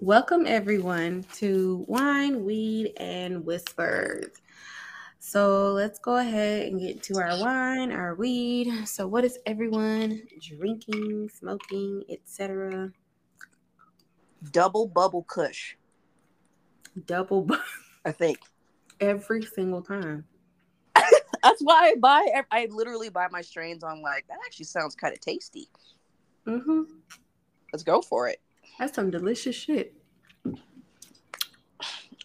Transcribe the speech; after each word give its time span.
Welcome 0.00 0.46
everyone 0.46 1.24
to 1.34 1.84
Wine, 1.88 2.44
Weed, 2.44 2.92
and 2.98 3.44
Whispers. 3.44 4.30
So 5.18 5.72
let's 5.72 5.98
go 5.98 6.18
ahead 6.18 6.68
and 6.68 6.80
get 6.80 7.02
to 7.04 7.18
our 7.18 7.36
wine, 7.40 7.90
our 7.90 8.14
weed. 8.14 8.86
So 8.86 9.08
what 9.08 9.24
is 9.24 9.40
everyone 9.44 10.22
drinking, 10.40 11.30
smoking, 11.34 12.04
etc.? 12.08 12.92
Double 14.52 14.86
bubble 14.86 15.24
kush. 15.24 15.74
Double 17.06 17.42
bu- 17.42 17.56
I 18.04 18.12
think. 18.12 18.38
every 19.00 19.42
single 19.42 19.82
time. 19.82 20.24
That's 20.94 21.60
why 21.60 21.90
I 21.90 21.94
buy. 21.96 22.42
I 22.52 22.68
literally 22.70 23.08
buy 23.08 23.26
my 23.32 23.42
strains 23.42 23.82
on 23.82 24.00
like 24.00 24.28
that. 24.28 24.38
Actually, 24.46 24.66
sounds 24.66 24.94
kind 24.94 25.12
of 25.12 25.18
tasty. 25.20 25.68
Mm-hmm. 26.46 26.82
Let's 27.72 27.82
go 27.82 28.00
for 28.00 28.28
it. 28.28 28.40
That's 28.78 28.94
some 28.94 29.10
delicious 29.10 29.56
shit. 29.56 29.94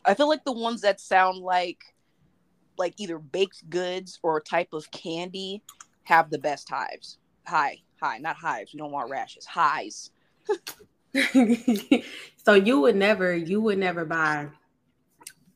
I 0.06 0.14
feel 0.14 0.28
like 0.28 0.44
the 0.44 0.52
ones 0.52 0.82
that 0.82 1.00
sound 1.00 1.40
like 1.40 1.84
like 2.78 2.94
either 2.98 3.20
baked 3.20 3.70
goods 3.70 4.20
or 4.24 4.38
a 4.38 4.42
type 4.42 4.70
of 4.74 4.90
candy 4.92 5.64
have 6.04 6.30
the 6.30 6.40
best 6.40 6.70
hives. 6.70 7.18
High, 7.46 7.80
high, 8.02 8.18
not 8.18 8.36
hives. 8.36 8.74
We 8.74 8.80
don't 8.80 8.92
want 8.92 9.10
rashes. 9.10 9.46
Highs. 9.46 10.12
so 12.44 12.54
you 12.54 12.82
would 12.82 12.96
never, 12.96 13.36
you 13.36 13.62
would 13.62 13.78
never 13.78 14.06
buy 14.06 14.48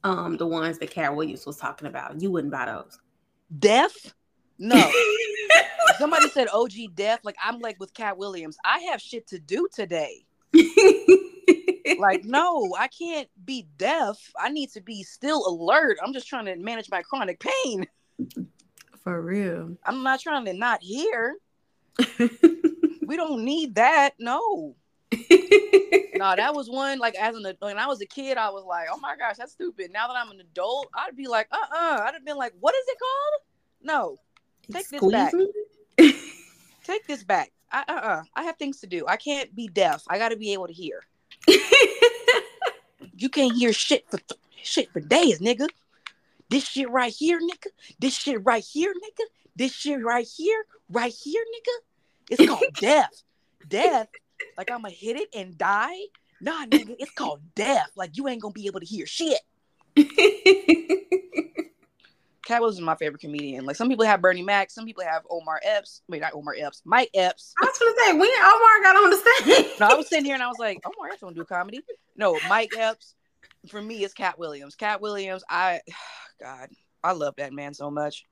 um 0.03 0.37
the 0.37 0.45
ones 0.45 0.77
that 0.77 0.91
Katt 0.91 1.15
Williams 1.15 1.45
was 1.45 1.57
talking 1.57 1.87
about. 1.87 2.21
You 2.21 2.31
wouldn't 2.31 2.53
buy 2.53 2.65
those. 2.65 2.99
Deaf? 3.59 3.93
No. 4.59 4.91
Somebody 5.97 6.29
said 6.29 6.47
OG 6.53 6.73
deaf. 6.95 7.19
Like 7.23 7.37
I'm 7.43 7.59
like 7.59 7.79
with 7.79 7.93
Katt 7.93 8.17
Williams. 8.17 8.57
I 8.63 8.79
have 8.91 9.01
shit 9.01 9.27
to 9.27 9.39
do 9.39 9.67
today. 9.73 10.25
Like 11.99 12.23
no, 12.23 12.75
I 12.77 12.87
can't 12.87 13.29
be 13.45 13.67
deaf. 13.77 14.17
I 14.39 14.49
need 14.49 14.71
to 14.71 14.81
be 14.81 15.03
still 15.03 15.47
alert. 15.47 15.97
I'm 16.03 16.13
just 16.13 16.27
trying 16.27 16.45
to 16.45 16.55
manage 16.55 16.89
my 16.89 17.01
chronic 17.01 17.39
pain. 17.39 17.85
For 19.03 19.21
real. 19.21 19.77
I'm 19.85 20.03
not 20.03 20.19
trying 20.19 20.45
to 20.45 20.53
not 20.53 20.81
hear. 20.81 21.37
we 22.19 23.15
don't 23.15 23.43
need 23.43 23.75
that. 23.75 24.11
No. 24.19 24.75
no, 25.13 26.35
that 26.35 26.53
was 26.53 26.69
one 26.69 26.99
like 26.99 27.15
as 27.15 27.35
an 27.35 27.45
when 27.59 27.77
I 27.77 27.87
was 27.87 28.01
a 28.01 28.05
kid, 28.05 28.37
I 28.37 28.49
was 28.49 28.65
like, 28.65 28.87
oh 28.91 28.99
my 28.99 29.15
gosh, 29.15 29.37
that's 29.37 29.53
stupid. 29.53 29.91
Now 29.93 30.07
that 30.07 30.17
I'm 30.17 30.31
an 30.31 30.41
adult, 30.41 30.89
I'd 30.93 31.15
be 31.15 31.27
like, 31.27 31.47
uh-uh. 31.51 32.01
I'd 32.05 32.13
have 32.13 32.25
been 32.25 32.37
like, 32.37 32.53
what 32.59 32.75
is 32.75 32.85
it 32.87 32.97
called? 32.99 33.41
No. 33.81 34.17
Take 34.71 34.81
Excuse 34.81 35.01
this 35.01 35.11
back. 35.11 35.33
Take 36.83 37.07
this 37.07 37.23
back. 37.23 37.51
I, 37.71 37.83
uh-uh. 37.87 38.23
I 38.35 38.43
have 38.43 38.57
things 38.57 38.79
to 38.81 38.87
do. 38.87 39.05
I 39.07 39.17
can't 39.17 39.53
be 39.55 39.67
deaf. 39.67 40.03
I 40.07 40.17
got 40.17 40.29
to 40.29 40.37
be 40.37 40.53
able 40.53 40.67
to 40.67 40.73
hear. 40.73 41.01
you 43.17 43.29
can't 43.29 43.55
hear 43.55 43.73
shit 43.73 44.09
for 44.09 44.17
th- 44.17 44.39
shit 44.63 44.91
for 44.91 44.99
days, 44.99 45.39
nigga. 45.39 45.67
This 46.49 46.65
shit 46.65 46.89
right 46.89 47.13
here, 47.13 47.39
nigga. 47.39 47.67
This 47.99 48.15
shit 48.15 48.43
right 48.45 48.63
here, 48.63 48.93
nigga. 48.93 49.25
This 49.55 49.73
shit 49.73 50.03
right 50.03 50.27
here, 50.27 50.65
right 50.89 51.13
here, 51.13 51.43
nigga. 51.43 51.81
It's 52.29 52.47
called 52.47 52.63
death. 52.79 53.23
Death. 53.67 54.07
Like 54.57 54.71
I'ma 54.71 54.89
hit 54.89 55.17
it 55.17 55.29
and 55.35 55.57
die. 55.57 55.97
Nah, 56.39 56.65
nigga. 56.65 56.95
It's 56.99 57.11
called 57.11 57.41
death. 57.55 57.89
Like 57.95 58.15
you 58.15 58.27
ain't 58.27 58.41
gonna 58.41 58.53
be 58.53 58.67
able 58.67 58.79
to 58.79 58.85
hear 58.85 59.05
shit. 59.05 59.41
Katt 62.47 62.61
Williams 62.61 62.77
is 62.77 62.85
my 62.85 62.95
favorite 62.95 63.19
comedian. 63.19 63.65
Like 63.65 63.75
some 63.75 63.89
people 63.89 64.05
have 64.05 64.21
Bernie 64.21 64.41
Mac, 64.41 64.71
some 64.71 64.85
people 64.85 65.03
have 65.03 65.23
Omar 65.29 65.59
Epps. 65.65 66.01
Wait, 66.07 66.21
not 66.21 66.33
Omar 66.33 66.55
Epps, 66.57 66.81
Mike 66.85 67.09
Epps. 67.13 67.53
I 67.61 67.65
was 67.65 67.77
gonna 67.77 67.91
say 68.05 68.13
when 68.13 68.29
Omar 68.29 68.81
got 68.83 68.95
on 68.95 69.09
the 69.09 69.17
stage. 69.17 69.79
no, 69.81 69.87
I 69.87 69.93
was 69.95 70.07
sitting 70.07 70.23
here 70.23 70.35
and 70.35 70.41
I 70.41 70.47
was 70.47 70.57
like, 70.57 70.79
Omar 70.85 71.09
Epps 71.09 71.19
don't 71.19 71.35
do 71.35 71.43
comedy. 71.43 71.81
No, 72.15 72.39
Mike 72.47 72.71
Epps. 72.77 73.15
For 73.67 73.81
me, 73.81 74.01
it's 74.01 74.13
Katt 74.13 74.39
Williams. 74.39 74.75
Katt 74.75 75.01
Williams, 75.01 75.43
I, 75.49 75.81
God, 76.41 76.69
I 77.03 77.11
love 77.11 77.35
that 77.35 77.51
man 77.51 77.73
so 77.73 77.91
much. 77.91 78.25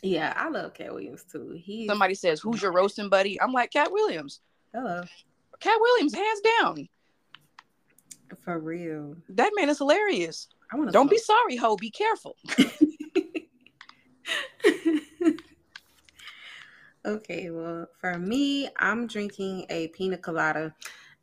Yeah, 0.00 0.32
I 0.36 0.48
love 0.48 0.72
Katt 0.74 0.92
Williams 0.92 1.24
too. 1.24 1.60
He 1.60 1.88
somebody 1.88 2.14
says, 2.14 2.40
"Who's 2.40 2.62
your 2.62 2.70
roasting 2.70 3.08
buddy?" 3.08 3.40
I'm 3.40 3.52
like 3.52 3.72
Katt 3.72 3.90
Williams. 3.90 4.42
Hello, 4.72 5.02
Katt 5.58 5.80
Williams, 5.80 6.14
hands 6.14 6.40
down. 6.60 6.88
For 8.44 8.60
real, 8.60 9.16
that 9.30 9.50
man 9.56 9.70
is 9.70 9.78
hilarious. 9.78 10.46
I 10.72 10.76
want 10.76 10.92
Don't 10.92 11.10
be 11.10 11.18
sorry, 11.18 11.56
ho. 11.56 11.74
Be 11.76 11.90
careful. 11.90 12.36
okay, 17.04 17.50
well, 17.50 17.86
for 18.00 18.18
me, 18.18 18.68
I'm 18.78 19.06
drinking 19.06 19.66
a 19.70 19.88
pina 19.88 20.16
colada. 20.16 20.74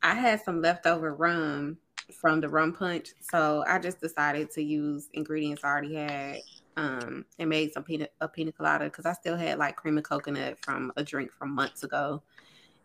I 0.03 0.13
had 0.13 0.41
some 0.41 0.61
leftover 0.61 1.13
rum 1.13 1.77
from 2.13 2.41
the 2.41 2.49
rum 2.49 2.73
punch, 2.73 3.09
so 3.21 3.63
I 3.67 3.79
just 3.79 4.01
decided 4.01 4.51
to 4.51 4.63
use 4.63 5.09
ingredients 5.13 5.63
I 5.63 5.69
already 5.69 5.95
had 5.95 6.37
um, 6.77 7.25
and 7.39 7.49
made 7.49 7.73
some 7.73 7.83
pina 7.83 8.07
a 8.19 8.27
pina 8.27 8.51
colada 8.51 8.85
because 8.85 9.05
I 9.05 9.13
still 9.13 9.37
had 9.37 9.57
like 9.57 9.75
cream 9.75 9.97
of 9.97 10.03
coconut 10.03 10.57
from 10.63 10.91
a 10.97 11.03
drink 11.03 11.31
from 11.31 11.53
months 11.53 11.83
ago, 11.83 12.21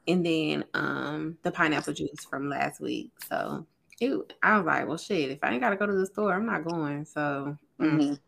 and 0.07 0.25
then 0.25 0.65
um, 0.75 1.39
the 1.43 1.51
pineapple 1.51 1.93
juice 1.93 2.25
from 2.29 2.49
last 2.49 2.81
week. 2.81 3.11
So 3.29 3.67
it, 4.01 4.35
I 4.43 4.59
was 4.59 4.67
like, 4.67 4.87
well, 4.87 4.99
shit, 4.99 5.31
if 5.31 5.39
I 5.43 5.53
ain't 5.53 5.61
got 5.61 5.71
to 5.71 5.77
go 5.77 5.87
to 5.87 5.93
the 5.93 6.07
store, 6.07 6.35
I'm 6.35 6.47
not 6.47 6.65
going. 6.65 7.05
So, 7.05 7.57
mm. 7.81 8.19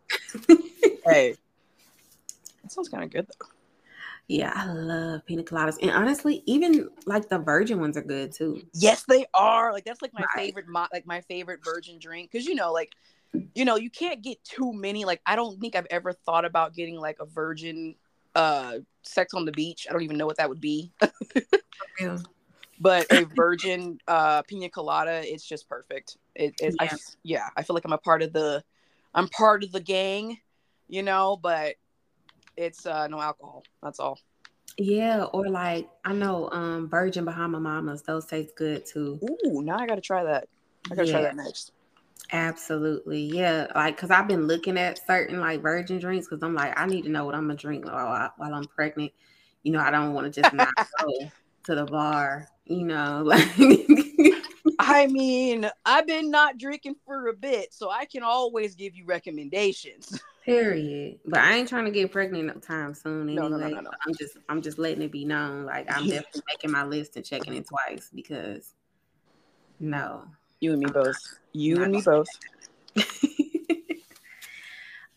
mm-hmm. 0.47 0.55
hey, 1.11 1.35
that 2.63 2.73
sounds 2.73 2.89
kind 2.89 3.05
of 3.05 3.11
good 3.11 3.27
though. 3.27 3.58
Yeah, 4.29 4.53
I 4.55 4.67
love 4.67 5.25
pina 5.25 5.43
coladas, 5.43 5.79
and 5.81 5.91
honestly, 5.91 6.43
even 6.45 6.91
like 7.07 7.31
the 7.31 7.39
virgin 7.39 7.81
ones 7.81 7.97
are 7.97 8.03
good 8.03 8.31
too. 8.31 8.61
Yes, 8.75 9.05
they 9.09 9.25
are. 9.33 9.73
Like 9.73 9.87
that's 9.87 10.03
like 10.03 10.13
my 10.13 10.21
right. 10.21 10.45
favorite, 10.45 10.69
mo- 10.69 10.87
like 10.93 11.07
my 11.07 11.23
favorite 11.23 11.61
virgin 11.65 11.99
drink 11.99 12.31
because 12.31 12.47
you 12.47 12.55
know, 12.55 12.71
like 12.71 12.93
you 13.55 13.65
know, 13.65 13.77
you 13.77 13.89
can't 13.89 14.21
get 14.21 14.45
too 14.45 14.75
many. 14.75 15.07
Like 15.07 15.23
I 15.25 15.35
don't 15.35 15.59
think 15.59 15.75
I've 15.75 15.87
ever 15.89 16.13
thought 16.13 16.45
about 16.45 16.75
getting 16.75 16.97
like 16.97 17.17
a 17.21 17.25
virgin 17.25 17.95
uh 18.35 18.81
sex 19.03 19.33
on 19.33 19.47
the 19.47 19.53
beach. 19.53 19.87
I 19.89 19.95
don't 19.95 20.03
even 20.03 20.19
know 20.19 20.27
what 20.27 20.37
that 20.37 20.51
would 20.51 20.61
be. 20.61 20.93
yeah. 22.01 22.19
But 22.81 23.11
a 23.11 23.25
virgin 23.35 23.99
uh 24.07 24.43
pina 24.43 24.69
colada, 24.69 25.23
it's 25.25 25.45
just 25.45 25.69
perfect. 25.69 26.17
It, 26.37 26.55
it 26.61 26.77
yeah. 26.81 26.89
I 26.93 26.97
yeah, 27.25 27.49
I 27.57 27.63
feel 27.63 27.75
like 27.75 27.85
I'm 27.85 27.93
a 27.93 27.99
part 27.99 28.23
of 28.23 28.33
the 28.33 28.63
I'm 29.15 29.27
part 29.27 29.65
of 29.65 29.73
the 29.73 29.81
gang, 29.81 30.39
you 30.87 31.03
know, 31.03 31.37
but 31.37 31.75
it's 32.59 32.85
uh 32.87 33.07
no 33.07 33.21
alcohol. 33.21 33.63
That's 33.83 34.01
all. 34.01 34.19
Yeah, 34.77 35.25
or 35.25 35.49
like 35.49 35.89
I 36.05 36.13
know 36.13 36.51
um 36.51 36.89
Virgin 36.89 37.25
Bahama 37.25 37.61
Mamas, 37.61 38.03
those 38.03 38.27
taste 38.27 38.55
good 38.57 38.85
too. 38.85 39.19
Ooh, 39.47 39.63
now 39.63 39.79
I 39.79 39.87
gotta 39.87 40.01
try 40.01 40.25
that. 40.25 40.49
I 40.91 40.95
gotta 40.95 41.07
yeah. 41.07 41.13
try 41.13 41.23
that 41.23 41.37
next. 41.37 41.73
Absolutely. 42.31 43.23
Yeah. 43.23 43.69
Like, 43.75 43.97
cause 43.97 44.11
I've 44.11 44.29
been 44.29 44.47
looking 44.47 44.77
at 44.77 45.05
certain 45.07 45.41
like 45.41 45.63
virgin 45.63 45.99
drinks 45.99 46.29
because 46.29 46.43
I'm 46.43 46.55
like, 46.55 46.79
I 46.79 46.87
need 46.87 47.03
to 47.03 47.09
know 47.09 47.25
what 47.25 47.35
I'm 47.35 47.43
gonna 47.43 47.57
drink 47.57 47.87
while, 47.87 47.95
I, 47.95 48.31
while 48.37 48.55
I'm 48.55 48.67
pregnant. 48.67 49.13
You 49.63 49.73
know, 49.73 49.81
I 49.81 49.91
don't 49.91 50.13
want 50.13 50.33
to 50.33 50.43
just 50.43 50.55
not 50.55 50.69
go 51.01 51.31
to 51.65 51.75
the 51.75 51.85
bar, 51.85 52.49
you 52.67 52.85
know, 52.85 53.23
like 53.27 53.49
I 54.79 55.07
mean, 55.07 55.69
I've 55.85 56.07
been 56.07 56.31
not 56.31 56.59
drinking 56.59 56.97
for 57.05 57.29
a 57.29 57.35
bit, 57.35 57.75
so 57.75 57.91
I 57.91 58.05
can 58.05 58.23
always 58.23 58.75
give 58.75 58.95
you 58.95 59.05
recommendations. 59.05 60.21
Period. 60.49 61.19
But 61.27 61.41
I 61.41 61.57
ain't 61.57 61.69
trying 61.69 61.85
to 61.85 61.91
get 61.91 62.11
pregnant 62.11 62.47
no 62.47 62.55
time 62.55 62.95
soon. 62.95 63.29
Anyway. 63.29 63.49
No, 63.49 63.49
no, 63.49 63.69
no, 63.69 63.81
no, 63.81 63.91
I'm 64.07 64.15
just 64.15 64.39
I'm 64.49 64.63
just 64.63 64.79
letting 64.79 65.03
it 65.03 65.13
be 65.13 65.27
known. 65.27 65.67
Like 65.67 65.95
I'm 65.95 66.09
definitely 66.09 66.43
making 66.49 66.71
my 66.71 66.85
list 66.85 67.17
and 67.17 67.25
checking 67.25 67.55
it 67.55 67.67
twice 67.67 68.11
because 68.15 68.75
no. 69.79 70.25
You 70.61 70.73
and 70.73 70.83
me 70.83 70.91
both. 70.91 71.17
You 71.53 71.83
and 71.83 71.93
me 71.93 72.01
both. 72.01 72.29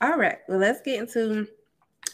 all 0.02 0.18
right. 0.18 0.40
Well, 0.50 0.60
let's 0.60 0.82
get 0.82 1.00
into 1.00 1.48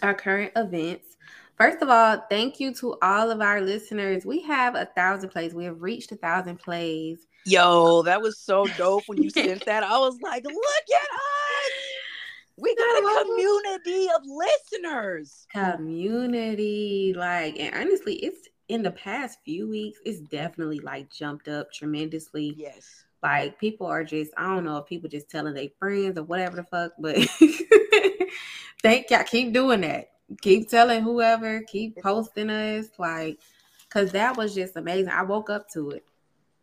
our 0.03 0.13
current 0.13 0.51
events. 0.55 1.17
First 1.57 1.81
of 1.81 1.89
all, 1.89 2.23
thank 2.29 2.59
you 2.59 2.71
to 2.75 2.97
all 3.01 3.31
of 3.31 3.41
our 3.41 3.61
listeners. 3.61 4.27
We 4.27 4.43
have 4.43 4.75
a 4.75 4.85
thousand 4.85 5.29
plays. 5.29 5.55
We 5.55 5.65
have 5.65 5.81
reached 5.81 6.11
a 6.11 6.15
thousand 6.15 6.57
plays. 6.57 7.25
Yo, 7.45 8.03
that 8.03 8.21
was 8.21 8.37
so 8.37 8.67
dope 8.77 9.03
when 9.07 9.23
you 9.23 9.29
sent 9.31 9.65
that. 9.65 9.83
I 9.83 9.97
was 9.97 10.19
like, 10.21 10.43
look 10.43 10.53
at 10.53 11.15
us. 11.15 11.26
We 12.57 12.75
got 12.75 13.03
a 13.03 13.23
community 13.23 14.07
of 14.15 14.21
listeners. 14.25 15.47
Community, 15.53 17.13
like, 17.15 17.59
and 17.59 17.75
honestly, 17.75 18.15
it's 18.15 18.47
in 18.67 18.83
the 18.83 18.91
past 18.91 19.39
few 19.45 19.69
weeks, 19.69 19.99
it's 20.05 20.19
definitely 20.19 20.79
like 20.79 21.11
jumped 21.11 21.47
up 21.47 21.71
tremendously. 21.71 22.53
Yes. 22.57 23.05
Like 23.23 23.59
people 23.59 23.87
are 23.87 24.03
just, 24.03 24.31
I 24.37 24.43
don't 24.43 24.65
know 24.65 24.77
if 24.77 24.87
people 24.87 25.09
just 25.09 25.29
telling 25.29 25.53
their 25.53 25.69
friends 25.79 26.17
or 26.17 26.23
whatever 26.23 26.57
the 26.57 26.63
fuck, 26.63 26.93
but 26.99 27.17
thank 28.81 29.09
y'all. 29.09 29.23
Keep 29.23 29.53
doing 29.53 29.81
that. 29.81 30.09
Keep 30.41 30.69
telling 30.69 31.03
whoever, 31.03 31.61
keep 31.61 31.97
posting 32.01 32.49
us, 32.49 32.87
like, 32.97 33.39
cause 33.89 34.11
that 34.11 34.35
was 34.35 34.53
just 34.53 34.75
amazing. 34.75 35.09
I 35.09 35.23
woke 35.23 35.49
up 35.49 35.69
to 35.71 35.91
it. 35.91 36.05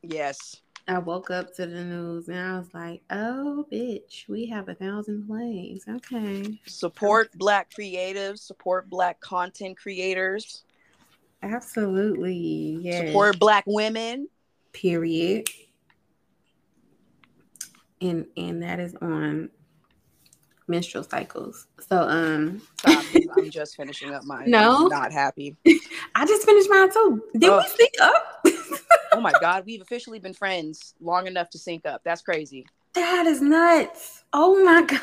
Yes. 0.03 0.57
I 0.87 0.99
woke 0.99 1.31
up 1.31 1.55
to 1.57 1.67
the 1.67 1.83
news 1.83 2.29
and 2.29 2.39
I 2.39 2.59
was 2.59 2.69
like, 2.75 3.03
oh, 3.11 3.65
bitch, 3.73 4.29
we 4.29 4.47
have 4.47 4.69
a 4.69 4.75
thousand 4.75 5.27
plays. 5.27 5.85
Okay. 5.89 6.61
Support 6.67 7.31
Black 7.39 7.71
creatives, 7.73 8.41
support 8.41 8.91
Black 8.91 9.19
content 9.21 9.79
creators. 9.79 10.63
Absolutely. 11.43 12.79
Yeah. 12.83 13.07
Support 13.07 13.39
Black 13.39 13.65
women. 13.67 14.29
Period. 14.73 15.49
and 18.01 18.27
and 18.37 18.63
that 18.63 18.81
is 18.81 18.95
on 19.01 19.49
menstrual 20.67 21.05
cycles. 21.05 21.67
So 21.89 21.97
um 22.03 22.61
Stop, 22.81 23.05
I'm 23.39 23.51
just 23.51 23.77
finishing 23.77 24.13
up 24.13 24.25
mine. 24.25 24.45
No. 24.51 24.83
I'm 24.85 24.89
not 24.89 25.13
happy. 25.13 25.57
I 26.15 26.27
just 26.27 26.45
finished 26.45 26.69
mine 26.69 26.93
too. 26.93 27.23
Did 27.39 27.51
Oh. 27.51 27.59
we 27.59 27.69
sync 27.69 27.93
up? 28.03 28.44
Oh 29.15 29.21
my 29.21 29.33
god, 29.41 29.65
we've 29.65 29.81
officially 29.81 30.19
been 30.19 30.35
friends 30.35 30.95
long 31.01 31.27
enough 31.27 31.49
to 31.51 31.59
sync 31.59 31.87
up. 31.87 32.03
That's 32.05 32.23
crazy. 32.23 32.67
that 32.95 33.27
is 33.27 33.41
nuts. 33.41 34.25
Oh 34.33 34.65
my 34.65 34.83
god. 34.83 35.01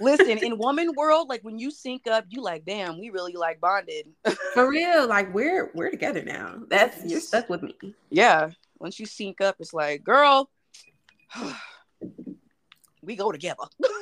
Listen, 0.00 0.38
in 0.38 0.58
woman 0.58 0.92
world, 0.96 1.28
like 1.28 1.42
when 1.42 1.58
you 1.58 1.70
sync 1.70 2.06
up, 2.06 2.24
you 2.28 2.42
like, 2.42 2.64
damn, 2.64 2.98
we 2.98 3.10
really 3.10 3.32
like 3.34 3.60
bonded. 3.60 4.06
For 4.54 4.68
real. 4.68 5.06
Like 5.08 5.32
we're 5.32 5.70
we're 5.74 5.90
together 5.90 6.22
now. 6.22 6.56
That's 6.68 7.04
you're 7.04 7.20
stuck 7.20 7.48
with 7.48 7.62
me. 7.62 7.74
yeah. 8.10 8.50
Once 8.80 8.98
you 9.00 9.06
sync 9.06 9.40
up, 9.40 9.56
it's 9.60 9.72
like, 9.72 10.04
girl, 10.04 10.50
we 13.02 13.16
go 13.16 13.32
together. 13.32 13.64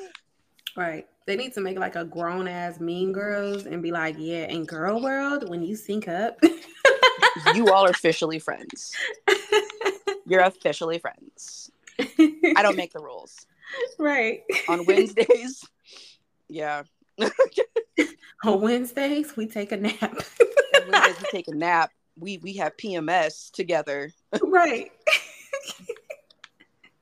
Right. 0.74 1.06
They 1.26 1.36
need 1.36 1.52
to 1.52 1.60
make 1.60 1.78
like 1.78 1.96
a 1.96 2.04
grown 2.06 2.48
ass 2.48 2.80
mean 2.80 3.12
girls 3.12 3.66
and 3.66 3.82
be 3.82 3.90
like, 3.92 4.16
yeah, 4.18 4.46
in 4.46 4.64
girl 4.64 5.02
world, 5.02 5.50
when 5.50 5.62
you 5.62 5.76
sync 5.76 6.08
up. 6.08 6.38
You 7.54 7.70
all 7.72 7.86
are 7.86 7.90
officially 7.90 8.38
friends. 8.38 8.94
You're 10.26 10.40
officially 10.42 10.98
friends. 10.98 11.70
I 11.98 12.62
don't 12.62 12.76
make 12.76 12.92
the 12.92 13.00
rules. 13.00 13.46
right. 13.98 14.42
On 14.68 14.84
Wednesdays, 14.86 15.64
yeah. 16.48 16.82
On 18.44 18.60
Wednesdays, 18.60 19.36
we 19.36 19.46
take 19.46 19.72
a 19.72 19.76
nap. 19.76 20.02
On 20.02 20.90
Wednesdays 20.90 21.22
we 21.22 21.28
take 21.30 21.48
a 21.48 21.54
nap. 21.54 21.90
We 22.18 22.38
we 22.38 22.54
have 22.54 22.76
PMS 22.76 23.50
together. 23.50 24.12
right. 24.42 24.90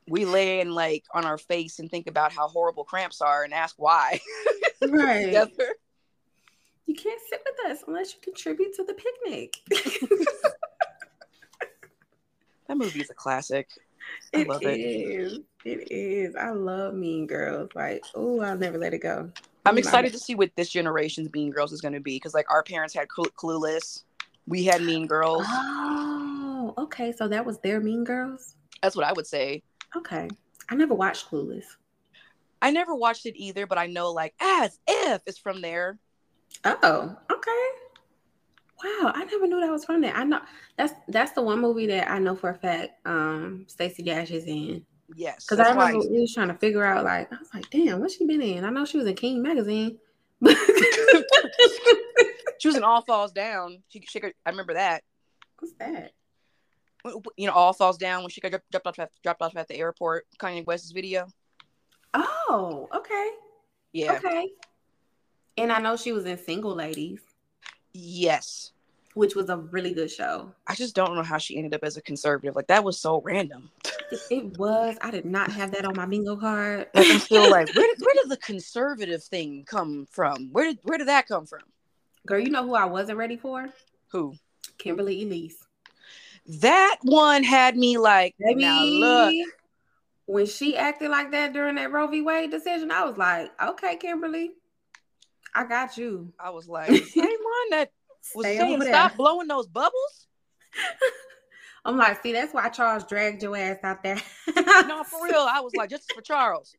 We 0.07 0.25
lay 0.25 0.59
in 0.59 0.73
like 0.73 1.05
on 1.13 1.25
our 1.25 1.37
face 1.37 1.79
and 1.79 1.89
think 1.89 2.07
about 2.07 2.33
how 2.33 2.49
horrible 2.49 2.83
cramps 2.83 3.21
are 3.21 3.43
and 3.43 3.53
ask 3.53 3.75
why. 3.77 4.19
Right. 4.81 5.25
together. 5.25 5.75
You 6.85 6.95
can't 6.95 7.21
sit 7.29 7.41
with 7.45 7.71
us 7.71 7.83
unless 7.87 8.13
you 8.13 8.19
contribute 8.21 8.73
to 8.75 8.83
the 8.83 8.93
picnic. 8.93 9.55
That 12.67 12.77
movie 12.77 13.01
is 13.01 13.09
a 13.09 13.13
classic. 13.13 13.67
I 14.33 14.41
It 14.41 14.47
love 14.47 14.63
it. 14.63 14.79
is. 14.79 15.39
It 15.65 15.91
is. 15.91 16.37
I 16.37 16.51
love 16.51 16.93
Mean 16.93 17.27
Girls. 17.27 17.69
Like, 17.75 18.01
oh, 18.15 18.39
I'll 18.39 18.57
never 18.57 18.77
let 18.77 18.93
it 18.93 18.99
go. 18.99 19.29
I'm 19.65 19.77
excited 19.77 20.13
to 20.13 20.19
see 20.19 20.35
what 20.35 20.51
this 20.55 20.69
generation's 20.69 21.33
Mean 21.33 21.51
Girls 21.51 21.73
is 21.73 21.81
going 21.81 21.95
to 21.95 21.99
be 21.99 22.15
because 22.15 22.33
like 22.33 22.49
our 22.49 22.63
parents 22.63 22.93
had 22.93 23.09
Clu- 23.09 23.29
Clueless, 23.37 24.03
we 24.47 24.63
had 24.63 24.81
Mean 24.81 25.05
Girls. 25.05 25.43
Oh, 25.49 26.73
okay. 26.77 27.11
So 27.11 27.27
that 27.27 27.45
was 27.45 27.59
their 27.59 27.81
Mean 27.81 28.05
Girls. 28.05 28.55
That's 28.81 28.95
what 28.95 29.05
I 29.05 29.11
would 29.11 29.27
say. 29.27 29.63
Okay. 29.97 30.29
I 30.69 30.75
never 30.75 30.93
watched 30.93 31.29
Clueless. 31.29 31.65
I 32.61 32.71
never 32.71 32.95
watched 32.95 33.25
it 33.25 33.35
either, 33.35 33.67
but 33.67 33.77
I 33.77 33.87
know 33.87 34.11
like 34.13 34.33
as 34.39 34.79
if 34.87 35.21
it's 35.25 35.39
from 35.39 35.59
there. 35.59 35.99
Oh, 36.63 37.15
okay. 37.31 37.67
Wow, 38.83 39.11
I 39.13 39.25
never 39.25 39.47
knew 39.47 39.59
that 39.61 39.71
was 39.71 39.85
from 39.85 40.01
there. 40.01 40.15
I 40.15 40.23
know 40.23 40.41
that's 40.77 40.93
that's 41.07 41.33
the 41.33 41.41
one 41.41 41.61
movie 41.61 41.87
that 41.87 42.09
I 42.09 42.17
know 42.19 42.35
for 42.35 42.49
a 42.49 42.55
fact 42.55 42.93
um 43.05 43.65
Stacey 43.67 44.03
Dash 44.03 44.31
is 44.31 44.45
in. 44.45 44.85
Yes, 45.15 45.45
Because 45.45 45.59
I 45.59 45.69
remember 45.69 45.99
we 46.09 46.21
was 46.21 46.33
trying 46.33 46.47
to 46.47 46.53
figure 46.53 46.85
out 46.85 47.03
like 47.03 47.31
I 47.31 47.37
was 47.37 47.49
like, 47.53 47.69
damn, 47.69 47.99
what's 47.99 48.15
she 48.15 48.25
been 48.25 48.41
in? 48.41 48.63
I 48.63 48.69
know 48.69 48.85
she 48.85 48.97
was 48.97 49.07
in 49.07 49.15
King 49.15 49.41
magazine. 49.43 49.97
she 52.59 52.67
was 52.67 52.77
in 52.77 52.83
All 52.83 53.01
Falls 53.01 53.31
Down. 53.31 53.83
She, 53.89 54.01
she 54.07 54.19
could, 54.19 54.33
I 54.45 54.49
remember 54.49 54.73
that. 54.73 55.03
What's 55.59 55.73
that? 55.79 56.13
You 57.35 57.47
know, 57.47 57.53
All 57.53 57.73
Falls 57.73 57.97
Down 57.97 58.21
when 58.21 58.29
she 58.29 58.41
got 58.41 58.51
dropped 58.71 58.87
off 58.87 58.99
at, 58.99 59.11
dropped 59.23 59.41
off 59.41 59.55
at 59.55 59.67
the 59.67 59.75
airport. 59.75 60.25
Kanye 60.39 60.65
West's 60.65 60.91
video. 60.91 61.27
Oh, 62.13 62.87
okay. 62.95 63.29
Yeah. 63.93 64.13
Okay. 64.13 64.49
And 65.61 65.71
I 65.71 65.79
know 65.79 65.95
she 65.95 66.11
was 66.11 66.25
in 66.25 66.39
Single 66.39 66.73
Ladies, 66.73 67.21
Yes. 67.93 68.71
which 69.13 69.35
was 69.35 69.47
a 69.49 69.57
really 69.57 69.93
good 69.93 70.09
show. 70.09 70.51
I 70.65 70.73
just 70.73 70.95
don't 70.95 71.13
know 71.13 71.21
how 71.21 71.37
she 71.37 71.55
ended 71.55 71.75
up 71.75 71.83
as 71.83 71.97
a 71.97 72.01
conservative. 72.01 72.55
Like 72.55 72.65
that 72.67 72.83
was 72.83 72.99
so 72.99 73.21
random. 73.21 73.69
It, 74.31 74.57
was. 74.57 74.97
I 75.01 75.11
did 75.11 75.25
not 75.25 75.51
have 75.51 75.71
that 75.73 75.85
on 75.85 75.95
my 75.95 76.07
bingo 76.07 76.35
card. 76.35 76.87
Like 76.95 77.07
I'm 77.07 77.19
still 77.19 77.51
like, 77.51 77.67
where 77.75 77.85
did, 77.87 78.03
where 78.03 78.15
did 78.23 78.31
the 78.31 78.37
conservative 78.37 79.23
thing 79.23 79.63
come 79.67 80.07
from? 80.09 80.49
Where 80.51 80.65
did 80.65 80.79
where 80.81 80.97
did 80.97 81.09
that 81.09 81.27
come 81.27 81.45
from? 81.45 81.61
Girl, 82.25 82.39
you 82.39 82.49
know 82.49 82.63
who 82.63 82.73
I 82.73 82.85
wasn't 82.85 83.19
ready 83.19 83.37
for? 83.37 83.69
Who? 84.07 84.33
Kimberly 84.79 85.21
Elise. 85.23 85.63
That 86.47 86.97
one 87.03 87.43
had 87.43 87.77
me 87.77 87.99
like, 87.99 88.33
Baby, 88.39 88.61
now 88.61 88.83
look, 88.83 89.35
when 90.25 90.47
she 90.47 90.75
acted 90.75 91.11
like 91.11 91.31
that 91.31 91.53
during 91.53 91.75
that 91.75 91.91
Roe 91.91 92.07
v. 92.07 92.21
Wade 92.21 92.49
decision, 92.49 92.89
I 92.89 93.05
was 93.05 93.15
like, 93.17 93.51
okay, 93.61 93.95
Kimberly, 93.97 94.51
I 95.53 95.65
got 95.65 95.97
you. 95.97 96.33
I 96.39 96.49
was 96.49 96.67
like, 96.69 96.89
same 96.89 97.25
one 97.25 97.69
that 97.71 97.91
was 98.35 98.45
Stay 98.45 98.57
saying 98.57 98.81
stop 98.81 99.15
blowing 99.15 99.47
those 99.47 99.67
bubbles. 99.67 100.27
I'm 101.85 101.97
like, 101.97 102.21
see, 102.21 102.31
that's 102.31 102.53
why 102.53 102.69
Charles 102.69 103.05
dragged 103.05 103.41
your 103.41 103.57
ass 103.57 103.77
out 103.83 104.03
there. 104.03 104.21
No, 104.87 105.03
for 105.03 105.23
real. 105.23 105.47
I 105.49 105.59
was 105.61 105.73
like, 105.75 105.89
just 105.89 106.11
for 106.13 106.21
Charles. 106.21 106.75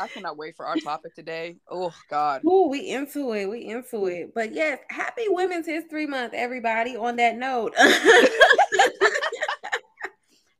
I 0.00 0.06
cannot 0.08 0.36
wait 0.36 0.56
for 0.56 0.66
our 0.66 0.76
topic 0.76 1.14
today. 1.14 1.56
Oh 1.68 1.92
God. 2.08 2.42
Ooh, 2.44 2.68
we 2.68 2.90
into 2.90 3.32
it. 3.32 3.46
We 3.46 3.66
into 3.66 4.06
it. 4.06 4.32
But 4.34 4.54
yes, 4.54 4.78
happy 4.90 5.24
Women's 5.28 5.66
History 5.66 6.06
Month, 6.06 6.34
everybody. 6.34 6.96
On 6.96 7.16
that 7.16 7.36
note, 7.36 7.74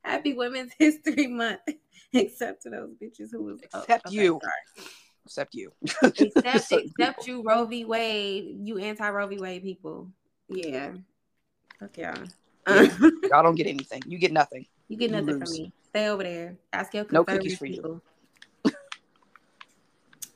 happy 0.03 0.33
Women's 0.33 0.73
History 0.77 1.27
Month. 1.27 1.61
Except 2.13 2.63
to 2.63 2.69
those 2.69 2.93
bitches 3.01 3.29
who 3.31 3.43
was 3.43 3.59
oh, 3.73 3.81
Except 3.81 4.07
okay, 4.07 4.15
you. 4.15 4.39
sorry. 4.41 4.87
Except 5.25 5.53
you. 5.53 5.71
Except 6.03 6.63
Certain 6.63 6.91
except 6.97 7.27
you, 7.27 7.43
Roe 7.43 7.65
v. 7.65 7.85
Wade. 7.85 8.57
You 8.63 8.79
anti 8.79 9.07
Roe 9.09 9.27
v. 9.27 9.37
Wade 9.37 9.61
people. 9.61 10.09
Yeah. 10.47 10.93
Fuck 11.79 11.97
y'all. 11.97 12.23
Yeah. 12.67 12.97
Y'all 13.29 13.43
don't 13.43 13.55
get 13.55 13.67
anything. 13.67 14.01
You 14.05 14.17
get 14.17 14.31
nothing. 14.31 14.65
you 14.87 14.97
get 14.97 15.11
You 15.11 15.21
nothing 15.21 15.39
from 15.39 15.51
me. 15.51 15.71
Stay 15.89 16.07
over 16.07 16.23
there. 16.23 16.57
Ask 16.73 16.93
your 16.93 17.05
No 17.11 17.23
cookies 17.23 17.57
for 17.57 17.65
you. 17.65 18.01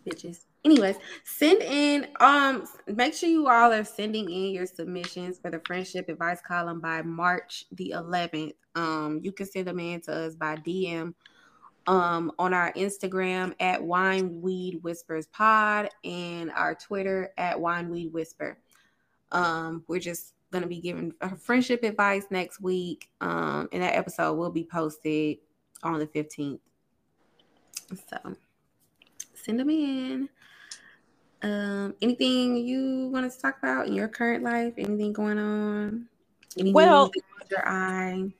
Bitches. 0.07 0.41
Anyways, 0.65 0.95
send 1.25 1.61
in 1.61 2.07
um 2.19 2.67
make 2.87 3.13
sure 3.13 3.29
you 3.29 3.47
all 3.47 3.71
are 3.71 3.83
sending 3.83 4.29
in 4.29 4.51
your 4.51 4.65
submissions 4.65 5.39
for 5.39 5.51
the 5.51 5.61
friendship 5.65 6.07
advice 6.09 6.39
column 6.45 6.79
by 6.79 7.01
March 7.01 7.65
the 7.73 7.93
11th. 7.95 8.53
Um 8.75 9.19
you 9.21 9.31
can 9.31 9.45
send 9.45 9.67
them 9.67 9.79
in 9.79 10.01
to 10.01 10.13
us 10.13 10.35
by 10.35 10.55
DM 10.55 11.13
um 11.87 12.31
on 12.39 12.53
our 12.53 12.71
Instagram 12.73 13.53
at 13.59 13.83
Wine 13.83 14.41
Weed 14.41 14.81
Whispers 14.83 15.27
Pod 15.27 15.89
and 16.03 16.51
our 16.51 16.75
Twitter 16.75 17.33
at 17.37 17.59
Wine 17.59 17.89
Weed 17.89 18.13
Whisper. 18.13 18.57
Um 19.31 19.83
we're 19.87 19.99
just 19.99 20.33
gonna 20.51 20.67
be 20.67 20.79
giving 20.79 21.13
friendship 21.39 21.83
advice 21.83 22.25
next 22.29 22.61
week. 22.61 23.09
Um 23.21 23.67
and 23.71 23.83
that 23.83 23.95
episode 23.95 24.33
will 24.35 24.51
be 24.51 24.63
posted 24.63 25.37
on 25.83 25.99
the 25.99 26.07
15th. 26.07 26.59
So 28.09 28.35
send 29.33 29.59
them 29.59 29.69
in. 29.69 30.29
Um, 31.41 31.93
anything 32.01 32.55
you 32.55 33.09
want 33.11 33.29
to 33.29 33.37
talk 33.37 33.57
about 33.57 33.87
in 33.87 33.93
your 33.93 34.07
current 34.07 34.45
life? 34.45 34.73
Anything 34.77 35.11
going 35.11 35.37
on? 35.37 36.07
Any 36.57 36.71
Well- 36.71 37.11
your 37.51 37.67
eye? 37.67 38.33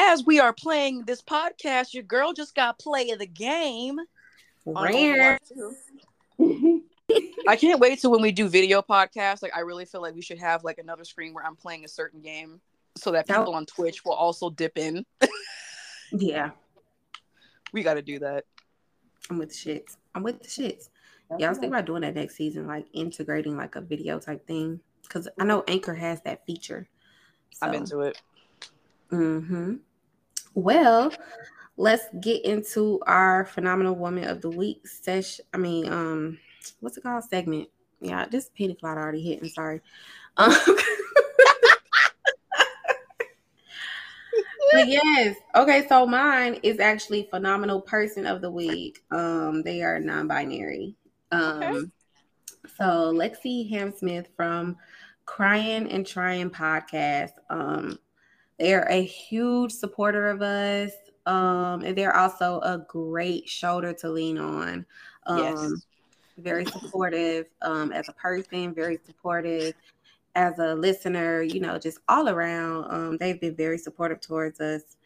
As 0.00 0.24
we 0.24 0.38
are 0.38 0.52
playing 0.52 1.02
this 1.06 1.20
podcast, 1.20 1.92
your 1.92 2.04
girl 2.04 2.32
just 2.32 2.54
got 2.54 2.78
play 2.78 3.10
of 3.10 3.18
the 3.18 3.26
game. 3.26 3.98
Rare. 4.64 5.40
I 7.48 7.56
can't 7.56 7.80
wait 7.80 8.00
till 8.00 8.12
when 8.12 8.22
we 8.22 8.30
do 8.30 8.48
video 8.48 8.80
podcasts. 8.80 9.42
Like, 9.42 9.56
I 9.56 9.60
really 9.60 9.86
feel 9.86 10.00
like 10.00 10.14
we 10.14 10.22
should 10.22 10.38
have 10.38 10.62
like 10.62 10.78
another 10.78 11.04
screen 11.04 11.34
where 11.34 11.44
I'm 11.44 11.56
playing 11.56 11.84
a 11.84 11.88
certain 11.88 12.20
game, 12.20 12.60
so 12.96 13.10
that 13.10 13.26
people 13.26 13.56
on 13.56 13.66
Twitch 13.66 14.04
will 14.04 14.12
also 14.12 14.50
dip 14.50 14.78
in. 14.78 15.04
Yeah, 16.10 16.52
We 17.74 17.82
got 17.82 17.94
to 17.94 18.02
do 18.02 18.18
that. 18.20 18.44
I'm 19.28 19.36
with 19.36 19.50
the 19.50 19.54
shits. 19.54 19.98
I'm 20.14 20.22
with 20.22 20.40
the 20.40 20.48
shits. 20.48 20.88
Yeah, 21.38 21.46
I 21.46 21.48
was 21.50 21.58
thinking 21.58 21.74
about 21.74 21.84
doing 21.84 22.00
that 22.00 22.14
next 22.14 22.36
season, 22.36 22.66
like 22.66 22.86
integrating 22.94 23.58
like 23.58 23.76
a 23.76 23.82
video 23.82 24.18
type 24.18 24.46
thing. 24.46 24.80
Because 25.02 25.28
I 25.38 25.44
know 25.44 25.64
Anchor 25.68 25.94
has 25.94 26.22
that 26.22 26.46
feature. 26.46 26.88
I'm 27.60 27.74
into 27.74 28.00
it. 28.00 28.22
Mm-hmm. 29.12 29.74
Well, 30.58 31.12
let's 31.76 32.06
get 32.20 32.44
into 32.44 33.00
our 33.06 33.44
phenomenal 33.44 33.94
woman 33.94 34.24
of 34.24 34.40
the 34.40 34.50
week 34.50 34.88
sesh. 34.88 35.40
I 35.54 35.56
mean, 35.56 35.86
um, 35.86 36.38
what's 36.80 36.96
it 36.96 37.02
called? 37.02 37.22
Segment. 37.22 37.68
Yeah, 38.00 38.26
this 38.26 38.50
pina 38.52 38.74
colada 38.74 39.00
already 39.00 39.22
hit. 39.22 39.40
I'm 39.40 39.48
sorry. 39.50 39.80
Um, 40.36 40.52
but 44.72 44.88
yes, 44.88 45.36
okay. 45.54 45.86
So 45.88 46.04
mine 46.08 46.58
is 46.64 46.80
actually 46.80 47.28
phenomenal 47.30 47.80
person 47.80 48.26
of 48.26 48.40
the 48.40 48.50
week. 48.50 49.04
Um, 49.12 49.62
they 49.62 49.82
are 49.82 50.00
non-binary. 50.00 50.96
Um, 51.30 51.62
Okay. 51.62 51.86
so 52.76 53.12
Lexi 53.14 53.70
Hamsmith 53.70 54.26
from 54.36 54.76
Crying 55.24 55.88
and 55.92 56.04
Trying 56.04 56.50
podcast. 56.50 57.30
Um, 57.48 58.00
They're 58.58 58.88
a 58.90 59.02
huge 59.02 59.72
supporter 59.72 60.28
of 60.28 60.42
us. 60.42 60.92
Um, 61.26 61.82
and 61.82 61.96
they're 61.96 62.16
also 62.16 62.60
a 62.60 62.78
great 62.88 63.48
shoulder 63.48 63.92
to 63.94 64.08
lean 64.08 64.38
on. 64.38 64.86
Um, 65.26 65.38
yes. 65.38 65.72
Very 66.38 66.64
supportive 66.66 67.46
um, 67.62 67.92
as 67.92 68.08
a 68.08 68.12
person, 68.12 68.74
very 68.74 68.98
supportive 69.04 69.74
as 70.34 70.58
a 70.58 70.74
listener, 70.74 71.42
you 71.42 71.60
know, 71.60 71.78
just 71.78 71.98
all 72.08 72.28
around. 72.28 72.90
Um, 72.90 73.16
they've 73.18 73.40
been 73.40 73.56
very 73.56 73.78
supportive 73.78 74.20
towards 74.20 74.60
us. 74.60 74.96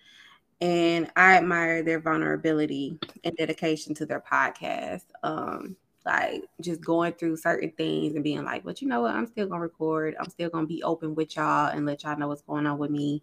And 0.60 1.10
I 1.16 1.38
admire 1.38 1.82
their 1.82 1.98
vulnerability 1.98 2.98
and 3.24 3.36
dedication 3.36 3.94
to 3.94 4.06
their 4.06 4.20
podcast. 4.20 5.06
Um, 5.24 5.76
like 6.04 6.44
just 6.60 6.80
going 6.80 7.12
through 7.14 7.36
certain 7.36 7.70
things 7.72 8.14
and 8.14 8.24
being 8.24 8.44
like, 8.44 8.64
but 8.64 8.82
you 8.82 8.88
know 8.88 9.02
what, 9.02 9.14
I'm 9.14 9.26
still 9.26 9.46
gonna 9.46 9.60
record. 9.60 10.16
I'm 10.18 10.28
still 10.30 10.50
gonna 10.50 10.66
be 10.66 10.82
open 10.82 11.14
with 11.14 11.36
y'all 11.36 11.68
and 11.68 11.86
let 11.86 12.02
y'all 12.02 12.18
know 12.18 12.28
what's 12.28 12.42
going 12.42 12.66
on 12.66 12.78
with 12.78 12.90
me. 12.90 13.22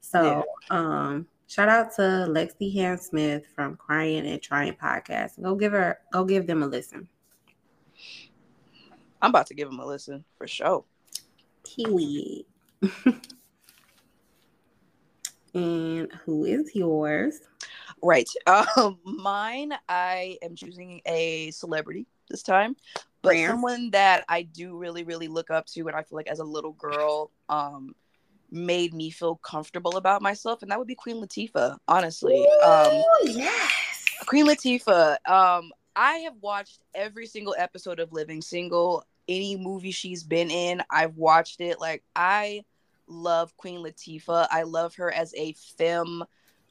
So 0.00 0.44
yeah. 0.70 0.76
um 0.76 1.26
shout 1.46 1.68
out 1.68 1.94
to 1.96 2.02
Lexi 2.02 2.72
Ham 2.74 2.96
Smith 2.96 3.44
from 3.54 3.76
Crying 3.76 4.26
and 4.26 4.40
Trying 4.42 4.74
Podcast. 4.74 5.40
Go 5.42 5.54
give 5.54 5.72
her 5.72 5.98
go 6.12 6.24
give 6.24 6.46
them 6.46 6.62
a 6.62 6.66
listen. 6.66 7.08
I'm 9.22 9.30
about 9.30 9.46
to 9.48 9.54
give 9.54 9.68
them 9.68 9.80
a 9.80 9.86
listen 9.86 10.24
for 10.38 10.46
sure. 10.46 10.84
Kiwi. 11.64 12.46
and 15.54 16.10
who 16.24 16.44
is 16.44 16.74
yours? 16.74 17.40
Right. 18.02 18.28
Um, 18.46 18.98
mine, 19.04 19.72
I 19.88 20.38
am 20.42 20.54
choosing 20.56 21.02
a 21.06 21.50
celebrity 21.50 22.06
this 22.28 22.42
time, 22.42 22.76
but 23.22 23.30
Rare. 23.30 23.48
someone 23.48 23.90
that 23.90 24.24
I 24.28 24.42
do 24.42 24.76
really, 24.76 25.04
really 25.04 25.28
look 25.28 25.50
up 25.50 25.66
to, 25.66 25.86
and 25.86 25.96
I 25.96 26.02
feel 26.02 26.16
like 26.16 26.28
as 26.28 26.38
a 26.38 26.44
little 26.44 26.72
girl, 26.72 27.30
um, 27.48 27.94
made 28.50 28.94
me 28.94 29.10
feel 29.10 29.36
comfortable 29.36 29.96
about 29.96 30.22
myself, 30.22 30.62
and 30.62 30.70
that 30.70 30.78
would 30.78 30.88
be 30.88 30.94
Queen 30.94 31.16
Latifah. 31.16 31.76
Honestly, 31.88 32.46
Ooh, 32.46 32.62
um, 32.62 33.02
yes, 33.24 34.04
Queen 34.26 34.46
Latifah. 34.46 35.16
Um, 35.28 35.70
I 35.96 36.18
have 36.18 36.34
watched 36.40 36.80
every 36.94 37.26
single 37.26 37.54
episode 37.58 38.00
of 38.00 38.12
Living 38.12 38.42
Single. 38.42 39.04
Any 39.28 39.56
movie 39.56 39.92
she's 39.92 40.24
been 40.24 40.50
in, 40.50 40.82
I've 40.90 41.16
watched 41.16 41.60
it. 41.60 41.80
Like 41.80 42.02
I 42.16 42.64
love 43.06 43.56
Queen 43.56 43.84
Latifah. 43.84 44.48
I 44.50 44.62
love 44.62 44.94
her 44.96 45.12
as 45.12 45.34
a 45.36 45.54
femme. 45.76 46.24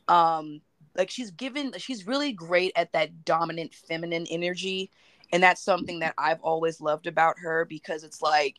Um, 0.07 0.61
like 0.97 1.09
she's 1.09 1.31
given 1.31 1.73
she's 1.77 2.07
really 2.07 2.31
great 2.31 2.71
at 2.75 2.91
that 2.93 3.25
dominant 3.25 3.73
feminine 3.73 4.25
energy 4.29 4.91
and 5.31 5.41
that's 5.41 5.61
something 5.61 5.99
that 5.99 6.13
i've 6.17 6.41
always 6.41 6.81
loved 6.81 7.07
about 7.07 7.39
her 7.39 7.65
because 7.65 8.03
it's 8.03 8.21
like 8.21 8.57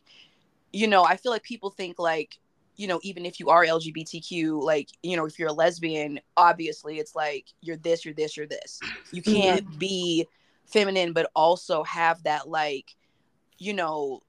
you 0.71 0.87
know 0.87 1.03
i 1.03 1.15
feel 1.15 1.31
like 1.31 1.43
people 1.43 1.69
think 1.69 1.99
like 1.99 2.37
you 2.75 2.87
know 2.87 2.99
even 3.03 3.25
if 3.25 3.39
you 3.39 3.49
are 3.49 3.65
lgbtq 3.65 4.61
like 4.61 4.89
you 5.03 5.15
know 5.15 5.25
if 5.25 5.37
you're 5.37 5.49
a 5.49 5.53
lesbian 5.53 6.19
obviously 6.37 6.99
it's 6.99 7.15
like 7.15 7.45
you're 7.61 7.77
this 7.77 8.05
you're 8.05 8.13
this 8.13 8.35
you're 8.35 8.47
this 8.47 8.79
you 9.11 9.21
mm-hmm. 9.21 9.33
can't 9.33 9.65
mm-hmm. 9.67 9.77
be 9.77 10.27
feminine 10.65 11.13
but 11.13 11.29
also 11.35 11.83
have 11.83 12.21
that 12.23 12.49
like 12.49 12.95
you 13.57 13.73
know 13.73 14.21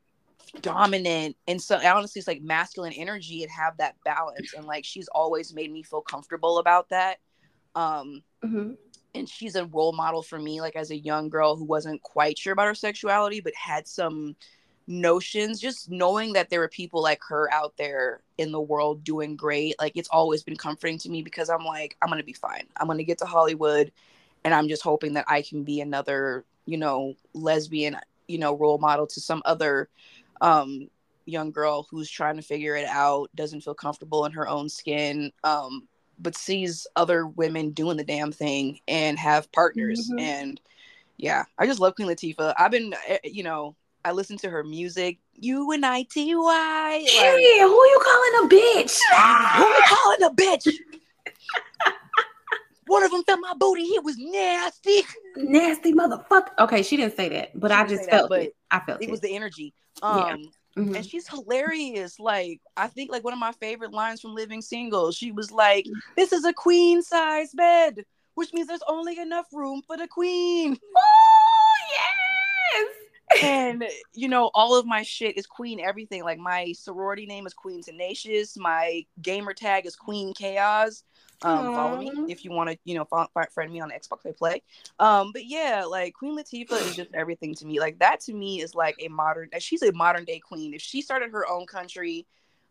dominant 0.61 1.37
and 1.49 1.63
so 1.63 1.77
honestly 1.77 2.19
it's 2.19 2.29
like 2.29 2.43
masculine 2.43 2.93
energy 2.93 3.43
and 3.43 3.51
have 3.51 3.77
that 3.79 3.95
balance 4.05 4.53
and 4.55 4.67
like 4.67 4.85
she's 4.85 5.09
always 5.09 5.55
made 5.55 5.73
me 5.73 5.83
feel 5.83 6.03
comfortable 6.03 6.59
about 6.59 6.89
that 6.91 7.19
um, 7.75 8.23
mm-hmm. 8.45 8.73
And 9.15 9.29
she's 9.29 9.57
a 9.57 9.67
role 9.67 9.93
model 9.93 10.23
for 10.23 10.39
me, 10.39 10.61
like 10.61 10.77
as 10.77 10.91
a 10.91 10.97
young 10.97 11.29
girl 11.29 11.57
who 11.57 11.65
wasn't 11.65 12.03
quite 12.03 12.39
sure 12.39 12.53
about 12.53 12.67
her 12.67 12.75
sexuality, 12.75 13.41
but 13.41 13.55
had 13.55 13.87
some 13.87 14.37
notions. 14.87 15.61
Just 15.61 15.91
knowing 15.91 16.33
that 16.35 16.51
there 16.51 16.63
are 16.63 16.69
people 16.69 17.03
like 17.03 17.21
her 17.29 17.53
out 17.53 17.77
there 17.77 18.23
in 18.39 18.53
the 18.53 18.61
world 18.61 19.05
doing 19.05 19.37
great, 19.37 19.75
like 19.81 19.97
it's 19.97 20.09
always 20.09 20.43
been 20.43 20.57
comforting 20.57 20.99
to 20.99 21.11
me 21.11 21.23
because 21.23 21.49
I'm 21.51 21.65
like, 21.65 21.97
I'm 22.03 22.09
gonna 22.09 22.23
be 22.23 22.33
fine. 22.33 22.67
I'm 22.77 22.87
gonna 22.87 23.05
get 23.05 23.19
to 23.19 23.27
Hollywood, 23.27 23.93
and 24.45 24.55
I'm 24.55 24.69
just 24.69 24.83
hoping 24.83 25.15
that 25.15 25.27
I 25.29 25.43
can 25.43 25.65
be 25.65 25.81
another, 25.81 26.45
you 26.67 26.77
know, 26.79 27.15
lesbian, 27.35 27.97
you 28.29 28.39
know, 28.39 28.57
role 28.57 28.79
model 28.79 29.07
to 29.09 29.21
some 29.21 29.43
other 29.45 29.89
um 30.41 30.89
young 31.25 31.53
girl 31.53 31.87
who's 31.89 32.11
trying 32.11 32.35
to 32.37 32.43
figure 32.43 32.75
it 32.75 32.87
out 32.87 33.31
doesn't 33.37 33.61
feel 33.61 33.75
comfortable 33.75 34.25
in 34.25 34.33
her 34.33 34.49
own 34.49 34.69
skin 34.69 35.31
um 35.45 35.87
but 36.23 36.37
sees 36.37 36.87
other 36.97 37.27
women 37.27 37.71
doing 37.71 37.97
the 37.97 38.05
damn 38.05 38.33
thing 38.33 38.81
and 38.89 39.19
have 39.19 39.51
partners. 39.53 40.09
Mm-hmm. 40.09 40.19
And 40.19 40.61
yeah, 41.17 41.45
I 41.59 41.67
just 41.67 41.81
love 41.81 41.95
Queen 41.97 42.09
Latifah. 42.09 42.55
I've 42.57 42.71
been, 42.71 42.95
eh, 43.07 43.19
you 43.25 43.43
know, 43.43 43.75
I 44.05 44.13
listen 44.13 44.37
to 44.39 44.51
her 44.51 44.65
music. 44.65 45.19
U 45.35 45.73
N 45.73 45.85
I 45.85 46.03
T 46.11 46.35
Y. 46.35 47.07
Period. 47.09 47.63
Like, 47.63 47.69
who 47.69 47.75
you 47.75 48.01
calling 48.03 48.45
a 48.45 48.49
bitch? 48.49 48.99
who 49.57 49.65
are 49.65 49.69
you 49.69 49.85
calling 49.89 50.23
a 50.23 50.31
bitch? 50.35 50.69
One 52.87 53.05
of 53.05 53.11
them 53.11 53.23
felt 53.25 53.41
my 53.41 53.55
booty. 53.55 53.85
He 53.85 53.99
was 54.01 54.19
nasty. 54.19 55.03
Nasty 55.37 55.93
motherfucker. 55.93 56.51
Okay, 56.59 56.83
she 56.83 56.97
didn't 56.97 57.17
say 57.17 57.29
that, 57.31 57.59
but 57.59 57.71
she 57.71 57.77
I 57.77 57.87
just 57.87 58.11
felt 58.11 58.31
that, 58.31 58.41
it. 58.41 58.57
I 58.71 58.81
felt 58.81 59.01
it. 59.01 59.07
It 59.07 59.11
was 59.11 59.21
the 59.21 59.35
energy. 59.35 59.73
Um, 60.03 60.19
yeah. 60.19 60.37
Mm-hmm. 60.77 60.97
And 60.97 61.07
she's 61.07 61.29
hilarious. 61.29 62.19
Like, 62.19 62.61
I 62.77 62.89
think 62.89 63.11
like 63.11 63.25
one 63.25 63.33
of 63.33 63.39
my 63.39 63.53
favorite 63.53 63.93
lines 63.93 64.21
from 64.21 64.35
Living 64.35 64.63
Single, 64.63 65.13
she 65.13 65.31
was 65.31 65.51
like, 65.53 65.87
This 66.17 66.33
is 66.33 66.45
a 66.45 66.53
queen 66.53 67.03
size 67.03 67.53
bed, 67.53 68.05
which 68.35 68.53
means 68.53 68.69
there's 68.69 68.83
only 68.89 69.19
enough 69.19 69.47
room 69.53 69.83
for 69.87 69.97
the 69.97 70.09
queen. 70.09 70.79
And 73.43 73.85
you 74.15 74.29
know, 74.29 74.51
all 74.55 74.77
of 74.77 74.87
my 74.87 75.03
shit 75.03 75.37
is 75.37 75.47
Queen 75.47 75.81
everything. 75.81 76.25
Like 76.25 76.39
my 76.39 76.73
sorority 76.73 77.27
name 77.27 77.47
is 77.47 77.55
Queen 77.55 77.83
Tenacious, 77.83 78.57
my 78.57 79.05
gamer 79.21 79.55
tag 79.55 79.87
is 79.87 79.97
Queen 79.97 80.33
Chaos. 80.35 81.05
Um, 81.45 81.75
follow 81.75 81.99
me 81.99 82.13
if 82.29 82.45
you 82.45 82.53
want 82.53 82.71
to, 82.71 82.79
you 82.85 82.95
know, 82.95 83.05
follow, 83.05 83.27
friend 83.53 83.73
me 83.73 83.81
on 83.81 83.91
Xbox 83.91 84.27
I 84.27 84.33
play. 84.33 84.63
Um, 84.99 85.33
but 85.33 85.45
yeah, 85.45 85.85
like 85.85 86.15
Queen 86.15 86.39
Latifah 86.39 86.81
is 86.89 86.95
just 86.95 87.13
everything 87.15 87.55
to 87.57 87.67
me. 87.67 87.81
Like 87.81 87.99
that 87.99 88.21
to 88.23 88.33
me 88.33 88.61
is 88.61 88.75
like 88.75 88.97
a 89.01 89.09
modern. 89.09 89.49
She's 89.59 89.83
a 89.83 89.93
modern 89.93 90.25
day 90.25 90.39
queen. 90.39 90.75
If 90.75 90.83
she 90.83 91.03
started 91.03 91.33
her 91.33 91.49
own 91.49 91.67
country, 91.67 92.27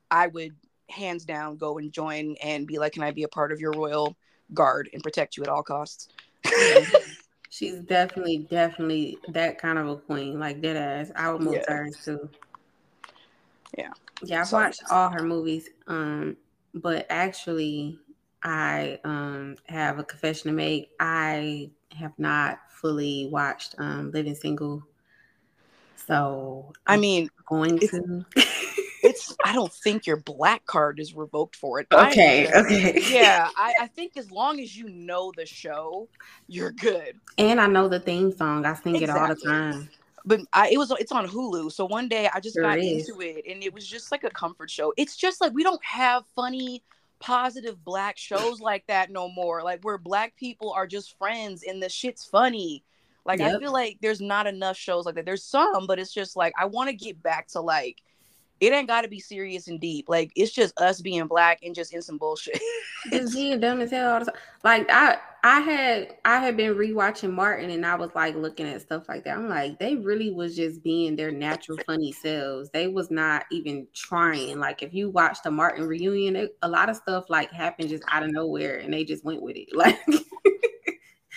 I 0.09 0.27
would 0.27 0.55
hands 0.89 1.25
down 1.25 1.57
go 1.57 1.77
and 1.77 1.91
join 1.91 2.35
and 2.43 2.67
be 2.67 2.77
like, 2.77 2.93
can 2.93 3.03
I 3.03 3.11
be 3.11 3.23
a 3.23 3.27
part 3.27 3.51
of 3.51 3.59
your 3.59 3.71
royal 3.71 4.15
guard 4.53 4.89
and 4.93 5.01
protect 5.01 5.37
you 5.37 5.43
at 5.43 5.49
all 5.49 5.63
costs? 5.63 6.09
She's 7.51 7.79
definitely, 7.79 8.47
definitely 8.49 9.17
that 9.27 9.57
kind 9.57 9.77
of 9.77 9.85
a 9.89 9.97
queen, 9.97 10.39
like 10.39 10.61
dead 10.61 10.77
ass. 10.77 11.11
I 11.17 11.29
would 11.29 11.41
move 11.41 11.55
yeah. 11.55 11.65
her 11.67 11.89
too. 12.01 12.29
Yeah. 13.77 13.89
Yeah, 14.23 14.41
I've 14.41 14.47
so, 14.47 14.57
watched 14.57 14.83
all 14.89 15.09
her 15.09 15.21
movies. 15.21 15.67
Um, 15.85 16.37
but 16.73 17.05
actually, 17.09 17.99
I 18.41 18.99
um, 19.03 19.57
have 19.65 19.99
a 19.99 20.03
confession 20.05 20.49
to 20.49 20.55
make. 20.55 20.91
I 21.01 21.71
have 21.91 22.13
not 22.17 22.59
fully 22.69 23.27
watched 23.29 23.75
um, 23.79 24.11
Living 24.11 24.35
Single, 24.35 24.81
so 25.97 26.71
I'm 26.87 26.99
i 26.99 27.01
mean, 27.01 27.29
going 27.49 27.79
to. 27.79 28.25
it's. 29.11 29.35
I 29.45 29.53
don't 29.53 29.71
think 29.71 30.05
your 30.05 30.17
black 30.17 30.65
card 30.65 30.99
is 30.99 31.13
revoked 31.13 31.55
for 31.55 31.79
it. 31.79 31.87
Okay. 31.91 32.47
I, 32.47 32.59
okay. 32.59 33.01
Yeah, 33.11 33.49
I, 33.57 33.73
I, 33.81 33.87
think 33.87 34.17
as 34.17 34.31
long 34.31 34.59
as 34.59 34.75
you 34.75 34.89
know 34.89 35.31
the 35.35 35.45
show, 35.45 36.07
you're 36.47 36.71
good. 36.71 37.19
And 37.37 37.59
I 37.59 37.67
know 37.67 37.87
the 37.87 37.99
theme 37.99 38.31
song. 38.31 38.65
I 38.65 38.73
sing 38.73 38.95
exactly. 38.95 39.03
it 39.03 39.09
all 39.09 39.27
the 39.27 39.41
time. 39.41 39.89
But 40.25 40.41
I, 40.53 40.69
it 40.69 40.77
was 40.77 40.91
it's 40.99 41.11
on 41.11 41.27
Hulu. 41.27 41.71
So 41.71 41.85
one 41.85 42.07
day 42.07 42.29
I 42.33 42.39
just 42.39 42.55
sure 42.55 42.63
got 42.63 42.79
is. 42.79 43.09
into 43.09 43.21
it, 43.21 43.43
and 43.49 43.63
it 43.63 43.73
was 43.73 43.87
just 43.87 44.11
like 44.11 44.23
a 44.23 44.29
comfort 44.29 44.69
show. 44.69 44.93
It's 44.97 45.15
just 45.15 45.41
like 45.41 45.53
we 45.53 45.63
don't 45.63 45.83
have 45.83 46.23
funny 46.35 46.83
positive 47.19 47.83
black 47.83 48.17
shows 48.17 48.59
like 48.61 48.85
that 48.87 49.11
no 49.11 49.29
more. 49.29 49.63
Like 49.63 49.83
where 49.83 49.97
black 49.97 50.35
people 50.35 50.71
are 50.71 50.87
just 50.87 51.17
friends 51.17 51.63
and 51.67 51.81
the 51.81 51.89
shit's 51.89 52.25
funny. 52.25 52.83
Like 53.25 53.39
yep. 53.39 53.55
I 53.55 53.59
feel 53.59 53.71
like 53.71 53.97
there's 54.01 54.21
not 54.21 54.47
enough 54.47 54.77
shows 54.77 55.05
like 55.05 55.15
that. 55.15 55.25
There's 55.25 55.43
some, 55.43 55.85
but 55.85 55.99
it's 55.99 56.13
just 56.13 56.35
like 56.35 56.53
I 56.59 56.65
want 56.65 56.89
to 56.89 56.95
get 56.95 57.21
back 57.21 57.47
to 57.49 57.61
like 57.61 58.01
it 58.61 58.71
ain't 58.73 58.87
got 58.87 59.01
to 59.01 59.07
be 59.07 59.19
serious 59.19 59.67
and 59.67 59.79
deep. 59.79 60.07
Like 60.07 60.31
it's 60.35 60.51
just 60.51 60.79
us 60.79 61.01
being 61.01 61.25
black 61.25 61.59
and 61.63 61.73
just 61.73 61.93
in 61.93 62.01
some 62.03 62.19
bullshit. 62.19 62.61
just 63.11 63.33
being 63.35 63.59
dumb 63.59 63.81
as 63.81 63.89
hell 63.89 64.13
all 64.13 64.19
the 64.19 64.25
time. 64.25 64.35
Like 64.63 64.87
I, 64.91 65.17
I 65.43 65.59
had, 65.61 66.15
I 66.23 66.37
had 66.37 66.55
been 66.55 66.75
rewatching 66.75 67.33
Martin, 67.33 67.71
and 67.71 67.83
I 67.83 67.95
was 67.95 68.11
like 68.13 68.35
looking 68.35 68.67
at 68.67 68.81
stuff 68.81 69.09
like 69.09 69.23
that. 69.23 69.35
I'm 69.35 69.49
like, 69.49 69.79
they 69.79 69.95
really 69.95 70.29
was 70.29 70.55
just 70.55 70.83
being 70.83 71.15
their 71.15 71.31
natural 71.31 71.79
funny 71.87 72.11
selves. 72.11 72.69
They 72.69 72.87
was 72.87 73.09
not 73.09 73.45
even 73.51 73.87
trying. 73.95 74.59
Like 74.59 74.83
if 74.83 74.93
you 74.93 75.09
watch 75.09 75.39
the 75.43 75.49
Martin 75.49 75.87
reunion, 75.87 76.35
it, 76.35 76.55
a 76.61 76.69
lot 76.69 76.89
of 76.89 76.95
stuff 76.95 77.25
like 77.29 77.51
happened 77.51 77.89
just 77.89 78.03
out 78.07 78.21
of 78.21 78.31
nowhere, 78.31 78.77
and 78.77 78.93
they 78.93 79.03
just 79.03 79.25
went 79.25 79.41
with 79.41 79.57
it. 79.57 79.69
Like. 79.75 79.99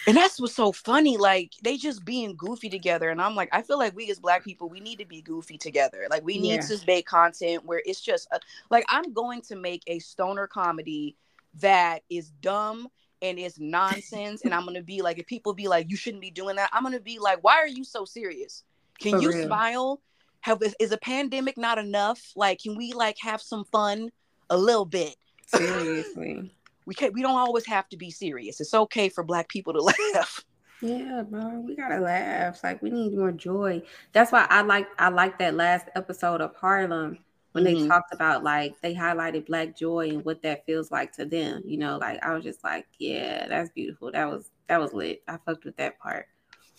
And 0.07 0.17
that's 0.17 0.41
what's 0.41 0.55
so 0.55 0.73
funny 0.73 1.17
like 1.17 1.53
they 1.63 1.77
just 1.77 2.05
being 2.05 2.35
goofy 2.37 2.69
together 2.69 3.11
and 3.11 3.21
i'm 3.21 3.35
like 3.35 3.49
i 3.53 3.63
feel 3.63 3.79
like 3.79 3.95
we 3.97 4.11
as 4.11 4.19
black 4.19 4.45
people 4.45 4.69
we 4.69 4.81
need 4.81 4.99
to 4.99 5.07
be 5.07 5.23
goofy 5.23 5.57
together 5.57 6.07
like 6.11 6.25
we 6.25 6.39
need 6.39 6.57
yeah. 6.57 6.61
to 6.61 6.79
make 6.87 7.07
content 7.07 7.65
where 7.65 7.83
it's 7.85 8.01
just 8.01 8.29
a, 8.33 8.41
like 8.71 8.85
i'm 8.89 9.13
going 9.13 9.41
to 9.41 9.57
make 9.57 9.83
a 9.87 9.99
stoner 9.99 10.47
comedy 10.47 11.17
that 11.61 12.03
is 12.11 12.31
dumb 12.41 12.89
and 13.23 13.39
it's 13.39 13.59
nonsense 13.59 14.43
and 14.45 14.55
i'm 14.55 14.65
gonna 14.65 14.83
be 14.83 15.03
like 15.03 15.19
if 15.19 15.27
people 15.27 15.55
be 15.55 15.69
like 15.69 15.91
you 15.91 15.97
shouldn't 15.97 16.23
be 16.23 16.31
doing 16.31 16.57
that 16.57 16.71
i'm 16.73 16.83
gonna 16.83 17.01
be 17.01 17.19
like 17.19 17.39
why 17.43 17.57
are 17.57 17.69
you 17.69 17.85
so 17.85 18.05
serious 18.05 18.65
can 19.01 19.13
For 19.13 19.23
you 19.23 19.29
real. 19.31 19.47
smile 19.47 20.01
have 20.41 20.63
is 20.79 20.93
a 20.93 20.99
pandemic 20.99 21.57
not 21.57 21.79
enough 21.79 22.21
like 22.37 22.61
can 22.61 22.77
we 22.77 22.93
like 22.93 23.17
have 23.21 23.41
some 23.41 23.65
fun 23.65 24.11
a 24.51 24.59
little 24.59 24.85
bit 24.85 25.17
Seriously. 25.47 26.51
We 26.87 26.95
can't 26.95 27.15
we 27.15 27.23
don't 27.23 27.37
always 27.37 27.67
have 27.67 27.89
to 27.91 27.97
be 27.97 28.11
serious. 28.11 28.61
It's 28.61 28.75
okay 28.75 29.09
for 29.09 29.25
black 29.25 29.49
people 29.49 29.73
to 29.73 29.81
laugh. 30.15 30.45
Yeah, 30.81 31.23
bro, 31.23 31.61
we 31.61 31.77
gotta 31.77 32.01
laugh. 32.01 32.63
Like 32.63 32.83
we 32.83 32.91
need 32.91 33.15
more 33.17 33.33
joy. 33.33 33.83
That's 34.13 34.33
why 34.33 34.47
I 34.51 34.63
like 34.63 34.87
I 34.99 35.09
like 35.09 35.39
that 35.39 35.55
last 35.55 35.89
episode 35.95 36.41
of 36.41 36.55
Harlem 36.57 37.19
when 37.53 37.65
mm-hmm. 37.65 37.83
they 37.83 37.89
talked 37.89 38.13
about 38.13 38.43
like 38.43 38.79
they 38.81 38.95
highlighted 38.95 39.47
black 39.47 39.77
joy 39.77 40.09
and 40.09 40.25
what 40.25 40.43
that 40.43 40.67
feels 40.67 40.91
like 40.91 41.13
to 41.13 41.25
them. 41.25 41.63
You 41.65 41.79
know, 41.79 41.99
like 41.99 42.23
I 42.23 42.35
was 42.35 42.43
just 42.43 42.65
like, 42.65 42.87
yeah, 42.99 43.47
that's 43.47 43.71
beautiful. 43.71 44.11
That 44.13 44.29
was 44.29 44.51
that 44.69 44.81
was 44.81 44.93
lit. 44.93 45.23
I 45.29 45.39
fucked 45.47 45.65
with 45.65 45.77
that 45.77 45.99
part. 45.99 46.27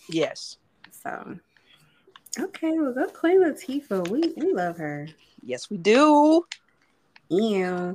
Yes. 0.08 0.58
So 0.90 1.36
okay, 2.38 2.72
well 2.72 2.92
go 2.92 3.06
Queen 3.08 3.42
Latifah. 3.42 4.08
We 4.08 4.34
we 4.36 4.52
love 4.52 4.76
her. 4.76 5.08
Yes, 5.42 5.70
we 5.70 5.78
do. 5.78 6.44
Yeah. 7.28 7.94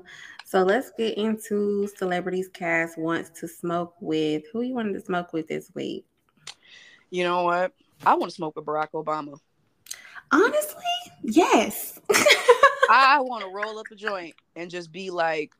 So 0.52 0.64
let's 0.64 0.92
get 0.98 1.18
into 1.18 1.88
celebrities 1.96 2.50
Cass 2.50 2.98
wants 2.98 3.30
to 3.40 3.48
smoke 3.48 3.96
with. 4.02 4.44
Who 4.52 4.64
you 4.64 4.74
wanted 4.74 4.92
to 4.96 5.00
smoke 5.00 5.32
with 5.32 5.48
this 5.48 5.72
week? 5.74 6.06
You 7.10 7.24
know 7.24 7.44
what? 7.44 7.72
I 8.06 8.16
want 8.16 8.32
to 8.32 8.36
smoke 8.36 8.58
with 8.58 8.66
Barack 8.66 8.90
Obama. 8.94 9.38
Honestly, 10.30 10.84
yes. 11.24 12.02
I 12.90 13.22
want 13.22 13.46
to 13.46 13.50
roll 13.50 13.80
up 13.80 13.86
a 13.94 13.96
joint 13.96 14.36
and 14.58 14.70
just 14.70 14.92
be 14.92 15.10
like, 15.10 15.54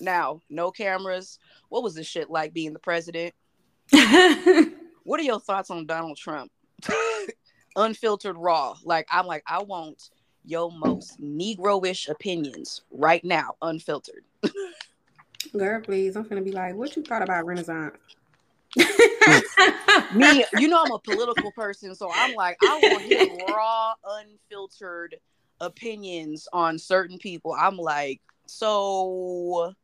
now, 0.00 0.40
no 0.48 0.70
cameras. 0.70 1.38
What 1.68 1.82
was 1.82 1.94
this 1.94 2.06
shit 2.06 2.30
like 2.30 2.54
being 2.54 2.72
the 2.72 2.78
president? 2.78 3.34
what 5.04 5.20
are 5.20 5.24
your 5.24 5.40
thoughts 5.40 5.70
on 5.70 5.84
Donald 5.84 6.16
Trump? 6.16 6.50
Unfiltered 7.76 8.38
raw. 8.38 8.76
Like, 8.82 9.08
I'm 9.12 9.26
like, 9.26 9.42
I 9.46 9.62
want 9.62 10.08
your 10.46 10.70
most 10.70 11.20
Negro-ish 11.20 12.08
opinions 12.08 12.82
right 12.90 13.24
now, 13.24 13.56
unfiltered. 13.62 14.24
Girl, 15.56 15.80
please. 15.80 16.16
I'm 16.16 16.24
gonna 16.24 16.42
be 16.42 16.52
like, 16.52 16.74
what 16.74 16.96
you 16.96 17.02
thought 17.02 17.22
about 17.22 17.46
Renaissance? 17.46 17.96
Me, 20.14 20.44
you 20.58 20.68
know, 20.68 20.82
I'm 20.84 20.92
a 20.92 20.98
political 20.98 21.50
person, 21.52 21.94
so 21.94 22.10
I'm 22.12 22.34
like, 22.34 22.56
I 22.62 22.80
want 22.82 23.02
his 23.02 23.28
raw, 23.48 23.94
unfiltered 24.04 25.16
opinions 25.60 26.46
on 26.52 26.78
certain 26.78 27.18
people. 27.18 27.54
I'm 27.58 27.76
like, 27.76 28.20
so 28.46 29.74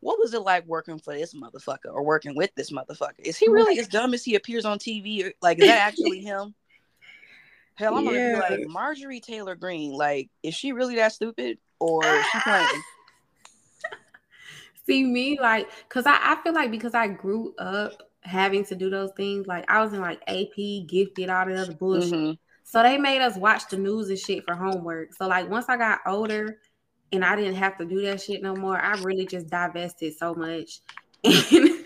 what 0.00 0.18
was 0.18 0.32
it 0.34 0.42
like 0.42 0.66
working 0.66 0.98
for 0.98 1.14
this 1.14 1.34
motherfucker 1.34 1.92
or 1.92 2.02
working 2.02 2.34
with 2.34 2.54
this 2.54 2.70
motherfucker? 2.70 3.20
Is 3.20 3.36
he 3.36 3.48
really 3.48 3.78
as 3.78 3.88
dumb 3.88 4.14
as 4.14 4.24
he 4.24 4.34
appears 4.34 4.64
on 4.64 4.78
TV? 4.78 5.32
Like, 5.42 5.58
is 5.58 5.66
that 5.66 5.78
actually 5.78 6.20
him? 6.24 6.54
Hell, 7.80 7.96
I'm 7.96 8.04
yeah. 8.04 8.10
gonna 8.10 8.56
be 8.56 8.58
like 8.58 8.68
Marjorie 8.68 9.20
Taylor 9.20 9.56
Greene. 9.56 9.92
Like, 9.92 10.28
is 10.42 10.54
she 10.54 10.72
really 10.72 10.96
that 10.96 11.12
stupid 11.12 11.56
or 11.78 12.04
is 12.04 12.26
she 12.26 12.40
playing? 12.40 12.68
See 14.86 15.04
me 15.04 15.40
like, 15.40 15.70
cause 15.88 16.04
I, 16.04 16.18
I 16.20 16.36
feel 16.42 16.52
like 16.52 16.70
because 16.70 16.94
I 16.94 17.08
grew 17.08 17.54
up 17.58 18.02
having 18.20 18.66
to 18.66 18.74
do 18.74 18.90
those 18.90 19.12
things, 19.16 19.46
like 19.46 19.64
I 19.70 19.82
was 19.82 19.94
in 19.94 20.00
like 20.00 20.20
AP, 20.28 20.88
gifted, 20.88 21.30
all 21.30 21.46
the 21.46 21.54
other 21.54 21.72
bullshit. 21.72 22.12
Mm-hmm. 22.12 22.32
So 22.64 22.82
they 22.82 22.98
made 22.98 23.22
us 23.22 23.36
watch 23.36 23.62
the 23.70 23.78
news 23.78 24.10
and 24.10 24.18
shit 24.18 24.44
for 24.44 24.54
homework. 24.54 25.14
So 25.14 25.26
like 25.26 25.48
once 25.48 25.70
I 25.70 25.78
got 25.78 26.00
older 26.06 26.58
and 27.12 27.24
I 27.24 27.34
didn't 27.34 27.54
have 27.54 27.78
to 27.78 27.86
do 27.86 28.02
that 28.02 28.20
shit 28.20 28.42
no 28.42 28.54
more, 28.54 28.78
I 28.78 29.00
really 29.02 29.26
just 29.26 29.48
divested 29.48 30.18
so 30.18 30.34
much. 30.34 30.80
And 31.24 31.79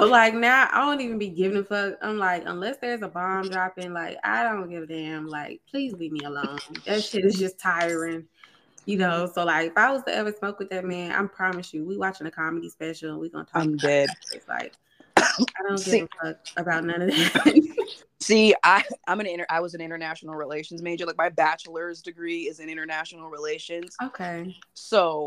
so 0.00 0.06
like 0.06 0.34
now 0.34 0.68
I 0.72 0.80
don't 0.80 1.00
even 1.00 1.18
be 1.18 1.28
giving 1.28 1.58
a 1.58 1.64
fuck. 1.64 1.94
I'm 2.02 2.18
like, 2.18 2.44
unless 2.46 2.76
there's 2.78 3.02
a 3.02 3.08
bomb 3.08 3.48
dropping, 3.48 3.92
like 3.92 4.18
I 4.24 4.42
don't 4.42 4.68
give 4.68 4.84
a 4.84 4.86
damn. 4.86 5.26
Like, 5.26 5.60
please 5.70 5.92
leave 5.94 6.12
me 6.12 6.24
alone. 6.24 6.58
that 6.86 7.02
shit 7.02 7.24
is 7.24 7.38
just 7.38 7.58
tiring. 7.58 8.26
You 8.86 8.98
know, 8.98 9.30
so 9.32 9.44
like 9.44 9.70
if 9.70 9.78
I 9.78 9.90
was 9.90 10.02
to 10.04 10.14
ever 10.14 10.32
smoke 10.32 10.58
with 10.58 10.70
that 10.70 10.84
man, 10.84 11.12
I 11.12 11.26
promise 11.26 11.72
you, 11.72 11.84
we 11.84 11.96
watching 11.96 12.26
a 12.26 12.30
comedy 12.30 12.68
special 12.68 13.10
and 13.10 13.18
we 13.18 13.30
gonna 13.30 13.44
talk. 13.44 13.62
I'm 13.62 13.76
dead. 13.76 14.10
It's 14.32 14.46
like 14.48 14.74
I 15.16 15.28
don't 15.62 15.76
give 15.76 15.84
See, 15.84 16.00
a 16.00 16.08
fuck 16.22 16.36
about 16.56 16.84
none 16.84 17.02
of 17.02 17.08
that. 17.08 17.76
See, 18.20 18.54
I 18.62 18.82
I'm 19.06 19.20
an 19.20 19.26
inter- 19.26 19.46
I 19.50 19.60
was 19.60 19.74
an 19.74 19.80
international 19.80 20.34
relations 20.34 20.82
major. 20.82 21.06
Like 21.06 21.18
my 21.18 21.28
bachelor's 21.28 22.02
degree 22.02 22.42
is 22.42 22.60
in 22.60 22.68
international 22.68 23.28
relations. 23.28 23.96
Okay. 24.02 24.56
So 24.74 25.26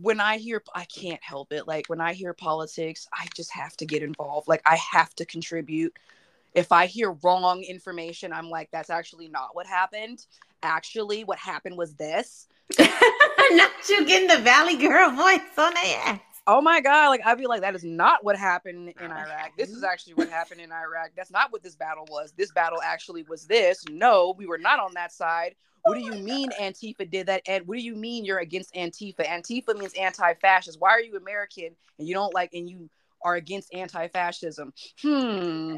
when 0.00 0.20
I 0.20 0.38
hear, 0.38 0.62
I 0.74 0.84
can't 0.84 1.22
help 1.22 1.52
it. 1.52 1.68
Like 1.68 1.86
when 1.88 2.00
I 2.00 2.14
hear 2.14 2.32
politics, 2.32 3.06
I 3.12 3.26
just 3.36 3.52
have 3.52 3.76
to 3.78 3.86
get 3.86 4.02
involved. 4.02 4.48
Like 4.48 4.62
I 4.64 4.76
have 4.76 5.14
to 5.16 5.26
contribute. 5.26 5.96
If 6.54 6.72
I 6.72 6.86
hear 6.86 7.12
wrong 7.22 7.62
information, 7.62 8.32
I'm 8.32 8.50
like, 8.50 8.70
that's 8.72 8.90
actually 8.90 9.28
not 9.28 9.54
what 9.54 9.66
happened. 9.66 10.26
Actually, 10.62 11.24
what 11.24 11.38
happened 11.38 11.76
was 11.76 11.94
this. 11.94 12.46
not 12.78 13.70
you 13.88 14.06
getting 14.06 14.28
the 14.28 14.42
Valley 14.42 14.76
Girl 14.76 15.10
voice 15.10 15.40
on 15.58 15.74
ass. 15.76 16.20
Oh 16.46 16.60
my 16.60 16.80
god! 16.80 17.08
Like 17.08 17.20
I'd 17.24 17.38
be 17.38 17.46
like, 17.46 17.60
that 17.60 17.74
is 17.74 17.84
not 17.84 18.24
what 18.24 18.36
happened 18.36 18.88
in 18.88 19.10
oh, 19.10 19.14
Iraq. 19.14 19.52
This 19.56 19.70
is 19.70 19.84
actually 19.84 20.14
what 20.14 20.28
happened 20.28 20.60
in 20.60 20.72
Iraq. 20.72 21.10
That's 21.16 21.30
not 21.30 21.52
what 21.52 21.62
this 21.62 21.76
battle 21.76 22.06
was. 22.10 22.32
This 22.36 22.50
battle 22.50 22.80
actually 22.82 23.22
was 23.24 23.46
this. 23.46 23.84
No, 23.88 24.34
we 24.36 24.46
were 24.46 24.58
not 24.58 24.80
on 24.80 24.94
that 24.94 25.12
side. 25.12 25.54
What 25.84 25.94
do 25.94 26.00
you 26.00 26.14
mean 26.22 26.50
Antifa 26.60 27.10
did 27.10 27.26
that? 27.26 27.42
And 27.48 27.66
what 27.66 27.76
do 27.76 27.82
you 27.82 27.96
mean 27.96 28.24
you're 28.24 28.38
against 28.38 28.74
Antifa? 28.74 29.26
Antifa 29.26 29.76
means 29.76 29.94
anti-fascist. 29.94 30.80
Why 30.80 30.90
are 30.90 31.00
you 31.00 31.16
American 31.16 31.70
and 31.98 32.08
you 32.08 32.14
don't 32.14 32.34
like 32.34 32.50
and 32.54 32.68
you 32.68 32.88
are 33.24 33.34
against 33.34 33.74
anti-fascism? 33.74 34.72
Hmm. 35.00 35.76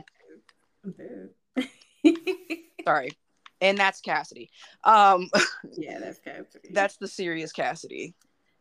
Sorry. 2.85 3.11
And 3.61 3.79
that's 3.79 4.01
Cassidy. 4.01 4.51
Um 4.85 5.31
Yeah, 5.77 5.99
that's 5.99 6.19
Cassidy. 6.19 6.69
That's 6.73 6.97
the 6.97 7.09
serious 7.09 7.53
Cassidy. 7.53 8.15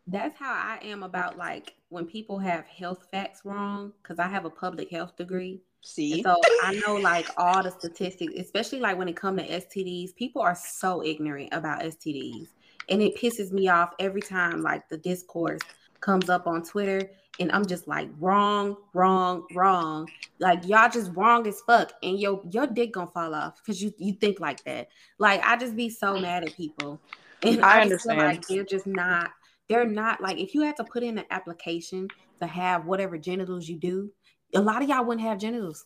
That's 0.07 0.37
how 0.37 0.53
I 0.53 0.79
am 0.83 1.03
about 1.03 1.37
like 1.37 1.75
when 1.89 2.05
people 2.05 2.39
have 2.39 2.65
health 2.65 3.07
facts 3.11 3.41
wrong, 3.43 3.93
because 4.01 4.19
I 4.19 4.27
have 4.27 4.45
a 4.45 4.49
public 4.49 4.89
health 4.89 5.15
degree. 5.17 5.61
See, 5.85 6.23
so 6.23 6.39
I 6.63 6.81
know 6.87 6.95
like 6.95 7.27
all 7.35 7.61
the 7.61 7.69
statistics, 7.69 8.33
especially 8.37 8.79
like 8.79 8.97
when 8.97 9.09
it 9.09 9.17
comes 9.17 9.41
to 9.41 9.47
STDs. 9.47 10.15
People 10.15 10.41
are 10.41 10.55
so 10.55 11.03
ignorant 11.03 11.49
about 11.51 11.81
STDs, 11.81 12.47
and 12.87 13.01
it 13.01 13.17
pisses 13.17 13.51
me 13.51 13.67
off 13.67 13.93
every 13.99 14.21
time 14.21 14.61
like 14.61 14.87
the 14.87 14.97
discourse 14.97 15.59
comes 15.99 16.29
up 16.29 16.47
on 16.47 16.63
Twitter, 16.63 17.09
and 17.41 17.51
I'm 17.51 17.65
just 17.65 17.85
like 17.85 18.09
wrong, 18.17 18.77
wrong, 18.93 19.45
wrong. 19.53 20.09
Like 20.39 20.65
y'all 20.65 20.89
just 20.89 21.11
wrong 21.15 21.45
as 21.47 21.59
fuck, 21.67 21.91
and 22.01 22.17
your 22.17 22.41
your 22.49 22.65
dick 22.65 22.93
gonna 22.93 23.11
fall 23.11 23.35
off 23.35 23.57
because 23.57 23.81
you 23.81 23.93
you 23.97 24.13
think 24.13 24.39
like 24.39 24.63
that. 24.63 24.87
Like 25.19 25.41
I 25.43 25.57
just 25.57 25.75
be 25.75 25.89
so 25.89 26.17
mad 26.17 26.45
at 26.45 26.55
people, 26.55 27.01
and 27.41 27.63
I, 27.63 27.79
I 27.79 27.81
understand. 27.81 28.19
like 28.19 28.47
they're 28.47 28.63
just 28.63 28.87
not. 28.87 29.31
They're 29.67 29.85
not 29.85 30.21
like 30.21 30.37
if 30.37 30.55
you 30.55 30.61
had 30.61 30.77
to 30.77 30.85
put 30.85 31.03
in 31.03 31.17
an 31.17 31.25
application 31.29 32.07
to 32.39 32.47
have 32.47 32.85
whatever 32.85 33.17
genitals 33.17 33.67
you 33.67 33.77
do, 33.77 34.11
a 34.53 34.61
lot 34.61 34.81
of 34.81 34.89
y'all 34.89 35.03
wouldn't 35.05 35.25
have 35.25 35.37
genitals. 35.37 35.85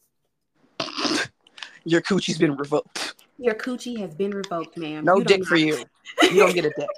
Your 1.83 2.01
coochie's 2.01 2.37
been 2.37 2.55
revoked. 2.55 3.15
Your 3.37 3.55
coochie 3.55 3.97
has 3.99 4.13
been 4.13 4.31
revoked, 4.31 4.77
ma'am. 4.77 5.05
No 5.05 5.17
you 5.17 5.23
dick 5.23 5.45
for 5.45 5.55
you. 5.55 5.85
You 6.23 6.35
don't 6.35 6.53
get 6.53 6.65
a 6.65 6.71
dick. 6.77 6.89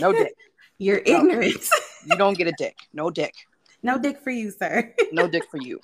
No 0.00 0.12
dick. 0.12 0.34
You're 0.78 1.02
no. 1.06 1.20
ignorant. 1.20 1.68
you 2.06 2.16
don't 2.16 2.36
get 2.36 2.48
a 2.48 2.52
dick. 2.56 2.76
No 2.92 3.10
dick. 3.10 3.34
No 3.82 3.98
dick 3.98 4.20
for 4.20 4.30
you, 4.30 4.50
sir. 4.50 4.94
no 5.12 5.28
dick 5.28 5.44
for 5.50 5.58
you. 5.58 5.80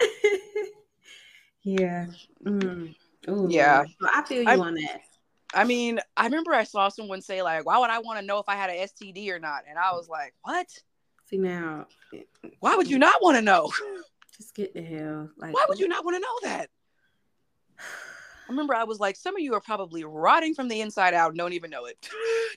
yeah. 1.62 2.06
Mm. 2.44 2.94
Ooh. 3.28 3.46
Yeah. 3.50 3.84
I 4.14 4.22
feel 4.22 4.42
you 4.42 4.48
I'm, 4.48 4.60
on 4.60 4.74
that. 4.74 5.02
I 5.54 5.64
mean, 5.64 6.00
I 6.16 6.24
remember 6.24 6.54
I 6.54 6.64
saw 6.64 6.88
someone 6.88 7.20
say 7.20 7.42
like, 7.42 7.66
"Why 7.66 7.78
would 7.78 7.90
I 7.90 7.98
want 7.98 8.20
to 8.20 8.26
know 8.26 8.38
if 8.38 8.48
I 8.48 8.54
had 8.54 8.70
an 8.70 8.76
STD 8.76 9.28
or 9.30 9.38
not?" 9.38 9.64
And 9.68 9.78
I 9.78 9.92
was 9.92 10.08
like, 10.08 10.34
"What?" 10.42 10.66
See 11.30 11.38
now, 11.38 11.86
why 12.58 12.74
would 12.74 12.90
you 12.90 12.98
not 12.98 13.22
want 13.22 13.36
to 13.36 13.42
know? 13.42 13.70
Just 14.36 14.54
get 14.54 14.74
the 14.74 14.82
hell. 14.82 15.30
Like, 15.36 15.54
why 15.54 15.64
would 15.68 15.78
you 15.78 15.86
not 15.86 16.04
want 16.04 16.16
to 16.16 16.20
know 16.20 16.50
that? 16.50 16.70
I 17.78 18.52
remember 18.52 18.74
I 18.74 18.82
was 18.82 18.98
like, 18.98 19.14
some 19.14 19.36
of 19.36 19.40
you 19.40 19.54
are 19.54 19.60
probably 19.60 20.02
rotting 20.02 20.54
from 20.54 20.66
the 20.66 20.80
inside 20.80 21.14
out 21.14 21.30
and 21.30 21.38
don't 21.38 21.52
even 21.52 21.70
know 21.70 21.84
it. 21.84 22.08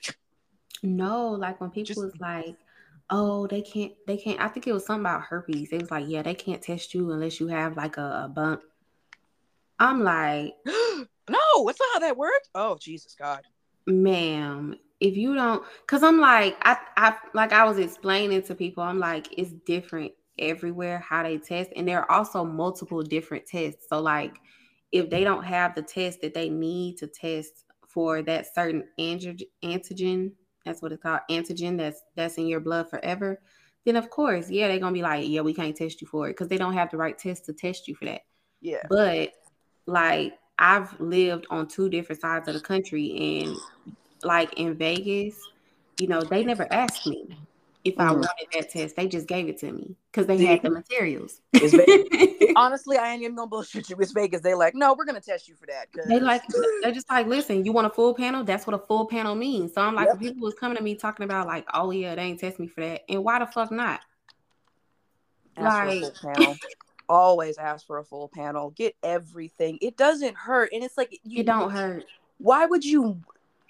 no, 0.82 1.30
like 1.30 1.60
when 1.60 1.70
people 1.70 1.86
Just, 1.86 2.00
was 2.00 2.18
like, 2.18 2.56
oh, 3.10 3.46
they 3.46 3.62
can't, 3.62 3.92
they 4.08 4.16
can't. 4.16 4.40
I 4.40 4.48
think 4.48 4.66
it 4.66 4.72
was 4.72 4.84
something 4.84 5.02
about 5.02 5.22
herpes. 5.22 5.68
It 5.70 5.80
was 5.80 5.92
like, 5.92 6.06
yeah, 6.08 6.22
they 6.22 6.34
can't 6.34 6.60
test 6.60 6.94
you 6.94 7.12
unless 7.12 7.38
you 7.38 7.46
have 7.46 7.76
like 7.76 7.96
a, 7.96 8.24
a 8.24 8.28
bump. 8.28 8.62
I'm 9.78 10.02
like, 10.02 10.54
no, 10.66 11.64
that's 11.64 11.78
not 11.80 11.92
how 11.92 11.98
that 12.00 12.16
works. 12.16 12.48
Oh, 12.56 12.76
Jesus 12.80 13.14
God, 13.16 13.42
ma'am, 13.86 14.74
if 15.04 15.16
you 15.16 15.34
don't 15.34 15.62
because 15.82 16.02
i'm 16.02 16.18
like 16.18 16.56
I, 16.62 16.76
I 16.96 17.16
like 17.34 17.52
i 17.52 17.64
was 17.64 17.78
explaining 17.78 18.42
to 18.42 18.54
people 18.54 18.82
i'm 18.82 18.98
like 18.98 19.28
it's 19.38 19.52
different 19.66 20.12
everywhere 20.38 20.98
how 20.98 21.22
they 21.22 21.38
test 21.38 21.70
and 21.76 21.86
there 21.86 22.00
are 22.00 22.10
also 22.10 22.44
multiple 22.44 23.02
different 23.02 23.46
tests. 23.46 23.86
So 23.88 24.00
like 24.00 24.36
if 24.90 25.10
they 25.10 25.24
don't 25.24 25.44
have 25.44 25.74
the 25.74 25.82
test 25.82 26.20
that 26.22 26.34
they 26.34 26.48
need 26.48 26.96
to 26.98 27.06
test 27.06 27.64
for 27.86 28.22
that 28.22 28.52
certain 28.52 28.84
antigen 28.98 30.32
that's 30.64 30.82
what 30.82 30.92
it's 30.92 31.02
called 31.02 31.20
antigen 31.30 31.78
that's 31.78 32.02
that's 32.16 32.36
in 32.36 32.48
your 32.48 32.58
blood 32.58 32.90
forever 32.90 33.40
then 33.84 33.94
of 33.94 34.10
course 34.10 34.50
yeah 34.50 34.66
they're 34.66 34.80
gonna 34.80 34.92
be 34.92 35.02
like 35.02 35.28
yeah 35.28 35.42
we 35.42 35.54
can't 35.54 35.76
test 35.76 36.00
you 36.00 36.08
for 36.08 36.26
it 36.26 36.30
because 36.32 36.48
they 36.48 36.58
don't 36.58 36.74
have 36.74 36.90
the 36.90 36.96
right 36.96 37.18
test 37.18 37.44
to 37.44 37.52
test 37.52 37.86
you 37.86 37.94
for 37.94 38.06
that. 38.06 38.22
Yeah. 38.60 38.82
But 38.88 39.32
like 39.86 40.32
i've 40.58 40.98
lived 41.00 41.46
on 41.50 41.66
two 41.66 41.88
different 41.90 42.20
sides 42.20 42.48
of 42.48 42.54
the 42.54 42.60
country 42.60 43.42
and 43.42 43.56
like 44.24 44.54
in 44.54 44.74
Vegas, 44.74 45.38
you 45.98 46.08
know, 46.08 46.22
they 46.22 46.44
never 46.44 46.70
asked 46.72 47.06
me 47.06 47.36
if 47.84 47.98
I 47.98 48.06
mm. 48.06 48.14
wanted 48.14 48.46
that 48.54 48.70
test. 48.70 48.96
They 48.96 49.06
just 49.06 49.28
gave 49.28 49.48
it 49.48 49.58
to 49.58 49.70
me 49.70 49.94
because 50.10 50.26
they 50.26 50.42
had 50.44 50.62
the 50.62 50.70
materials. 50.90 51.40
Honestly, 52.56 52.96
I 52.96 53.12
ain't 53.12 53.22
even 53.22 53.36
gonna 53.36 53.48
bullshit 53.48 53.90
you. 53.90 53.96
It's 53.98 54.12
Vegas. 54.12 54.40
They 54.40 54.54
like, 54.54 54.74
no, 54.74 54.94
we're 54.94 55.04
gonna 55.04 55.20
test 55.20 55.48
you 55.48 55.54
for 55.54 55.66
that. 55.66 55.92
Cause... 55.92 56.06
They 56.06 56.18
like, 56.18 56.42
they're 56.82 56.92
just 56.92 57.10
like, 57.10 57.26
listen, 57.26 57.64
you 57.64 57.72
want 57.72 57.86
a 57.86 57.90
full 57.90 58.14
panel? 58.14 58.42
That's 58.42 58.66
what 58.66 58.74
a 58.74 58.78
full 58.78 59.06
panel 59.06 59.34
means. 59.34 59.74
So 59.74 59.82
I'm 59.82 59.94
like, 59.94 60.08
yep. 60.08 60.18
people 60.18 60.42
was 60.42 60.54
coming 60.54 60.76
to 60.76 60.82
me 60.82 60.94
talking 60.94 61.24
about 61.24 61.46
like, 61.46 61.66
oh 61.74 61.90
yeah, 61.90 62.14
they 62.14 62.22
ain't 62.22 62.40
test 62.40 62.58
me 62.58 62.66
for 62.66 62.80
that, 62.80 63.02
and 63.08 63.22
why 63.22 63.38
the 63.38 63.46
fuck 63.46 63.70
not? 63.70 64.00
Ask 65.56 66.24
like, 66.24 66.58
always 67.08 67.58
ask 67.58 67.86
for 67.86 67.98
a 67.98 68.04
full 68.04 68.28
panel. 68.28 68.70
Get 68.70 68.96
everything. 69.02 69.78
It 69.80 69.96
doesn't 69.96 70.36
hurt, 70.36 70.70
and 70.72 70.82
it's 70.82 70.96
like 70.96 71.20
you, 71.22 71.40
it 71.40 71.46
don't 71.46 71.70
hurt. 71.70 72.04
Why 72.38 72.66
would 72.66 72.84
you 72.84 73.20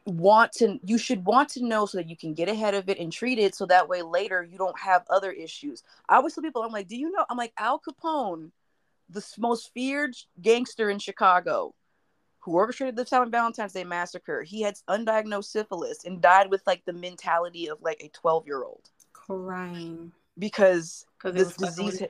want 0.07 0.53
to 0.53 0.79
you 0.85 0.99
should 0.99 1.25
want 1.25 1.49
to 1.49 1.65
know 1.65 1.87
so 1.87 1.99
that 1.99 2.09
you 2.09 2.17
can 2.17 2.35
get 2.35 2.49
ahead 2.49 2.75
of 2.75 2.89
it 2.89 2.99
and 2.99 3.13
treat 3.13 3.39
it 3.39 3.55
so 3.55 3.65
that 3.67 3.89
way 3.89 4.03
later 4.03 4.43
you 4.43 4.59
don't 4.59 4.79
have 4.79 5.05
other 5.09 5.33
issues. 5.33 5.83
I 6.09 6.17
always 6.17 6.35
tell 6.35 6.43
people, 6.43 6.63
I'm 6.63 6.73
like, 6.73 6.89
do 6.89 6.97
you 6.97 7.11
know? 7.11 7.25
I'm 7.31 7.39
like, 7.39 7.53
Al 7.59 7.81
Capone, 7.81 8.51
the 9.09 9.25
most 9.39 9.73
feared 9.73 10.15
gangster 10.41 10.91
in 10.91 10.99
Chicago, 10.99 11.75
who 12.41 12.53
orchestrated 12.53 12.97
the 12.97 13.07
Southern 13.07 13.31
Valentine's 13.31 13.73
Day 13.73 13.85
massacre, 13.85 14.43
he 14.43 14.61
had 14.61 14.75
undiagnosed 14.89 15.47
syphilis 15.47 16.05
and 16.05 16.21
died 16.21 16.51
with 16.51 16.63
like 16.67 16.85
the 16.85 16.93
mentality 16.93 17.69
of 17.69 17.81
like 17.81 18.03
a 18.03 18.09
12 18.09 18.47
year 18.47 18.63
old. 18.63 18.91
Crying. 19.13 20.13
Because 20.37 21.07
this 21.23 21.57
disease, 21.57 22.03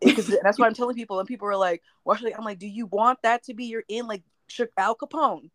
because 0.00 0.36
that's 0.42 0.58
why 0.58 0.66
I'm 0.66 0.74
telling 0.74 0.94
people, 0.94 1.18
and 1.18 1.26
people 1.26 1.48
are 1.48 1.56
like, 1.56 1.82
"Why 2.04 2.16
should 2.16 2.30
I'm 2.34 2.44
like, 2.44 2.58
do 2.58 2.68
you 2.68 2.84
want 2.84 3.18
that 3.22 3.44
to 3.44 3.54
be 3.54 3.64
your 3.64 3.82
in? 3.88 4.06
Like 4.06 4.22
Al 4.76 4.94
Capone, 4.94 5.48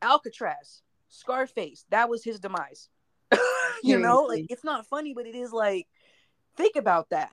Alcatraz, 0.00 0.82
Scarface, 1.08 1.84
that 1.90 2.08
was 2.08 2.24
his 2.24 2.40
demise. 2.40 2.88
you 3.82 3.98
know, 3.98 4.22
like 4.22 4.46
it's 4.48 4.64
not 4.64 4.86
funny, 4.86 5.14
but 5.14 5.26
it 5.26 5.34
is 5.34 5.52
like, 5.52 5.86
think 6.56 6.76
about 6.76 7.10
that. 7.10 7.32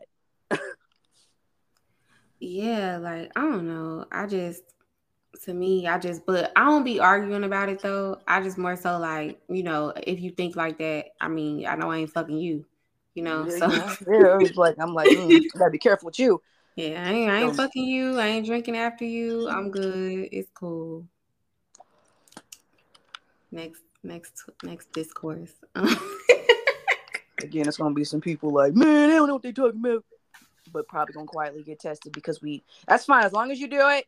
yeah, 2.39 2.97
like 2.97 3.31
I 3.35 3.41
don't 3.41 3.67
know. 3.67 4.05
I 4.11 4.27
just 4.27 4.63
to 5.43 5.53
me, 5.53 5.87
I 5.87 5.97
just 5.97 6.25
but 6.25 6.51
I 6.55 6.65
don't 6.65 6.83
be 6.83 6.99
arguing 6.99 7.43
about 7.43 7.69
it 7.69 7.79
though. 7.79 8.19
I 8.27 8.41
just 8.41 8.57
more 8.57 8.75
so 8.75 8.97
like, 8.97 9.41
you 9.49 9.63
know, 9.63 9.93
if 10.05 10.19
you 10.21 10.31
think 10.31 10.55
like 10.55 10.77
that, 10.77 11.07
I 11.19 11.27
mean, 11.27 11.65
I 11.65 11.75
know 11.75 11.91
I 11.91 11.97
ain't 11.97 12.11
fucking 12.11 12.37
you. 12.37 12.65
You 13.15 13.23
know, 13.23 13.45
yeah, 13.45 13.57
so 13.57 13.71
yeah, 14.11 14.37
yeah 14.39 14.49
like 14.55 14.75
I'm 14.79 14.93
like, 14.93 15.09
mm, 15.09 15.43
gotta 15.57 15.71
be 15.71 15.77
careful 15.77 16.07
with 16.07 16.19
you. 16.19 16.41
Yeah, 16.75 17.03
I 17.07 17.11
ain't, 17.11 17.31
I 17.31 17.41
ain't 17.43 17.55
fucking 17.55 17.85
you. 17.85 18.17
I 18.17 18.27
ain't 18.27 18.47
drinking 18.47 18.75
after 18.75 19.05
you. 19.05 19.47
I'm 19.47 19.69
good. 19.69 20.29
It's 20.31 20.49
cool 20.55 21.05
next 23.53 23.83
next 24.03 24.49
next 24.63 24.91
discourse. 24.91 25.53
Again, 27.41 27.67
it's 27.67 27.77
gonna 27.77 27.93
be 27.93 28.03
some 28.03 28.21
people 28.21 28.51
like, 28.51 28.73
man, 28.73 29.09
they 29.09 29.15
don't 29.15 29.27
know 29.27 29.33
what 29.33 29.43
they're 29.43 29.51
talking 29.51 29.79
about, 29.79 30.03
but 30.71 30.87
probably 30.87 31.13
gonna 31.13 31.27
quietly 31.27 31.63
get 31.63 31.79
tested 31.79 32.13
because 32.13 32.41
we. 32.41 32.63
That's 32.87 33.05
fine 33.05 33.23
as 33.23 33.33
long 33.33 33.51
as 33.51 33.59
you 33.59 33.67
do 33.67 33.87
it. 33.89 34.05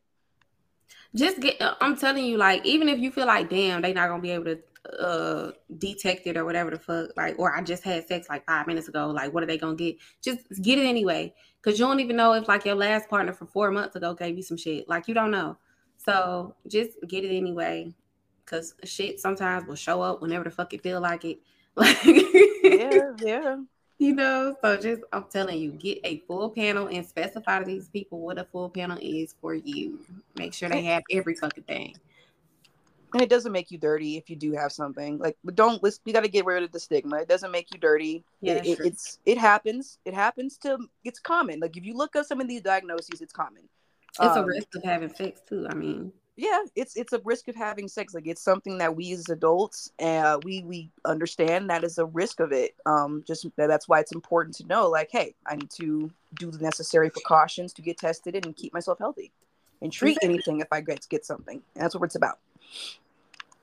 Just 1.14 1.40
get. 1.40 1.62
Uh, 1.62 1.76
I'm 1.82 1.98
telling 1.98 2.26
you, 2.26 2.38
like, 2.38 2.66
even 2.66 2.90
if 2.90 3.00
you 3.00 3.12
feel 3.12 3.26
like, 3.28 3.50
damn, 3.50 3.82
they 3.82 3.94
not 3.94 4.10
gonna 4.10 4.22
be 4.22 4.32
able 4.32 4.46
to 4.46 4.60
uh 5.00 5.52
detect 5.80 6.28
it 6.28 6.38
or 6.38 6.46
whatever 6.46 6.70
the 6.70 6.80
fuck, 6.80 7.10
like, 7.18 7.36
or 7.40 7.56
I 7.56 7.62
just 7.62 7.84
had 7.84 8.08
sex 8.08 8.30
like 8.30 8.46
five 8.46 8.68
minutes 8.68 8.88
ago, 8.88 9.10
like, 9.10 9.34
what 9.34 9.44
are 9.44 9.48
they 9.48 9.58
gonna 9.58 9.76
get? 9.76 9.98
Just 10.22 10.40
get 10.62 10.80
it 10.80 10.86
anyway, 10.86 11.34
because 11.62 11.78
you 11.78 11.86
don't 11.86 12.00
even 12.00 12.16
know 12.16 12.34
if 12.34 12.48
like 12.48 12.66
your 12.66 12.76
last 12.76 13.10
partner 13.10 13.34
from 13.34 13.48
four 13.48 13.70
months 13.72 13.96
ago 13.96 14.14
gave 14.14 14.38
you 14.38 14.44
some 14.44 14.58
shit. 14.58 14.88
Like, 14.88 15.08
you 15.08 15.14
don't 15.14 15.32
know. 15.32 15.58
So 15.98 16.56
just 16.68 16.92
get 17.08 17.26
it 17.26 17.36
anyway 17.36 17.94
because 18.46 18.76
shit 18.84 19.20
sometimes 19.20 19.68
will 19.68 19.76
show 19.76 20.02
up 20.02 20.22
whenever 20.22 20.44
the 20.44 20.52
fuck 20.52 20.74
it 20.74 20.84
feel 20.84 21.02
like 21.02 21.26
it. 21.26 21.40
Like 21.78 22.06
yeah, 22.64 23.12
yeah. 23.22 23.58
You 23.98 24.14
know, 24.14 24.56
so 24.62 24.78
just 24.78 25.02
I'm 25.12 25.26
telling 25.30 25.60
you, 25.60 25.72
get 25.72 26.00
a 26.06 26.20
full 26.28 26.50
panel 26.50 26.88
and 26.88 27.06
specify 27.06 27.60
to 27.60 27.66
these 27.66 27.90
people 27.90 28.22
what 28.22 28.38
a 28.38 28.46
full 28.46 28.70
panel 28.70 28.98
is 29.02 29.36
for 29.42 29.54
you. 29.54 30.00
Make 30.38 30.54
sure 30.54 30.70
they 30.70 30.84
have 30.84 31.04
every 31.12 31.36
fucking 31.36 31.66
thing. 31.66 31.96
And 33.12 33.22
it 33.22 33.30
doesn't 33.30 33.52
make 33.52 33.72
you 33.72 33.78
dirty 33.78 34.16
if 34.16 34.30
you 34.30 34.38
do 34.38 34.54
have 34.54 34.72
something. 34.72 35.18
Like, 35.18 35.38
but 35.44 35.56
don't 35.56 35.84
listen. 35.84 36.02
You 36.06 36.14
got 36.14 36.24
to 36.24 36.30
get 36.30 36.46
rid 36.46 36.64
of 36.64 36.72
the 36.72 36.80
stigma. 36.80 37.18
It 37.18 37.28
doesn't 37.28 37.52
make 37.52 37.74
you 37.74 37.80
dirty. 37.80 38.24
Yeah, 38.40 38.54
it, 38.54 38.66
it, 38.66 38.80
it's 38.86 39.20
it 39.26 39.38
happens. 39.38 40.00
It 40.06 40.14
happens 40.14 40.58
to. 40.60 40.78
It's 41.04 41.20
common. 41.20 41.60
Like 41.60 41.76
if 41.76 41.86
you 41.86 41.94
look 41.94 42.16
up 42.16 42.26
some 42.26 42.40
of 42.40 42.48
these 42.48 42.62
diagnoses, 42.62 43.20
it's 43.20 43.34
common. 43.34 43.64
It's 44.20 44.38
um, 44.38 44.44
a 44.44 44.48
risk 44.48 44.76
of 44.76 44.84
having 44.84 45.14
sex 45.14 45.42
too. 45.48 45.68
I 45.70 45.74
mean, 45.74 46.14
yeah 46.38 46.60
it's 46.76 46.96
it's 46.98 47.14
a 47.14 47.22
risk 47.24 47.48
of 47.48 47.56
having 47.56 47.88
sex 47.88 48.14
like 48.14 48.28
it's 48.28 48.42
something 48.42 48.78
that 48.78 48.94
we 48.94 49.14
as 49.14 49.30
adults 49.30 49.92
uh 50.02 50.38
we 50.44 50.64
we 50.64 50.90
understand 51.06 51.70
that 51.70 51.84
is 51.84 51.98
a 51.98 52.06
risk 52.06 52.40
of 52.40 52.52
it 52.52 52.76
um 52.86 53.24
just 53.26 53.48
that's 53.56 53.88
why 53.88 54.00
it's 54.00 54.12
important 54.12 54.56
to 54.56 54.66
know 54.66 54.90
like 54.90 55.10
hey 55.12 55.34
i 55.48 55.56
need 55.56 55.70
to 55.70 56.12
do 56.38 56.52
the 56.52 56.58
necessary 56.58 57.10
precautions 57.10 57.72
to 57.72 57.82
get 57.82 57.98
tested 57.98 58.46
and 58.46 58.56
keep 58.58 58.74
myself 58.74 59.00
healthy 59.00 59.32
and 59.82 59.94
treat 59.94 60.18
anything 60.22 60.60
if 60.60 60.68
i 60.72 60.82
get 60.82 61.06
get 61.10 61.26
something 61.26 61.62
and 61.76 61.84
that's 61.84 61.96
what 61.96 62.06
it's 62.06 62.16
about. 62.16 62.40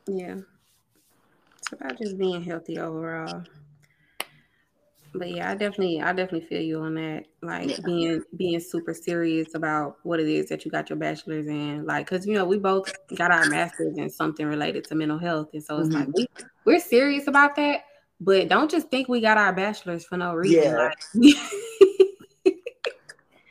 Yeah. 0.07 0.39
It's 1.59 1.73
about 1.73 1.99
just 1.99 2.19
being 2.19 2.43
healthy 2.43 2.79
overall 2.79 3.45
but 5.15 5.31
yeah, 5.31 5.51
I 5.51 5.55
definitely, 5.55 6.01
I 6.01 6.13
definitely 6.13 6.47
feel 6.49 6.63
you 6.63 6.81
on 6.81 6.95
that. 6.95 7.25
Like 7.43 7.71
yeah. 7.71 7.77
being 7.85 8.23
being 8.37 8.61
super 8.61 8.95
serious 8.95 9.55
about 9.55 9.97
what 10.03 10.21
it 10.21 10.29
is 10.29 10.49
that 10.49 10.65
you 10.65 10.71
got 10.71 10.89
your 10.89 10.99
bachelor's 10.99 11.47
in. 11.47 11.85
Like, 11.85 12.07
cause 12.07 12.27
you 12.27 12.35
know 12.35 12.45
we 12.45 12.59
both 12.59 12.93
got 13.17 13.31
our 13.31 13.47
masters 13.47 13.97
in 13.99 14.09
something 14.09 14.47
related 14.47 14.85
to 14.85 14.95
mental 14.95 15.19
health, 15.19 15.51
and 15.53 15.63
so 15.63 15.79
it's 15.79 15.89
mm-hmm. 15.89 15.99
like 15.99 16.09
we 16.15 16.27
we're 16.65 16.81
serious 16.81 17.27
about 17.27 17.57
that. 17.57 17.81
But 18.21 18.49
don't 18.49 18.71
just 18.71 18.89
think 18.89 19.09
we 19.09 19.21
got 19.21 19.37
our 19.37 19.53
bachelor's 19.53 20.05
for 20.05 20.17
no 20.17 20.35
reason. 20.35 20.63
Yeah. 20.63 20.77
Like, 20.77 20.99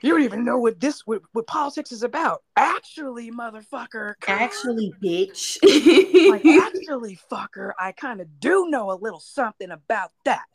you 0.02 0.10
don't 0.10 0.24
even 0.24 0.44
know 0.44 0.58
what 0.58 0.80
this 0.80 1.06
what, 1.06 1.22
what 1.34 1.46
politics 1.46 1.92
is 1.92 2.04
about. 2.04 2.42
Actually, 2.56 3.32
motherfucker. 3.32 4.14
Actually, 4.28 4.94
bitch. 5.04 5.60
like, 6.32 6.46
actually, 6.76 7.20
fucker. 7.32 7.72
I 7.80 7.92
kind 7.92 8.22
of 8.22 8.40
do 8.40 8.68
know 8.70 8.92
a 8.92 8.96
little 8.96 9.20
something 9.20 9.70
about 9.70 10.12
that. 10.26 10.46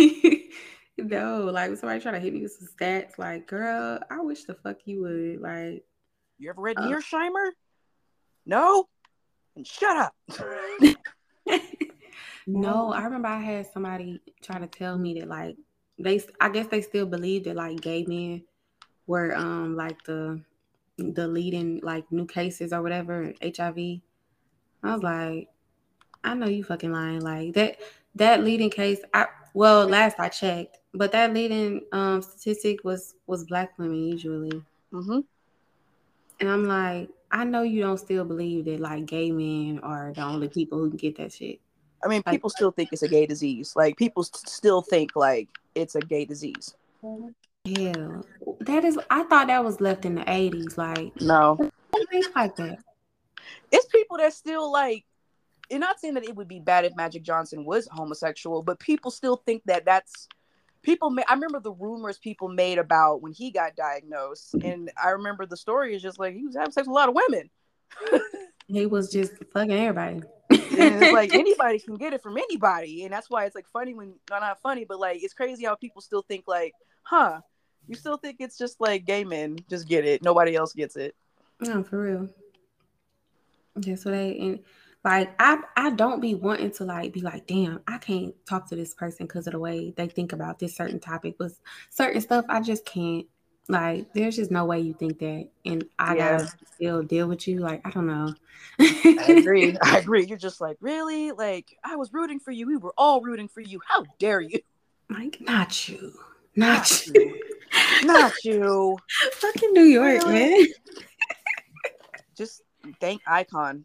no, 0.98 1.44
like 1.44 1.76
somebody 1.76 2.00
trying 2.00 2.14
to 2.14 2.20
hit 2.20 2.32
me 2.32 2.42
with 2.42 2.52
some 2.52 2.68
stats, 2.68 3.18
like, 3.18 3.46
girl, 3.46 4.00
I 4.10 4.20
wish 4.20 4.44
the 4.44 4.54
fuck 4.54 4.78
you 4.84 5.02
would. 5.02 5.40
Like, 5.40 5.84
you 6.38 6.50
ever 6.50 6.60
read 6.60 6.78
uh, 6.78 6.82
Mearsheimer? 6.82 7.50
No? 8.46 8.88
And 9.56 9.66
shut 9.66 9.96
up. 9.96 10.14
no, 12.46 12.92
I 12.92 13.04
remember 13.04 13.28
I 13.28 13.40
had 13.40 13.66
somebody 13.72 14.20
try 14.42 14.58
to 14.58 14.66
tell 14.66 14.98
me 14.98 15.20
that 15.20 15.28
like 15.28 15.56
they 15.98 16.22
I 16.40 16.48
guess 16.48 16.66
they 16.68 16.82
still 16.82 17.06
believe 17.06 17.44
that 17.44 17.56
like 17.56 17.80
gay 17.80 18.04
men 18.06 18.44
were 19.06 19.34
um 19.34 19.76
like 19.76 20.02
the 20.04 20.40
the 20.98 21.26
leading 21.26 21.80
like 21.82 22.10
new 22.10 22.26
cases 22.26 22.72
or 22.72 22.82
whatever, 22.82 23.32
HIV. 23.42 24.00
I 24.82 24.94
was 24.94 25.02
like, 25.02 25.48
I 26.24 26.34
know 26.34 26.46
you 26.46 26.64
fucking 26.64 26.92
lying. 26.92 27.20
Like 27.20 27.54
that 27.54 27.80
that 28.14 28.42
leading 28.44 28.70
case, 28.70 29.00
I 29.14 29.26
well, 29.54 29.86
last 29.86 30.18
I 30.18 30.28
checked, 30.28 30.78
but 30.94 31.12
that 31.12 31.32
leading 31.32 31.82
um, 31.92 32.22
statistic 32.22 32.84
was 32.84 33.14
was 33.26 33.44
black 33.44 33.78
women 33.78 33.96
usually. 33.96 34.62
Mm-hmm. 34.92 35.20
And 36.40 36.48
I'm 36.48 36.66
like, 36.66 37.10
I 37.30 37.44
know 37.44 37.62
you 37.62 37.82
don't 37.82 37.98
still 37.98 38.24
believe 38.24 38.64
that 38.64 38.80
like 38.80 39.06
gay 39.06 39.30
men 39.30 39.80
are 39.82 40.12
the 40.12 40.22
only 40.22 40.48
people 40.48 40.78
who 40.78 40.88
can 40.88 40.96
get 40.96 41.16
that 41.18 41.32
shit. 41.32 41.60
I 42.02 42.08
mean, 42.08 42.22
people 42.22 42.48
like, 42.48 42.56
still 42.56 42.70
think 42.70 42.90
it's 42.92 43.02
a 43.02 43.08
gay 43.08 43.26
disease. 43.26 43.74
Like 43.76 43.96
people 43.96 44.24
st- 44.24 44.48
still 44.48 44.82
think 44.82 45.14
like 45.14 45.48
it's 45.74 45.94
a 45.94 46.00
gay 46.00 46.24
disease. 46.24 46.74
Yeah, 47.64 48.22
that 48.60 48.84
is. 48.84 48.98
I 49.10 49.22
thought 49.24 49.48
that 49.48 49.62
was 49.62 49.80
left 49.80 50.04
in 50.04 50.14
the 50.14 50.22
'80s. 50.22 50.78
Like 50.78 51.20
no, 51.20 51.70
like 52.34 52.56
that. 52.56 52.78
It's 53.70 53.86
people 53.86 54.16
that 54.16 54.32
still 54.32 54.72
like 54.72 55.04
and 55.70 55.80
not 55.80 56.00
saying 56.00 56.14
that 56.14 56.24
it 56.24 56.36
would 56.36 56.48
be 56.48 56.60
bad 56.60 56.84
if 56.84 56.96
Magic 56.96 57.22
Johnson 57.22 57.64
was 57.64 57.88
homosexual, 57.90 58.62
but 58.62 58.78
people 58.78 59.10
still 59.10 59.36
think 59.36 59.62
that 59.66 59.84
that's 59.84 60.28
people. 60.82 61.14
I 61.28 61.34
remember 61.34 61.60
the 61.60 61.72
rumors 61.72 62.18
people 62.18 62.48
made 62.48 62.78
about 62.78 63.22
when 63.22 63.32
he 63.32 63.50
got 63.50 63.76
diagnosed, 63.76 64.54
mm-hmm. 64.54 64.68
and 64.68 64.92
I 65.02 65.10
remember 65.10 65.46
the 65.46 65.56
story 65.56 65.94
is 65.94 66.02
just 66.02 66.18
like 66.18 66.34
he 66.34 66.46
was 66.46 66.56
having 66.56 66.72
sex 66.72 66.86
with 66.86 66.92
a 66.92 66.94
lot 66.94 67.08
of 67.08 67.14
women. 67.14 67.50
he 68.66 68.86
was 68.86 69.12
just 69.12 69.32
fucking 69.52 69.72
everybody. 69.72 70.22
it's 70.50 71.12
like 71.12 71.34
anybody 71.34 71.78
can 71.78 71.96
get 71.96 72.12
it 72.12 72.22
from 72.22 72.36
anybody, 72.36 73.04
and 73.04 73.12
that's 73.12 73.30
why 73.30 73.44
it's 73.44 73.54
like 73.54 73.66
funny 73.72 73.94
when 73.94 74.14
not 74.28 74.40
not 74.40 74.60
funny, 74.60 74.84
but 74.84 74.98
like 74.98 75.22
it's 75.22 75.34
crazy 75.34 75.64
how 75.64 75.74
people 75.74 76.02
still 76.02 76.22
think 76.22 76.44
like, 76.46 76.74
huh? 77.02 77.40
You 77.86 77.96
still 77.96 78.18
think 78.18 78.36
it's 78.40 78.58
just 78.58 78.80
like 78.80 79.04
gay 79.04 79.24
men 79.24 79.58
just 79.68 79.88
get 79.88 80.04
it, 80.04 80.22
nobody 80.22 80.54
else 80.54 80.72
gets 80.72 80.96
it. 80.96 81.14
No, 81.60 81.82
for 81.82 82.00
real. 82.02 82.28
That's 83.76 84.04
what 84.04 84.14
I 84.14 84.18
and 84.18 84.60
like 85.04 85.34
I 85.38 85.58
I 85.76 85.90
don't 85.90 86.20
be 86.20 86.34
wanting 86.34 86.72
to 86.72 86.84
like 86.84 87.12
be 87.12 87.20
like, 87.20 87.46
damn, 87.46 87.80
I 87.88 87.98
can't 87.98 88.34
talk 88.46 88.68
to 88.68 88.76
this 88.76 88.94
person 88.94 89.26
because 89.26 89.46
of 89.46 89.52
the 89.54 89.58
way 89.58 89.92
they 89.96 90.08
think 90.08 90.32
about 90.32 90.58
this 90.58 90.76
certain 90.76 91.00
topic, 91.00 91.36
but 91.38 91.52
certain 91.88 92.20
stuff 92.20 92.44
I 92.48 92.60
just 92.60 92.84
can't. 92.84 93.26
Like, 93.68 94.12
there's 94.14 94.34
just 94.34 94.50
no 94.50 94.64
way 94.64 94.80
you 94.80 94.94
think 94.94 95.20
that, 95.20 95.48
and 95.64 95.84
I 95.96 96.16
yeah. 96.16 96.38
gotta 96.38 96.52
still 96.74 97.02
deal 97.04 97.28
with 97.28 97.46
you. 97.46 97.60
Like, 97.60 97.86
I 97.86 97.90
don't 97.90 98.08
know. 98.08 98.34
I 98.80 99.26
agree. 99.38 99.76
I 99.82 99.98
agree. 99.98 100.26
You're 100.26 100.38
just 100.38 100.60
like, 100.60 100.76
really? 100.80 101.30
Like, 101.30 101.78
I 101.84 101.94
was 101.94 102.12
rooting 102.12 102.40
for 102.40 102.50
you. 102.50 102.66
We 102.66 102.76
were 102.76 102.94
all 102.98 103.20
rooting 103.20 103.46
for 103.46 103.60
you. 103.60 103.80
How 103.86 104.04
dare 104.18 104.40
you? 104.40 104.58
Like, 105.08 105.40
not 105.40 105.88
you. 105.88 106.14
Not, 106.56 106.78
not 106.78 107.06
you. 107.06 107.12
you. 107.14 108.06
not 108.06 108.32
you. 108.44 108.98
Fucking 109.34 109.72
New 109.72 109.84
York, 109.84 110.24
really? 110.24 110.32
man. 110.32 110.66
Just 112.36 112.62
thank 113.00 113.22
Icon. 113.26 113.84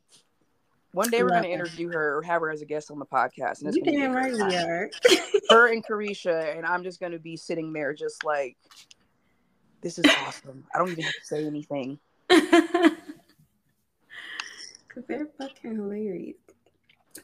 One 0.96 1.10
day 1.10 1.24
we're 1.24 1.30
going 1.30 1.44
to 1.44 1.50
interview 1.50 1.92
her 1.92 2.18
or 2.18 2.22
have 2.22 2.40
her 2.40 2.50
as 2.50 2.62
a 2.62 2.66
guest 2.66 2.90
on 2.90 3.00
the 3.00 3.06
podcast. 3.06 3.62
And 3.62 3.76
you 3.76 3.84
damn 3.84 4.14
right 4.14 4.32
we 4.32 4.56
are. 4.56 4.90
her 5.50 5.68
and 5.68 5.86
Carisha, 5.88 6.56
and 6.56 6.66
I'm 6.66 6.84
just 6.84 7.02
going 7.02 7.12
to 7.12 7.20
be 7.20 7.36
sitting 7.36 7.74
there 7.74 7.94
just 7.94 8.24
like, 8.24 8.56
this 9.82 10.00
is 10.00 10.06
awesome. 10.26 10.64
I 10.74 10.78
don't 10.78 10.90
even 10.92 11.04
have 11.04 11.14
to 11.14 11.26
say 11.26 11.46
anything. 11.46 12.00
Because 14.88 15.10
they're 15.10 15.28
fucking 15.38 15.76
hilarious. 15.76 16.38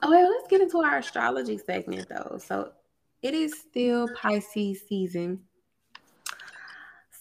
Oh, 0.01 0.09
well, 0.09 0.29
let's 0.29 0.49
get 0.49 0.59
into 0.59 0.79
our 0.79 0.97
astrology 0.97 1.57
segment 1.57 2.09
though. 2.09 2.37
So 2.37 2.73
it 3.21 3.33
is 3.33 3.57
still 3.57 4.09
Pisces 4.13 4.81
season. 4.89 5.39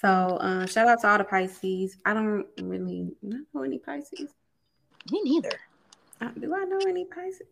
So 0.01 0.09
uh, 0.09 0.67
shout 0.67 0.89
out 0.89 1.01
to 1.03 1.09
all 1.09 1.19
the 1.19 1.23
Pisces. 1.25 1.99
I 2.05 2.15
don't 2.15 2.47
really 2.61 3.13
know 3.23 3.63
any 3.63 3.79
Pisces. 3.79 4.31
Me 5.13 5.23
neither. 5.23 5.53
Uh, 6.21 6.29
do 6.39 6.55
I 6.55 6.65
know 6.65 6.79
any 6.87 7.05
Pisces? 7.05 7.47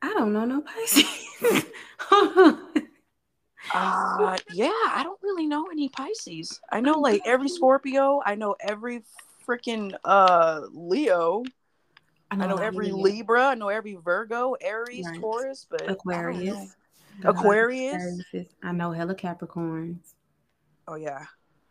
I 0.00 0.14
don't 0.14 0.32
know 0.32 0.44
no 0.44 0.62
Pisces. 0.62 1.04
uh 3.74 4.36
yeah, 4.52 4.68
I 4.70 5.02
don't 5.04 5.22
really 5.22 5.46
know 5.46 5.66
any 5.70 5.88
Pisces. 5.88 6.60
I 6.70 6.80
know 6.80 6.98
like 6.98 7.22
every 7.24 7.48
Scorpio. 7.48 8.20
I 8.24 8.34
know 8.34 8.56
every 8.60 9.02
freaking 9.46 9.94
uh 10.04 10.62
Leo. 10.72 11.44
I 12.30 12.36
know, 12.36 12.44
I 12.44 12.48
know 12.48 12.56
every 12.56 12.90
Libra. 12.90 13.48
I 13.48 13.54
know 13.54 13.68
every 13.68 13.94
Virgo, 13.94 14.56
Aries, 14.60 15.06
right. 15.06 15.20
Taurus, 15.20 15.66
but 15.70 15.88
Aquarius. 15.88 16.74
Aquarius. 17.24 18.22
I 18.62 18.72
know 18.72 18.90
hella 18.90 19.14
Capricorns. 19.14 20.14
Oh 20.88 20.96
yeah. 20.96 21.26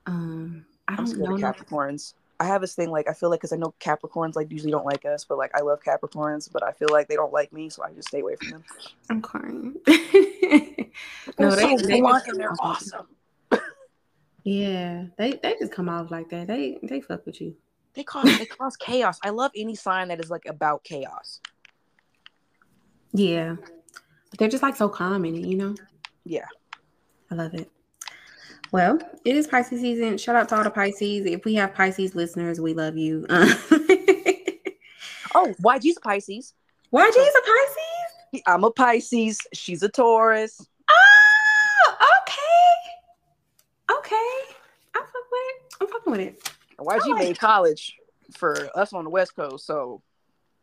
Um, 0.06 0.66
I 0.88 0.96
don't 0.96 1.18
know 1.18 1.36
Capricorns. 1.38 2.14
I 2.42 2.46
have 2.46 2.62
this 2.62 2.74
thing 2.74 2.90
like 2.90 3.08
I 3.08 3.14
feel 3.14 3.30
like 3.30 3.40
because 3.40 3.54
I 3.54 3.58
know 3.58 3.72
Capricorns 3.80 4.36
like 4.36 4.52
usually 4.52 4.72
don't 4.72 4.84
like 4.84 5.06
us, 5.06 5.24
but 5.24 5.38
like 5.38 5.52
I 5.56 5.62
love 5.62 5.80
Capricorns, 5.84 6.52
but 6.52 6.64
I 6.64 6.72
feel 6.72 6.88
like 6.90 7.08
they 7.08 7.16
don't 7.16 7.32
like 7.32 7.54
me, 7.54 7.70
so 7.70 7.84
I 7.84 7.92
just 7.94 8.08
stay 8.08 8.22
away 8.22 8.36
from 8.36 8.50
them. 8.50 8.64
I'm 9.12 9.22
crying. 9.22 9.76
no, 11.38 11.52
they, 11.56 11.78
so 11.78 11.86
they 11.86 12.02
want 12.02 12.26
and 12.26 12.40
they're 12.40 12.56
awesome. 12.60 13.06
yeah, 14.44 15.06
they 15.20 15.34
they 15.44 15.56
just 15.60 15.72
come 15.72 15.88
off 15.88 16.10
like 16.10 16.32
that. 16.32 16.48
They 16.48 16.80
they 16.82 17.00
fuck 17.00 17.28
with 17.28 17.40
you. 17.42 17.56
They 17.94 18.04
cause 18.04 18.36
they 18.40 18.48
cause 18.48 18.76
chaos. 18.76 19.20
I 19.24 19.30
love 19.30 19.52
any 19.56 19.76
sign 19.76 20.08
that 20.08 20.20
is 20.20 20.32
like 20.32 20.48
about 20.48 20.84
chaos. 20.84 21.42
Yeah, 23.14 23.58
they're 24.40 24.50
just 24.50 24.64
like 24.64 24.76
so 24.76 24.90
calm 24.90 25.26
in 25.26 25.36
it, 25.36 25.46
you 25.46 25.58
know. 25.58 25.76
Yeah, 26.24 26.48
I 27.30 27.36
love 27.36 27.54
it. 27.54 27.70
Well, 28.72 29.00
it 29.26 29.36
is 29.36 29.48
Pisces 29.48 29.82
season. 29.82 30.18
Shout 30.18 30.38
out 30.38 30.48
to 30.50 30.56
all 30.56 30.64
the 30.64 30.70
Pisces. 30.70 31.26
If 31.26 31.44
we 31.44 31.56
have 31.56 31.74
Pisces 31.74 32.16
listeners, 32.16 32.62
we 32.62 32.74
love 32.74 32.98
you. 32.98 33.26
oh, 33.30 33.44
YG's 35.62 35.98
a 35.98 36.00
Pisces. 36.00 36.54
YG's 36.94 37.18
a 37.18 37.42
Pisces? 37.42 38.42
I'm 38.48 38.64
a 38.64 38.72
Pisces. 38.72 39.40
She's 39.54 39.84
a 39.84 39.90
Taurus. 39.90 40.66
Oh, 40.90 41.98
okay. 42.22 43.98
Okay. 43.98 44.56
I'm 44.96 45.04
fucking 45.04 45.22
with 45.32 45.42
it. 45.50 45.74
I'm 45.82 45.88
fucking 45.88 46.12
with 46.12 46.22
it. 46.22 46.52
YG 46.80 47.10
like 47.10 47.20
made 47.20 47.40
college 47.40 47.98
for 48.34 48.70
us 48.74 48.94
on 48.94 49.04
the 49.04 49.10
West 49.10 49.36
Coast, 49.36 49.66
so 49.66 50.02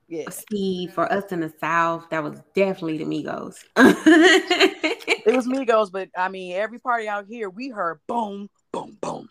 yeah. 0.09 0.25
See, 0.51 0.87
for 0.87 1.11
us 1.12 1.33
in 1.33 1.40
the 1.40 1.53
South, 1.61 2.09
that 2.11 2.23
was 2.23 2.40
definitely 2.55 2.99
the 2.99 3.05
Migos. 3.05 3.57
it 3.77 5.35
was 5.35 5.47
Migos, 5.47 5.92
but 5.92 6.09
I 6.16 6.29
mean, 6.29 6.55
every 6.55 6.79
party 6.79 7.09
out 7.09 7.27
here, 7.29 7.51
we 7.51 7.68
heard 7.68 8.01
boom, 8.07 8.49
boom, 8.73 8.97
boom, 9.03 9.29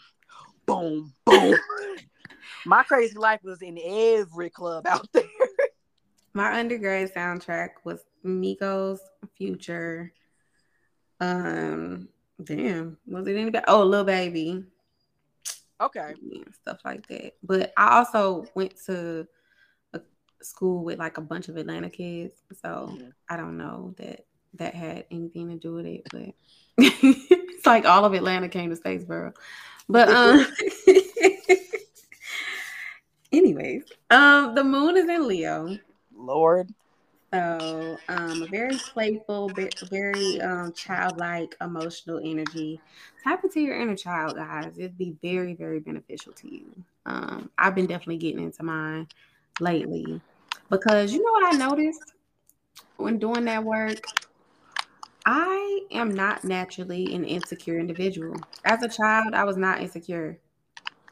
boom, 0.67 1.13
boom. 1.25 1.55
My 2.65 2.83
crazy 2.83 3.17
life 3.17 3.39
was 3.43 3.61
in 3.61 3.79
every 3.83 4.49
club 4.49 4.85
out 4.87 5.07
there. 5.13 5.23
My 6.33 6.59
undergrad 6.59 7.11
soundtrack 7.13 7.69
was 7.83 8.01
Migos, 8.23 8.99
Future. 9.35 10.13
Um, 11.19 12.09
damn, 12.43 12.97
was 13.07 13.25
it 13.25 13.35
anybody? 13.35 13.65
Oh, 13.67 13.83
Lil 13.83 14.03
Baby. 14.03 14.63
Okay. 15.81 16.13
Yeah, 16.21 16.43
stuff 16.61 16.79
like 16.85 17.07
that. 17.07 17.33
But 17.41 17.73
I 17.77 17.97
also 17.97 18.45
went 18.53 18.73
to 18.85 19.27
school 20.41 20.83
with 20.83 20.99
like 20.99 21.17
a 21.17 21.21
bunch 21.21 21.49
of 21.49 21.57
Atlanta 21.57 21.89
kids, 21.89 22.33
so. 22.61 22.97
I 23.29 23.35
don't 23.35 23.57
know 23.57 23.93
that 23.97 24.25
that 24.55 24.73
had 24.73 25.05
anything 25.11 25.49
to 25.49 25.57
do 25.57 25.73
with 25.73 25.85
it, 25.85 26.07
but 26.11 26.33
it's 26.83 27.65
like 27.65 27.85
all 27.85 28.05
of 28.05 28.13
Atlanta 28.13 28.49
came 28.49 28.69
to 28.69 28.75
Statesboro. 28.75 29.33
But 29.89 30.09
um 30.15 30.45
anyways, 33.31 33.83
um 34.09 34.55
the 34.55 34.63
moon 34.63 34.97
is 34.97 35.09
in 35.09 35.27
Leo. 35.27 35.77
Lord. 36.15 36.73
So 37.33 37.97
um 38.07 38.43
a 38.43 38.47
very 38.47 38.77
playful, 38.77 39.51
very 39.89 40.41
um 40.41 40.73
childlike 40.73 41.55
emotional 41.61 42.19
energy. 42.23 42.79
Tap 43.23 43.43
into 43.43 43.59
your 43.59 43.79
inner 43.79 43.95
child, 43.95 44.37
guys. 44.37 44.77
It'd 44.77 44.97
be 44.97 45.15
very, 45.21 45.53
very 45.53 45.79
beneficial 45.79 46.33
to 46.33 46.47
you. 46.47 46.71
Um, 47.05 47.49
I've 47.57 47.75
been 47.75 47.87
definitely 47.87 48.17
getting 48.17 48.43
into 48.43 48.63
mine 48.63 49.07
lately 49.59 50.21
because 50.69 51.13
you 51.13 51.23
know 51.23 51.31
what 51.31 51.53
I 51.53 51.57
noticed 51.57 52.13
when 52.97 53.19
doing 53.19 53.45
that 53.45 53.63
work? 53.63 53.99
I 55.25 55.81
am 55.91 56.13
not 56.13 56.43
naturally 56.43 57.13
an 57.13 57.25
insecure 57.25 57.79
individual. 57.79 58.35
As 58.63 58.81
a 58.81 58.87
child, 58.87 59.33
I 59.33 59.43
was 59.43 59.57
not 59.57 59.81
insecure. 59.81 60.39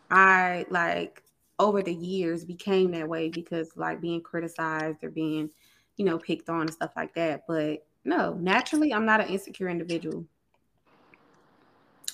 I 0.09 0.65
like 0.69 1.21
over 1.59 1.81
the 1.81 1.93
years 1.93 2.45
became 2.45 2.91
that 2.91 3.07
way 3.07 3.29
because 3.29 3.71
like 3.75 4.01
being 4.01 4.21
criticized 4.21 5.03
or 5.03 5.09
being, 5.09 5.49
you 5.97 6.05
know, 6.05 6.17
picked 6.17 6.49
on 6.49 6.61
and 6.61 6.73
stuff 6.73 6.91
like 6.95 7.13
that. 7.15 7.43
But 7.47 7.85
no, 8.05 8.33
naturally, 8.33 8.93
I'm 8.93 9.05
not 9.05 9.21
an 9.21 9.27
insecure 9.27 9.67
individual. 9.67 10.25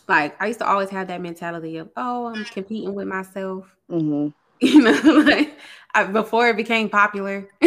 Like 0.07 0.41
I 0.41 0.47
used 0.47 0.59
to 0.59 0.67
always 0.67 0.89
have 0.89 1.07
that 1.07 1.21
mentality 1.21 1.77
of, 1.77 1.89
oh, 1.95 2.27
I'm 2.27 2.45
competing 2.45 2.95
with 2.95 3.07
myself. 3.07 3.75
Mm-hmm. 3.89 4.29
You 4.63 4.79
know, 4.83 5.23
like 5.25 5.57
I, 5.95 6.03
before 6.03 6.47
it 6.49 6.55
became 6.55 6.87
popular. 6.87 7.49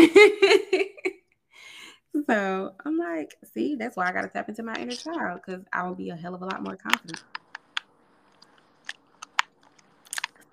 so 2.27 2.73
I'm 2.87 2.97
like, 2.97 3.35
see, 3.53 3.75
that's 3.75 3.97
why 3.97 4.09
I 4.09 4.13
got 4.13 4.23
to 4.23 4.29
tap 4.29 4.49
into 4.49 4.63
my 4.63 4.77
inner 4.77 4.95
child 4.95 5.41
because 5.45 5.65
I 5.73 5.89
will 5.89 5.97
be 5.97 6.11
a 6.11 6.17
hell 6.17 6.37
of 6.37 6.43
a 6.43 6.45
lot 6.45 6.63
more 6.63 6.77
confident. 6.77 7.21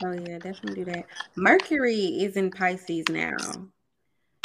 Oh 0.04 0.14
yeah, 0.14 0.40
definitely 0.40 0.84
do 0.84 0.92
that. 0.94 1.06
Mercury 1.36 2.06
is 2.24 2.36
in 2.36 2.50
Pisces 2.50 3.06
now. 3.10 3.38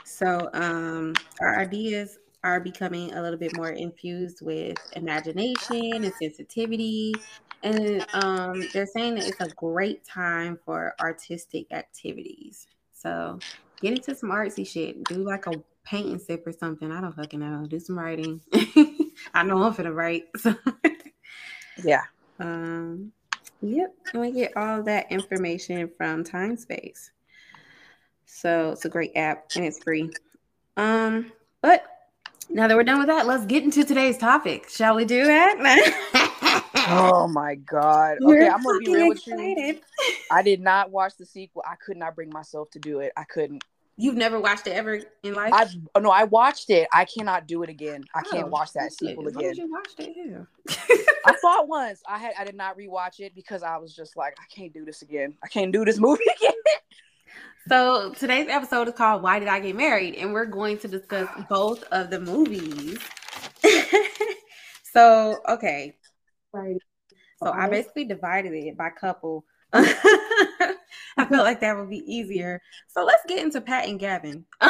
So 0.04 0.50
um 0.52 1.14
our 1.40 1.58
ideas 1.58 2.18
are 2.44 2.60
becoming 2.60 3.14
a 3.14 3.22
little 3.22 3.38
bit 3.38 3.56
more 3.56 3.70
infused 3.70 4.42
with 4.42 4.76
imagination 4.92 6.04
and 6.04 6.12
sensitivity. 6.14 7.14
And 7.66 8.06
um, 8.12 8.62
they're 8.72 8.86
saying 8.86 9.16
that 9.16 9.26
it's 9.26 9.40
a 9.40 9.48
great 9.56 10.04
time 10.04 10.56
for 10.64 10.94
artistic 11.00 11.66
activities. 11.72 12.68
So 12.92 13.40
get 13.80 13.98
into 13.98 14.14
some 14.14 14.30
artsy 14.30 14.64
shit. 14.64 15.02
Do 15.02 15.16
like 15.16 15.46
a 15.48 15.60
paint 15.84 16.06
and 16.06 16.22
sip 16.22 16.46
or 16.46 16.52
something. 16.52 16.92
I 16.92 17.00
don't 17.00 17.16
fucking 17.16 17.40
know. 17.40 17.66
Do 17.66 17.80
some 17.80 17.98
writing. 17.98 18.40
I 19.34 19.42
know 19.42 19.60
I'm 19.64 19.72
gonna 19.72 19.92
write. 19.92 20.24
So 20.36 20.54
yeah. 21.82 22.02
Um 22.38 23.12
yep. 23.62 23.94
And 24.12 24.20
we 24.20 24.30
get 24.30 24.54
all 24.58 24.82
that 24.82 25.10
information 25.10 25.90
from 25.96 26.22
Time 26.22 26.58
Space. 26.58 27.10
So 28.26 28.72
it's 28.72 28.84
a 28.84 28.90
great 28.90 29.12
app 29.16 29.46
and 29.56 29.64
it's 29.64 29.82
free. 29.82 30.10
Um, 30.76 31.32
but 31.62 31.86
now 32.50 32.68
that 32.68 32.76
we're 32.76 32.84
done 32.84 32.98
with 32.98 33.06
that, 33.06 33.26
let's 33.26 33.46
get 33.46 33.64
into 33.64 33.84
today's 33.84 34.18
topic. 34.18 34.68
Shall 34.68 34.94
we 34.96 35.06
do 35.06 35.24
that? 35.24 36.32
oh 36.88 37.28
my 37.28 37.54
god. 37.54 38.18
Okay, 38.18 38.24
we're 38.24 38.50
I'm 38.50 38.62
gonna 38.62 38.78
be 38.78 38.94
real 38.94 39.12
excited. 39.12 39.56
with 39.56 39.76
you. 39.76 40.14
I 40.30 40.42
did 40.42 40.60
not 40.60 40.90
watch 40.90 41.16
the 41.18 41.26
sequel. 41.26 41.62
I 41.66 41.74
could 41.76 41.96
not 41.96 42.14
bring 42.14 42.30
myself 42.30 42.70
to 42.70 42.78
do 42.78 43.00
it. 43.00 43.12
I 43.16 43.24
couldn't. 43.24 43.64
You've 43.98 44.16
never 44.16 44.38
watched 44.38 44.66
it 44.66 44.72
ever 44.72 45.00
in 45.22 45.34
life? 45.34 45.52
I 45.54 45.66
oh, 45.94 46.00
no, 46.00 46.10
I 46.10 46.24
watched 46.24 46.68
it. 46.68 46.86
I 46.92 47.06
cannot 47.06 47.46
do 47.46 47.62
it 47.62 47.70
again. 47.70 48.04
I 48.14 48.22
oh, 48.26 48.30
can't 48.30 48.50
watch 48.50 48.72
that 48.74 48.92
sequel 48.92 49.26
again. 49.26 49.54
you 49.54 49.70
watched 49.70 49.98
it? 49.98 50.14
Yeah. 50.14 50.96
I 51.24 51.34
saw 51.40 51.62
it 51.62 51.68
once. 51.68 52.02
I 52.06 52.18
had 52.18 52.34
I 52.38 52.44
did 52.44 52.56
not 52.56 52.76
rewatch 52.76 53.20
it 53.20 53.34
because 53.34 53.62
I 53.62 53.78
was 53.78 53.96
just 53.96 54.16
like, 54.16 54.36
I 54.38 54.44
can't 54.54 54.72
do 54.72 54.84
this 54.84 55.00
again. 55.00 55.34
I 55.42 55.48
can't 55.48 55.72
do 55.72 55.84
this 55.84 55.98
movie 55.98 56.24
again. 56.36 56.52
So 57.68 58.12
today's 58.12 58.48
episode 58.48 58.86
is 58.86 58.94
called 58.94 59.22
Why 59.22 59.38
Did 59.38 59.48
I 59.48 59.58
Get 59.60 59.74
Married? 59.74 60.14
And 60.16 60.32
we're 60.32 60.44
going 60.44 60.78
to 60.78 60.88
discuss 60.88 61.28
both 61.48 61.82
of 61.90 62.10
the 62.10 62.20
movies. 62.20 62.98
so, 64.92 65.38
okay. 65.48 65.96
So 67.38 67.52
I 67.52 67.68
basically 67.68 68.04
divided 68.04 68.52
it 68.52 68.76
by 68.76 68.90
couple. 68.90 69.44
I 69.72 71.24
felt 71.28 71.44
like 71.44 71.60
that 71.60 71.76
would 71.76 71.90
be 71.90 72.02
easier. 72.06 72.60
So 72.88 73.04
let's 73.04 73.22
get 73.26 73.42
into 73.42 73.60
Pat 73.60 73.88
and 73.88 73.98
Gavin. 73.98 74.44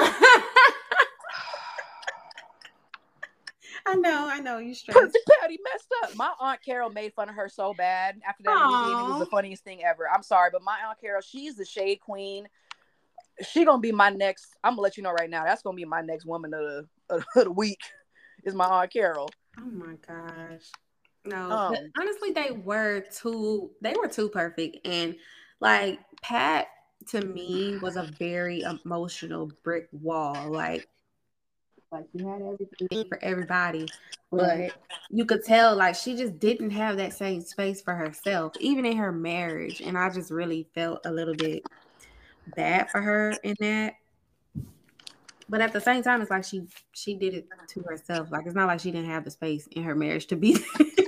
I 3.88 3.94
know, 3.94 4.28
I 4.28 4.40
know, 4.40 4.58
you 4.58 4.74
stressed. 4.74 5.16
Patty 5.40 5.58
messed 5.72 5.94
up. 6.02 6.16
My 6.16 6.32
aunt 6.40 6.60
Carol 6.64 6.90
made 6.90 7.12
fun 7.14 7.28
of 7.28 7.36
her 7.36 7.48
so 7.48 7.72
bad 7.72 8.16
after 8.26 8.42
that 8.44 8.56
Aww. 8.56 8.66
movie. 8.66 9.00
It 9.00 9.06
was 9.06 9.20
the 9.20 9.26
funniest 9.26 9.62
thing 9.62 9.84
ever. 9.84 10.08
I'm 10.12 10.24
sorry, 10.24 10.50
but 10.52 10.62
my 10.62 10.76
aunt 10.88 11.00
Carol, 11.00 11.22
she's 11.22 11.54
the 11.54 11.64
shade 11.64 12.00
queen. 12.00 12.48
She 13.46 13.64
gonna 13.64 13.80
be 13.80 13.92
my 13.92 14.10
next. 14.10 14.56
I'm 14.64 14.72
gonna 14.72 14.82
let 14.82 14.96
you 14.96 15.04
know 15.04 15.12
right 15.12 15.30
now. 15.30 15.44
That's 15.44 15.62
gonna 15.62 15.76
be 15.76 15.84
my 15.84 16.00
next 16.00 16.26
woman 16.26 16.52
of 16.52 16.60
the 16.60 16.88
of 17.10 17.24
the 17.34 17.50
week. 17.50 17.80
Is 18.44 18.54
my 18.54 18.66
aunt 18.66 18.92
Carol. 18.92 19.28
Oh 19.58 19.70
my 19.70 19.94
gosh. 20.06 20.70
No, 21.26 21.50
um, 21.50 21.76
honestly, 21.98 22.32
they 22.32 22.52
were 22.52 23.00
too. 23.00 23.70
They 23.80 23.94
were 23.94 24.08
too 24.08 24.28
perfect, 24.28 24.86
and 24.86 25.16
like 25.60 26.00
Pat 26.22 26.68
to 27.08 27.20
me 27.20 27.78
was 27.78 27.96
a 27.96 28.10
very 28.18 28.62
emotional 28.62 29.50
brick 29.62 29.88
wall. 29.92 30.50
Like 30.50 30.88
like 31.92 32.06
she 32.12 32.24
had 32.24 32.42
everything 32.42 33.08
for 33.08 33.22
everybody, 33.22 33.86
but 34.30 34.72
you 35.10 35.24
could 35.24 35.44
tell 35.44 35.76
like 35.76 35.94
she 35.94 36.16
just 36.16 36.38
didn't 36.38 36.70
have 36.70 36.96
that 36.96 37.12
same 37.14 37.40
space 37.40 37.80
for 37.80 37.94
herself, 37.94 38.52
even 38.60 38.84
in 38.84 38.96
her 38.96 39.12
marriage. 39.12 39.80
And 39.80 39.96
I 39.96 40.10
just 40.10 40.30
really 40.30 40.66
felt 40.74 41.06
a 41.06 41.12
little 41.12 41.34
bit 41.34 41.62
bad 42.56 42.90
for 42.90 43.00
her 43.00 43.34
in 43.42 43.54
that. 43.60 43.94
But 45.48 45.60
at 45.60 45.72
the 45.72 45.80
same 45.80 46.02
time, 46.02 46.22
it's 46.22 46.30
like 46.30 46.44
she 46.44 46.66
she 46.92 47.14
did 47.14 47.34
it 47.34 47.48
to 47.68 47.82
herself. 47.82 48.32
Like 48.32 48.46
it's 48.46 48.54
not 48.56 48.66
like 48.66 48.80
she 48.80 48.90
didn't 48.90 49.10
have 49.10 49.24
the 49.24 49.30
space 49.30 49.68
in 49.68 49.84
her 49.84 49.94
marriage 49.94 50.26
to 50.26 50.36
be. 50.36 50.58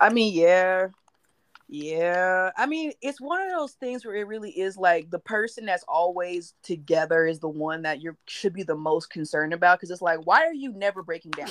I 0.00 0.10
mean, 0.10 0.34
yeah, 0.34 0.88
yeah, 1.68 2.50
I 2.56 2.66
mean, 2.66 2.92
it's 3.02 3.20
one 3.20 3.42
of 3.42 3.50
those 3.50 3.72
things 3.72 4.04
where 4.04 4.14
it 4.14 4.28
really 4.28 4.50
is 4.50 4.76
like 4.76 5.10
the 5.10 5.18
person 5.18 5.66
that's 5.66 5.84
always 5.88 6.54
together 6.62 7.26
is 7.26 7.40
the 7.40 7.48
one 7.48 7.82
that 7.82 8.00
you 8.00 8.16
should 8.26 8.52
be 8.52 8.62
the 8.62 8.76
most 8.76 9.10
concerned 9.10 9.52
about 9.52 9.78
because 9.78 9.90
it's 9.90 10.02
like, 10.02 10.20
why 10.24 10.44
are 10.44 10.54
you 10.54 10.72
never 10.72 11.02
breaking 11.02 11.32
down? 11.32 11.50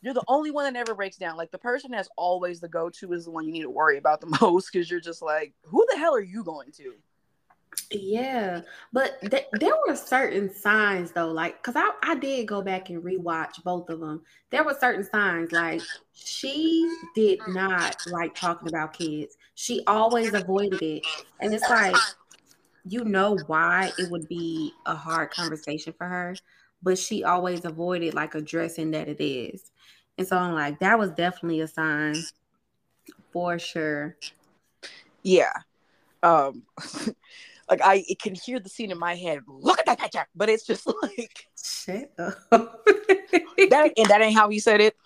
You're 0.00 0.14
the 0.14 0.22
only 0.28 0.52
one 0.52 0.64
that 0.64 0.74
never 0.74 0.94
breaks 0.94 1.16
down. 1.16 1.36
Like 1.36 1.50
the 1.50 1.58
person 1.58 1.90
that's 1.90 2.08
always 2.16 2.60
the 2.60 2.68
go-to 2.68 3.12
is 3.12 3.24
the 3.24 3.32
one 3.32 3.44
you 3.44 3.52
need 3.52 3.62
to 3.62 3.70
worry 3.70 3.98
about 3.98 4.20
the 4.20 4.38
most 4.40 4.70
because 4.72 4.88
you're 4.88 5.00
just 5.00 5.22
like, 5.22 5.52
who 5.64 5.84
the 5.90 5.98
hell 5.98 6.14
are 6.14 6.20
you 6.20 6.44
going 6.44 6.70
to? 6.72 6.94
Yeah, 7.90 8.62
but 8.92 9.20
th- 9.30 9.46
there 9.52 9.74
were 9.86 9.94
certain 9.94 10.52
signs 10.52 11.12
though, 11.12 11.30
like 11.30 11.62
because 11.62 11.76
I 11.76 11.92
I 12.02 12.16
did 12.16 12.48
go 12.48 12.60
back 12.60 12.90
and 12.90 13.02
rewatch 13.02 13.62
both 13.62 13.88
of 13.90 14.00
them. 14.00 14.22
There 14.50 14.64
were 14.64 14.76
certain 14.80 15.04
signs 15.04 15.52
like 15.52 15.82
she 16.12 16.92
did 17.14 17.46
not 17.46 17.96
like 18.06 18.34
talking 18.34 18.68
about 18.68 18.92
kids. 18.92 19.36
She 19.54 19.84
always 19.86 20.34
avoided 20.34 20.82
it, 20.82 21.04
and 21.40 21.54
it's 21.54 21.68
like 21.70 22.02
you 22.88 23.04
know 23.04 23.44
why 23.46 23.92
it 23.98 24.08
would 24.08 24.28
be 24.28 24.72
a 24.86 24.94
hard 24.94 25.30
conversation 25.30 25.92
for 25.96 26.06
her, 26.06 26.34
but 26.82 26.98
she 26.98 27.24
always 27.24 27.64
avoided 27.64 28.14
like 28.14 28.34
addressing 28.34 28.92
that 28.92 29.08
it 29.08 29.22
is. 29.22 29.70
And 30.18 30.26
so 30.26 30.38
I'm 30.38 30.54
like, 30.54 30.80
that 30.80 30.98
was 30.98 31.10
definitely 31.10 31.60
a 31.60 31.68
sign 31.68 32.24
for 33.32 33.58
sure. 33.58 34.16
Yeah. 35.22 35.52
Um 36.22 36.62
like 37.68 37.80
I 37.82 38.04
it 38.08 38.20
can 38.20 38.34
hear 38.34 38.58
the 38.60 38.68
scene 38.68 38.90
in 38.90 38.98
my 38.98 39.14
head. 39.14 39.40
Look 39.46 39.78
at 39.78 39.86
that 39.86 39.98
picture, 39.98 40.26
but 40.34 40.48
it's 40.48 40.64
just 40.64 40.86
like 41.02 41.46
shit. 41.62 42.14
that 42.16 43.92
and 43.96 44.06
that 44.08 44.20
ain't 44.20 44.36
how 44.36 44.48
he 44.48 44.58
said 44.58 44.80
it. 44.80 44.96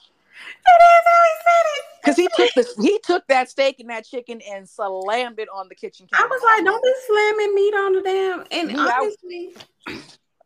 That 0.65 0.81
is 0.81 1.07
how 1.07 1.23
he 1.25 1.37
said 1.45 1.67
it. 1.67 1.85
Because 2.03 2.17
he 2.17 2.29
took 2.35 2.55
the 2.55 2.83
he 2.83 2.99
took 3.03 3.27
that 3.29 3.51
steak 3.51 3.81
and 3.81 3.91
that 3.91 4.07
chicken 4.07 4.41
and 4.51 4.69
slammed 4.69 5.39
it 5.39 5.49
on 5.55 5.69
the 5.69 5.75
kitchen 5.75 6.07
counter. 6.13 6.25
I 6.25 6.29
was 6.29 6.43
like, 6.43 6.65
don't 6.65 6.83
be 6.83 6.95
slamming 7.07 7.55
meat 7.55 7.75
on 7.75 7.93
the 7.93 8.03
damn. 8.03 8.45
And 8.51 8.71
yeah, 8.71 8.91
honestly, 9.01 9.55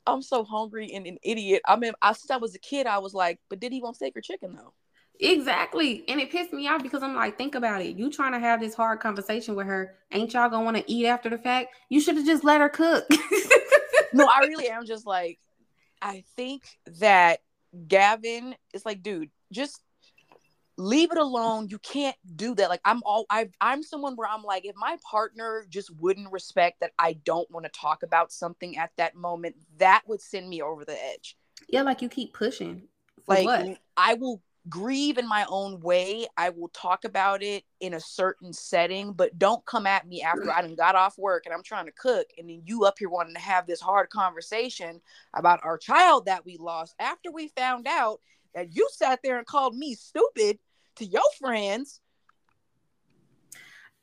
I'm 0.07 0.22
so 0.22 0.44
hungry 0.44 0.92
and 0.92 1.07
an 1.07 1.18
idiot. 1.22 1.62
I 1.66 1.77
mean, 1.77 1.92
I 2.03 2.12
since 2.12 2.31
I 2.31 2.37
was 2.37 2.55
a 2.55 2.59
kid, 2.59 2.87
I 2.87 2.98
was 2.98 3.14
like, 3.14 3.38
but 3.48 3.61
did 3.61 3.72
he 3.72 3.81
want 3.81 3.96
steak 3.96 4.16
or 4.16 4.20
chicken 4.20 4.55
though? 4.55 4.72
Exactly. 5.20 6.05
And 6.09 6.20
it 6.20 6.31
pissed 6.31 6.53
me 6.53 6.66
off 6.68 6.83
because 6.83 7.03
I'm 7.03 7.14
like, 7.14 7.38
think 7.38 7.55
about 7.55 7.83
it. 7.83 7.96
You 7.96 8.11
trying 8.11 8.33
to 8.33 8.38
have 8.40 8.61
this 8.61 8.74
hard 8.74 9.00
conversation 9.00 9.55
with 9.55 9.66
her. 9.66 9.94
Ain't 10.12 10.33
y'all 10.33 10.50
gonna 10.50 10.64
want 10.64 10.77
to 10.77 10.90
eat 10.90 11.07
after 11.07 11.31
the 11.31 11.38
fact? 11.38 11.74
You 11.88 12.00
should 12.00 12.16
have 12.16 12.27
just 12.27 12.44
let 12.44 12.61
her 12.61 12.68
cook. 12.68 13.07
no, 14.12 14.27
I 14.27 14.40
really 14.40 14.68
am 14.68 14.85
just 14.87 15.07
like, 15.07 15.38
I 16.03 16.24
think 16.37 16.62
that 16.98 17.40
Gavin 17.87 18.57
is 18.72 18.85
like, 18.85 19.03
dude, 19.03 19.31
just 19.53 19.81
leave 20.77 21.12
it 21.12 21.18
alone. 21.18 21.68
You 21.68 21.79
can't 21.79 22.16
do 22.35 22.55
that. 22.57 22.68
Like 22.68 22.81
I'm 22.85 23.00
all 23.05 23.27
I 23.31 23.48
I'm 23.61 23.83
someone 23.83 24.16
where 24.16 24.29
I'm 24.29 24.42
like, 24.42 24.64
if 24.64 24.74
my 24.77 24.96
partner 25.09 25.64
just 25.68 25.94
wouldn't 25.96 26.33
respect 26.33 26.81
that 26.81 26.92
I 26.98 27.14
don't 27.24 27.50
want 27.50 27.66
to 27.66 27.70
talk 27.70 28.03
about 28.03 28.33
something 28.33 28.77
at 28.77 28.90
that 28.96 29.14
moment, 29.14 29.57
that 29.79 30.03
would 30.07 30.20
send 30.20 30.48
me 30.48 30.61
over 30.61 30.85
the 30.85 31.03
edge. 31.12 31.37
Yeah, 31.68 31.83
like 31.83 32.03
you 32.03 32.09
keep 32.09 32.35
pushing. 32.35 32.88
like 33.29 33.44
what? 33.44 33.79
I 33.96 34.14
will 34.14 34.42
grieve 34.68 35.18
in 35.18 35.29
my 35.29 35.44
own 35.48 35.81
way. 35.81 36.27
I 36.37 36.50
will 36.50 36.68
talk 36.68 37.05
about 37.05 37.42
it 37.42 37.64
in 37.81 37.94
a 37.94 38.00
certain 38.00 38.53
setting, 38.53 39.12
but 39.12 39.38
don't 39.38 39.64
come 39.66 39.87
at 39.87 40.07
me 40.07 40.22
after 40.22 40.50
I 40.50 40.62
done 40.62 40.74
got 40.74 40.94
off 40.94 41.18
work 41.18 41.44
and 41.44 41.55
I'm 41.55 41.62
trying 41.62 41.87
to 41.87 41.92
cook, 41.92 42.27
and 42.38 42.48
then 42.48 42.62
you 42.64 42.85
up 42.85 42.98
here 42.98 43.11
wanting 43.11 43.35
to 43.35 43.40
have 43.40 43.66
this 43.66 43.81
hard 43.81 44.11
conversation 44.11 45.00
about 45.35 45.61
our 45.62 45.79
child 45.79 46.27
that 46.27 46.46
we 46.46 46.57
lost 46.57 46.94
after 46.98 47.31
we 47.31 47.48
found 47.48 47.87
out 47.87 48.20
that 48.55 48.74
you 48.74 48.88
sat 48.92 49.20
there 49.22 49.38
and 49.38 49.46
called 49.46 49.77
me 49.77 49.94
stupid 49.94 50.59
to 50.96 51.05
your 51.05 51.22
friends. 51.38 52.00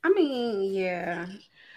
I 0.04 0.10
mean, 0.10 0.72
yeah 0.74 1.26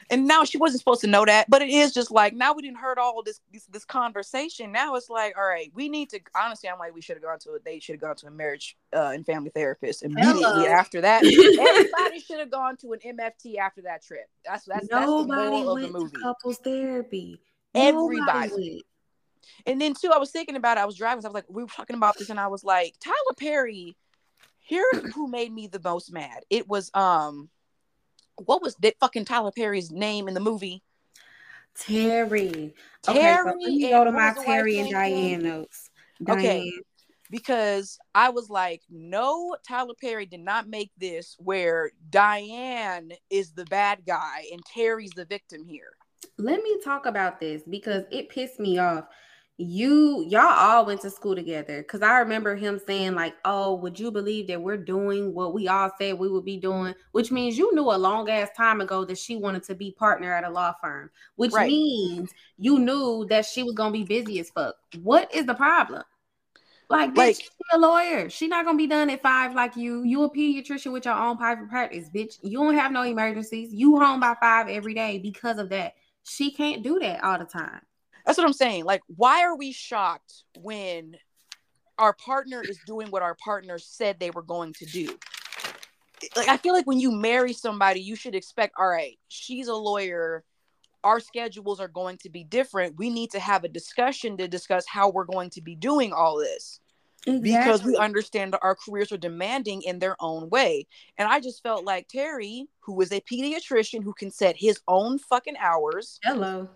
and 0.10 0.28
now 0.28 0.44
she 0.44 0.58
wasn't 0.58 0.80
supposed 0.80 1.02
to 1.02 1.08
know 1.08 1.26
that 1.26 1.50
but 1.50 1.62
it 1.62 1.70
is 1.70 1.94
just 1.94 2.12
like 2.12 2.34
now 2.34 2.54
we 2.54 2.62
didn't 2.62 2.78
heard 2.78 2.98
all 2.98 3.22
this, 3.24 3.40
this 3.52 3.66
this, 3.66 3.86
conversation. 3.86 4.72
Now 4.72 4.96
it's 4.96 5.10
like 5.10 5.38
all 5.38 5.46
right 5.46 5.72
we 5.74 5.90
need 5.90 6.10
to 6.10 6.20
honestly 6.36 6.70
i'm 6.70 6.80
like 6.80 6.94
we 6.94 7.02
should 7.02 7.16
have 7.16 7.24
gone 7.24 7.40
to 7.40 7.52
a 7.52 7.60
they 7.64 7.80
should 7.80 7.94
have 7.94 8.02
gone 8.02 8.16
to 8.18 8.28
a 8.28 8.32
marriage 8.32 8.78
uh, 8.96 9.12
and 9.14 9.26
family 9.26 9.52
therapist 9.54 10.04
immediately 10.04 10.44
Hello. 10.44 10.66
after 10.66 11.02
that. 11.02 11.24
Everybody 11.26 12.20
should 12.20 12.40
have 12.40 12.52
gone 12.52 12.78
to 12.78 12.94
an 12.94 13.00
mft 13.00 13.58
after 13.58 13.82
that 13.84 14.04
trip. 14.04 14.28
That's 14.46 14.66
that's, 14.66 14.88
Nobody 14.90 15.06
that's 15.06 15.40
the 15.40 15.50
moral 15.50 15.78
of 15.78 15.82
the 15.82 16.00
movie. 16.00 16.16
couples 16.22 16.58
therapy. 16.58 17.40
Everybody. 17.74 18.84
And 19.66 19.80
then 19.80 19.94
too 19.94 20.12
i 20.14 20.18
was 20.18 20.32
thinking 20.32 20.56
about 20.56 20.78
it 20.78 20.82
i 20.82 20.86
was 20.86 20.96
driving 20.96 21.22
so 21.22 21.28
i 21.28 21.30
was 21.30 21.36
like 21.36 21.46
we 21.50 21.64
were 21.64 21.70
talking 21.70 21.96
about 21.96 22.18
this 22.18 22.32
and 22.32 22.40
i 22.40 22.48
was 22.48 22.64
like 22.64 22.96
tyler 23.00 23.36
perry 23.38 23.96
here's 24.66 25.14
who 25.14 25.28
made 25.28 25.54
me 25.54 25.68
the 25.68 25.80
most 25.84 26.12
mad. 26.12 26.44
It 26.50 26.68
was 26.68 26.92
um 26.94 27.50
what 28.38 28.62
was 28.62 28.76
that 28.76 28.96
fucking 29.00 29.26
Tyler 29.26 29.52
Perry's 29.52 29.92
name 29.92 30.28
in 30.28 30.34
the 30.34 30.40
movie? 30.40 30.84
Terry. 31.76 32.74
Terry. 33.04 33.20
Okay, 33.20 33.36
so 33.36 33.44
let 33.46 33.56
me 33.58 33.90
go 33.90 34.04
to 34.04 34.12
my 34.12 34.34
Terry 34.44 34.80
and 34.80 34.92
Diane 34.92 35.44
notes. 35.44 35.90
Diane. 36.24 36.40
Okay. 36.40 36.72
Because 37.32 37.98
I 38.14 38.30
was 38.30 38.50
like, 38.50 38.82
no, 38.90 39.56
Tyler 39.68 39.96
Perry 40.00 40.26
did 40.26 40.42
not 40.42 40.70
make 40.70 40.92
this 40.98 41.36
where 41.40 41.92
Diane 42.10 43.12
is 43.30 43.52
the 43.52 43.66
bad 43.66 44.06
guy 44.06 44.46
and 44.52 44.64
Terry's 44.64 45.12
the 45.16 45.26
victim 45.26 45.66
here. 45.66 45.90
Let 46.38 46.62
me 46.62 46.80
talk 46.84 47.08
about 47.08 47.40
this 47.40 47.64
because 47.68 48.04
it 48.12 48.30
pissed 48.30 48.60
me 48.60 48.78
off 48.78 49.06
you 49.58 50.26
y'all 50.28 50.42
all 50.42 50.86
went 50.86 51.00
to 51.00 51.10
school 51.10 51.34
together 51.34 51.82
because 51.82 52.02
i 52.02 52.20
remember 52.20 52.58
him 52.58 52.78
saying 52.86 53.16
like 53.16 53.34
oh 53.46 53.74
would 53.76 53.98
you 53.98 54.12
believe 54.12 54.48
that 54.48 54.62
we're 54.62 54.76
doing 54.76 55.34
what 55.34 55.54
we 55.54 55.70
all 55.70 55.90
said 55.98 56.20
we 56.20 56.28
would 56.28 56.44
be 56.44 56.58
doing 56.58 56.94
which 57.14 57.32
means 57.32 57.58
you 57.58 57.74
knew 57.74 57.90
a 57.90 57.98
long 57.98 58.30
ass 58.30 58.50
time 58.58 58.82
ago 58.82 59.06
that 59.06 59.18
she 59.18 59.38
wanted 59.38 59.64
to 59.64 59.74
be 59.74 59.92
partner 59.92 60.34
at 60.34 60.44
a 60.44 60.50
law 60.50 60.74
firm 60.82 61.10
which 61.38 61.54
right. 61.54 61.68
means 61.68 62.32
you 62.58 62.80
knew 62.80 63.26
that 63.30 63.46
she 63.46 63.64
was 63.64 63.74
gonna 63.74 63.92
be 63.92 64.04
busy 64.04 64.42
as 64.42 64.50
fuck 64.50 64.76
what 65.02 65.34
is 65.34 65.46
the 65.46 65.56
problem 65.56 66.04
like, 66.88 67.12
bitch, 67.12 67.18
like, 67.18 67.36
she 67.38 67.50
a 67.74 67.80
lawyer. 67.80 68.30
She 68.30 68.48
not 68.48 68.64
gonna 68.64 68.78
be 68.78 68.86
done 68.86 69.10
at 69.10 69.24
five 69.24 69.56
like 69.56 69.76
you. 69.76 70.04
You 70.04 70.24
a 70.24 70.30
pediatrician 70.30 70.92
with 70.92 71.06
your 71.06 71.16
own 71.16 71.36
private 71.36 71.68
practice, 71.68 72.10
bitch. 72.14 72.38
You 72.44 72.60
don't 72.60 72.76
have 72.76 72.92
no 72.92 73.02
emergencies. 73.02 73.74
You 73.74 73.98
home 74.00 74.20
by 74.20 74.36
five 74.40 74.70
every 74.70 74.94
day 74.94 75.18
because 75.18 75.58
of 75.58 75.70
that. 75.70 75.96
She 76.26 76.52
can't 76.52 76.84
do 76.84 77.00
that 77.00 77.24
all 77.24 77.40
the 77.40 77.46
time. 77.46 77.82
That's 78.26 78.38
what 78.38 78.48
I'm 78.48 78.54
saying. 78.54 78.86
Like, 78.86 79.02
why 79.08 79.44
are 79.44 79.56
we 79.56 79.72
shocked 79.72 80.44
when 80.60 81.16
our 81.98 82.14
partner 82.14 82.62
is 82.68 82.80
doing 82.86 83.10
what 83.10 83.22
our 83.22 83.36
partner 83.36 83.78
said 83.78 84.20
they 84.20 84.32
were 84.32 84.42
going 84.42 84.74
to 84.74 84.86
do? 84.86 85.18
Like, 86.36 86.48
I 86.48 86.58
feel 86.58 86.74
like 86.74 86.88
when 86.88 87.00
you 87.00 87.12
marry 87.12 87.54
somebody, 87.54 88.02
you 88.02 88.16
should 88.16 88.36
expect, 88.36 88.76
all 88.80 88.88
right, 88.88 89.20
she's 89.28 89.68
a 89.68 89.76
lawyer. 89.76 90.44
Our 91.04 91.20
schedules 91.20 91.80
are 91.80 91.88
going 91.88 92.18
to 92.20 92.30
be 92.30 92.44
different. 92.44 92.98
We 92.98 93.12
need 93.12 93.30
to 93.32 93.40
have 93.40 93.64
a 93.64 93.70
discussion 93.70 94.38
to 94.38 94.48
discuss 94.48 94.88
how 94.88 95.10
we're 95.10 95.26
going 95.26 95.52
to 95.52 95.62
be 95.62 95.76
doing 95.76 96.12
all 96.14 96.40
this. 96.40 96.80
Exactly. 97.28 97.52
Because 97.52 97.84
we 97.84 97.96
understand 97.98 98.54
that 98.54 98.62
our 98.64 98.76
careers 98.76 99.12
are 99.12 99.18
demanding 99.18 99.84
in 99.84 100.00
their 100.00 100.16
own 100.20 100.50
way. 100.50 100.88
And 101.18 101.28
I 101.28 101.40
just 101.40 101.62
felt 101.62 101.84
like 101.86 102.08
Terry, 102.08 102.68
who 102.80 103.00
is 103.02 103.12
a 103.12 103.22
pediatrician 103.22 104.04
who 104.04 104.14
can 104.14 104.32
set 104.32 104.56
his 104.58 104.80
own 104.88 105.20
fucking 105.20 105.58
hours. 105.58 106.20
Hello 106.24 106.70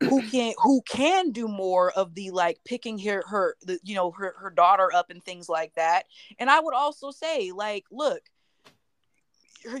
who 0.00 0.22
can 0.22 0.54
who 0.62 0.80
can 0.82 1.32
do 1.32 1.48
more 1.48 1.90
of 1.92 2.14
the 2.14 2.30
like 2.30 2.58
picking 2.64 2.98
her 2.98 3.22
her 3.28 3.56
the 3.62 3.78
you 3.82 3.94
know 3.94 4.12
her 4.12 4.34
her 4.38 4.50
daughter 4.50 4.92
up 4.94 5.10
and 5.10 5.22
things 5.22 5.48
like 5.48 5.74
that. 5.74 6.04
And 6.38 6.48
i 6.48 6.60
would 6.60 6.74
also 6.74 7.10
say 7.10 7.50
like 7.52 7.84
look 7.90 8.22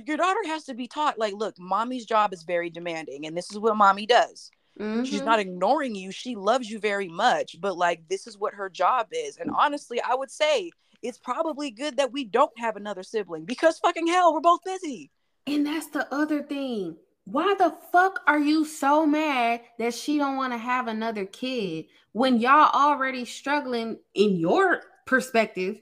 your 0.04 0.16
daughter 0.16 0.40
has 0.46 0.64
to 0.64 0.74
be 0.74 0.88
taught 0.88 1.18
like 1.18 1.34
look 1.34 1.54
mommy's 1.58 2.04
job 2.04 2.32
is 2.32 2.42
very 2.42 2.68
demanding 2.68 3.26
and 3.26 3.36
this 3.36 3.50
is 3.50 3.58
what 3.58 3.76
mommy 3.76 4.06
does. 4.06 4.50
Mm-hmm. 4.78 5.04
she's 5.04 5.22
not 5.22 5.40
ignoring 5.40 5.96
you. 5.96 6.12
She 6.12 6.36
loves 6.36 6.70
you 6.70 6.78
very 6.78 7.08
much 7.08 7.56
but 7.60 7.76
like 7.76 8.02
this 8.08 8.26
is 8.26 8.36
what 8.36 8.54
her 8.54 8.68
job 8.68 9.08
is. 9.12 9.36
And 9.36 9.50
honestly 9.56 10.00
i 10.00 10.14
would 10.14 10.30
say 10.30 10.70
it's 11.00 11.18
probably 11.18 11.70
good 11.70 11.96
that 11.98 12.12
we 12.12 12.24
don't 12.24 12.58
have 12.58 12.74
another 12.76 13.04
sibling 13.04 13.44
because 13.44 13.78
fucking 13.78 14.08
hell 14.08 14.34
we're 14.34 14.40
both 14.40 14.64
busy. 14.64 15.12
And 15.46 15.64
that's 15.64 15.86
the 15.86 16.12
other 16.12 16.42
thing 16.42 16.96
why 17.30 17.54
the 17.58 17.74
fuck 17.92 18.20
are 18.26 18.38
you 18.38 18.64
so 18.64 19.06
mad 19.06 19.60
that 19.78 19.94
she 19.94 20.18
don't 20.18 20.36
want 20.36 20.52
to 20.52 20.58
have 20.58 20.88
another 20.88 21.24
kid 21.24 21.86
when 22.12 22.38
y'all 22.38 22.70
already 22.72 23.24
struggling 23.24 23.98
in 24.14 24.36
your 24.36 24.82
perspective 25.06 25.78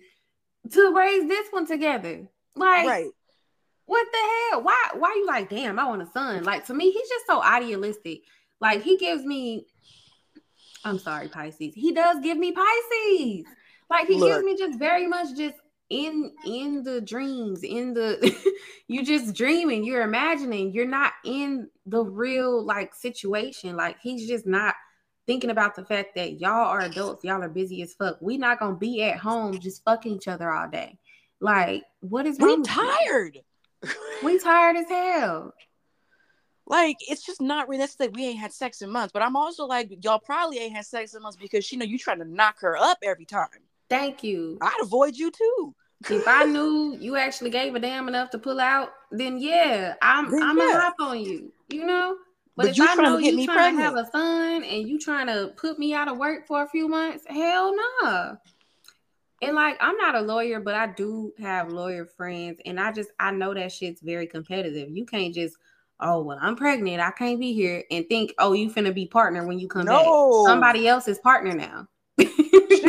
to 0.72 0.94
raise 0.94 1.28
this 1.28 1.48
one 1.50 1.66
together 1.66 2.26
like 2.56 2.86
right 2.86 3.10
what 3.86 4.06
the 4.12 4.18
hell? 4.18 4.62
Why 4.62 4.76
why 4.94 5.14
you 5.16 5.26
like, 5.26 5.48
damn, 5.48 5.78
I 5.78 5.86
want 5.86 6.02
a 6.02 6.06
son? 6.06 6.42
Like 6.44 6.66
to 6.66 6.74
me, 6.74 6.90
he's 6.90 7.08
just 7.08 7.26
so 7.26 7.42
idealistic. 7.42 8.22
Like 8.60 8.82
he 8.82 8.96
gives 8.96 9.24
me 9.24 9.66
I'm 10.84 10.98
sorry, 10.98 11.28
Pisces. 11.28 11.74
He 11.74 11.92
does 11.92 12.20
give 12.20 12.36
me 12.36 12.52
Pisces. 12.52 13.46
Like 13.88 14.08
he 14.08 14.16
Look. 14.16 14.28
gives 14.28 14.44
me 14.44 14.56
just 14.56 14.78
very 14.78 15.06
much 15.06 15.36
just 15.36 15.56
in 15.90 16.32
in 16.44 16.82
the 16.82 17.00
dreams, 17.00 17.62
in 17.62 17.94
the 17.94 18.34
you 18.88 19.04
just 19.04 19.34
dreaming, 19.34 19.84
you're 19.84 20.02
imagining, 20.02 20.72
you're 20.72 20.86
not 20.86 21.12
in 21.24 21.68
the 21.86 22.02
real 22.02 22.64
like 22.64 22.94
situation. 22.94 23.76
Like 23.76 23.98
he's 24.00 24.26
just 24.26 24.46
not 24.46 24.74
thinking 25.26 25.50
about 25.50 25.74
the 25.74 25.84
fact 25.84 26.14
that 26.16 26.40
y'all 26.40 26.68
are 26.68 26.80
adults, 26.80 27.24
y'all 27.24 27.42
are 27.42 27.48
busy 27.48 27.82
as 27.82 27.94
fuck. 27.94 28.18
We 28.20 28.38
not 28.38 28.58
gonna 28.58 28.76
be 28.76 29.02
at 29.02 29.18
home 29.18 29.58
just 29.58 29.84
fucking 29.84 30.16
each 30.16 30.28
other 30.28 30.50
all 30.50 30.68
day. 30.68 30.98
Like, 31.40 31.84
what 32.00 32.26
is 32.26 32.38
we 32.38 32.62
tired? 32.62 33.38
we 34.24 34.38
tired 34.38 34.76
as 34.76 34.88
hell. 34.88 35.52
Like 36.66 36.96
it's 37.08 37.24
just 37.24 37.40
not 37.40 37.68
realistic. 37.68 38.10
We 38.14 38.26
ain't 38.26 38.40
had 38.40 38.52
sex 38.52 38.82
in 38.82 38.90
months, 38.90 39.12
but 39.12 39.22
I'm 39.22 39.36
also 39.36 39.66
like, 39.66 40.02
y'all 40.02 40.18
probably 40.18 40.58
ain't 40.58 40.74
had 40.74 40.84
sex 40.84 41.14
in 41.14 41.22
months 41.22 41.38
because 41.40 41.70
you 41.70 41.78
know 41.78 41.84
you 41.84 41.96
trying 41.96 42.18
to 42.18 42.24
knock 42.24 42.60
her 42.60 42.76
up 42.76 42.98
every 43.04 43.24
time. 43.24 43.46
Thank 43.88 44.22
you. 44.22 44.58
I'd 44.60 44.78
avoid 44.82 45.16
you 45.16 45.30
too. 45.30 45.74
if 46.10 46.26
I 46.26 46.44
knew 46.46 46.96
you 46.98 47.16
actually 47.16 47.50
gave 47.50 47.74
a 47.74 47.80
damn 47.80 48.08
enough 48.08 48.30
to 48.30 48.38
pull 48.38 48.60
out, 48.60 48.90
then 49.10 49.38
yeah, 49.38 49.94
I'm 50.02 50.30
then 50.30 50.42
I'm 50.42 50.58
yeah. 50.58 50.64
gonna 50.64 50.80
hop 50.80 50.94
on 51.00 51.20
you. 51.20 51.52
You 51.68 51.86
know. 51.86 52.16
But, 52.56 52.68
but 52.68 52.78
if 52.78 52.88
I 52.88 52.94
know 53.02 53.18
you 53.18 53.44
trying 53.44 53.76
pregnant. 53.76 53.78
to 53.78 53.82
have 53.82 53.96
a 53.96 54.10
son 54.10 54.64
and 54.64 54.88
you 54.88 54.98
trying 54.98 55.26
to 55.26 55.52
put 55.56 55.78
me 55.78 55.92
out 55.92 56.08
of 56.08 56.16
work 56.16 56.46
for 56.46 56.62
a 56.62 56.68
few 56.68 56.88
months, 56.88 57.24
hell 57.28 57.76
no. 57.76 57.82
Nah. 58.02 58.36
And 59.42 59.54
like 59.54 59.76
I'm 59.80 59.98
not 59.98 60.14
a 60.14 60.22
lawyer, 60.22 60.60
but 60.60 60.74
I 60.74 60.86
do 60.86 61.32
have 61.38 61.70
lawyer 61.70 62.06
friends, 62.06 62.58
and 62.64 62.80
I 62.80 62.92
just 62.92 63.10
I 63.20 63.30
know 63.30 63.52
that 63.52 63.70
shit's 63.70 64.00
very 64.00 64.26
competitive. 64.26 64.88
You 64.90 65.04
can't 65.04 65.34
just 65.34 65.56
oh 66.00 66.22
well 66.22 66.38
I'm 66.40 66.56
pregnant, 66.56 67.00
I 67.00 67.10
can't 67.10 67.38
be 67.38 67.52
here, 67.52 67.84
and 67.90 68.08
think 68.08 68.32
oh 68.38 68.54
you 68.54 68.70
finna 68.70 68.94
be 68.94 69.06
partner 69.06 69.46
when 69.46 69.58
you 69.58 69.68
come 69.68 69.84
no. 69.84 69.92
back. 69.92 70.50
Somebody 70.50 70.88
else 70.88 71.06
is 71.06 71.18
partner 71.18 71.54
now. 71.54 71.86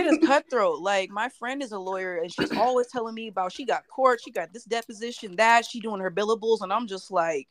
Is 0.07 0.27
cutthroat. 0.27 0.79
Like 0.79 1.09
my 1.09 1.29
friend 1.29 1.61
is 1.61 1.71
a 1.71 1.79
lawyer, 1.79 2.17
and 2.17 2.31
she's 2.31 2.51
always 2.51 2.87
telling 2.87 3.13
me 3.13 3.27
about 3.27 3.51
she 3.51 3.65
got 3.65 3.87
court, 3.87 4.19
she 4.23 4.31
got 4.31 4.53
this 4.53 4.63
deposition, 4.63 5.35
that 5.35 5.65
she 5.65 5.79
doing 5.79 6.01
her 6.01 6.11
billables, 6.11 6.61
and 6.61 6.73
I'm 6.73 6.87
just 6.87 7.11
like. 7.11 7.47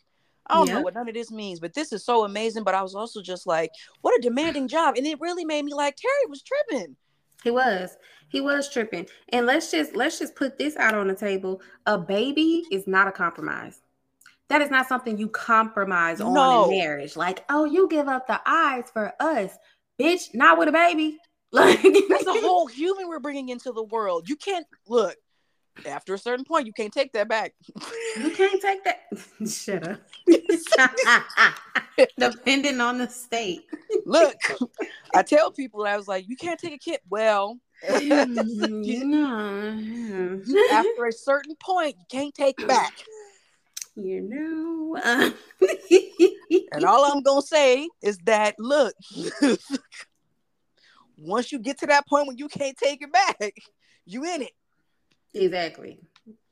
I 0.48 0.54
don't 0.54 0.68
yeah. 0.68 0.74
know 0.74 0.82
what 0.82 0.94
none 0.94 1.08
of 1.08 1.14
this 1.14 1.32
means, 1.32 1.58
but 1.58 1.74
this 1.74 1.92
is 1.92 2.04
so 2.04 2.24
amazing. 2.24 2.62
But 2.62 2.76
I 2.76 2.80
was 2.80 2.94
also 2.94 3.20
just 3.20 3.48
like, 3.48 3.72
what 4.02 4.16
a 4.16 4.22
demanding 4.22 4.68
job. 4.68 4.96
And 4.96 5.04
it 5.04 5.20
really 5.20 5.44
made 5.44 5.64
me 5.64 5.74
like, 5.74 5.96
Terry 5.96 6.14
was 6.28 6.40
tripping. 6.40 6.94
He 7.42 7.50
was. 7.50 7.96
He 8.28 8.40
was 8.40 8.72
tripping. 8.72 9.08
And 9.30 9.46
let's 9.46 9.72
just 9.72 9.96
let's 9.96 10.20
just 10.20 10.36
put 10.36 10.56
this 10.56 10.76
out 10.76 10.94
on 10.94 11.08
the 11.08 11.16
table. 11.16 11.60
A 11.86 11.98
baby 11.98 12.64
is 12.70 12.86
not 12.86 13.08
a 13.08 13.12
compromise. 13.12 13.80
That 14.48 14.62
is 14.62 14.70
not 14.70 14.86
something 14.86 15.18
you 15.18 15.28
compromise 15.28 16.20
on 16.20 16.70
in 16.70 16.78
marriage. 16.78 17.16
Like, 17.16 17.44
oh, 17.48 17.64
you 17.64 17.88
give 17.88 18.06
up 18.06 18.28
the 18.28 18.40
eyes 18.46 18.84
for 18.92 19.12
us, 19.18 19.50
bitch. 20.00 20.32
Not 20.32 20.58
with 20.58 20.68
a 20.68 20.72
baby. 20.72 21.18
Like 21.56 21.80
that's 22.10 22.26
a 22.26 22.34
whole 22.34 22.66
human 22.66 23.08
we're 23.08 23.18
bringing 23.18 23.48
into 23.48 23.72
the 23.72 23.82
world. 23.82 24.28
You 24.28 24.36
can't 24.36 24.66
look 24.86 25.16
after 25.86 26.12
a 26.12 26.18
certain 26.18 26.44
point. 26.44 26.66
You 26.66 26.74
can't 26.74 26.92
take 26.92 27.14
that 27.14 27.28
back. 27.28 27.54
You 28.18 28.30
can't 28.30 28.60
take 28.60 28.84
that. 28.84 29.04
Shut 29.48 29.88
up. 29.88 30.00
Depending 32.18 32.82
on 32.82 32.98
the 32.98 33.08
state. 33.08 33.64
Look, 34.04 34.36
I 35.14 35.22
tell 35.22 35.50
people 35.50 35.86
I 35.86 35.96
was 35.96 36.06
like, 36.06 36.28
you 36.28 36.36
can't 36.36 36.60
take 36.60 36.74
a 36.74 36.78
kid. 36.78 37.00
Well, 37.08 37.58
you 38.02 39.04
know, 39.06 40.42
after 40.72 41.06
a 41.06 41.12
certain 41.12 41.56
point, 41.58 41.96
you 41.98 42.04
can't 42.10 42.34
take 42.34 42.66
back. 42.68 42.92
You 43.94 44.20
know. 44.20 44.98
Uh... 45.02 45.30
and 46.72 46.84
all 46.84 47.10
I'm 47.10 47.22
gonna 47.22 47.40
say 47.40 47.88
is 48.02 48.18
that 48.26 48.56
look, 48.58 48.94
once 51.16 51.52
you 51.52 51.58
get 51.58 51.78
to 51.78 51.86
that 51.86 52.06
point 52.06 52.28
when 52.28 52.38
you 52.38 52.48
can't 52.48 52.76
take 52.76 53.02
it 53.02 53.12
back, 53.12 53.38
you 54.04 54.24
in 54.24 54.42
it. 54.42 54.52
Exactly. 55.34 55.98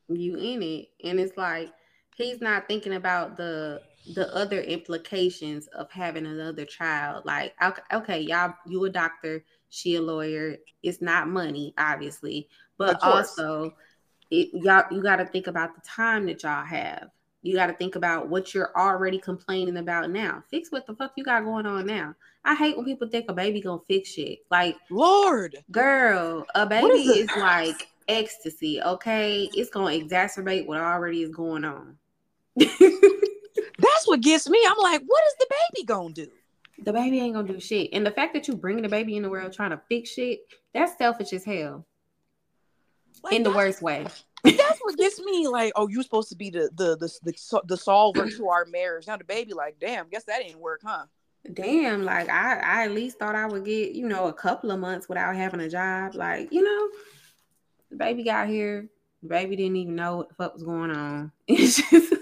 You 0.09 0.37
in 0.37 0.63
it. 0.63 0.89
And 1.05 1.19
it's 1.19 1.37
like 1.37 1.71
he's 2.17 2.41
not 2.41 2.69
thinking 2.69 2.95
about 2.95 3.37
the 3.37 3.81
the 4.15 4.35
other 4.35 4.61
implications 4.61 5.67
of 5.69 5.91
having 5.91 6.27
another 6.27 6.67
child. 6.67 7.25
Like, 7.25 7.55
okay, 7.93 8.21
y'all, 8.21 8.53
you 8.67 8.85
a 8.85 8.91
doctor, 8.91 9.43
she 9.71 9.95
a 9.95 10.03
lawyer. 10.03 10.57
It's 10.83 11.01
not 11.01 11.29
money, 11.29 11.73
obviously, 11.79 12.49
but 12.77 13.03
also 13.03 13.75
it, 14.31 14.51
y'all 14.53 14.85
you 14.91 15.03
got 15.03 15.17
to 15.17 15.27
think 15.27 15.47
about 15.47 15.75
the 15.75 15.81
time 15.87 16.27
that 16.27 16.43
y'all 16.43 16.65
have. 16.65 17.09
You 17.43 17.55
got 17.55 17.67
to 17.67 17.75
think 17.75 17.95
about 17.95 18.29
what 18.29 18.55
you're 18.55 18.73
already 18.77 19.19
complaining 19.19 19.77
about 19.77 20.11
now. 20.11 20.43
Fix 20.51 20.73
what 20.73 20.87
the 20.87 20.95
fuck 20.95 21.13
you 21.17 21.25
got 21.25 21.45
going 21.45 21.67
on 21.67 21.87
now. 21.87 22.15
I 22.45 22.55
hate 22.55 22.77
when 22.77 22.85
people 22.85 23.09
think 23.09 23.27
a 23.29 23.33
baby 23.33 23.61
gonna 23.61 23.81
fix 23.89 24.11
shit. 24.11 24.41
Like, 24.51 24.77
Lord, 24.91 25.57
girl, 25.71 26.47
a 26.55 26.67
baby 26.67 27.09
is, 27.09 27.31
is 27.31 27.37
like 27.37 27.89
ecstasy. 28.07 28.83
Okay, 28.83 29.49
it's 29.55 29.71
gonna 29.71 29.97
exacerbate 29.97 30.67
what 30.67 30.81
already 30.81 31.23
is 31.23 31.31
going 31.31 31.65
on. 31.65 31.97
That's 32.57 34.07
what 34.07 34.21
gets 34.21 34.49
me. 34.49 34.61
I'm 34.69 34.79
like, 34.79 35.03
what 35.07 35.23
is 35.29 35.35
the 35.39 35.47
baby 35.51 35.87
gonna 35.87 36.15
do? 36.15 36.29
The 36.85 36.93
baby 36.93 37.21
ain't 37.21 37.35
gonna 37.35 37.49
do 37.49 37.61
shit. 37.61 37.91
And 37.93 38.05
the 38.05 38.11
fact 38.11 38.35
that 38.35 38.47
you 38.47 38.57
bringing 38.57 38.83
the 38.83 38.89
baby 38.89 39.17
in 39.17 39.23
the 39.23 39.31
world 39.31 39.53
trying 39.53 39.71
to 39.71 39.81
fix 39.89 40.11
shit, 40.11 40.41
that's 40.75 40.99
selfish 40.99 41.33
as 41.33 41.45
hell. 41.45 41.87
Like, 43.23 43.35
in 43.35 43.43
the 43.43 43.53
worst 43.53 43.81
way. 43.81 44.07
That's 44.45 44.79
what 44.83 44.99
gets 44.99 45.19
me. 45.21 45.49
Like, 45.49 45.73
oh, 45.75 45.89
you're 45.89 46.03
supposed 46.03 46.29
to 46.29 46.37
be 46.37 46.51
the 46.51 46.69
the 46.75 46.99
the 46.99 47.11
the, 47.23 47.63
the 47.65 47.77
solver 47.79 48.29
to 48.29 48.49
our 48.49 48.67
marriage. 48.67 49.07
Now 49.07 49.17
the 49.17 49.25
baby, 49.25 49.55
like, 49.55 49.79
damn, 49.81 50.11
guess 50.11 50.25
that 50.25 50.43
didn't 50.43 50.61
work, 50.61 50.83
huh? 50.85 51.07
Damn, 51.53 52.05
like 52.05 52.29
I, 52.31 52.59
I 52.59 52.85
at 52.85 52.93
least 52.93 53.19
thought 53.19 53.35
I 53.35 53.47
would 53.47 53.65
get, 53.65 53.93
you 53.93 54.09
know, 54.09 54.29
a 54.29 54.33
couple 54.33 54.71
of 54.71 54.81
months 54.81 55.09
without 55.09 55.37
having 55.37 55.61
a 55.61 55.69
job. 55.69 56.15
Like, 56.15 56.53
you 56.53 56.63
know, 56.63 56.89
the 57.91 57.97
baby 57.97 58.25
got 58.25 58.49
here. 58.49 58.89
The 59.23 59.29
baby 59.29 59.57
didn't 59.57 59.77
even 59.77 59.95
know 59.95 60.19
what 60.19 60.29
the 60.29 60.35
fuck 60.35 60.55
was 60.55 60.63
going 60.63 60.91
on. 60.91 61.33
It's 61.49 61.77
just 61.91 62.15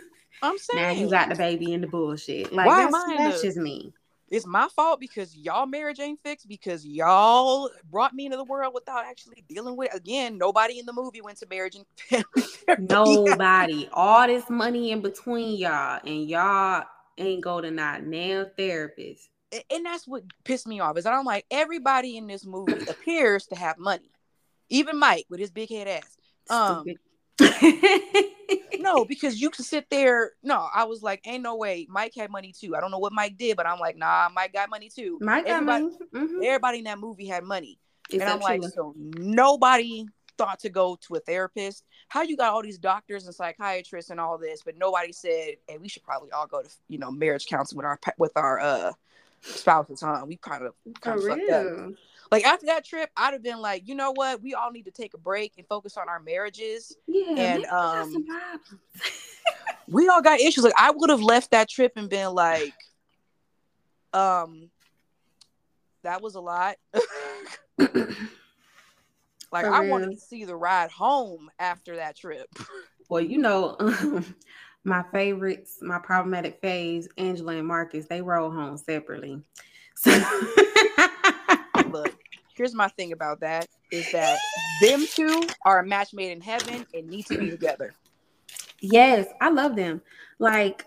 I'm 0.42 0.58
saying 0.58 0.82
now 0.82 1.00
you 1.00 1.08
got 1.08 1.28
the 1.28 1.36
baby 1.36 1.72
in 1.72 1.80
the 1.80 1.86
bullshit. 1.86 2.52
Like 2.52 2.66
Why 2.66 2.90
that's, 2.90 3.16
that's 3.16 3.42
just 3.42 3.56
me. 3.56 3.92
It's 4.28 4.46
my 4.46 4.66
fault 4.74 4.98
because 4.98 5.36
y'all 5.36 5.66
marriage 5.66 6.00
ain't 6.00 6.18
fixed 6.24 6.48
because 6.48 6.86
y'all 6.86 7.70
brought 7.90 8.14
me 8.14 8.24
into 8.24 8.38
the 8.38 8.44
world 8.44 8.72
without 8.74 9.04
actually 9.04 9.44
dealing 9.46 9.76
with 9.76 9.92
it. 9.92 9.96
Again, 9.96 10.38
nobody 10.38 10.78
in 10.78 10.86
the 10.86 10.92
movie 10.92 11.20
went 11.20 11.38
to 11.38 11.46
marriage 11.48 11.76
and 11.76 11.84
family. 12.66 12.86
nobody. 12.88 13.88
All 13.92 14.26
this 14.26 14.48
money 14.48 14.90
in 14.90 15.02
between 15.02 15.58
y'all 15.58 16.00
and 16.04 16.28
y'all 16.28 16.84
ain't 17.22 17.42
go 17.42 17.60
to 17.60 17.70
not 17.70 18.04
nail 18.04 18.50
therapist. 18.56 19.28
And 19.70 19.84
that's 19.84 20.06
what 20.06 20.22
pissed 20.44 20.66
me 20.66 20.80
off 20.80 20.96
is 20.96 21.04
that 21.04 21.12
I'm 21.12 21.24
like 21.24 21.44
everybody 21.50 22.16
in 22.16 22.26
this 22.26 22.46
movie 22.46 22.72
appears 22.88 23.46
to 23.48 23.56
have 23.56 23.78
money. 23.78 24.10
Even 24.68 24.98
Mike 24.98 25.26
with 25.28 25.40
his 25.40 25.50
big 25.50 25.68
head 25.68 25.88
ass. 25.88 26.16
Um, 26.48 26.84
no, 28.78 29.04
because 29.04 29.40
you 29.40 29.50
can 29.50 29.64
sit 29.64 29.90
there. 29.90 30.32
No, 30.42 30.68
I 30.74 30.84
was 30.84 31.02
like, 31.02 31.26
ain't 31.26 31.42
no 31.42 31.56
way. 31.56 31.86
Mike 31.90 32.14
had 32.16 32.30
money 32.30 32.52
too. 32.58 32.74
I 32.74 32.80
don't 32.80 32.90
know 32.90 32.98
what 32.98 33.12
Mike 33.12 33.36
did, 33.36 33.56
but 33.56 33.66
I'm 33.66 33.78
like, 33.78 33.96
nah, 33.96 34.28
Mike 34.34 34.52
got 34.52 34.70
money 34.70 34.88
too. 34.88 35.18
Mike 35.20 35.46
everybody, 35.46 35.82
got 35.84 35.92
money. 35.92 36.26
Mm-hmm. 36.26 36.42
Everybody 36.42 36.78
in 36.78 36.84
that 36.84 36.98
movie 36.98 37.26
had 37.26 37.44
money. 37.44 37.78
and 38.12 38.22
I'm 38.22 38.40
like, 38.40 38.62
so 38.64 38.94
nobody 38.96 40.06
thought 40.38 40.60
to 40.60 40.68
go 40.68 40.98
to 41.02 41.14
a 41.14 41.20
therapist. 41.20 41.84
How 42.08 42.22
you 42.22 42.36
got 42.36 42.52
all 42.52 42.62
these 42.62 42.78
doctors 42.78 43.26
and 43.26 43.34
psychiatrists 43.34 44.10
and 44.10 44.20
all 44.20 44.38
this, 44.38 44.62
but 44.64 44.76
nobody 44.76 45.12
said, 45.12 45.56
hey, 45.68 45.78
we 45.80 45.88
should 45.88 46.02
probably 46.02 46.30
all 46.30 46.46
go 46.46 46.62
to 46.62 46.68
you 46.88 46.98
know 46.98 47.10
marriage 47.10 47.46
counseling 47.46 47.78
with 47.78 47.86
our 47.86 47.98
with 48.18 48.32
our 48.36 48.60
uh 48.60 48.92
spouses, 49.40 50.00
huh? 50.00 50.24
We 50.26 50.36
kind 50.36 50.64
of 50.64 50.74
kind 51.00 51.18
of 51.18 51.26
fucked 51.26 51.50
up. 51.50 51.92
Like 52.30 52.44
after 52.46 52.66
that 52.66 52.84
trip, 52.84 53.10
I'd 53.16 53.34
have 53.34 53.42
been 53.42 53.60
like, 53.60 53.86
you 53.86 53.94
know 53.94 54.12
what? 54.12 54.42
We 54.42 54.54
all 54.54 54.70
need 54.70 54.86
to 54.86 54.90
take 54.90 55.12
a 55.14 55.18
break 55.18 55.52
and 55.58 55.66
focus 55.66 55.96
on 55.98 56.08
our 56.08 56.20
marriages. 56.20 56.96
Yeah, 57.06 57.36
and 57.36 57.66
um, 57.66 58.26
we 59.88 60.08
all 60.08 60.22
got 60.22 60.40
issues. 60.40 60.64
Like 60.64 60.72
I 60.78 60.90
would 60.92 61.10
have 61.10 61.22
left 61.22 61.50
that 61.50 61.68
trip 61.68 61.92
and 61.96 62.08
been 62.08 62.32
like, 62.32 62.74
um, 64.14 64.70
that 66.02 66.22
was 66.22 66.34
a 66.34 66.40
lot. 66.40 66.76
like 69.52 69.66
For 69.66 69.72
I 69.72 69.80
wanted 69.80 70.12
to 70.12 70.20
see 70.20 70.44
the 70.44 70.56
ride 70.56 70.90
home 70.90 71.50
after 71.58 71.96
that 71.96 72.16
trip. 72.16 72.48
Well, 73.08 73.20
you 73.20 73.36
know, 73.36 73.76
my 74.84 75.04
favorites, 75.12 75.80
my 75.82 75.98
problematic 75.98 76.62
phase, 76.62 77.08
Angela 77.18 77.56
and 77.56 77.66
Marcus, 77.66 78.06
they 78.06 78.22
roll 78.22 78.50
home 78.50 78.78
separately. 78.78 79.42
So 79.96 80.10
look, 81.90 82.14
here's 82.54 82.74
my 82.74 82.88
thing 82.88 83.12
about 83.12 83.40
that 83.40 83.68
is 83.90 84.10
that 84.12 84.38
them 84.80 85.04
two 85.06 85.46
are 85.66 85.80
a 85.80 85.86
match 85.86 86.14
made 86.14 86.30
in 86.32 86.40
heaven 86.40 86.86
and 86.94 87.06
need 87.06 87.26
to 87.26 87.38
be 87.38 87.50
together. 87.50 87.92
Yes, 88.80 89.26
I 89.42 89.50
love 89.50 89.76
them. 89.76 90.00
Like, 90.38 90.86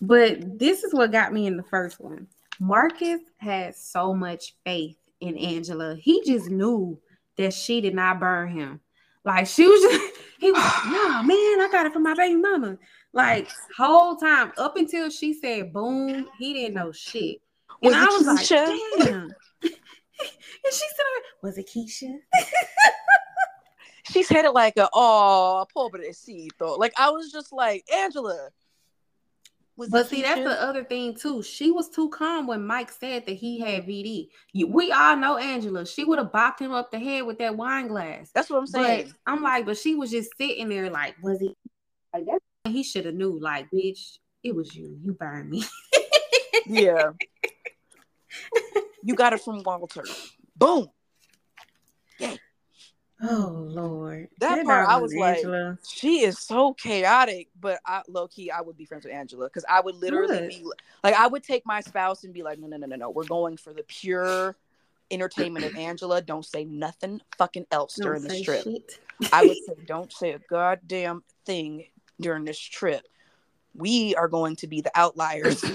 but 0.00 0.58
this 0.58 0.82
is 0.82 0.94
what 0.94 1.12
got 1.12 1.34
me 1.34 1.46
in 1.46 1.58
the 1.58 1.62
first 1.64 2.00
one. 2.00 2.26
Marcus 2.58 3.20
had 3.36 3.76
so 3.76 4.14
much 4.14 4.54
faith 4.64 4.96
in 5.20 5.36
Angela. 5.36 5.96
He 5.96 6.22
just 6.24 6.48
knew 6.48 6.98
that 7.38 7.54
she 7.54 7.80
did 7.80 7.94
not 7.94 8.20
burn 8.20 8.50
him. 8.50 8.80
Like 9.24 9.46
she 9.46 9.66
was 9.66 9.80
just 9.80 10.16
he 10.38 10.52
was 10.52 10.60
nah, 10.86 11.22
man, 11.22 11.60
I 11.60 11.68
got 11.72 11.86
it 11.86 11.92
from 11.92 12.02
my 12.02 12.14
baby 12.14 12.36
mama. 12.36 12.78
Like 13.12 13.48
whole 13.76 14.16
time 14.16 14.52
up 14.58 14.76
until 14.76 15.08
she 15.10 15.32
said 15.32 15.72
boom, 15.72 16.26
he 16.38 16.52
didn't 16.52 16.74
know 16.74 16.92
shit. 16.92 17.40
And 17.82 17.94
was 17.94 17.94
I 17.94 18.06
was 18.06 18.26
like, 18.26 18.48
damn. 18.48 19.30
and 19.62 19.72
she 20.72 20.86
said, 20.88 21.22
was 21.42 21.58
it 21.58 21.70
Keisha? 21.72 22.18
she 24.10 24.22
said 24.22 24.44
it 24.44 24.52
like 24.52 24.76
a 24.76 24.88
oh 24.92 25.64
pobrecito. 25.74 26.78
Like 26.78 26.92
I 26.98 27.10
was 27.10 27.32
just 27.32 27.52
like, 27.52 27.84
Angela. 27.92 28.50
But 29.90 30.08
see, 30.08 30.22
that's 30.22 30.42
the 30.42 30.62
other 30.62 30.82
thing 30.82 31.14
too. 31.14 31.42
She 31.42 31.70
was 31.70 31.88
too 31.88 32.08
calm 32.08 32.46
when 32.46 32.66
Mike 32.66 32.90
said 32.90 33.26
that 33.26 33.34
he 33.34 33.60
had 33.60 33.86
mm-hmm. 33.86 33.90
VD. 33.90 34.68
We 34.68 34.90
all 34.90 35.16
know 35.16 35.36
Angela. 35.36 35.86
She 35.86 36.04
would 36.04 36.18
have 36.18 36.32
bopped 36.32 36.58
him 36.58 36.72
up 36.72 36.90
the 36.90 36.98
head 36.98 37.26
with 37.26 37.38
that 37.38 37.56
wine 37.56 37.86
glass. 37.86 38.30
That's 38.34 38.50
what 38.50 38.58
I'm 38.58 38.66
saying. 38.66 39.06
But 39.06 39.32
I'm 39.32 39.42
like, 39.42 39.66
but 39.66 39.78
she 39.78 39.94
was 39.94 40.10
just 40.10 40.30
sitting 40.36 40.68
there 40.68 40.90
like, 40.90 41.14
was 41.22 41.38
he? 41.40 41.54
Like 42.12 42.24
that? 42.26 42.40
He 42.70 42.82
should 42.82 43.06
have 43.06 43.14
knew. 43.14 43.38
Like, 43.38 43.68
bitch, 43.72 44.18
it 44.42 44.54
was 44.54 44.74
you. 44.74 44.98
You 45.02 45.12
burned 45.12 45.50
me. 45.50 45.64
yeah. 46.66 47.10
You 49.04 49.14
got 49.14 49.32
it 49.32 49.40
from 49.40 49.62
Walter. 49.62 50.04
Boom. 50.56 50.88
Oh 53.22 53.66
Lord. 53.68 54.28
That, 54.38 54.64
part 54.64 54.88
I 54.88 54.98
was 54.98 55.12
Angela. 55.12 55.70
like, 55.70 55.78
she 55.88 56.20
is 56.20 56.38
so 56.38 56.72
chaotic, 56.74 57.48
but 57.60 57.80
I 57.84 58.02
low 58.08 58.28
key 58.28 58.50
I 58.50 58.60
would 58.60 58.76
be 58.76 58.84
friends 58.84 59.04
with 59.04 59.12
Angela 59.12 59.46
because 59.46 59.64
I 59.68 59.80
would 59.80 59.96
literally 59.96 60.38
Good. 60.38 60.48
be 60.48 60.64
like 61.02 61.14
I 61.14 61.26
would 61.26 61.42
take 61.42 61.66
my 61.66 61.80
spouse 61.80 62.24
and 62.24 62.32
be 62.32 62.42
like, 62.42 62.58
no, 62.58 62.68
no, 62.68 62.76
no, 62.76 62.86
no, 62.86 62.96
no. 62.96 63.10
We're 63.10 63.24
going 63.24 63.56
for 63.56 63.72
the 63.72 63.82
pure 63.82 64.56
entertainment 65.10 65.64
of 65.64 65.76
Angela. 65.76 66.22
Don't 66.22 66.44
say 66.44 66.64
nothing 66.64 67.20
fucking 67.36 67.66
else 67.72 67.96
don't 67.96 68.04
during 68.04 68.22
this 68.22 68.42
trip. 68.42 68.64
I 69.32 69.44
would 69.44 69.56
say, 69.66 69.74
don't 69.86 70.12
say 70.12 70.32
a 70.32 70.38
goddamn 70.38 71.24
thing 71.44 71.86
during 72.20 72.44
this 72.44 72.58
trip. 72.58 73.02
We 73.74 74.14
are 74.14 74.28
going 74.28 74.56
to 74.56 74.66
be 74.66 74.80
the 74.80 74.92
outliers. 74.94 75.64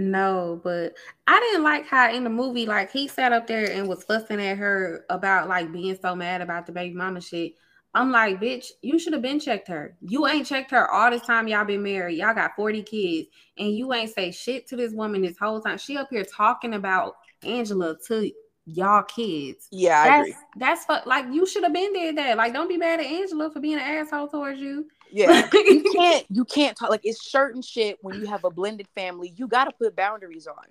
No, 0.00 0.58
but 0.64 0.94
I 1.26 1.38
didn't 1.38 1.62
like 1.62 1.86
how 1.86 2.10
in 2.10 2.24
the 2.24 2.30
movie, 2.30 2.64
like 2.64 2.90
he 2.90 3.06
sat 3.06 3.34
up 3.34 3.46
there 3.46 3.70
and 3.70 3.86
was 3.86 4.02
fussing 4.02 4.40
at 4.40 4.56
her 4.56 5.04
about 5.10 5.46
like 5.46 5.70
being 5.70 5.96
so 6.00 6.16
mad 6.16 6.40
about 6.40 6.64
the 6.64 6.72
baby 6.72 6.94
mama 6.94 7.20
shit. 7.20 7.52
I'm 7.92 8.10
like, 8.10 8.40
bitch, 8.40 8.68
you 8.80 8.98
should 8.98 9.12
have 9.12 9.20
been 9.20 9.38
checked 9.38 9.68
her. 9.68 9.98
You 10.00 10.26
ain't 10.26 10.46
checked 10.46 10.70
her 10.70 10.90
all 10.90 11.10
this 11.10 11.26
time 11.26 11.48
y'all 11.48 11.66
been 11.66 11.82
married. 11.82 12.16
Y'all 12.16 12.34
got 12.34 12.56
40 12.56 12.82
kids, 12.82 13.28
and 13.58 13.76
you 13.76 13.92
ain't 13.92 14.14
say 14.14 14.30
shit 14.32 14.66
to 14.68 14.76
this 14.76 14.94
woman 14.94 15.20
this 15.20 15.38
whole 15.38 15.60
time. 15.60 15.76
She 15.76 15.98
up 15.98 16.08
here 16.10 16.24
talking 16.24 16.72
about 16.72 17.16
Angela 17.42 17.94
to 18.06 18.30
y'all 18.64 19.02
kids. 19.02 19.68
Yeah, 19.70 20.02
that's, 20.02 20.10
I 20.10 20.20
agree. 20.20 20.34
That's 20.56 21.06
like 21.06 21.26
you 21.30 21.46
should 21.46 21.64
have 21.64 21.74
been 21.74 21.92
there. 21.92 22.14
That 22.14 22.38
like, 22.38 22.54
don't 22.54 22.68
be 22.68 22.78
mad 22.78 23.00
at 23.00 23.06
Angela 23.06 23.50
for 23.50 23.60
being 23.60 23.74
an 23.74 23.80
asshole 23.80 24.28
towards 24.28 24.60
you. 24.60 24.86
Yeah, 25.12 25.48
you 25.54 25.92
can't 25.92 26.26
you 26.28 26.44
can't 26.44 26.76
talk 26.76 26.90
like 26.90 27.00
it's 27.04 27.30
certain 27.30 27.62
shit 27.62 27.98
when 28.02 28.16
you 28.20 28.26
have 28.26 28.44
a 28.44 28.50
blended 28.50 28.88
family. 28.94 29.32
You 29.36 29.48
got 29.48 29.64
to 29.64 29.72
put 29.72 29.96
boundaries 29.96 30.46
on. 30.46 30.64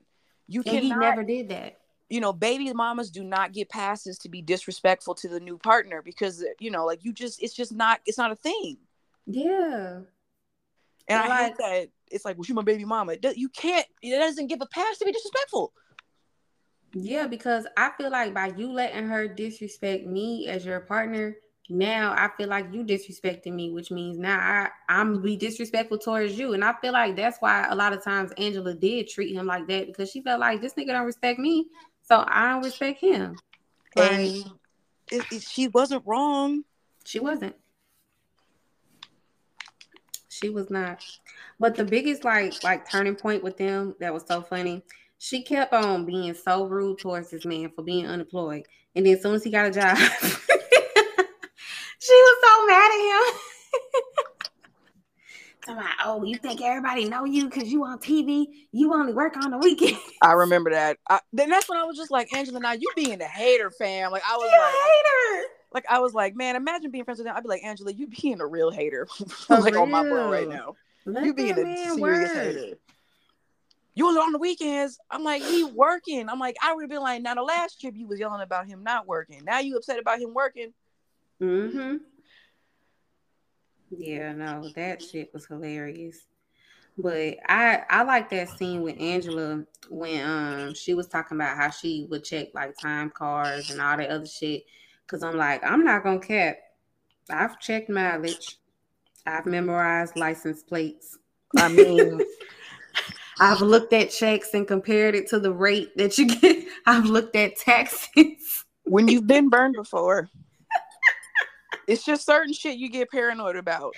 You 0.48 0.64
can 0.64 0.82
he 0.82 0.94
never 0.94 1.24
did 1.24 1.50
that. 1.50 1.80
You 2.10 2.22
know, 2.22 2.34
baby 2.34 2.72
mamas 2.74 3.12
do 3.12 3.24
not 3.24 3.54
get 3.54 3.70
passes 3.70 4.18
to 4.20 4.30
be 4.30 4.42
disrespectful 4.42 5.14
to 5.16 5.28
the 5.28 5.40
new 5.40 5.58
partner 5.58 6.02
because 6.02 6.44
you 6.60 6.72
know, 6.72 6.86
like 6.86 7.04
you 7.04 7.14
just 7.14 7.42
it's 7.44 7.54
just 7.54 7.72
not 7.72 8.00
it's 8.06 8.18
not 8.18 8.32
a 8.32 8.36
thing. 8.36 8.78
Yeah. 9.26 10.00
And 11.08 11.20
I 11.20 11.28
like, 11.28 11.40
hate 11.40 11.58
that 11.58 11.90
it's 12.12 12.26
like, 12.26 12.38
well, 12.38 12.44
she's 12.44 12.56
my 12.56 12.62
baby 12.62 12.86
mama. 12.86 13.16
You 13.36 13.50
can't. 13.50 13.86
It 14.02 14.18
doesn't 14.18 14.48
give 14.48 14.62
a 14.62 14.68
pass 14.68 14.98
to 15.00 15.06
be 15.06 15.12
disrespectful. 15.12 15.74
Yeah, 16.94 17.28
because 17.28 17.68
I 17.78 17.92
feel 17.98 18.10
like 18.10 18.34
by 18.34 18.48
you 18.58 18.72
letting 18.72 19.08
her 19.08 19.28
disrespect 19.28 20.08
me 20.08 20.48
as 20.48 20.66
your 20.66 20.80
partner, 20.80 21.36
now 21.70 22.14
I 22.18 22.30
feel 22.36 22.50
like 22.50 22.74
you 22.74 22.84
disrespecting 22.84 23.54
me, 23.54 23.70
which 23.72 23.92
means 23.92 24.18
now 24.18 24.38
I, 24.40 24.70
I'm 24.90 25.22
be 25.22 25.38
disrespectful 25.38 26.00
towards 26.00 26.38
you. 26.38 26.54
And 26.54 26.64
I 26.64 26.74
feel 26.82 26.94
like 26.94 27.16
that's 27.16 27.38
why 27.40 27.68
a 27.70 27.76
lot 27.76 27.94
of 27.94 28.04
times 28.04 28.32
Angela 28.38 28.74
did 28.74 29.08
treat 29.08 29.36
him 29.36 29.46
like 29.46 29.68
that 29.68 29.88
because 29.88 30.10
she 30.10 30.22
felt 30.22 30.40
like 30.40 30.62
this 30.62 30.74
nigga 30.74 30.88
don't 30.88 31.06
respect 31.06 31.40
me, 31.40 31.68
so 32.02 32.24
I 32.28 32.54
don't 32.54 32.64
respect 32.64 33.00
him. 33.00 33.38
And 33.96 34.44
it, 35.12 35.26
it, 35.32 35.44
she 35.44 35.68
wasn't 35.68 36.04
wrong. 36.06 36.64
She 37.06 37.20
wasn't. 37.20 37.56
She 40.28 40.50
was 40.50 40.72
not. 40.72 41.06
But 41.60 41.76
the 41.76 41.86
biggest 41.86 42.24
like 42.24 42.64
like 42.64 42.90
turning 42.90 43.16
point 43.16 43.44
with 43.44 43.58
them 43.58 43.96
that 44.00 44.14
was 44.14 44.24
so 44.28 44.42
funny. 44.42 44.84
She 45.20 45.44
kept 45.44 45.74
on 45.74 46.06
being 46.06 46.34
so 46.34 46.66
rude 46.66 47.00
towards 47.00 47.30
this 47.30 47.46
man 47.46 47.72
for 47.76 47.84
being 47.84 48.08
unemployed, 48.08 48.66
and 48.96 49.06
then 49.06 49.16
as 49.16 49.22
soon 49.22 49.36
as 49.36 49.44
he 49.44 49.52
got 49.52 49.68
a 49.68 49.72
job. 49.72 49.98
She 52.00 52.14
was 52.14 52.38
so 52.44 52.66
mad 52.66 52.92
at 52.92 53.00
him. 53.06 53.40
About, 55.68 55.96
oh, 56.04 56.24
you 56.24 56.36
think 56.38 56.62
everybody 56.62 57.08
know 57.08 57.26
you 57.26 57.48
because 57.48 57.72
you 57.72 57.86
on 57.86 58.00
TV? 58.00 58.48
You 58.72 58.94
only 58.94 59.14
work 59.14 59.38
on 59.38 59.52
the 59.52 59.58
weekend. 59.58 59.98
I 60.22 60.32
remember 60.32 60.72
that. 60.72 60.98
I, 61.08 61.20
then 61.32 61.50
that's 61.50 61.70
when 61.70 61.78
I 61.78 61.84
was 61.84 61.96
just 61.96 62.10
like, 62.10 62.34
Angela, 62.34 62.60
now 62.60 62.72
you 62.72 62.90
being 62.96 63.22
a 63.22 63.28
hater, 63.28 63.70
fam. 63.70 64.12
Like 64.12 64.24
I 64.28 64.38
was 64.38 64.50
you 64.52 64.58
like, 64.58 64.74
hater. 64.74 65.50
Like 65.72 65.86
I 65.88 66.00
was 66.00 66.14
like, 66.14 66.36
man, 66.36 66.56
imagine 66.56 66.90
being 66.90 67.04
friends 67.04 67.20
with 67.20 67.28
them. 67.28 67.36
I'd 67.36 67.44
be 67.44 67.50
like, 67.50 67.64
Angela, 67.64 67.92
you 67.92 68.08
being 68.08 68.42
a 68.42 68.48
real 68.48 68.72
hater, 68.72 69.08
like 69.50 69.74
real. 69.74 69.84
on 69.84 69.92
my 69.92 70.02
bro 70.02 70.32
right 70.32 70.50
now. 70.50 70.76
Let 71.06 71.26
you 71.26 71.34
being 71.34 71.52
a 71.52 71.56
serious 71.56 72.00
work. 72.00 72.28
hater. 72.34 72.78
You 73.94 74.06
was 74.06 74.18
on 74.18 74.32
the 74.32 74.40
weekends. 74.40 74.98
I'm 75.12 75.24
like, 75.24 75.44
he 75.44 75.66
working. 75.66 76.30
I'm 76.30 76.40
like, 76.40 76.56
I 76.64 76.74
would 76.74 76.84
have 76.84 76.90
been 76.90 77.02
like, 77.02 77.22
now 77.22 77.36
the 77.36 77.44
last 77.44 77.82
trip 77.82 77.96
you 77.98 78.08
was 78.08 78.20
yelling 78.20 78.42
about 78.42 78.66
him 78.66 78.82
not 78.82 79.08
working. 79.08 79.44
Now 79.44 79.60
you 79.60 79.76
upset 79.76 80.00
about 80.00 80.20
him 80.20 80.34
working. 80.34 80.74
Mm-hmm. 81.42 81.98
Yeah, 83.92 84.34
no, 84.34 84.70
that 84.76 85.02
shit 85.02 85.32
was 85.34 85.46
hilarious. 85.46 86.26
But 86.98 87.38
I 87.48 87.84
I 87.90 88.04
like 88.04 88.30
that 88.32 88.50
scene 88.50 88.82
with 88.82 89.00
Angela 89.00 89.64
when 89.90 90.26
um 90.26 90.74
she 90.74 90.94
was 90.94 91.08
talking 91.08 91.38
about 91.38 91.58
how 91.58 91.70
she 91.70 92.06
would 92.10 92.24
check 92.24 92.50
like 92.54 92.78
time 92.78 93.10
cards 93.10 93.70
and 93.70 93.82
all 93.82 93.98
that 93.98 94.10
other 94.10 94.26
shit. 94.26 94.64
Cause 95.08 95.24
I'm 95.24 95.38
like, 95.38 95.64
I'm 95.64 95.84
not 95.84 96.04
gonna 96.04 96.20
cap. 96.20 96.58
I've 97.30 97.60
checked 97.60 97.90
mileage. 97.90 98.58
I've 99.26 99.46
memorized 99.46 100.18
license 100.18 100.62
plates. 100.62 101.18
I 101.58 101.70
mean, 101.70 102.20
I've 103.40 103.62
looked 103.62 103.94
at 103.94 104.12
checks 104.12 104.54
and 104.54 104.68
compared 104.68 105.16
it 105.16 105.28
to 105.30 105.40
the 105.40 105.54
rate 105.54 105.96
that 105.96 106.18
you 106.18 106.28
get. 106.28 106.68
I've 106.86 107.06
looked 107.06 107.36
at 107.36 107.56
taxes. 107.56 108.66
when 108.84 109.08
you've 109.08 109.28
been 109.28 109.50
burned 109.50 109.76
before. 109.76 110.30
It's 111.90 112.06
just 112.06 112.24
certain 112.24 112.54
shit 112.54 112.78
you 112.78 112.88
get 112.88 113.10
paranoid 113.10 113.56
about. 113.56 113.96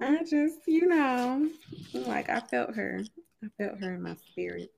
I 0.00 0.24
just, 0.24 0.58
you 0.66 0.88
know, 0.88 1.48
like 1.92 2.28
I 2.28 2.40
felt 2.40 2.74
her. 2.74 3.04
I 3.42 3.46
felt 3.56 3.78
her 3.78 3.94
in 3.94 4.02
my 4.02 4.16
spirit. 4.16 4.72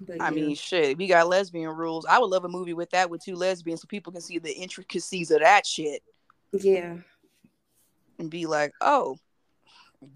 But, 0.00 0.20
I 0.20 0.30
yeah. 0.30 0.30
mean, 0.30 0.56
shit. 0.56 0.98
We 0.98 1.06
got 1.06 1.28
lesbian 1.28 1.70
rules. 1.70 2.04
I 2.04 2.18
would 2.18 2.30
love 2.30 2.44
a 2.44 2.48
movie 2.48 2.74
with 2.74 2.90
that 2.90 3.08
with 3.08 3.24
two 3.24 3.36
lesbians, 3.36 3.82
so 3.82 3.86
people 3.86 4.12
can 4.12 4.20
see 4.20 4.40
the 4.40 4.52
intricacies 4.52 5.30
of 5.30 5.38
that 5.40 5.64
shit. 5.64 6.02
Yeah. 6.52 6.96
And 8.18 8.28
be 8.28 8.46
like, 8.46 8.72
oh, 8.80 9.16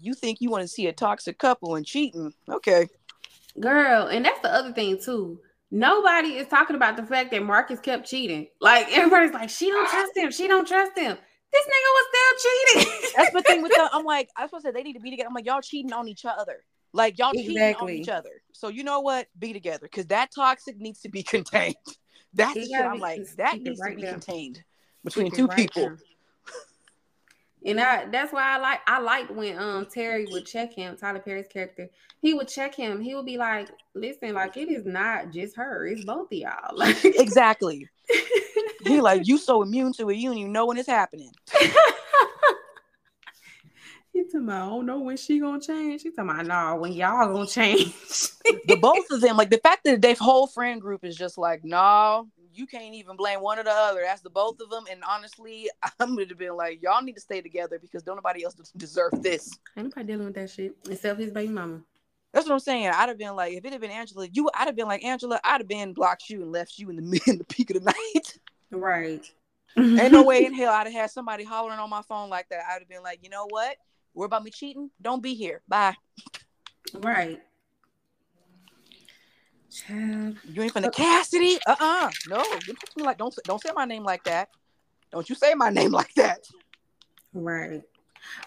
you 0.01 0.13
think 0.13 0.41
you 0.41 0.49
want 0.49 0.63
to 0.63 0.67
see 0.67 0.87
a 0.87 0.93
toxic 0.93 1.37
couple 1.37 1.75
and 1.75 1.85
cheating? 1.85 2.33
Okay. 2.49 2.89
Girl, 3.57 4.07
and 4.07 4.25
that's 4.25 4.41
the 4.41 4.53
other 4.53 4.73
thing 4.73 4.99
too. 5.01 5.39
Nobody 5.71 6.29
is 6.29 6.47
talking 6.47 6.75
about 6.75 6.97
the 6.97 7.03
fact 7.03 7.31
that 7.31 7.43
Marcus 7.43 7.79
kept 7.79 8.07
cheating. 8.07 8.47
Like 8.59 8.87
everybody's 8.91 9.33
like, 9.33 9.49
she 9.49 9.69
don't 9.69 9.89
trust 9.89 10.17
him. 10.17 10.31
She 10.31 10.47
don't 10.47 10.67
trust 10.67 10.97
him. 10.97 11.17
This 11.51 11.65
nigga 11.65 11.89
was 11.93 12.05
still 12.11 12.83
cheating. 12.83 13.11
That's 13.17 13.33
the 13.33 13.41
thing 13.41 13.63
with 13.63 13.75
them. 13.75 13.87
I'm 13.91 14.05
like, 14.05 14.29
I 14.37 14.43
was 14.43 14.51
supposed 14.51 14.65
to 14.65 14.69
say 14.69 14.73
they 14.73 14.83
need 14.83 14.93
to 14.93 14.99
be 14.99 15.09
together. 15.09 15.27
I'm 15.27 15.33
like, 15.33 15.45
y'all 15.45 15.61
cheating 15.61 15.93
on 15.93 16.07
each 16.07 16.25
other. 16.25 16.63
Like 16.93 17.17
y'all 17.17 17.31
exactly. 17.31 17.55
cheating 17.55 17.75
on 17.75 17.89
each 17.89 18.09
other. 18.09 18.41
So 18.53 18.67
you 18.67 18.83
know 18.83 18.99
what? 19.01 19.27
Be 19.37 19.53
together 19.53 19.81
because 19.83 20.07
that 20.07 20.29
toxic 20.33 20.77
needs 20.77 21.01
to 21.01 21.09
be 21.09 21.23
contained. 21.23 21.75
That's 22.33 22.53
shit. 22.53 22.71
I'm 22.75 22.99
like, 22.99 23.21
that 23.37 23.59
needs 23.59 23.79
right 23.79 23.91
to 23.91 23.95
be 23.95 24.01
there. 24.03 24.11
contained 24.11 24.63
between 25.03 25.31
two 25.31 25.47
right 25.47 25.57
people. 25.57 25.83
There. 25.83 25.97
And 27.65 27.79
I 27.79 28.05
that's 28.05 28.31
why 28.31 28.55
I 28.55 28.57
like 28.57 28.79
I 28.87 28.99
liked 28.99 29.31
when 29.31 29.57
um 29.57 29.85
Terry 29.85 30.25
would 30.31 30.45
check 30.45 30.73
him, 30.73 30.95
Tyler 30.95 31.19
Perry's 31.19 31.47
character. 31.47 31.89
He 32.21 32.33
would 32.33 32.47
check 32.47 32.73
him. 32.73 33.01
He 33.01 33.15
would 33.15 33.25
be 33.25 33.37
like, 33.37 33.69
listen, 33.93 34.33
like 34.33 34.55
it 34.55 34.69
is 34.69 34.85
not 34.85 35.31
just 35.31 35.55
her, 35.57 35.85
it's 35.85 36.05
both 36.05 36.31
of 36.31 36.37
y'all. 36.37 36.75
Like 36.75 36.97
exactly. 37.03 37.87
he 38.85 39.01
like 39.01 39.27
you 39.27 39.37
so 39.37 39.61
immune 39.61 39.93
to 39.93 40.09
it, 40.09 40.15
you 40.15 40.29
don't 40.29 40.37
even 40.37 40.53
know 40.53 40.65
when 40.65 40.77
it's 40.77 40.89
happening. 40.89 41.31
He 44.11 44.23
talking 44.23 44.43
about, 44.43 44.63
I 44.63 44.69
don't 44.69 44.85
know 44.85 44.99
when 44.99 45.17
she 45.17 45.39
gonna 45.39 45.61
change. 45.61 46.01
He 46.01 46.09
talking 46.09 46.31
about, 46.31 46.45
nah, 46.45 46.75
when 46.75 46.91
y'all 46.91 47.31
gonna 47.31 47.47
change. 47.47 47.93
the 48.65 48.77
both 48.81 49.09
of 49.11 49.21
them, 49.21 49.37
like 49.37 49.49
the 49.49 49.59
fact 49.59 49.83
that 49.85 50.01
their 50.01 50.15
whole 50.15 50.47
friend 50.47 50.81
group 50.81 51.05
is 51.05 51.15
just 51.15 51.37
like, 51.37 51.63
no, 51.63 52.27
you 52.53 52.67
can't 52.67 52.93
even 52.95 53.15
blame 53.15 53.41
one 53.41 53.59
or 53.59 53.63
the 53.63 53.71
other. 53.71 54.01
That's 54.03 54.21
the 54.21 54.29
both 54.29 54.59
of 54.59 54.69
them. 54.69 54.85
And 54.89 55.03
honestly, 55.07 55.69
I'm 55.99 56.15
gonna 56.15 56.35
be 56.35 56.49
like, 56.49 56.81
y'all 56.81 57.01
need 57.01 57.15
to 57.15 57.21
stay 57.21 57.41
together 57.41 57.79
because 57.79 58.03
don't 58.03 58.15
nobody 58.15 58.43
else 58.43 58.55
deserve 58.77 59.11
this. 59.21 59.57
Ain't 59.77 59.87
nobody 59.87 60.07
dealing 60.07 60.25
with 60.25 60.35
that 60.35 60.49
shit 60.49 60.75
except 60.89 61.19
his 61.19 61.31
baby 61.31 61.51
mama. 61.51 61.81
That's 62.33 62.45
what 62.45 62.53
I'm 62.53 62.59
saying. 62.59 62.87
I'd 62.87 63.09
have 63.09 63.17
been 63.17 63.35
like, 63.35 63.53
if 63.53 63.65
it 63.65 63.71
had 63.71 63.81
been 63.81 63.89
Angela, 63.89 64.27
you, 64.31 64.49
I'd 64.53 64.67
have 64.67 64.75
been 64.75 64.87
like 64.87 65.03
Angela. 65.03 65.39
I'd 65.43 65.61
have 65.61 65.67
been 65.67 65.93
blocked 65.93 66.29
you 66.29 66.43
and 66.43 66.51
left 66.51 66.77
you 66.77 66.89
in 66.89 66.97
the 66.97 67.21
in 67.27 67.37
the 67.37 67.45
peak 67.45 67.71
of 67.71 67.83
the 67.83 67.85
night. 67.85 68.39
Right. 68.71 69.25
Ain't 69.77 70.11
no 70.11 70.23
way 70.23 70.45
in 70.45 70.53
hell 70.55 70.73
I'd 70.73 70.87
have 70.87 70.93
had 70.93 71.11
somebody 71.11 71.43
hollering 71.43 71.79
on 71.79 71.89
my 71.89 72.01
phone 72.03 72.29
like 72.29 72.47
that. 72.49 72.63
I'd 72.69 72.79
have 72.79 72.89
been 72.89 73.03
like, 73.03 73.19
you 73.23 73.29
know 73.29 73.47
what? 73.49 73.77
Worry 74.13 74.25
about 74.25 74.43
me 74.43 74.51
cheating? 74.51 74.89
Don't 75.01 75.23
be 75.23 75.33
here. 75.33 75.61
Bye. 75.67 75.95
Right. 76.93 77.41
Child. 79.71 80.37
You 80.43 80.63
ain't 80.63 80.73
from 80.73 80.81
the 80.81 80.91
Cassidy? 80.91 81.59
Uh 81.67 81.75
uh-uh. 81.79 82.07
uh 82.07 82.11
No. 82.29 82.43
You 82.97 83.05
like 83.05 83.17
don't 83.17 83.37
don't 83.43 83.61
say 83.61 83.69
my 83.75 83.85
name 83.85 84.03
like 84.03 84.23
that. 84.23 84.49
Don't 85.11 85.29
you 85.29 85.35
say 85.35 85.53
my 85.53 85.69
name 85.79 85.91
like 85.91 86.13
that. 86.15 86.47
Right. 87.33 87.81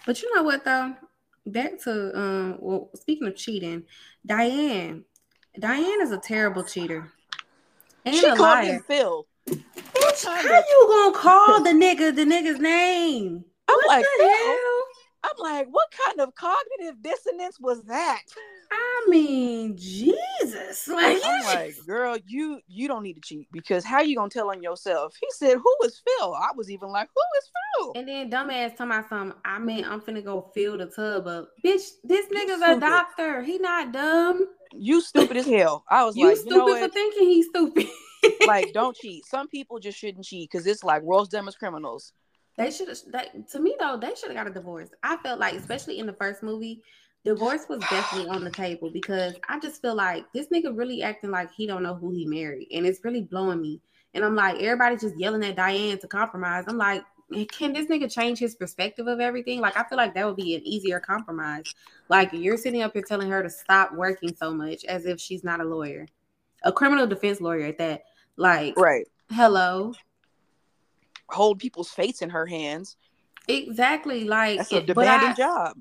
But 0.05 0.21
you 0.21 0.33
know 0.35 0.43
what 0.43 0.65
though? 0.65 0.95
Back 1.45 1.81
to 1.83 2.17
um 2.17 2.57
well 2.59 2.89
speaking 2.95 3.27
of 3.27 3.35
cheating, 3.35 3.83
Diane. 4.25 5.05
Diane 5.59 6.01
is 6.01 6.11
a 6.11 6.17
terrible 6.17 6.63
cheater. 6.63 7.11
And 8.05 8.15
she 8.15 8.25
a 8.25 8.35
liar. 8.35 8.83
Phil. 8.87 9.25
Bitch, 9.47 10.25
how 10.25 10.41
you 10.41 10.87
gonna 10.89 11.17
call 11.17 11.63
the 11.63 11.71
nigga 11.71 12.15
the 12.15 12.25
nigga's 12.25 12.59
name? 12.59 13.45
I'm 13.67 13.75
what 13.75 13.87
like, 13.87 14.05
the 14.17 14.23
hell? 14.23 14.82
I'm 15.23 15.37
like, 15.39 15.67
what 15.69 15.87
kind 16.05 16.19
of 16.19 16.35
cognitive 16.35 17.01
dissonance 17.01 17.59
was 17.59 17.83
that? 17.83 18.21
I 18.71 19.05
mean, 19.09 19.77
Jesus. 19.77 20.87
Like, 20.93 21.21
I'm 21.23 21.45
like, 21.45 21.75
girl, 21.87 22.17
you 22.25 22.59
you 22.67 22.87
don't 22.87 23.03
need 23.03 23.13
to 23.13 23.21
cheat 23.21 23.47
because 23.51 23.83
how 23.83 24.01
you 24.01 24.15
gonna 24.15 24.29
tell 24.29 24.49
on 24.49 24.61
yourself? 24.61 25.15
He 25.19 25.27
said, 25.31 25.57
Who 25.57 25.75
is 25.85 26.01
Phil? 26.05 26.33
I 26.33 26.49
was 26.55 26.69
even 26.69 26.89
like, 26.89 27.09
Who 27.15 27.21
is 27.39 27.49
Phil? 27.53 27.91
And 27.95 28.07
then 28.07 28.29
dumbass 28.29 28.75
told 28.77 28.89
my 28.89 29.03
son, 29.07 29.33
I 29.45 29.59
mean, 29.59 29.85
I'm 29.85 30.01
finna 30.01 30.23
go 30.23 30.51
fill 30.53 30.77
the 30.77 30.87
tub 30.87 31.27
up. 31.27 31.49
Bitch, 31.65 31.89
this 32.03 32.27
nigga's 32.27 32.61
a 32.61 32.79
doctor. 32.79 33.41
He 33.41 33.57
not 33.57 33.91
dumb. 33.91 34.47
You 34.73 35.01
stupid 35.01 35.37
as 35.37 35.45
hell. 35.45 35.83
I 35.89 36.03
was 36.03 36.15
you 36.15 36.27
like, 36.27 36.37
stupid 36.37 36.51
you 36.51 36.57
know 36.57 36.87
for 36.87 36.93
thinking 36.93 37.27
he's 37.27 37.47
stupid. 37.47 37.87
like, 38.47 38.73
don't 38.73 38.95
cheat. 39.01 39.25
Some 39.25 39.47
people 39.47 39.79
just 39.79 39.97
shouldn't 39.97 40.25
cheat 40.25 40.49
because 40.51 40.67
it's 40.67 40.83
like 40.83 41.01
world's 41.01 41.29
dumbest 41.29 41.59
criminals. 41.59 42.13
They 42.57 42.71
should 42.71 42.87
have. 42.87 42.97
That 43.11 43.49
to 43.49 43.59
me 43.59 43.75
though, 43.79 43.97
they 43.97 44.13
should 44.15 44.29
have 44.29 44.37
got 44.37 44.47
a 44.47 44.53
divorce. 44.53 44.89
I 45.03 45.17
felt 45.17 45.39
like, 45.39 45.55
especially 45.55 45.99
in 45.99 46.05
the 46.05 46.13
first 46.13 46.43
movie, 46.43 46.81
divorce 47.25 47.65
was 47.69 47.79
definitely 47.89 48.29
on 48.29 48.43
the 48.43 48.51
table 48.51 48.91
because 48.91 49.33
I 49.49 49.59
just 49.59 49.81
feel 49.81 49.95
like 49.95 50.25
this 50.33 50.47
nigga 50.47 50.77
really 50.77 51.03
acting 51.03 51.31
like 51.31 51.51
he 51.51 51.65
don't 51.65 51.83
know 51.83 51.95
who 51.95 52.11
he 52.11 52.25
married, 52.25 52.67
and 52.71 52.85
it's 52.85 53.03
really 53.03 53.21
blowing 53.21 53.61
me. 53.61 53.81
And 54.13 54.23
I'm 54.23 54.35
like, 54.35 54.61
everybody 54.61 54.95
just 54.97 55.17
yelling 55.17 55.43
at 55.43 55.55
Diane 55.55 55.97
to 55.97 56.07
compromise. 56.07 56.65
I'm 56.67 56.77
like, 56.77 57.03
can 57.51 57.73
this 57.73 57.87
nigga 57.87 58.11
change 58.11 58.37
his 58.37 58.53
perspective 58.55 59.07
of 59.07 59.19
everything? 59.19 59.59
Like, 59.59 59.75
I 59.75 59.83
feel 59.85 59.97
like 59.97 60.13
that 60.13 60.25
would 60.25 60.35
be 60.35 60.53
an 60.55 60.61
easier 60.63 60.99
compromise. 60.99 61.73
Like, 62.09 62.29
you're 62.31 62.57
sitting 62.57 62.83
up 62.83 62.93
here 62.93 63.01
telling 63.01 63.29
her 63.31 63.41
to 63.41 63.49
stop 63.49 63.93
working 63.93 64.35
so 64.35 64.53
much 64.53 64.85
as 64.85 65.07
if 65.07 65.19
she's 65.19 65.43
not 65.43 65.61
a 65.61 65.63
lawyer, 65.63 66.07
a 66.63 66.71
criminal 66.71 67.07
defense 67.07 67.41
lawyer 67.41 67.65
at 67.65 67.79
that. 67.79 68.03
Like, 68.37 68.77
right. 68.77 69.07
Hello. 69.31 69.93
Hold 71.29 71.59
people's 71.59 71.89
fates 71.89 72.21
in 72.21 72.29
her 72.29 72.45
hands. 72.45 72.97
Exactly. 73.47 74.25
Like, 74.25 74.57
that's 74.57 74.71
a 74.71 74.81
demanding 74.81 75.29
I, 75.29 75.33
job. 75.33 75.77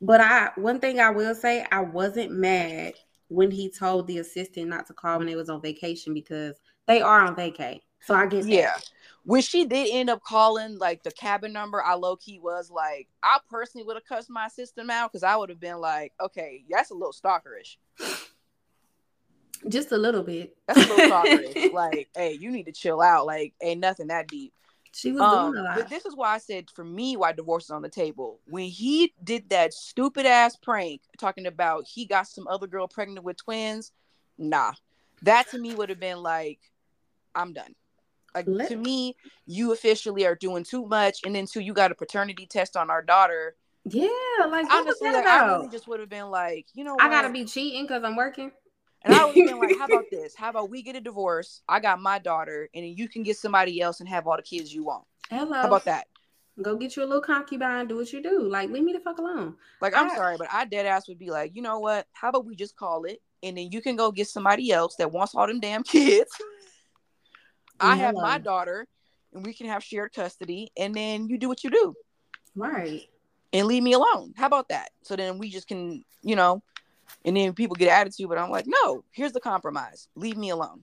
But 0.00 0.20
I, 0.20 0.50
one 0.56 0.80
thing 0.80 1.00
I 1.00 1.10
will 1.10 1.34
say, 1.34 1.64
I 1.70 1.80
wasn't 1.80 2.32
mad 2.32 2.94
when 3.28 3.50
he 3.50 3.70
told 3.70 4.06
the 4.06 4.18
assistant 4.18 4.68
not 4.68 4.86
to 4.86 4.92
call 4.92 5.18
when 5.18 5.26
they 5.26 5.36
was 5.36 5.48
on 5.48 5.60
vacation 5.60 6.14
because 6.14 6.56
they 6.86 7.00
are 7.00 7.20
on 7.20 7.34
vacay. 7.34 7.80
So 8.00 8.14
I 8.14 8.26
get 8.26 8.44
yeah. 8.44 8.74
That. 8.74 8.90
When 9.24 9.40
she 9.40 9.64
did 9.64 9.88
end 9.90 10.10
up 10.10 10.22
calling 10.22 10.78
like 10.78 11.02
the 11.02 11.10
cabin 11.10 11.52
number, 11.52 11.82
I 11.82 11.94
low 11.94 12.16
key 12.16 12.38
was 12.38 12.70
like, 12.70 13.08
I 13.22 13.38
personally 13.48 13.86
would 13.86 13.96
have 13.96 14.04
cussed 14.04 14.28
my 14.28 14.48
system 14.48 14.90
out 14.90 15.10
because 15.10 15.22
I 15.22 15.36
would 15.36 15.48
have 15.48 15.60
been 15.60 15.78
like, 15.78 16.12
okay, 16.20 16.64
that's 16.68 16.90
a 16.90 16.94
little 16.94 17.14
stalkerish. 17.14 17.76
Just 19.66 19.92
a 19.92 19.96
little 19.96 20.22
bit. 20.22 20.54
That's 20.68 20.84
a 20.84 20.94
little 20.94 21.10
stalkerish. 21.10 21.72
like, 21.72 22.08
hey, 22.14 22.36
you 22.38 22.50
need 22.50 22.66
to 22.66 22.72
chill 22.72 23.00
out. 23.00 23.24
Like, 23.24 23.54
ain't 23.62 23.80
nothing 23.80 24.08
that 24.08 24.28
deep. 24.28 24.52
She 24.94 25.10
was 25.12 25.20
um, 25.20 25.52
doing 25.52 25.58
a 25.58 25.62
lot. 25.62 25.76
But 25.76 25.88
this 25.88 26.06
is 26.06 26.14
why 26.14 26.34
I 26.34 26.38
said 26.38 26.70
for 26.70 26.84
me 26.84 27.16
why 27.16 27.32
divorce 27.32 27.64
is 27.64 27.70
on 27.70 27.82
the 27.82 27.88
table. 27.88 28.40
When 28.46 28.64
he 28.64 29.12
did 29.22 29.50
that 29.50 29.74
stupid 29.74 30.24
ass 30.24 30.56
prank 30.56 31.02
talking 31.18 31.46
about 31.46 31.86
he 31.86 32.06
got 32.06 32.28
some 32.28 32.46
other 32.46 32.66
girl 32.66 32.86
pregnant 32.86 33.24
with 33.24 33.36
twins, 33.36 33.92
nah. 34.38 34.72
That 35.22 35.48
to 35.50 35.58
me 35.58 35.74
would 35.74 35.88
have 35.88 36.00
been 36.00 36.18
like, 36.18 36.60
I'm 37.34 37.52
done. 37.52 37.74
Like 38.34 38.46
Let- 38.48 38.68
to 38.68 38.76
me, 38.76 39.16
you 39.46 39.72
officially 39.72 40.26
are 40.26 40.34
doing 40.34 40.64
too 40.64 40.86
much, 40.86 41.20
and 41.24 41.34
then 41.34 41.46
two, 41.46 41.60
you 41.60 41.72
got 41.72 41.92
a 41.92 41.94
paternity 41.94 42.46
test 42.46 42.76
on 42.76 42.90
our 42.90 43.02
daughter. 43.02 43.56
Yeah, 43.86 44.08
like 44.48 44.70
honestly, 44.72 45.12
like, 45.12 45.26
I 45.26 45.46
really 45.46 45.68
just 45.68 45.86
would 45.88 46.00
have 46.00 46.08
been 46.08 46.30
like, 46.30 46.66
you 46.72 46.84
know, 46.84 46.96
I 46.98 47.08
gotta 47.08 47.28
be 47.28 47.44
cheating 47.44 47.82
because 47.82 48.02
I'm 48.02 48.16
working. 48.16 48.50
And 49.04 49.14
I 49.14 49.18
have 49.18 49.34
been 49.34 49.58
like, 49.58 49.78
how 49.78 49.84
about 49.84 50.04
this? 50.10 50.34
How 50.34 50.50
about 50.50 50.70
we 50.70 50.82
get 50.82 50.96
a 50.96 51.00
divorce? 51.00 51.62
I 51.68 51.78
got 51.78 52.00
my 52.00 52.18
daughter, 52.18 52.68
and 52.74 52.84
then 52.84 52.94
you 52.96 53.08
can 53.08 53.22
get 53.22 53.36
somebody 53.36 53.80
else 53.80 54.00
and 54.00 54.08
have 54.08 54.26
all 54.26 54.36
the 54.36 54.42
kids 54.42 54.74
you 54.74 54.84
want. 54.84 55.04
Hello. 55.30 55.52
How 55.52 55.66
about 55.66 55.84
that? 55.84 56.06
Go 56.62 56.76
get 56.76 56.96
you 56.96 57.02
a 57.02 57.04
little 57.04 57.20
concubine, 57.20 57.88
do 57.88 57.96
what 57.96 58.12
you 58.12 58.22
do. 58.22 58.48
Like, 58.48 58.70
leave 58.70 58.84
me 58.84 58.92
the 58.92 59.00
fuck 59.00 59.18
alone. 59.18 59.56
Like, 59.80 59.94
I'm 59.94 60.10
I, 60.10 60.16
sorry, 60.16 60.36
but 60.38 60.48
I 60.52 60.64
dead 60.64 60.86
ass 60.86 61.08
would 61.08 61.18
be 61.18 61.30
like, 61.30 61.54
you 61.54 61.62
know 61.62 61.80
what? 61.80 62.06
How 62.12 62.28
about 62.28 62.46
we 62.46 62.54
just 62.54 62.76
call 62.76 63.04
it, 63.04 63.20
and 63.42 63.58
then 63.58 63.70
you 63.70 63.82
can 63.82 63.96
go 63.96 64.10
get 64.10 64.28
somebody 64.28 64.70
else 64.72 64.96
that 64.96 65.12
wants 65.12 65.34
all 65.34 65.46
them 65.46 65.60
damn 65.60 65.82
kids. 65.84 66.30
I 67.80 67.96
have 67.96 68.14
my 68.14 68.38
daughter, 68.38 68.86
and 69.34 69.44
we 69.44 69.52
can 69.52 69.66
have 69.66 69.82
shared 69.82 70.12
custody, 70.14 70.70
and 70.78 70.94
then 70.94 71.28
you 71.28 71.38
do 71.38 71.48
what 71.48 71.64
you 71.64 71.70
do. 71.70 71.94
Right. 72.54 73.02
And 73.52 73.66
leave 73.66 73.82
me 73.82 73.92
alone. 73.92 74.32
How 74.36 74.46
about 74.46 74.68
that? 74.68 74.90
So 75.02 75.16
then 75.16 75.38
we 75.38 75.50
just 75.50 75.68
can, 75.68 76.04
you 76.22 76.36
know, 76.36 76.62
and 77.24 77.36
then 77.36 77.52
people 77.52 77.76
get 77.76 77.88
attitude, 77.88 78.28
but 78.28 78.38
I'm 78.38 78.50
like, 78.50 78.66
no, 78.66 79.04
here's 79.10 79.32
the 79.32 79.40
compromise. 79.40 80.08
Leave 80.14 80.36
me 80.36 80.50
alone. 80.50 80.82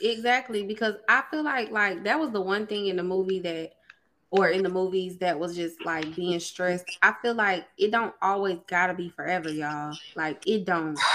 exactly, 0.00 0.64
because 0.64 0.94
I 1.08 1.22
feel 1.30 1.42
like 1.42 1.70
like 1.70 2.04
that 2.04 2.18
was 2.18 2.30
the 2.30 2.40
one 2.40 2.66
thing 2.66 2.86
in 2.86 2.96
the 2.96 3.02
movie 3.02 3.40
that 3.40 3.72
or 4.32 4.48
in 4.48 4.62
the 4.62 4.68
movies 4.68 5.18
that 5.18 5.38
was 5.38 5.54
just 5.54 5.84
like 5.84 6.16
being 6.16 6.40
stressed. 6.40 6.98
I 7.02 7.14
feel 7.20 7.34
like 7.34 7.66
it 7.76 7.90
don't 7.90 8.14
always 8.22 8.58
gotta 8.66 8.94
be 8.94 9.10
forever, 9.10 9.50
y'all. 9.50 9.96
Like 10.16 10.46
it 10.46 10.64
don't. 10.64 10.98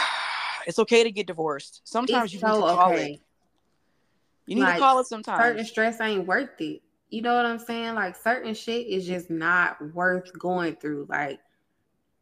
It's 0.66 0.80
okay 0.80 1.02
to 1.02 1.12
get 1.12 1.28
divorced. 1.28 1.80
Sometimes 1.86 2.26
it's 2.26 2.34
you 2.34 2.40
so 2.42 2.48
need 2.48 2.54
to 2.56 2.76
call 2.76 2.92
okay. 2.92 3.12
it. 3.14 3.22
You 4.48 4.56
need 4.56 4.64
like, 4.64 4.76
to 4.76 4.80
call 4.82 5.00
it 5.00 5.08
sometimes. 5.08 5.42
Certain 5.42 5.66
stress 5.66 6.02
ain't 6.02 6.28
worth 6.28 6.60
it. 6.60 6.82
You 7.10 7.22
know 7.22 7.34
what 7.36 7.46
I'm 7.46 7.58
saying? 7.58 7.96
Like 7.96 8.18
certain 8.18 8.54
shit 8.54 8.88
is 8.88 9.08
just 9.08 9.30
not 9.30 9.78
worth 9.94 10.38
going 10.38 10.76
through. 10.76 11.06
Like 11.08 11.40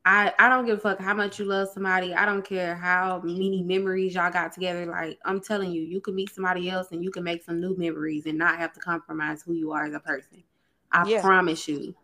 I 0.06 0.32
I 0.38 0.50
don't 0.50 0.66
give 0.66 0.78
a 0.78 0.82
fuck 0.82 1.00
how 1.00 1.16
much 1.16 1.40
you 1.40 1.46
love 1.46 1.70
somebody. 1.74 2.14
I 2.14 2.26
don't 2.26 2.46
care 2.46 2.76
how 2.76 3.22
many 3.24 3.64
memories 3.64 4.14
y'all 4.14 4.32
got 4.32 4.54
together. 4.54 4.86
Like 4.86 5.20
I'm 5.26 5.42
telling 5.42 5.72
you, 5.72 5.82
you 5.82 6.00
can 6.00 6.14
meet 6.14 6.34
somebody 6.34 6.70
else 6.70 6.92
and 6.92 7.04
you 7.04 7.10
can 7.10 7.24
make 7.24 7.44
some 7.44 7.60
new 7.60 7.76
memories 7.76 8.28
and 8.28 8.38
not 8.38 8.58
have 8.58 8.72
to 8.74 8.80
compromise 8.80 9.42
who 9.42 9.54
you 9.54 9.72
are 9.72 9.86
as 9.86 9.94
a 9.94 10.00
person. 10.00 10.44
I 10.92 11.08
yeah. 11.08 11.22
promise 11.22 11.68
you. 11.68 11.96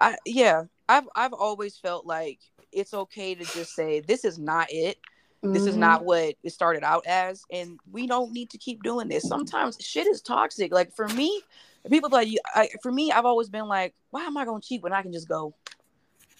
I 0.00 0.16
yeah, 0.24 0.64
I've 0.88 1.08
I've 1.14 1.34
always 1.34 1.76
felt 1.76 2.06
like 2.06 2.40
it's 2.72 2.94
okay 2.94 3.34
to 3.34 3.44
just 3.44 3.74
say 3.74 4.00
this 4.00 4.24
is 4.24 4.38
not 4.38 4.68
it. 4.70 4.96
This 5.42 5.62
mm-hmm. 5.62 5.68
is 5.70 5.76
not 5.76 6.04
what 6.04 6.36
it 6.42 6.50
started 6.50 6.84
out 6.84 7.04
as, 7.04 7.42
and 7.50 7.78
we 7.90 8.06
don't 8.06 8.32
need 8.32 8.48
to 8.50 8.58
keep 8.58 8.82
doing 8.84 9.08
this. 9.08 9.24
Sometimes 9.24 9.76
shit 9.80 10.06
is 10.06 10.22
toxic. 10.22 10.72
Like 10.72 10.94
for 10.94 11.08
me, 11.08 11.42
people 11.90 12.10
like 12.10 12.28
you. 12.28 12.38
I, 12.54 12.68
for 12.80 12.92
me, 12.92 13.10
I've 13.10 13.24
always 13.24 13.48
been 13.48 13.66
like, 13.66 13.92
why 14.10 14.22
am 14.22 14.36
I 14.36 14.44
gonna 14.44 14.60
cheat 14.60 14.82
when 14.82 14.92
I 14.92 15.02
can 15.02 15.12
just 15.12 15.28
go? 15.28 15.52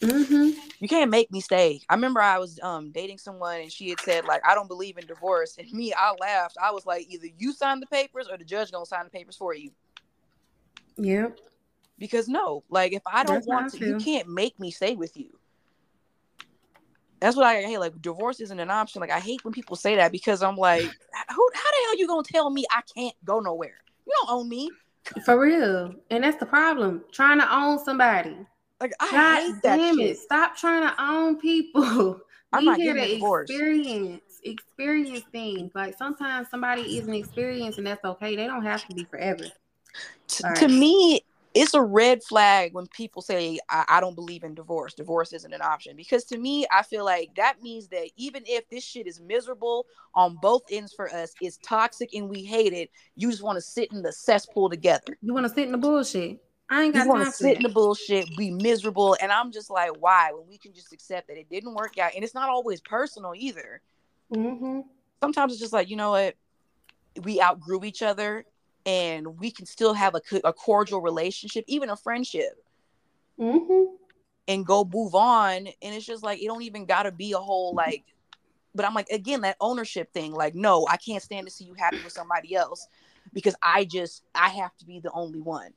Mm-hmm. 0.02 0.58
You 0.80 0.88
can't 0.88 1.10
make 1.10 1.30
me 1.30 1.40
stay. 1.40 1.80
I 1.88 1.94
remember 1.94 2.20
I 2.20 2.38
was 2.38 2.58
um 2.60 2.90
dating 2.90 3.18
someone 3.18 3.60
and 3.60 3.72
she 3.72 3.90
had 3.90 4.00
said 4.00 4.24
like 4.24 4.42
I 4.46 4.54
don't 4.54 4.66
believe 4.66 4.98
in 4.98 5.06
divorce, 5.06 5.56
and 5.58 5.70
me 5.72 5.92
I 5.96 6.12
laughed. 6.20 6.56
I 6.62 6.72
was 6.72 6.84
like, 6.84 7.06
either 7.08 7.28
you 7.38 7.52
sign 7.52 7.78
the 7.78 7.86
papers 7.86 8.28
or 8.30 8.36
the 8.36 8.44
judge 8.44 8.72
gonna 8.72 8.84
sign 8.84 9.04
the 9.04 9.10
papers 9.10 9.36
for 9.36 9.54
you. 9.54 9.70
Yep. 10.96 11.38
Because 11.98 12.28
no, 12.28 12.64
like 12.68 12.92
if 12.92 13.02
I 13.06 13.22
don't 13.22 13.36
That's 13.36 13.46
want 13.46 13.72
to, 13.74 13.86
you 13.86 13.98
can't 13.98 14.28
make 14.28 14.58
me 14.58 14.72
stay 14.72 14.96
with 14.96 15.16
you. 15.16 15.30
That's 17.20 17.36
what 17.36 17.46
I 17.46 17.62
hate. 17.62 17.78
Like 17.78 18.02
divorce 18.02 18.40
isn't 18.40 18.58
an 18.58 18.70
option. 18.70 19.00
Like 19.00 19.12
I 19.12 19.20
hate 19.20 19.44
when 19.44 19.54
people 19.54 19.76
say 19.76 19.94
that 19.94 20.10
because 20.10 20.42
I'm 20.42 20.56
like, 20.56 20.82
who? 20.82 20.88
How 21.54 21.70
the 21.70 21.84
hell 21.84 21.98
you 21.98 22.08
gonna 22.08 22.24
tell 22.24 22.50
me 22.50 22.64
I 22.72 22.80
can't 22.96 23.14
go 23.24 23.38
nowhere? 23.38 23.76
You 24.04 24.12
don't 24.20 24.30
own 24.30 24.48
me. 24.48 24.68
For 25.24 25.38
real, 25.38 25.94
and 26.10 26.24
that's 26.24 26.38
the 26.38 26.46
problem. 26.46 27.04
Trying 27.12 27.38
to 27.38 27.54
own 27.54 27.78
somebody. 27.78 28.36
Like 28.82 28.94
I 28.98 29.10
God 29.12 29.36
hate 29.36 29.62
that 29.62 29.76
damn 29.76 29.96
shit. 29.96 30.10
it! 30.10 30.18
Stop 30.18 30.56
trying 30.56 30.82
to 30.82 31.00
own 31.00 31.38
people. 31.38 32.20
I'm 32.52 32.64
not 32.64 32.80
here 32.80 32.94
to 32.94 33.12
experience 33.12 34.22
experience 34.42 35.22
things. 35.30 35.70
Like 35.72 35.96
sometimes 35.96 36.50
somebody 36.50 36.98
isn't 36.98 37.14
experienced, 37.14 37.78
and 37.78 37.86
that's 37.86 38.04
okay. 38.04 38.34
They 38.34 38.48
don't 38.48 38.64
have 38.64 38.84
to 38.88 38.94
be 38.94 39.04
forever. 39.04 39.44
T- 40.26 40.42
right. 40.42 40.56
To 40.56 40.66
me, 40.66 41.20
it's 41.54 41.74
a 41.74 41.80
red 41.80 42.24
flag 42.24 42.74
when 42.74 42.88
people 42.88 43.22
say 43.22 43.60
I, 43.70 43.84
I, 43.88 44.00
don't 44.00 44.16
believe 44.16 44.42
in 44.42 44.54
divorce 44.54 44.94
divorce 44.94 45.32
isn't 45.32 45.52
an 45.52 45.60
option 45.60 45.96
because 45.96 46.24
to 46.24 46.38
me 46.38 46.66
i 46.72 46.82
feel 46.82 47.04
like 47.04 47.28
that 47.36 47.62
means 47.62 47.88
that 47.88 48.08
even 48.16 48.42
if 48.46 48.66
this 48.70 48.82
shit 48.82 49.06
is 49.06 49.20
miserable 49.20 49.84
on 50.14 50.38
both 50.40 50.62
ends 50.70 50.94
for 50.94 51.12
us 51.14 51.34
it's 51.42 51.58
toxic 51.58 52.14
and 52.14 52.30
we 52.30 52.42
hate 52.42 52.72
it 52.72 52.90
you 53.16 53.30
just 53.30 53.42
want 53.42 53.56
to 53.56 53.60
sit 53.60 53.92
in 53.92 54.00
the 54.00 54.12
cesspool 54.12 54.70
together 54.70 55.18
you 55.20 55.34
want 55.34 55.44
to 55.44 55.52
sit 55.52 55.66
in 55.66 55.72
the 55.72 55.78
bullshit 55.78 56.40
i 56.72 56.82
ain't 56.82 56.94
got 56.94 57.04
you 57.04 57.08
want 57.08 57.24
to 57.24 57.30
sit 57.30 57.56
in 57.56 57.62
the 57.62 57.68
bullshit 57.68 58.26
be 58.36 58.50
miserable 58.50 59.16
and 59.22 59.30
i'm 59.30 59.52
just 59.52 59.70
like 59.70 59.90
why 60.00 60.32
when 60.32 60.46
we 60.48 60.58
can 60.58 60.72
just 60.72 60.92
accept 60.92 61.28
that 61.28 61.38
it 61.38 61.48
didn't 61.48 61.74
work 61.74 61.98
out 61.98 62.12
and 62.14 62.24
it's 62.24 62.34
not 62.34 62.48
always 62.48 62.80
personal 62.80 63.32
either 63.36 63.80
mm-hmm. 64.34 64.80
sometimes 65.20 65.52
it's 65.52 65.60
just 65.60 65.72
like 65.72 65.88
you 65.88 65.96
know 65.96 66.10
what 66.10 66.34
we 67.22 67.40
outgrew 67.40 67.84
each 67.84 68.02
other 68.02 68.44
and 68.86 69.38
we 69.38 69.50
can 69.50 69.66
still 69.66 69.94
have 69.94 70.14
a, 70.14 70.20
a 70.44 70.52
cordial 70.52 71.00
relationship, 71.00 71.64
even 71.68 71.90
a 71.90 71.96
friendship, 71.96 72.64
mm-hmm. 73.38 73.94
and 74.48 74.66
go 74.66 74.84
move 74.84 75.14
on. 75.14 75.66
And 75.66 75.94
it's 75.94 76.06
just 76.06 76.22
like 76.22 76.42
it 76.42 76.46
don't 76.46 76.62
even 76.62 76.86
got 76.86 77.04
to 77.04 77.12
be 77.12 77.32
a 77.32 77.38
whole 77.38 77.74
like. 77.74 78.04
But 78.74 78.86
I'm 78.86 78.94
like 78.94 79.10
again 79.10 79.42
that 79.42 79.56
ownership 79.60 80.12
thing. 80.12 80.32
Like, 80.32 80.54
no, 80.54 80.86
I 80.90 80.96
can't 80.96 81.22
stand 81.22 81.46
to 81.46 81.52
see 81.52 81.64
you 81.64 81.74
happy 81.74 82.02
with 82.02 82.12
somebody 82.12 82.54
else 82.54 82.88
because 83.32 83.54
I 83.62 83.84
just 83.84 84.24
I 84.34 84.48
have 84.48 84.76
to 84.78 84.86
be 84.86 84.98
the 84.98 85.12
only 85.12 85.40
one. 85.40 85.72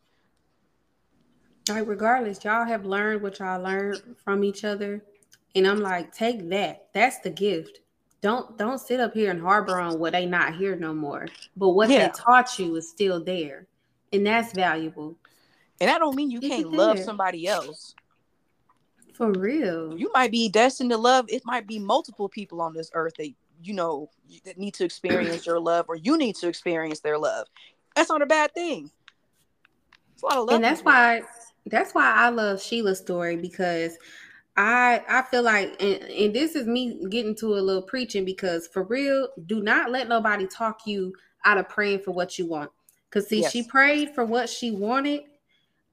Like, 1.67 1.87
regardless, 1.87 2.43
y'all 2.43 2.65
have 2.65 2.85
learned 2.85 3.21
what 3.21 3.39
y'all 3.39 3.61
learned 3.61 4.01
from 4.23 4.43
each 4.43 4.63
other, 4.63 5.03
and 5.55 5.67
I'm 5.67 5.79
like, 5.79 6.13
take 6.13 6.47
that. 6.49 6.87
That's 6.93 7.19
the 7.19 7.31
gift 7.31 7.79
don't 8.25 8.57
don't 8.57 8.79
sit 8.79 8.99
up 8.99 9.13
here 9.13 9.29
and 9.29 9.39
harbor 9.39 9.79
on 9.79 9.99
what 9.99 10.13
they 10.13 10.25
not 10.25 10.55
here 10.55 10.75
no 10.75 10.95
more. 10.95 11.27
But 11.55 11.69
what 11.69 11.91
yeah. 11.91 12.07
they 12.07 12.13
taught 12.13 12.57
you 12.57 12.75
is 12.75 12.89
still 12.89 13.23
there, 13.23 13.67
and 14.11 14.25
that's 14.25 14.51
valuable. 14.51 15.15
And 15.79 15.89
that 15.89 15.99
don't 15.99 16.15
mean 16.15 16.31
you 16.31 16.39
can't 16.39 16.71
love 16.71 16.97
somebody 16.97 17.47
else. 17.47 17.93
For 19.13 19.31
real, 19.31 19.95
you 19.95 20.09
might 20.11 20.31
be 20.31 20.49
destined 20.49 20.89
to 20.89 20.97
love. 20.97 21.25
It 21.29 21.43
might 21.45 21.67
be 21.67 21.77
multiple 21.77 22.27
people 22.27 22.61
on 22.61 22.73
this 22.73 22.89
earth 22.95 23.13
that 23.19 23.29
you 23.61 23.73
know 23.75 24.09
that 24.43 24.57
need 24.57 24.73
to 24.73 24.85
experience 24.85 25.45
your 25.45 25.59
love, 25.59 25.85
or 25.87 25.95
you 25.95 26.17
need 26.17 26.35
to 26.37 26.47
experience 26.47 27.01
their 27.01 27.19
love. 27.19 27.45
That's 27.95 28.09
not 28.09 28.23
a 28.23 28.25
bad 28.25 28.55
thing. 28.55 28.89
It's 30.15 30.23
a 30.23 30.25
lot 30.25 30.37
of 30.37 30.45
love, 30.47 30.55
and 30.55 30.63
that's 30.63 30.81
why 30.81 31.21
that's 31.67 31.93
why 31.93 32.11
I 32.15 32.29
love 32.29 32.61
Sheila's 32.61 32.99
story 32.99 33.37
because 33.37 33.97
I 34.57 35.03
I 35.09 35.23
feel 35.23 35.43
like 35.43 35.81
and, 35.81 36.03
and 36.03 36.33
this 36.33 36.55
is 36.55 36.67
me 36.67 37.05
getting 37.09 37.35
to 37.35 37.55
a 37.55 37.61
little 37.61 37.81
preaching 37.81 38.25
because 38.25 38.67
for 38.67 38.83
real, 38.83 39.29
do 39.45 39.61
not 39.61 39.91
let 39.91 40.07
nobody 40.07 40.47
talk 40.47 40.85
you 40.85 41.13
out 41.43 41.57
of 41.57 41.69
praying 41.69 41.99
for 41.99 42.11
what 42.11 42.37
you 42.37 42.47
want. 42.47 42.71
Cause 43.11 43.27
see, 43.27 43.41
yes. 43.41 43.51
she 43.51 43.63
prayed 43.63 44.13
for 44.13 44.25
what 44.25 44.49
she 44.49 44.71
wanted. 44.71 45.21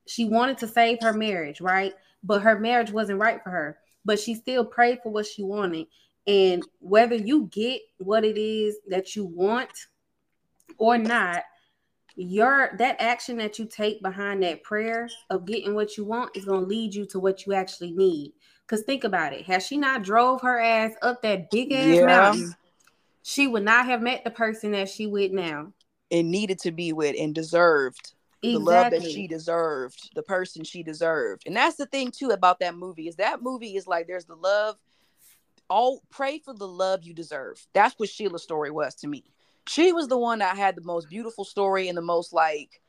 She 0.06 0.24
wanted 0.24 0.58
to 0.58 0.68
save 0.68 0.98
her 1.02 1.12
marriage, 1.12 1.60
right? 1.60 1.94
But 2.24 2.42
her 2.42 2.58
marriage 2.58 2.90
wasn't 2.90 3.20
right 3.20 3.42
for 3.42 3.50
her. 3.50 3.78
But 4.04 4.18
she 4.18 4.34
still 4.34 4.64
prayed 4.64 4.98
for 5.02 5.10
what 5.10 5.26
she 5.26 5.42
wanted. 5.42 5.86
And 6.26 6.64
whether 6.80 7.14
you 7.14 7.48
get 7.52 7.80
what 7.98 8.24
it 8.24 8.38
is 8.38 8.76
that 8.88 9.14
you 9.14 9.24
want 9.24 9.70
or 10.78 10.98
not, 10.98 11.44
your 12.16 12.74
that 12.78 12.96
action 13.00 13.36
that 13.38 13.58
you 13.58 13.64
take 13.64 14.02
behind 14.02 14.42
that 14.42 14.62
prayer 14.62 15.08
of 15.30 15.46
getting 15.46 15.74
what 15.74 15.96
you 15.96 16.04
want 16.04 16.36
is 16.36 16.44
going 16.44 16.60
to 16.60 16.66
lead 16.66 16.94
you 16.94 17.06
to 17.06 17.18
what 17.18 17.46
you 17.46 17.54
actually 17.54 17.92
need 17.92 18.32
because 18.66 18.84
think 18.84 19.04
about 19.04 19.32
it. 19.32 19.44
has 19.44 19.66
she 19.66 19.76
not 19.76 20.02
drove 20.02 20.40
her 20.40 20.58
ass 20.58 20.92
up 21.02 21.22
that 21.22 21.50
big 21.50 21.72
ass 21.72 21.86
yeah. 21.86 22.06
mountain, 22.06 22.54
she 23.22 23.46
would 23.46 23.64
not 23.64 23.86
have 23.86 24.02
met 24.02 24.24
the 24.24 24.30
person 24.30 24.72
that 24.72 24.88
she 24.88 25.06
with 25.06 25.32
now. 25.32 25.72
And 26.10 26.30
needed 26.30 26.58
to 26.60 26.72
be 26.72 26.92
with 26.92 27.16
and 27.18 27.34
deserved 27.34 28.12
exactly. 28.42 28.52
the 28.52 28.58
love 28.58 28.90
that 28.92 29.02
she 29.02 29.26
deserved, 29.26 30.10
the 30.14 30.22
person 30.22 30.64
she 30.64 30.82
deserved. 30.82 31.44
And 31.46 31.56
that's 31.56 31.76
the 31.76 31.86
thing 31.86 32.10
too 32.10 32.30
about 32.30 32.60
that 32.60 32.74
movie 32.74 33.08
is 33.08 33.16
that 33.16 33.42
movie 33.42 33.76
is 33.76 33.86
like 33.86 34.06
there's 34.06 34.26
the 34.26 34.36
love. 34.36 34.76
All 35.70 36.02
pray 36.10 36.38
for 36.38 36.52
the 36.52 36.68
love 36.68 37.02
you 37.04 37.14
deserve. 37.14 37.64
That's 37.72 37.98
what 37.98 38.10
Sheila's 38.10 38.42
story 38.42 38.70
was 38.70 38.94
to 38.96 39.06
me. 39.06 39.24
She 39.68 39.92
was 39.92 40.08
the 40.08 40.18
one 40.18 40.40
that 40.40 40.56
had 40.56 40.76
the 40.76 40.82
most 40.82 41.08
beautiful 41.08 41.44
story 41.44 41.88
and 41.88 41.96
the 41.96 42.02
most 42.02 42.32
like 42.32 42.80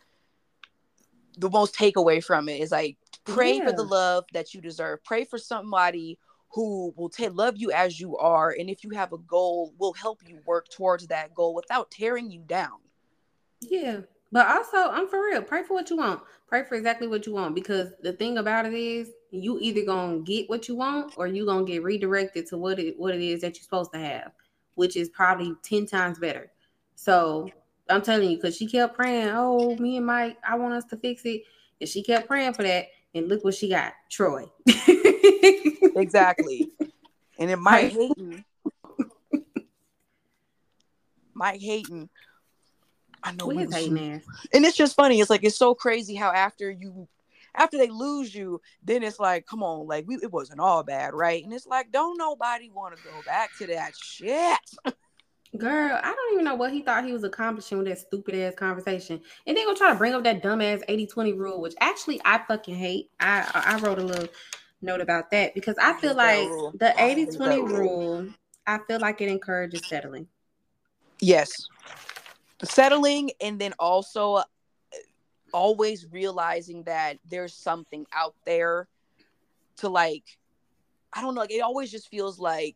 the 1.38 1.49
most 1.49 1.76
takeaway 1.76 2.24
from 2.24 2.49
it. 2.49 2.61
Is 2.61 2.71
like 2.71 2.97
pray 3.26 3.57
yeah. 3.57 3.65
for 3.65 3.71
the 3.71 3.84
love 3.84 4.26
that 4.34 4.53
you 4.53 4.61
deserve. 4.61 5.03
Pray 5.03 5.26
for 5.26 5.38
somebody 5.38 6.17
who 6.49 6.93
will 6.95 7.09
t- 7.09 7.30
love 7.30 7.55
you 7.57 7.71
as 7.71 7.99
you 7.99 8.15
are 8.17 8.55
and 8.57 8.69
if 8.69 8.84
you 8.84 8.91
have 8.91 9.11
a 9.11 9.17
goal 9.17 9.74
will 9.80 9.93
help 9.93 10.21
you 10.28 10.39
work 10.45 10.69
towards 10.69 11.07
that 11.07 11.34
goal 11.34 11.55
without 11.55 11.89
tearing 11.89 12.30
you 12.30 12.41
down. 12.41 12.80
Yeah 13.61 14.01
but 14.34 14.47
also 14.47 14.89
i'm 14.91 15.07
for 15.07 15.24
real 15.24 15.41
pray 15.41 15.63
for 15.63 15.76
what 15.76 15.89
you 15.89 15.95
want. 15.95 16.19
Pray 16.47 16.63
for 16.63 16.76
exactly 16.76 17.07
what 17.07 17.26
you 17.26 17.34
want 17.34 17.55
because 17.55 17.93
the 18.01 18.13
thing 18.13 18.38
about 18.38 18.65
it 18.65 18.74
is 18.74 19.11
you 19.32 19.57
either 19.59 19.86
gonna 19.86 20.19
get 20.19 20.49
what 20.49 20.67
you 20.67 20.76
want 20.76 21.13
or 21.17 21.26
you 21.26 21.45
gonna 21.45 21.65
get 21.65 21.82
redirected 21.84 22.45
to 22.47 22.57
what 22.57 22.78
it 22.78 22.99
what 22.99 23.15
it 23.15 23.21
is 23.21 23.41
that 23.41 23.55
you're 23.55 23.63
supposed 23.63 23.93
to 23.93 23.99
have 23.99 24.32
which 24.76 24.97
is 24.97 25.09
probably 25.09 25.55
10 25.63 25.86
times 25.86 26.19
better 26.19 26.51
so 26.96 27.50
i'm 27.89 28.02
telling 28.02 28.30
you 28.30 28.38
because 28.38 28.56
she 28.56 28.66
kept 28.66 28.96
praying 28.96 29.30
oh 29.32 29.76
me 29.78 29.98
and 29.98 30.06
mike 30.06 30.38
i 30.48 30.56
want 30.56 30.74
us 30.74 30.86
to 30.86 30.96
fix 30.98 31.24
it 31.26 31.44
and 31.82 31.89
she 31.89 32.02
kept 32.02 32.28
praying 32.28 32.54
for 32.54 32.64
that 32.64 32.88
and 33.16 33.28
look 33.28 33.44
what 33.44 33.54
she 33.54 33.70
got, 33.70 33.94
Troy. 34.10 34.46
exactly. 34.68 36.72
And 37.38 37.50
then 37.50 37.60
Mike 37.60 37.91
Hayden. 37.91 38.46
Mike 41.34 41.62
Hayden. 41.62 42.10
I 43.24 43.32
know 43.34 43.48
what 43.48 43.58
is 43.58 43.74
Hayden 43.74 44.22
And 44.54 44.66
it's 44.66 44.78
just 44.78 44.96
funny. 44.96 45.20
It's 45.20 45.30
like 45.30 45.44
it's 45.44 45.56
so 45.56 45.74
crazy 45.74 46.16
how 46.16 46.32
after 46.32 46.70
you 46.70 47.08
after 47.56 47.78
they 47.78 47.89
lose 47.89 48.34
you, 48.34 48.60
then 48.84 49.04
it's 49.04 49.20
like, 49.20 49.46
come 49.46 49.62
on, 49.62 49.86
like 49.86 50.08
we, 50.08 50.16
it 50.16 50.32
wasn't 50.32 50.60
all 50.60 50.84
bad, 50.84 51.14
right? 51.14 51.44
And 51.44 51.54
it's 51.54 51.68
like, 51.68 51.91
don't 51.91 52.18
nobody 52.18 52.72
want 52.72 52.98
to 52.98 53.04
go 53.04 53.22
back 53.26 53.52
to 53.60 53.68
that 53.68 53.94
shit. 53.96 54.58
Girl, 55.58 55.99
I 56.01 56.14
don't 56.14 56.34
even 56.34 56.45
know 56.45 56.56
what 56.56 56.74
he 56.74 56.82
thought 56.82 57.06
he 57.06 57.14
was 57.14 57.24
accomplishing 57.24 57.78
with 57.78 57.88
that 57.88 57.99
stupid 57.99 58.34
ass 58.34 58.56
conversation. 58.56 59.22
And 59.45 59.56
then 59.56 59.66
gonna 59.66 59.78
try 59.78 59.91
to 59.91 59.97
bring 59.97 60.14
up 60.14 60.24
that 60.24 60.41
dumbass 60.41 60.82
80-20 60.89 61.34
rule, 61.34 61.62
which 61.62 61.76
actually 61.80 62.20
I 62.26 62.41
fucking 62.47 62.76
hate. 62.76 63.12
I 63.20 63.49
I 63.54 63.78
wrote 63.80 63.99
a 63.99 64.04
little 64.04 64.28
note 64.82 65.01
about 65.01 65.30
that 65.30 65.54
because 65.54 65.76
I 65.80 65.93
feel 65.99 66.16
like 66.16 66.49
the 66.74 66.93
80-20 66.97 67.62
rule, 67.72 68.28
I 68.66 68.80
feel 68.88 68.99
like 68.99 69.22
it 69.22 69.30
encourages 69.30 69.86
settling. 69.86 70.28
Yes. 71.20 71.68
Settling 72.64 73.30
and 73.39 73.60
then 73.62 73.74
also 73.78 74.36
uh, 74.36 74.43
always 75.51 76.08
realizing 76.12 76.82
that 76.84 77.20
there's 77.30 77.54
something 77.54 78.08
out 78.12 78.34
there 78.45 78.88
to 79.78 79.89
like 79.89 80.24
I 81.14 81.22
don't 81.22 81.36
know, 81.36 81.41
like 81.41 81.51
it 81.51 81.62
always 81.62 81.91
just 81.91 82.10
feels 82.10 82.39
like 82.39 82.76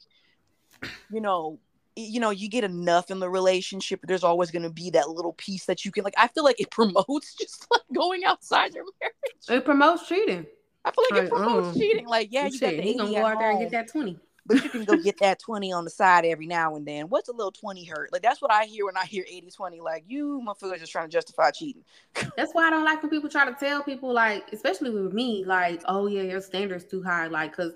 you 1.09 1.21
know 1.21 1.59
you 1.97 2.19
know 2.19 2.29
you 2.29 2.47
get 2.47 2.63
enough 2.63 3.09
in 3.09 3.19
the 3.19 3.29
relationship 3.29 3.99
there's 4.03 4.23
always 4.23 4.51
going 4.51 4.63
to 4.63 4.69
be 4.69 4.89
that 4.89 5.09
little 5.09 5.33
piece 5.33 5.65
that 5.65 5.83
you 5.83 5.91
can 5.91 6.03
like 6.03 6.13
i 6.17 6.27
feel 6.27 6.43
like 6.43 6.59
it 6.59 6.69
promotes 6.71 7.35
just 7.35 7.65
like 7.71 7.81
going 7.93 8.23
outside 8.23 8.73
your 8.73 8.85
marriage. 9.01 9.61
It 9.61 9.65
promotes 9.65 10.07
cheating. 10.07 10.45
I 10.85 10.91
feel 10.91 11.03
like, 11.09 11.23
like 11.23 11.23
it 11.23 11.29
promotes 11.29 11.67
um, 11.67 11.73
cheating. 11.73 12.07
Like 12.07 12.29
yeah 12.31 12.47
you 12.47 12.59
got 12.59 12.71
the 12.71 12.81
he 12.81 12.97
gonna 12.97 13.11
go 13.11 13.25
out 13.25 13.39
there 13.39 13.51
and 13.51 13.59
get 13.59 13.71
that 13.71 13.89
20 13.89 14.17
but 14.45 14.63
you 14.63 14.69
can 14.69 14.85
go 14.85 14.95
get 14.95 15.17
that 15.19 15.39
20 15.39 15.73
on 15.73 15.83
the 15.83 15.89
side 15.89 16.23
every 16.23 16.47
now 16.47 16.75
and 16.75 16.87
then. 16.87 17.09
What's 17.09 17.27
a 17.27 17.33
little 17.33 17.51
20 17.51 17.83
hurt? 17.83 18.13
Like 18.13 18.21
that's 18.21 18.41
what 18.41 18.51
i 18.51 18.65
hear 18.65 18.85
when 18.85 18.95
i 18.97 19.05
hear 19.05 19.25
80 19.27 19.51
20 19.51 19.81
like 19.81 20.03
you 20.07 20.41
motherfuckers 20.47 20.79
just 20.79 20.91
trying 20.91 21.07
to 21.07 21.11
justify 21.11 21.51
cheating. 21.51 21.83
That's 22.37 22.53
why 22.53 22.67
i 22.67 22.69
don't 22.69 22.85
like 22.85 23.01
when 23.01 23.09
people 23.09 23.29
try 23.29 23.45
to 23.45 23.53
tell 23.53 23.83
people 23.83 24.13
like 24.13 24.51
especially 24.53 24.91
with 24.91 25.13
me 25.13 25.43
like 25.45 25.81
oh 25.85 26.07
yeah 26.07 26.21
your 26.21 26.41
standards 26.41 26.85
too 26.85 27.03
high 27.03 27.27
like 27.27 27.51
because 27.51 27.73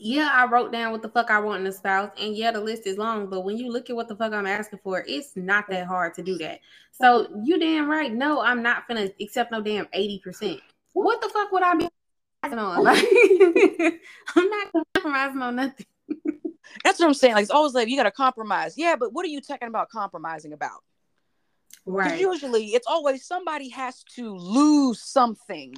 yeah, 0.00 0.30
I 0.32 0.46
wrote 0.46 0.72
down 0.72 0.92
what 0.92 1.02
the 1.02 1.08
fuck 1.08 1.30
I 1.30 1.38
want 1.40 1.60
in 1.60 1.66
a 1.66 1.72
spouse, 1.72 2.10
and 2.18 2.36
yeah, 2.36 2.50
the 2.50 2.60
list 2.60 2.86
is 2.86 2.98
long. 2.98 3.28
But 3.28 3.42
when 3.42 3.56
you 3.56 3.70
look 3.70 3.90
at 3.90 3.96
what 3.96 4.08
the 4.08 4.16
fuck 4.16 4.32
I'm 4.32 4.46
asking 4.46 4.80
for, 4.82 5.04
it's 5.06 5.36
not 5.36 5.66
that 5.68 5.86
hard 5.86 6.14
to 6.14 6.22
do 6.22 6.38
that. 6.38 6.60
So 6.92 7.28
you 7.44 7.58
damn 7.58 7.88
right. 7.88 8.12
No, 8.12 8.40
I'm 8.40 8.62
not 8.62 8.88
gonna 8.88 9.08
accept 9.20 9.52
no 9.52 9.60
damn 9.60 9.88
eighty 9.92 10.20
percent. 10.20 10.60
What 10.92 11.20
the 11.20 11.28
fuck 11.28 11.52
would 11.52 11.62
I 11.62 11.74
be 11.74 11.88
on? 12.44 12.82
Like, 12.84 13.04
I'm 14.36 14.48
not 14.48 14.72
compromising 14.94 15.42
on 15.42 15.56
nothing. 15.56 15.86
That's 16.84 16.98
what 16.98 17.06
I'm 17.06 17.14
saying. 17.14 17.34
Like 17.34 17.42
it's 17.42 17.50
always 17.50 17.74
like 17.74 17.88
you 17.88 17.96
got 17.96 18.04
to 18.04 18.10
compromise. 18.10 18.74
Yeah, 18.76 18.96
but 18.96 19.12
what 19.12 19.24
are 19.24 19.28
you 19.28 19.40
talking 19.40 19.68
about 19.68 19.88
compromising 19.88 20.52
about? 20.52 20.82
Right. 21.84 22.20
Usually, 22.20 22.66
it's 22.66 22.86
always 22.86 23.24
somebody 23.24 23.68
has 23.70 24.02
to 24.16 24.34
lose 24.36 25.02
something 25.02 25.74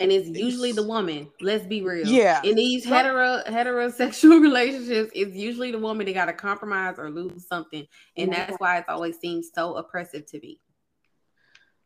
and 0.00 0.12
it's 0.12 0.28
usually 0.28 0.72
the 0.72 0.82
woman. 0.82 1.28
Let's 1.40 1.66
be 1.66 1.82
real. 1.82 2.06
Yeah. 2.06 2.40
In 2.42 2.56
these 2.56 2.84
hetero 2.84 3.42
heterosexual 3.46 4.40
relationships, 4.42 5.10
it's 5.14 5.34
usually 5.34 5.72
the 5.72 5.78
woman 5.78 6.06
that 6.06 6.12
got 6.14 6.26
to 6.26 6.32
compromise 6.32 6.98
or 6.98 7.10
lose 7.10 7.46
something, 7.46 7.86
and 8.16 8.32
that's 8.32 8.56
why 8.58 8.78
it's 8.78 8.88
always 8.88 9.18
seems 9.18 9.50
so 9.54 9.74
oppressive 9.74 10.26
to 10.26 10.40
me. 10.40 10.60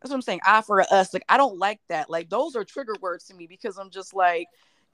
That's 0.00 0.10
what 0.10 0.16
I'm 0.16 0.22
saying. 0.22 0.40
I 0.44 0.62
for 0.62 0.82
us, 0.92 1.14
like 1.14 1.24
I 1.28 1.36
don't 1.36 1.58
like 1.58 1.80
that. 1.88 2.10
Like 2.10 2.28
those 2.28 2.56
are 2.56 2.64
trigger 2.64 2.94
words 3.00 3.24
to 3.26 3.34
me 3.34 3.46
because 3.46 3.78
I'm 3.78 3.90
just 3.90 4.14
like, 4.14 4.46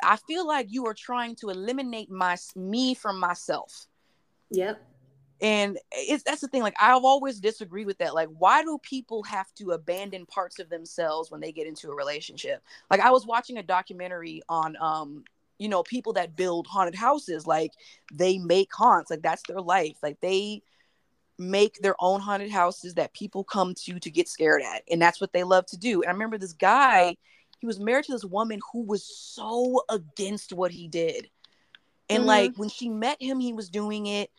I 0.02 0.16
feel 0.16 0.46
like 0.46 0.66
you 0.70 0.86
are 0.86 0.94
trying 0.94 1.34
to 1.36 1.48
eliminate 1.48 2.10
my 2.10 2.36
me 2.54 2.94
from 2.94 3.18
myself. 3.18 3.86
Yep. 4.50 4.80
And 5.40 5.78
it's 5.92 6.24
that's 6.24 6.40
the 6.40 6.48
thing 6.48 6.62
like 6.62 6.74
i've 6.80 7.04
always 7.04 7.38
disagreed 7.38 7.86
with 7.86 7.98
that 7.98 8.14
like 8.14 8.28
why 8.38 8.62
do 8.62 8.78
people 8.82 9.22
have 9.22 9.52
to 9.54 9.70
abandon 9.70 10.26
parts 10.26 10.58
of 10.58 10.68
themselves 10.68 11.30
when 11.30 11.40
they 11.40 11.52
get 11.52 11.66
into 11.66 11.88
a 11.88 11.94
relationship? 11.94 12.62
Like 12.90 13.00
i 13.00 13.10
was 13.10 13.26
watching 13.26 13.58
a 13.58 13.62
documentary 13.62 14.42
on 14.48 14.76
um 14.80 15.24
you 15.58 15.68
know 15.68 15.82
people 15.82 16.12
that 16.14 16.36
build 16.36 16.66
haunted 16.66 16.94
houses 16.94 17.46
like 17.46 17.72
they 18.12 18.38
make 18.38 18.72
haunts 18.72 19.10
like 19.10 19.22
that's 19.22 19.42
their 19.48 19.60
life 19.60 19.96
like 20.02 20.20
they 20.20 20.62
make 21.38 21.78
their 21.80 21.94
own 22.00 22.20
haunted 22.20 22.50
houses 22.50 22.94
that 22.94 23.12
people 23.12 23.44
come 23.44 23.74
to 23.74 24.00
to 24.00 24.10
get 24.10 24.28
scared 24.28 24.62
at 24.62 24.82
and 24.90 25.00
that's 25.00 25.20
what 25.20 25.32
they 25.32 25.44
love 25.44 25.64
to 25.66 25.76
do. 25.76 26.02
And 26.02 26.10
i 26.10 26.12
remember 26.12 26.38
this 26.38 26.52
guy 26.52 27.16
he 27.60 27.66
was 27.66 27.80
married 27.80 28.04
to 28.04 28.12
this 28.12 28.24
woman 28.24 28.60
who 28.72 28.82
was 28.82 29.04
so 29.04 29.82
against 29.88 30.52
what 30.52 30.70
he 30.70 30.86
did. 30.86 31.28
And 32.08 32.20
mm-hmm. 32.20 32.28
like 32.28 32.56
when 32.56 32.68
she 32.68 32.88
met 32.88 33.20
him 33.20 33.40
he 33.40 33.52
was 33.52 33.68
doing 33.68 34.06
it 34.06 34.30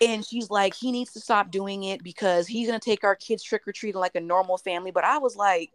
and 0.00 0.24
she's 0.24 0.50
like 0.50 0.74
he 0.74 0.92
needs 0.92 1.12
to 1.12 1.20
stop 1.20 1.50
doing 1.50 1.84
it 1.84 2.02
because 2.02 2.46
he's 2.46 2.68
going 2.68 2.78
to 2.78 2.84
take 2.84 3.04
our 3.04 3.16
kids 3.16 3.42
trick 3.42 3.66
or 3.66 3.72
treating 3.72 4.00
like 4.00 4.14
a 4.14 4.20
normal 4.20 4.58
family 4.58 4.90
but 4.90 5.04
i 5.04 5.18
was 5.18 5.36
like 5.36 5.70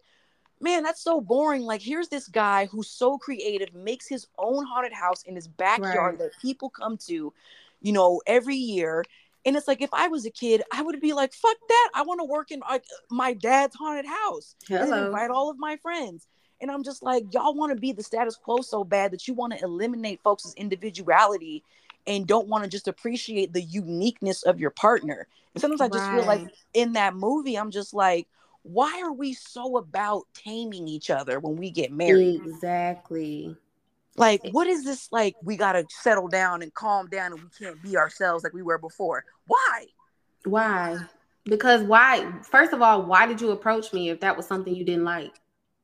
man 0.61 0.83
that's 0.83 1.01
so 1.01 1.21
boring 1.21 1.63
like 1.63 1.81
here's 1.81 2.07
this 2.09 2.27
guy 2.27 2.65
who's 2.67 2.89
so 2.89 3.17
creative 3.17 3.73
makes 3.73 4.07
his 4.07 4.27
own 4.37 4.65
haunted 4.65 4.93
house 4.93 5.23
in 5.23 5.35
his 5.35 5.47
backyard 5.47 6.19
right. 6.19 6.31
that 6.31 6.41
people 6.41 6.69
come 6.69 6.97
to 6.97 7.33
you 7.81 7.91
know 7.91 8.21
every 8.27 8.55
year 8.55 9.03
and 9.45 9.55
it's 9.55 9.67
like 9.67 9.81
if 9.81 9.93
I 9.93 10.09
was 10.09 10.25
a 10.25 10.29
kid, 10.29 10.61
I 10.73 10.81
would 10.81 10.99
be 10.99 11.13
like, 11.13 11.33
"Fuck 11.33 11.55
that! 11.69 11.91
I 11.93 12.01
want 12.01 12.19
to 12.19 12.25
work 12.25 12.51
in 12.51 12.59
like 12.59 12.83
my 13.09 13.33
dad's 13.33 13.77
haunted 13.77 14.05
house 14.05 14.55
Hello. 14.67 14.81
and 14.81 15.05
invite 15.05 15.31
all 15.31 15.49
of 15.49 15.57
my 15.57 15.77
friends." 15.77 16.27
And 16.59 16.69
I'm 16.69 16.83
just 16.83 17.01
like, 17.01 17.23
y'all 17.33 17.53
want 17.53 17.73
to 17.73 17.79
be 17.79 17.93
the 17.93 18.03
status 18.03 18.35
quo 18.35 18.61
so 18.61 18.83
bad 18.83 19.11
that 19.11 19.25
you 19.25 19.33
want 19.33 19.53
to 19.53 19.63
eliminate 19.63 20.19
folks' 20.21 20.53
individuality 20.57 21.63
and 22.07 22.25
don't 22.25 22.47
want 22.47 22.63
to 22.63 22.69
just 22.69 22.87
appreciate 22.87 23.53
the 23.53 23.61
uniqueness 23.61 24.43
of 24.43 24.59
your 24.59 24.71
partner. 24.71 25.27
And 25.53 25.61
sometimes 25.61 25.81
I 25.81 25.89
just 25.89 26.09
right. 26.09 26.17
feel 26.17 26.25
like 26.25 26.41
in 26.73 26.93
that 26.93 27.15
movie, 27.15 27.57
I'm 27.57 27.71
just 27.71 27.93
like, 27.93 28.27
why 28.63 29.01
are 29.03 29.13
we 29.13 29.33
so 29.33 29.77
about 29.77 30.23
taming 30.33 30.87
each 30.87 31.09
other 31.09 31.39
when 31.39 31.57
we 31.57 31.69
get 31.69 31.91
married? 31.91 32.41
Exactly. 32.45 33.55
Like, 34.15 34.41
eh 34.45 34.49
what 34.51 34.67
is 34.67 34.83
this 34.83 35.11
like? 35.11 35.35
We 35.43 35.57
got 35.57 35.73
to 35.73 35.85
settle 35.89 36.27
down 36.27 36.61
and 36.61 36.73
calm 36.73 37.07
down 37.07 37.33
and 37.33 37.41
we 37.41 37.49
can't 37.57 37.81
be 37.83 37.97
ourselves 37.97 38.43
like 38.43 38.53
we 38.53 38.63
were 38.63 38.77
before. 38.77 39.23
Why? 39.45 39.85
Why? 40.45 40.97
Because 41.45 41.83
why? 41.83 42.31
First 42.43 42.73
of 42.73 42.81
all, 42.81 43.03
why 43.03 43.25
did 43.25 43.39
you 43.39 43.51
approach 43.51 43.93
me 43.93 44.09
if 44.09 44.19
that 44.21 44.35
was 44.35 44.47
something 44.47 44.75
you 44.75 44.83
didn't 44.83 45.05
like? 45.05 45.33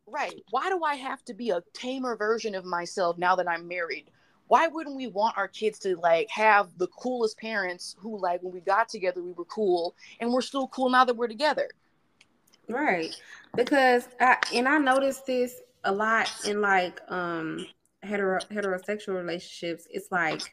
Right. 0.08 0.44
Why 0.52 0.70
do 0.70 0.84
I 0.84 0.96
have 0.96 1.24
to 1.26 1.34
be 1.34 1.52
a 1.52 1.64
tamer 1.74 2.16
version 2.18 2.56
of 2.56 2.66
myself 2.66 3.18
now 3.18 3.36
that 3.36 3.50
I'm 3.50 3.68
married? 3.68 4.10
Why 4.54 4.68
wouldn't 4.68 4.96
we 4.96 5.08
want 5.08 5.36
our 5.36 5.48
kids 5.48 5.80
to 5.80 5.96
like 5.96 6.30
have 6.30 6.78
the 6.78 6.86
coolest 6.86 7.40
parents 7.40 7.96
who 7.98 8.20
like 8.20 8.44
when 8.44 8.54
we 8.54 8.60
got 8.60 8.88
together 8.88 9.20
we 9.24 9.32
were 9.32 9.46
cool 9.46 9.96
and 10.20 10.32
we're 10.32 10.42
still 10.42 10.68
cool 10.68 10.92
now 10.92 11.04
that 11.04 11.16
we're 11.16 11.28
together? 11.28 11.68
Right. 12.70 13.16
Because 13.56 14.08
I, 14.20 14.38
and 14.54 14.68
i 14.68 14.78
noticed 14.78 15.26
this 15.26 15.60
a 15.86 15.92
lot 15.92 16.32
in 16.46 16.62
like 16.62 17.02
um 17.10 17.66
hetero 18.04 18.38
heterosexual 18.52 19.16
relationships. 19.16 19.88
It's 19.90 20.12
like 20.12 20.44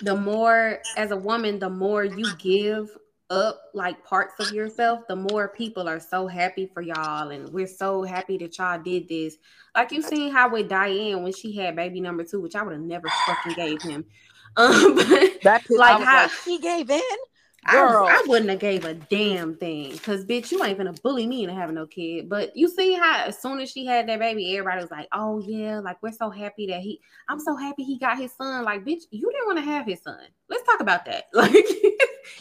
the 0.00 0.16
more 0.16 0.80
as 0.96 1.10
a 1.10 1.18
woman 1.18 1.58
the 1.58 1.68
more 1.68 2.02
you 2.02 2.24
give 2.38 2.96
up 3.30 3.60
like 3.74 4.04
parts 4.04 4.34
of 4.38 4.54
yourself, 4.54 5.06
the 5.08 5.16
more 5.16 5.48
people 5.48 5.88
are 5.88 6.00
so 6.00 6.26
happy 6.26 6.66
for 6.72 6.80
y'all, 6.80 7.30
and 7.30 7.48
we're 7.50 7.66
so 7.66 8.02
happy 8.02 8.38
that 8.38 8.56
y'all 8.58 8.80
did 8.80 9.08
this. 9.08 9.36
Like 9.74 9.92
you 9.92 10.02
seen 10.02 10.32
how 10.32 10.50
with 10.50 10.68
Diane 10.68 11.22
when 11.22 11.32
she 11.32 11.56
had 11.56 11.76
baby 11.76 12.00
number 12.00 12.24
two, 12.24 12.40
which 12.40 12.54
I 12.54 12.62
would 12.62 12.72
have 12.72 12.82
never 12.82 13.08
fucking 13.26 13.54
gave 13.54 13.82
him. 13.82 14.04
Um, 14.58 14.94
but 14.94 15.42
that 15.42 15.64
like 15.68 16.02
how 16.02 16.22
like, 16.22 16.30
he 16.46 16.58
gave 16.58 16.88
in. 16.88 17.02
Girl. 17.70 18.06
I, 18.06 18.12
I 18.12 18.24
wouldn't 18.26 18.50
have 18.50 18.58
gave 18.58 18.84
a 18.84 18.94
damn 18.94 19.56
thing 19.56 19.92
because 19.92 20.24
bitch, 20.24 20.52
you 20.52 20.62
ain't 20.62 20.78
gonna 20.78 20.92
bully 20.92 21.26
me 21.26 21.42
into 21.42 21.54
having 21.54 21.74
no 21.74 21.86
kid. 21.86 22.28
But 22.28 22.56
you 22.56 22.68
see 22.68 22.94
how 22.94 23.24
as 23.24 23.40
soon 23.40 23.60
as 23.60 23.70
she 23.70 23.86
had 23.86 24.08
that 24.08 24.18
baby, 24.18 24.56
everybody 24.56 24.82
was 24.82 24.90
like, 24.90 25.08
"Oh 25.12 25.40
yeah, 25.40 25.80
like 25.80 26.02
we're 26.02 26.12
so 26.12 26.30
happy 26.30 26.66
that 26.68 26.80
he. 26.80 27.00
I'm 27.28 27.40
so 27.40 27.56
happy 27.56 27.82
he 27.82 27.98
got 27.98 28.18
his 28.18 28.32
son. 28.34 28.64
Like 28.64 28.84
bitch, 28.84 29.02
you 29.10 29.30
didn't 29.32 29.46
want 29.46 29.58
to 29.58 29.64
have 29.64 29.86
his 29.86 30.02
son. 30.02 30.20
Let's 30.48 30.64
talk 30.64 30.80
about 30.80 31.04
that. 31.06 31.24
Like, 31.32 31.54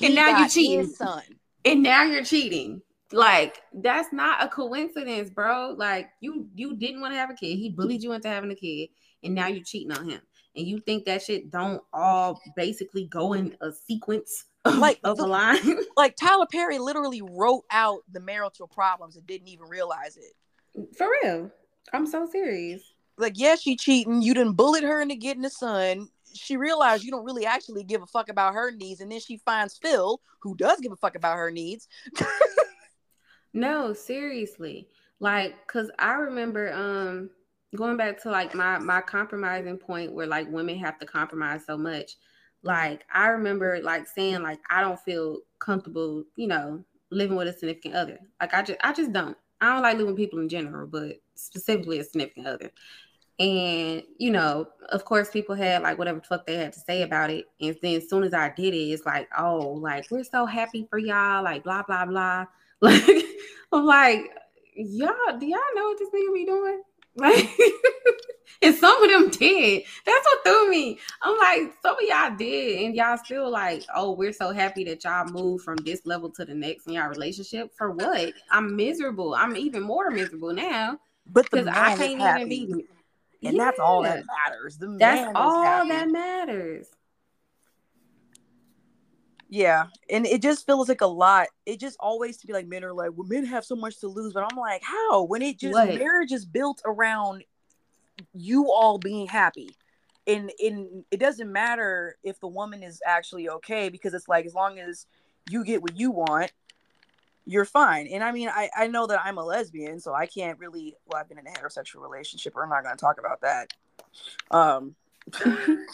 and 0.01 0.15
now 0.15 0.39
you're 0.39 0.49
cheating, 0.49 0.87
son. 0.87 1.21
And 1.63 1.83
now 1.83 2.03
you're 2.03 2.23
cheating. 2.23 2.81
Like 3.11 3.61
that's 3.73 4.11
not 4.11 4.43
a 4.43 4.47
coincidence, 4.47 5.29
bro. 5.29 5.75
Like 5.77 6.09
you 6.21 6.47
you 6.53 6.75
didn't 6.75 7.01
want 7.01 7.13
to 7.13 7.19
have 7.19 7.29
a 7.29 7.35
kid. 7.35 7.57
He 7.57 7.69
bullied 7.69 8.03
you 8.03 8.13
into 8.13 8.27
having 8.27 8.51
a 8.51 8.55
kid, 8.55 8.89
and 9.23 9.35
now 9.35 9.47
you're 9.47 9.63
cheating 9.63 9.91
on 9.91 10.09
him. 10.09 10.21
And 10.55 10.67
you 10.67 10.79
think 10.79 11.05
that 11.05 11.21
shit 11.21 11.51
don't 11.51 11.81
all 11.93 12.41
basically 12.55 13.05
go 13.05 13.33
in 13.33 13.55
a 13.61 13.71
sequence 13.71 14.45
like 14.77 14.99
of 15.03 15.17
the, 15.17 15.27
line? 15.27 15.79
like 15.97 16.15
Tyler 16.15 16.47
Perry 16.51 16.79
literally 16.79 17.21
wrote 17.21 17.65
out 17.71 17.99
the 18.11 18.19
marital 18.19 18.67
problems 18.67 19.15
and 19.15 19.25
didn't 19.27 19.47
even 19.47 19.67
realize 19.67 20.17
it. 20.17 20.87
For 20.97 21.07
real. 21.21 21.51
I'm 21.93 22.07
so 22.07 22.27
serious. 22.29 22.81
Like, 23.17 23.33
yeah, 23.37 23.55
she 23.55 23.77
cheating. 23.77 24.21
You 24.21 24.33
didn't 24.33 24.53
bullet 24.53 24.83
her 24.83 25.01
into 25.01 25.15
getting 25.15 25.45
a 25.45 25.49
son 25.49 26.09
she 26.35 26.57
realized 26.57 27.03
you 27.03 27.11
don't 27.11 27.25
really 27.25 27.45
actually 27.45 27.83
give 27.83 28.01
a 28.01 28.07
fuck 28.07 28.29
about 28.29 28.53
her 28.53 28.71
needs 28.71 29.01
and 29.01 29.11
then 29.11 29.19
she 29.19 29.37
finds 29.37 29.77
phil 29.77 30.21
who 30.39 30.55
does 30.55 30.79
give 30.79 30.91
a 30.91 30.97
fuck 30.97 31.15
about 31.15 31.37
her 31.37 31.51
needs 31.51 31.87
no 33.53 33.93
seriously 33.93 34.87
like 35.19 35.55
because 35.65 35.89
i 35.99 36.13
remember 36.13 36.71
um 36.73 37.29
going 37.75 37.97
back 37.97 38.21
to 38.21 38.29
like 38.29 38.53
my 38.53 38.77
my 38.77 39.01
compromising 39.01 39.77
point 39.77 40.11
where 40.11 40.27
like 40.27 40.49
women 40.49 40.77
have 40.77 40.99
to 40.99 41.05
compromise 41.05 41.65
so 41.65 41.77
much 41.77 42.17
like 42.65 43.05
i 43.13 43.27
remember 43.27 43.79
like 43.81 44.07
saying 44.07 44.41
like 44.41 44.59
i 44.69 44.81
don't 44.81 44.99
feel 44.99 45.37
comfortable 45.59 46.23
you 46.35 46.47
know 46.47 46.83
living 47.11 47.37
with 47.37 47.47
a 47.47 47.53
significant 47.53 47.95
other 47.95 48.19
like 48.41 48.53
i 48.53 48.61
just 48.61 48.79
i 48.83 48.91
just 48.91 49.13
don't 49.13 49.37
i 49.61 49.71
don't 49.71 49.83
like 49.83 49.93
living 49.93 50.07
with 50.07 50.17
people 50.17 50.39
in 50.39 50.49
general 50.49 50.87
but 50.87 51.13
specifically 51.35 51.99
a 51.99 52.03
significant 52.03 52.47
other 52.47 52.71
and 53.37 54.03
you 54.17 54.31
know, 54.31 54.67
of 54.89 55.03
course, 55.03 55.29
people 55.29 55.55
had 55.55 55.81
like 55.81 55.97
whatever 55.97 56.21
fuck 56.21 56.45
they 56.45 56.55
had 56.55 56.71
to 56.73 56.79
say 56.79 57.01
about 57.01 57.29
it. 57.29 57.45
And 57.59 57.77
then 57.81 57.95
as 57.95 58.09
soon 58.09 58.23
as 58.23 58.33
I 58.33 58.49
did 58.55 58.73
it, 58.73 58.77
it's 58.77 59.05
like, 59.05 59.27
oh, 59.37 59.77
like 59.81 60.09
we're 60.09 60.23
so 60.23 60.45
happy 60.45 60.87
for 60.89 60.97
y'all, 60.97 61.43
like 61.43 61.63
blah 61.63 61.83
blah 61.83 62.05
blah. 62.05 62.45
Like 62.81 63.25
I'm 63.71 63.85
like, 63.85 64.31
y'all, 64.75 65.37
do 65.39 65.45
y'all 65.45 65.59
know 65.75 65.85
what 65.85 65.97
this 65.97 66.09
nigga 66.09 66.33
be 66.33 66.45
doing? 66.45 66.81
Like, 67.15 67.49
and 68.61 68.75
some 68.75 69.03
of 69.03 69.09
them 69.09 69.29
did. 69.29 69.83
That's 70.05 70.25
what 70.25 70.43
threw 70.45 70.69
me. 70.69 70.99
I'm 71.21 71.37
like, 71.37 71.73
some 71.81 71.95
of 71.95 72.01
y'all 72.01 72.35
did, 72.35 72.83
and 72.83 72.95
y'all 72.95 73.17
still 73.17 73.49
like, 73.49 73.83
oh, 73.95 74.11
we're 74.11 74.33
so 74.33 74.51
happy 74.51 74.83
that 74.85 75.03
y'all 75.03 75.25
moved 75.25 75.63
from 75.63 75.77
this 75.77 76.05
level 76.05 76.29
to 76.31 76.45
the 76.45 76.53
next 76.53 76.87
in 76.87 76.93
y'all 76.93 77.07
relationship. 77.07 77.71
For 77.77 77.91
what? 77.91 78.33
I'm 78.51 78.75
miserable. 78.75 79.33
I'm 79.33 79.55
even 79.55 79.83
more 79.83 80.11
miserable 80.11 80.53
now. 80.53 80.99
But 81.27 81.49
because 81.49 81.67
I 81.67 81.95
can't 81.95 82.21
even 82.21 82.49
be 82.49 82.85
and 83.45 83.57
yeah. 83.57 83.65
that's 83.65 83.79
all 83.79 84.01
that 84.03 84.23
matters. 84.25 84.77
The 84.77 84.95
that's 84.99 85.31
all 85.35 85.87
that 85.87 86.09
matters. 86.09 86.87
Yeah, 89.47 89.87
and 90.09 90.25
it 90.25 90.41
just 90.41 90.65
feels 90.65 90.89
like 90.89 91.01
a 91.01 91.07
lot. 91.07 91.47
It 91.65 91.79
just 91.79 91.97
always 91.99 92.37
to 92.37 92.47
be 92.47 92.53
like 92.53 92.67
men 92.67 92.83
are 92.83 92.93
like, 92.93 93.11
well, 93.15 93.27
men 93.27 93.45
have 93.45 93.63
so 93.63 93.75
much 93.75 93.99
to 93.99 94.07
lose, 94.07 94.33
but 94.33 94.43
I'm 94.43 94.57
like, 94.57 94.81
how? 94.83 95.23
When 95.23 95.41
it 95.41 95.59
just 95.59 95.73
what? 95.73 95.95
marriage 95.99 96.31
is 96.31 96.45
built 96.45 96.81
around 96.85 97.43
you 98.33 98.71
all 98.71 98.97
being 98.97 99.27
happy, 99.27 99.69
and 100.25 100.51
and 100.59 101.05
it 101.11 101.19
doesn't 101.19 101.51
matter 101.51 102.17
if 102.23 102.39
the 102.39 102.47
woman 102.47 102.81
is 102.81 103.01
actually 103.05 103.49
okay 103.49 103.89
because 103.89 104.13
it's 104.13 104.27
like 104.27 104.45
as 104.45 104.55
long 104.55 104.79
as 104.79 105.05
you 105.49 105.63
get 105.63 105.81
what 105.81 105.95
you 105.95 106.09
want, 106.09 106.51
you're 107.45 107.65
fine. 107.65 108.07
And 108.07 108.23
I 108.23 108.31
mean, 108.31 108.49
I, 108.49 108.69
I 108.75 108.87
know 108.87 109.05
that 109.07 109.21
I'm 109.23 109.37
a 109.37 109.45
lesbian, 109.45 109.99
so 109.99 110.13
I 110.13 110.25
can't 110.25 110.57
really, 110.57 110.95
well, 111.05 111.21
I've 111.21 111.29
been 111.29 111.37
in 111.37 111.45
a 111.47 111.51
heterosexual 111.51 112.01
relationship, 112.01 112.53
but 112.55 112.61
I'm 112.61 112.69
not 112.69 112.83
going 112.83 112.95
to 112.95 112.99
talk 112.99 113.19
about 113.19 113.41
that. 113.41 113.73
Um, 114.49 114.95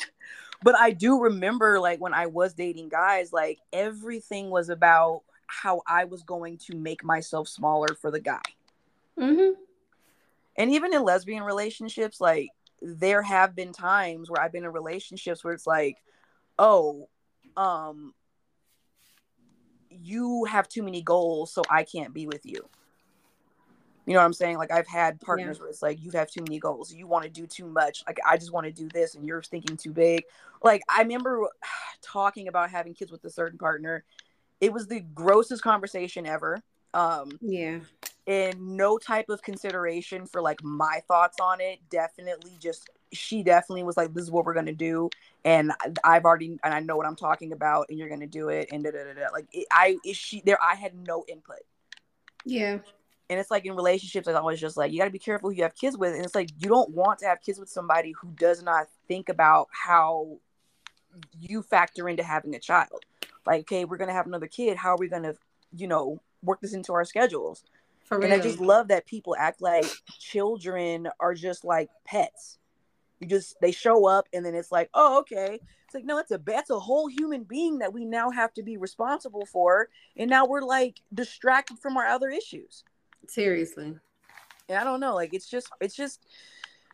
but 0.63 0.75
I 0.75 0.91
do 0.91 1.19
remember, 1.19 1.79
like, 1.79 1.99
when 1.99 2.13
I 2.13 2.27
was 2.27 2.53
dating 2.53 2.89
guys, 2.89 3.33
like, 3.33 3.59
everything 3.73 4.49
was 4.49 4.69
about 4.69 5.21
how 5.47 5.81
I 5.87 6.05
was 6.05 6.23
going 6.23 6.57
to 6.69 6.75
make 6.75 7.03
myself 7.03 7.47
smaller 7.47 7.95
for 7.99 8.11
the 8.11 8.19
guy. 8.19 8.41
Mm-hmm. 9.19 9.59
And 10.55 10.71
even 10.71 10.93
in 10.93 11.03
lesbian 11.03 11.43
relationships, 11.43 12.21
like, 12.21 12.49
there 12.81 13.21
have 13.21 13.55
been 13.55 13.73
times 13.73 14.29
where 14.29 14.41
I've 14.41 14.51
been 14.51 14.63
in 14.63 14.71
relationships 14.71 15.43
where 15.43 15.53
it's 15.53 15.67
like, 15.67 15.97
oh, 16.57 17.09
um, 17.57 18.13
you 19.89 20.45
have 20.45 20.67
too 20.67 20.83
many 20.83 21.01
goals, 21.01 21.53
so 21.53 21.63
I 21.69 21.83
can't 21.83 22.13
be 22.13 22.27
with 22.27 22.45
you. 22.45 22.67
You 24.05 24.13
know 24.13 24.19
what 24.19 24.25
I'm 24.25 24.33
saying? 24.33 24.57
Like 24.57 24.71
I've 24.71 24.87
had 24.87 25.19
partners 25.21 25.57
yeah. 25.57 25.61
where 25.61 25.69
it's 25.69 25.81
like 25.81 26.03
you 26.03 26.11
have 26.11 26.29
too 26.29 26.41
many 26.41 26.59
goals, 26.59 26.93
you 26.93 27.07
want 27.07 27.23
to 27.23 27.29
do 27.29 27.45
too 27.45 27.67
much. 27.67 28.03
Like 28.07 28.19
I 28.27 28.37
just 28.37 28.51
want 28.51 28.65
to 28.65 28.71
do 28.71 28.89
this, 28.89 29.15
and 29.15 29.25
you're 29.25 29.43
thinking 29.43 29.77
too 29.77 29.91
big. 29.91 30.23
Like 30.63 30.81
I 30.89 31.01
remember 31.01 31.47
talking 32.01 32.47
about 32.47 32.69
having 32.69 32.93
kids 32.93 33.11
with 33.11 33.23
a 33.25 33.29
certain 33.29 33.59
partner. 33.59 34.03
It 34.59 34.73
was 34.73 34.87
the 34.87 34.99
grossest 34.99 35.63
conversation 35.63 36.25
ever. 36.25 36.61
Um, 36.93 37.31
yeah, 37.41 37.79
and 38.27 38.77
no 38.77 38.97
type 38.97 39.29
of 39.29 39.41
consideration 39.41 40.25
for 40.25 40.41
like 40.41 40.63
my 40.63 41.01
thoughts 41.07 41.37
on 41.41 41.61
it. 41.61 41.79
Definitely 41.89 42.51
just 42.59 42.89
she 43.13 43.43
definitely 43.43 43.83
was 43.83 43.97
like, 43.97 44.13
"This 44.13 44.23
is 44.23 44.31
what 44.31 44.45
we're 44.45 44.53
gonna 44.53 44.73
do," 44.73 45.09
and 45.45 45.71
I've 46.03 46.25
already 46.25 46.59
and 46.63 46.73
I 46.73 46.79
know 46.79 46.95
what 46.97 47.05
I'm 47.05 47.15
talking 47.15 47.51
about, 47.53 47.87
and 47.89 47.97
you're 47.99 48.09
gonna 48.09 48.27
do 48.27 48.49
it, 48.49 48.69
and 48.71 48.83
da 48.83 48.91
da 48.91 49.03
da. 49.03 49.13
da. 49.13 49.27
Like 49.31 49.47
it, 49.51 49.67
I, 49.71 49.97
is 50.05 50.17
she 50.17 50.41
there? 50.41 50.57
I 50.61 50.75
had 50.75 50.95
no 50.95 51.23
input. 51.27 51.61
Yeah. 52.45 52.79
And 53.31 53.39
it's 53.39 53.49
like 53.49 53.65
in 53.65 53.77
relationships, 53.77 54.27
it's 54.27 54.37
always 54.37 54.59
just 54.59 54.75
like 54.75 54.91
you 54.91 54.97
got 54.97 55.05
to 55.05 55.11
be 55.11 55.17
careful 55.17 55.49
who 55.49 55.55
you 55.55 55.63
have 55.63 55.73
kids 55.73 55.97
with, 55.97 56.13
and 56.13 56.25
it's 56.25 56.35
like 56.35 56.49
you 56.59 56.67
don't 56.67 56.91
want 56.91 57.17
to 57.19 57.27
have 57.27 57.41
kids 57.41 57.57
with 57.57 57.69
somebody 57.69 58.11
who 58.11 58.27
does 58.35 58.61
not 58.61 58.87
think 59.07 59.29
about 59.29 59.69
how 59.71 60.37
you 61.39 61.61
factor 61.61 62.09
into 62.09 62.23
having 62.23 62.53
a 62.55 62.59
child. 62.59 63.05
Like, 63.45 63.61
okay, 63.61 63.85
we're 63.85 63.95
gonna 63.95 64.11
have 64.11 64.27
another 64.27 64.47
kid. 64.47 64.75
How 64.75 64.89
are 64.89 64.97
we 64.97 65.07
gonna, 65.07 65.35
you 65.73 65.87
know, 65.87 66.21
work 66.43 66.59
this 66.59 66.73
into 66.73 66.91
our 66.91 67.05
schedules? 67.05 67.63
And 68.11 68.33
I 68.33 68.39
just 68.39 68.59
love 68.59 68.89
that 68.89 69.05
people 69.05 69.33
act 69.39 69.61
like 69.61 69.85
children 70.19 71.07
are 71.21 71.33
just 71.33 71.63
like 71.63 71.89
pets. 72.03 72.57
You 73.21 73.27
just 73.27 73.55
they 73.61 73.71
show 73.71 74.07
up 74.07 74.27
and 74.33 74.45
then 74.45 74.55
it's 74.55 74.73
like, 74.73 74.89
oh, 74.93 75.19
okay. 75.19 75.61
It's 75.85 75.93
like, 75.93 76.03
no, 76.03 76.17
it's 76.17 76.31
a 76.31 76.37
that's 76.37 76.69
a 76.69 76.79
whole 76.79 77.07
human 77.07 77.43
being 77.43 77.79
that 77.79 77.93
we 77.93 78.03
now 78.03 78.29
have 78.29 78.53
to 78.55 78.63
be 78.63 78.75
responsible 78.75 79.45
for. 79.45 79.87
And 80.17 80.29
now 80.29 80.45
we're 80.45 80.63
like 80.63 80.99
distracted 81.13 81.79
from 81.79 81.95
our 81.95 82.07
other 82.07 82.29
issues. 82.29 82.83
Seriously. 83.27 83.95
And 84.69 84.77
I 84.77 84.83
don't 84.83 84.99
know, 84.99 85.15
like 85.15 85.33
it's 85.33 85.49
just 85.49 85.69
it's 85.79 85.95
just 85.95 86.25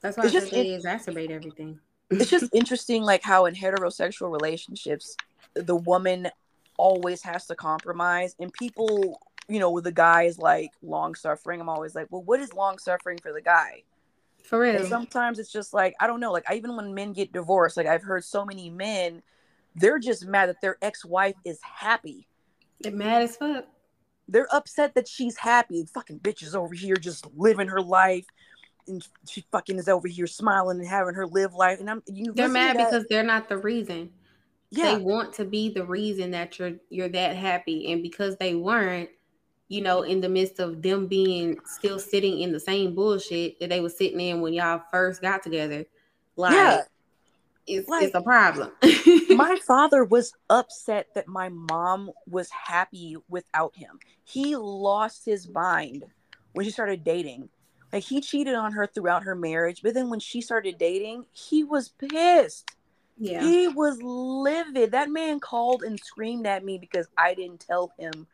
that's 0.01 0.17
why 0.17 0.25
it's 0.25 0.33
just 0.33 0.51
they 0.51 0.67
exacerbate 0.67 1.31
everything. 1.31 1.79
it's 2.09 2.29
just 2.29 2.53
interesting 2.53 3.03
like 3.03 3.23
how 3.23 3.45
in 3.45 3.55
heterosexual 3.55 4.31
relationships 4.31 5.15
the 5.55 5.75
woman 5.75 6.29
always 6.77 7.21
has 7.23 7.47
to 7.47 7.55
compromise 7.55 8.35
and 8.39 8.53
people 8.53 9.19
you 9.47 9.59
know, 9.59 9.71
with 9.71 9.85
the 9.85 9.91
guys 9.91 10.37
like 10.37 10.71
long 10.81 11.15
suffering, 11.15 11.61
I'm 11.61 11.69
always 11.69 11.95
like, 11.95 12.07
well, 12.09 12.23
what 12.23 12.39
is 12.39 12.53
long 12.53 12.77
suffering 12.77 13.17
for 13.21 13.31
the 13.31 13.41
guy? 13.41 13.83
For 14.43 14.59
real. 14.59 14.77
And 14.77 14.85
sometimes 14.87 15.39
it's 15.39 15.51
just 15.51 15.73
like, 15.73 15.95
I 15.99 16.07
don't 16.07 16.19
know, 16.19 16.31
like 16.31 16.49
I, 16.49 16.55
even 16.55 16.75
when 16.75 16.93
men 16.93 17.13
get 17.13 17.31
divorced, 17.31 17.77
like 17.77 17.87
I've 17.87 18.03
heard 18.03 18.23
so 18.23 18.45
many 18.45 18.69
men, 18.69 19.21
they're 19.75 19.99
just 19.99 20.25
mad 20.25 20.49
that 20.49 20.61
their 20.61 20.77
ex-wife 20.81 21.35
is 21.45 21.59
happy. 21.61 22.27
They're 22.81 22.91
mad 22.91 23.23
as 23.23 23.37
fuck. 23.37 23.65
They're 24.27 24.53
upset 24.53 24.95
that 24.95 25.07
she's 25.07 25.37
happy. 25.37 25.85
Fucking 25.93 26.19
bitches 26.19 26.55
over 26.55 26.73
here 26.73 26.95
just 26.95 27.27
living 27.35 27.67
her 27.67 27.81
life. 27.81 28.25
And 28.87 29.05
she 29.27 29.45
fucking 29.51 29.77
is 29.77 29.89
over 29.89 30.07
here 30.07 30.27
smiling 30.27 30.79
and 30.79 30.87
having 30.87 31.13
her 31.15 31.27
live 31.27 31.53
life. 31.53 31.79
And 31.79 31.89
I'm 31.89 32.03
you 32.07 32.33
They're 32.33 32.47
mad 32.47 32.77
because 32.77 33.05
they're 33.09 33.23
not 33.23 33.49
the 33.49 33.57
reason. 33.57 34.09
Yeah. 34.69 34.95
They 34.95 35.01
want 35.01 35.33
to 35.35 35.45
be 35.45 35.69
the 35.69 35.85
reason 35.85 36.31
that 36.31 36.59
you're 36.59 36.73
you're 36.89 37.09
that 37.09 37.35
happy. 37.35 37.91
And 37.91 38.01
because 38.01 38.37
they 38.37 38.55
weren't, 38.55 39.09
you 39.69 39.81
know, 39.81 40.03
in 40.03 40.21
the 40.21 40.29
midst 40.29 40.59
of 40.59 40.81
them 40.81 41.07
being 41.07 41.57
still 41.65 41.99
sitting 41.99 42.39
in 42.41 42.51
the 42.51 42.59
same 42.59 42.95
bullshit 42.95 43.59
that 43.59 43.69
they 43.69 43.79
were 43.79 43.89
sitting 43.89 44.19
in 44.19 44.41
when 44.41 44.53
y'all 44.53 44.81
first 44.91 45.21
got 45.21 45.43
together. 45.43 45.85
Like, 46.37 46.53
yeah. 46.53 46.81
it's, 47.65 47.89
like, 47.89 48.03
it's 48.03 48.15
a 48.15 48.21
problem. 48.21 48.71
my 49.49 49.57
father 49.65 50.03
was 50.03 50.33
upset 50.49 51.07
that 51.15 51.27
my 51.27 51.49
mom 51.49 52.11
was 52.27 52.49
happy 52.49 53.17
without 53.29 53.75
him. 53.75 53.99
He 54.23 54.55
lost 54.55 55.25
his 55.25 55.47
mind 55.47 56.05
when 56.53 56.65
she 56.65 56.71
started 56.71 57.03
dating. 57.03 57.49
Like, 57.93 58.03
he 58.03 58.19
cheated 58.19 58.55
on 58.55 58.73
her 58.73 58.87
throughout 58.87 59.23
her 59.23 59.35
marriage, 59.35 59.81
but 59.81 59.93
then 59.93 60.09
when 60.09 60.19
she 60.19 60.41
started 60.41 60.77
dating, 60.77 61.25
he 61.31 61.63
was 61.63 61.89
pissed. 61.89 62.69
Yeah. 63.17 63.41
He 63.41 63.67
was 63.67 63.99
livid. 64.01 64.91
That 64.91 65.09
man 65.09 65.39
called 65.39 65.83
and 65.83 65.99
screamed 65.99 66.45
at 66.45 66.63
me 66.65 66.77
because 66.77 67.07
I 67.17 67.33
didn't 67.33 67.61
tell 67.61 67.91
him 67.97 68.27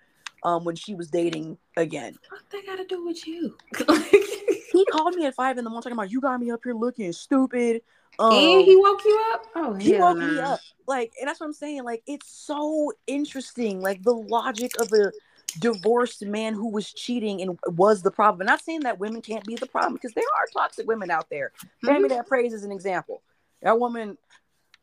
um 0.43 0.65
when 0.65 0.75
she 0.75 0.93
was 0.93 1.09
dating 1.09 1.57
again. 1.77 2.17
What 2.29 2.41
they 2.51 2.61
got 2.63 2.77
to 2.77 2.85
do 2.85 3.05
with 3.05 3.25
you? 3.25 3.55
he 4.71 4.85
called 4.91 5.15
me 5.15 5.25
at 5.25 5.35
five 5.35 5.57
in 5.57 5.63
the 5.63 5.69
morning 5.69 5.83
talking 5.83 5.97
about 5.97 6.11
you 6.11 6.19
got 6.19 6.39
me 6.39 6.51
up 6.51 6.61
here 6.63 6.73
looking 6.73 7.13
stupid. 7.13 7.81
Um, 8.19 8.33
and 8.33 8.65
he 8.65 8.75
woke 8.75 9.03
you 9.03 9.25
up. 9.33 9.45
Oh, 9.55 9.73
he 9.73 9.97
woke 9.97 10.17
nah. 10.17 10.27
me 10.27 10.39
up. 10.39 10.59
Like, 10.87 11.13
and 11.19 11.27
that's 11.27 11.39
what 11.39 11.47
I'm 11.47 11.53
saying. 11.53 11.83
Like, 11.83 12.03
it's 12.05 12.29
so 12.29 12.91
interesting. 13.07 13.81
Like 13.81 14.03
the 14.03 14.13
logic 14.13 14.79
of 14.79 14.91
a 14.93 15.11
divorced 15.59 16.25
man 16.25 16.53
who 16.53 16.69
was 16.69 16.91
cheating 16.91 17.41
and 17.41 17.59
was 17.77 18.01
the 18.01 18.11
problem. 18.11 18.41
I'm 18.41 18.51
not 18.51 18.63
saying 18.63 18.81
that 18.81 18.99
women 18.99 19.21
can't 19.21 19.45
be 19.45 19.55
the 19.55 19.67
problem 19.67 19.93
because 19.93 20.13
there 20.13 20.23
are 20.23 20.45
toxic 20.53 20.87
women 20.87 21.11
out 21.11 21.29
there. 21.29 21.51
Mm-hmm. 21.57 21.87
Family 21.87 22.09
that 22.09 22.27
Preys 22.27 22.53
is 22.53 22.63
an 22.63 22.71
example. 22.71 23.21
That 23.61 23.79
woman, 23.79 24.17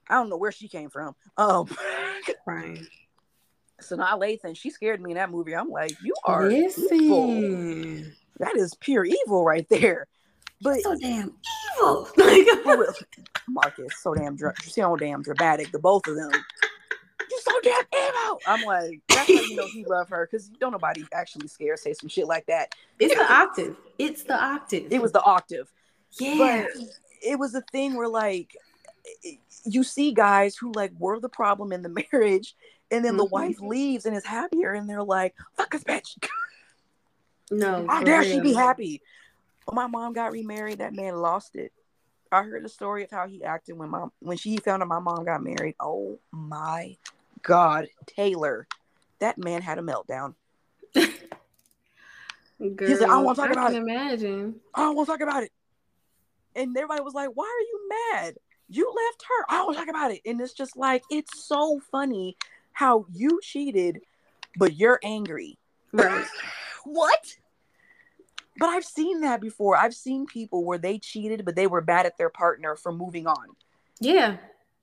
I 0.08 0.14
don't 0.14 0.30
know 0.30 0.36
where 0.36 0.52
she 0.52 0.68
came 0.68 0.90
from. 0.90 1.14
Um, 1.36 1.68
right. 2.46 2.80
Sanaa 3.80 4.18
Lathan, 4.18 4.56
she 4.56 4.70
scared 4.70 5.00
me 5.00 5.12
in 5.12 5.16
that 5.16 5.30
movie. 5.30 5.54
I'm 5.56 5.70
like, 5.70 5.96
you 6.02 6.14
are 6.24 6.50
evil. 6.50 8.04
That 8.38 8.56
is 8.56 8.74
pure 8.74 9.04
evil 9.04 9.44
right 9.44 9.68
there. 9.68 10.06
But 10.62 10.80
so 10.80 10.96
damn 10.96 11.34
evil. 11.76 12.08
Marcus, 13.48 13.92
so 13.98 14.14
damn 14.14 14.36
dra- 14.36 14.54
so 14.62 14.96
damn 14.96 15.22
dramatic. 15.22 15.72
The 15.72 15.78
both 15.78 16.06
of 16.06 16.16
them. 16.16 16.30
You're 17.30 17.40
so 17.40 17.52
damn 17.62 17.84
evil. 17.94 18.40
I'm 18.46 18.64
like, 18.64 19.00
that's 19.08 19.28
how 19.28 19.34
you 19.34 19.56
know 19.56 19.66
he 19.66 19.84
love 19.84 20.08
her 20.10 20.28
because 20.30 20.48
don't 20.48 20.72
nobody 20.72 21.04
actually 21.14 21.48
scare 21.48 21.76
say 21.76 21.94
some 21.94 22.08
shit 22.08 22.26
like 22.26 22.46
that. 22.46 22.74
It's 22.98 23.14
the 23.14 23.32
octave. 23.32 23.76
It's 23.98 24.22
the 24.24 24.42
octave. 24.42 24.88
It 24.90 25.00
was 25.00 25.12
the 25.12 25.22
octave. 25.22 25.72
Yeah. 26.18 26.66
But 26.74 26.84
it 27.22 27.38
was 27.38 27.54
a 27.54 27.62
thing 27.72 27.96
where 27.96 28.08
like 28.08 28.56
you 29.64 29.82
see 29.82 30.12
guys 30.12 30.56
who 30.56 30.72
like 30.72 30.92
were 30.98 31.20
the 31.20 31.28
problem 31.28 31.72
in 31.72 31.82
the 31.82 32.04
marriage 32.12 32.54
and 32.90 33.04
then 33.04 33.12
mm-hmm. 33.12 33.18
the 33.18 33.24
wife 33.26 33.60
leaves 33.60 34.06
and 34.06 34.16
is 34.16 34.26
happier, 34.26 34.72
and 34.72 34.88
they're 34.88 35.02
like, 35.02 35.34
"Fuck 35.56 35.70
this 35.70 35.84
bitch." 35.84 36.16
No, 37.50 37.86
how 37.88 38.02
dare 38.02 38.20
real. 38.20 38.30
she 38.30 38.40
be 38.40 38.52
happy? 38.52 39.02
When 39.66 39.76
my 39.76 39.86
mom 39.86 40.12
got 40.12 40.32
remarried, 40.32 40.78
that 40.78 40.94
man 40.94 41.16
lost 41.16 41.56
it. 41.56 41.72
I 42.32 42.42
heard 42.42 42.64
the 42.64 42.68
story 42.68 43.04
of 43.04 43.10
how 43.10 43.26
he 43.26 43.42
acted 43.42 43.76
when 43.76 43.90
mom 43.90 44.12
when 44.20 44.36
she 44.36 44.56
found 44.58 44.82
out 44.82 44.88
my 44.88 45.00
mom 45.00 45.24
got 45.24 45.42
married. 45.42 45.74
Oh 45.80 46.18
my 46.30 46.96
god, 47.42 47.88
Taylor, 48.06 48.66
that 49.18 49.36
man 49.38 49.62
had 49.62 49.78
a 49.78 49.82
meltdown. 49.82 50.34
Girl, 52.76 52.88
He's 52.88 53.00
like, 53.00 53.08
I 53.08 53.14
don't 53.14 53.24
want 53.24 53.36
to 53.36 53.42
talk 53.42 53.50
I 53.50 53.52
about 53.52 53.72
it. 53.72 53.76
Imagine. 53.78 54.60
I 54.74 54.82
don't 54.82 54.94
want 54.94 55.08
to 55.08 55.12
talk 55.12 55.22
about 55.22 55.42
it. 55.44 55.52
And 56.54 56.76
everybody 56.76 57.00
was 57.00 57.14
like, 57.14 57.30
"Why 57.34 57.44
are 57.44 57.60
you 57.60 57.88
mad? 57.88 58.34
You 58.68 58.86
left 58.86 59.24
her. 59.28 59.46
I 59.48 59.56
don't 59.56 59.66
want 59.66 59.78
to 59.78 59.84
talk 59.84 59.88
about 59.88 60.10
it." 60.12 60.20
And 60.26 60.40
it's 60.40 60.52
just 60.52 60.76
like 60.76 61.02
it's 61.10 61.46
so 61.46 61.80
funny 61.90 62.36
how 62.72 63.06
you 63.12 63.40
cheated, 63.42 64.00
but 64.56 64.76
you're 64.76 65.00
angry. 65.02 65.58
Right. 65.92 66.26
what? 66.84 67.36
But 68.58 68.68
I've 68.68 68.84
seen 68.84 69.20
that 69.20 69.40
before. 69.40 69.76
I've 69.76 69.94
seen 69.94 70.26
people 70.26 70.64
where 70.64 70.78
they 70.78 70.98
cheated, 70.98 71.44
but 71.44 71.56
they 71.56 71.66
were 71.66 71.80
bad 71.80 72.06
at 72.06 72.18
their 72.18 72.28
partner 72.28 72.76
for 72.76 72.92
moving 72.92 73.26
on. 73.26 73.46
Yeah. 74.00 74.36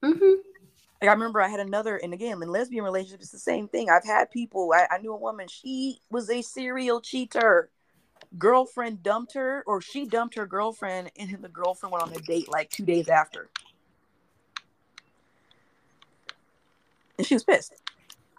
Mm-hmm. 0.03 0.41
Like 1.01 1.09
I 1.09 1.13
remember 1.13 1.41
I 1.41 1.49
had 1.49 1.59
another, 1.59 1.97
and 1.97 2.13
again, 2.13 2.41
in 2.41 2.49
lesbian 2.49 2.84
relationships, 2.84 3.26
it's 3.26 3.32
the 3.32 3.39
same 3.39 3.68
thing. 3.68 3.89
I've 3.89 4.05
had 4.05 4.32
people, 4.32 4.74
I, 4.74 4.88
I 4.95 4.97
knew 4.97 5.13
a 5.13 5.18
woman, 5.18 5.47
she 5.47 5.99
was 6.09 6.30
a 6.30 6.41
serial 6.41 7.01
cheater. 7.01 7.70
Girlfriend 8.38 9.03
dumped 9.03 9.36
her, 9.36 9.63
or 9.68 9.80
she 9.80 10.05
dumped 10.05 10.36
her 10.36 10.47
girlfriend, 10.47 11.11
and 11.18 11.38
the 11.41 11.49
girlfriend 11.49 11.93
went 11.93 12.03
on 12.03 12.13
a 12.13 12.20
date 12.20 12.49
like 12.49 12.70
two 12.70 12.84
days 12.84 13.09
after. 13.09 13.49
And 17.18 17.28
she 17.28 17.36
was 17.36 17.43
pissed. 17.43 17.74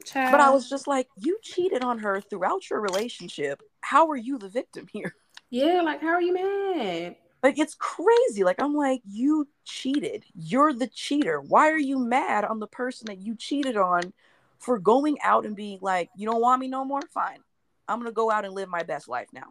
Child. 0.08 0.32
But 0.32 0.40
I 0.40 0.50
was 0.50 0.68
just 0.68 0.86
like, 0.86 1.08
you 1.16 1.38
cheated 1.42 1.82
on 1.82 1.98
her 1.98 2.20
throughout 2.20 2.70
your 2.70 2.80
relationship. 2.80 3.62
How 3.80 4.08
are 4.08 4.16
you 4.16 4.38
the 4.38 4.48
victim 4.48 4.86
here? 4.90 5.14
Yeah, 5.50 5.82
like 5.82 6.00
how 6.00 6.08
are 6.08 6.22
you 6.22 6.34
mad? 6.34 7.16
Like 7.42 7.58
it's 7.58 7.74
crazy. 7.74 8.42
Like 8.42 8.60
I'm 8.60 8.74
like, 8.74 9.00
you 9.08 9.48
cheated. 9.64 10.24
You're 10.34 10.72
the 10.72 10.88
cheater. 10.88 11.40
Why 11.40 11.70
are 11.70 11.78
you 11.78 11.98
mad 11.98 12.44
on 12.44 12.58
the 12.58 12.66
person 12.66 13.06
that 13.06 13.18
you 13.18 13.36
cheated 13.36 13.76
on 13.76 14.12
for 14.58 14.78
going 14.78 15.18
out 15.22 15.46
and 15.46 15.54
being 15.54 15.78
like, 15.80 16.10
you 16.16 16.28
don't 16.28 16.40
want 16.40 16.60
me 16.60 16.68
no 16.68 16.84
more? 16.84 17.02
Fine. 17.12 17.38
I'm 17.86 17.98
gonna 17.98 18.12
go 18.12 18.30
out 18.30 18.44
and 18.44 18.54
live 18.54 18.68
my 18.68 18.82
best 18.82 19.08
life 19.08 19.28
now. 19.32 19.48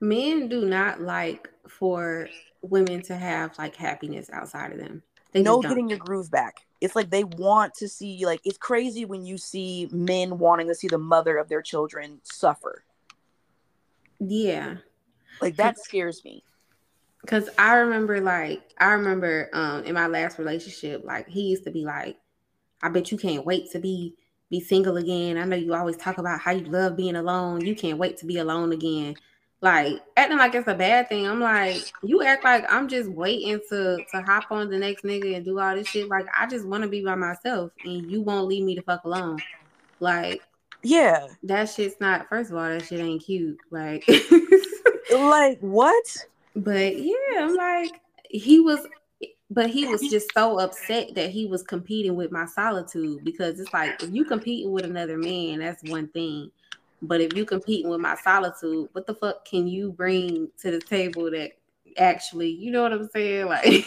Men 0.00 0.48
do 0.48 0.64
not 0.66 1.00
like 1.00 1.48
for 1.68 2.28
women 2.60 3.02
to 3.02 3.16
have 3.16 3.56
like 3.58 3.76
happiness 3.76 4.28
outside 4.32 4.72
of 4.72 4.78
them. 4.78 5.02
They 5.32 5.42
no 5.42 5.60
getting 5.60 5.88
your 5.88 5.98
groove 5.98 6.30
back. 6.30 6.66
It's 6.80 6.94
like 6.94 7.10
they 7.10 7.24
want 7.24 7.74
to 7.74 7.88
see 7.88 8.24
like 8.26 8.40
it's 8.44 8.58
crazy 8.58 9.04
when 9.04 9.24
you 9.24 9.38
see 9.38 9.88
men 9.90 10.38
wanting 10.38 10.68
to 10.68 10.74
see 10.74 10.88
the 10.88 10.98
mother 10.98 11.38
of 11.38 11.48
their 11.48 11.62
children 11.62 12.20
suffer. 12.22 12.84
Yeah. 14.18 14.76
Like 15.40 15.56
that 15.56 15.78
scares 15.78 16.24
me. 16.24 16.44
Cause 17.26 17.48
I 17.56 17.74
remember 17.74 18.20
like 18.20 18.62
I 18.78 18.92
remember 18.92 19.48
um 19.52 19.84
in 19.84 19.94
my 19.94 20.06
last 20.06 20.38
relationship, 20.38 21.02
like 21.04 21.28
he 21.28 21.42
used 21.42 21.64
to 21.64 21.70
be 21.70 21.84
like, 21.84 22.16
I 22.82 22.88
bet 22.88 23.10
you 23.10 23.16
can't 23.16 23.46
wait 23.46 23.70
to 23.72 23.78
be 23.78 24.14
be 24.50 24.60
single 24.60 24.98
again. 24.98 25.38
I 25.38 25.44
know 25.44 25.56
you 25.56 25.72
always 25.72 25.96
talk 25.96 26.18
about 26.18 26.40
how 26.40 26.50
you 26.50 26.66
love 26.66 26.96
being 26.96 27.16
alone. 27.16 27.64
You 27.64 27.74
can't 27.74 27.96
wait 27.96 28.18
to 28.18 28.26
be 28.26 28.38
alone 28.38 28.72
again 28.72 29.14
like 29.62 30.02
acting 30.16 30.38
like 30.38 30.56
it's 30.56 30.66
a 30.66 30.74
bad 30.74 31.08
thing. 31.08 31.26
I'm 31.26 31.40
like, 31.40 31.92
you 32.02 32.22
act 32.22 32.42
like 32.42 32.64
I'm 32.68 32.88
just 32.88 33.08
waiting 33.08 33.60
to 33.70 34.04
to 34.10 34.22
hop 34.22 34.50
on 34.50 34.68
the 34.68 34.78
next 34.78 35.04
nigga 35.04 35.36
and 35.36 35.44
do 35.44 35.60
all 35.60 35.76
this 35.76 35.86
shit. 35.86 36.08
Like 36.08 36.26
I 36.36 36.46
just 36.46 36.66
want 36.66 36.82
to 36.82 36.88
be 36.88 37.04
by 37.04 37.14
myself, 37.14 37.70
and 37.84 38.10
you 38.10 38.22
won't 38.22 38.48
leave 38.48 38.64
me 38.64 38.74
the 38.74 38.82
fuck 38.82 39.04
alone. 39.04 39.38
Like, 40.00 40.42
yeah, 40.82 41.28
that 41.44 41.66
shit's 41.66 41.94
not. 42.00 42.28
First 42.28 42.50
of 42.50 42.56
all, 42.56 42.68
that 42.68 42.84
shit 42.84 42.98
ain't 42.98 43.24
cute. 43.24 43.56
Like, 43.70 44.04
like 45.12 45.60
what? 45.60 46.26
But 46.56 47.00
yeah, 47.00 47.14
I'm 47.38 47.54
like, 47.54 47.92
he 48.28 48.58
was 48.58 48.84
but 49.48 49.70
he 49.70 49.86
was 49.86 50.00
just 50.00 50.32
so 50.34 50.58
upset 50.58 51.14
that 51.14 51.30
he 51.30 51.46
was 51.46 51.62
competing 51.62 52.16
with 52.16 52.32
my 52.32 52.46
solitude 52.46 53.22
because 53.22 53.60
it's 53.60 53.72
like 53.72 54.02
if 54.02 54.10
you 54.12 54.24
competing 54.24 54.72
with 54.72 54.84
another 54.84 55.18
man, 55.18 55.60
that's 55.60 55.82
one 55.84 56.08
thing. 56.08 56.50
But 57.02 57.20
if 57.20 57.34
you 57.34 57.44
competing 57.44 57.90
with 57.90 58.00
my 58.00 58.14
solitude, 58.14 58.88
what 58.92 59.06
the 59.06 59.14
fuck 59.14 59.44
can 59.44 59.66
you 59.66 59.92
bring 59.92 60.48
to 60.60 60.70
the 60.70 60.80
table 60.80 61.30
that 61.32 61.52
actually, 61.98 62.50
you 62.50 62.70
know 62.70 62.82
what 62.82 62.92
I'm 62.92 63.08
saying? 63.08 63.46
Like 63.48 63.84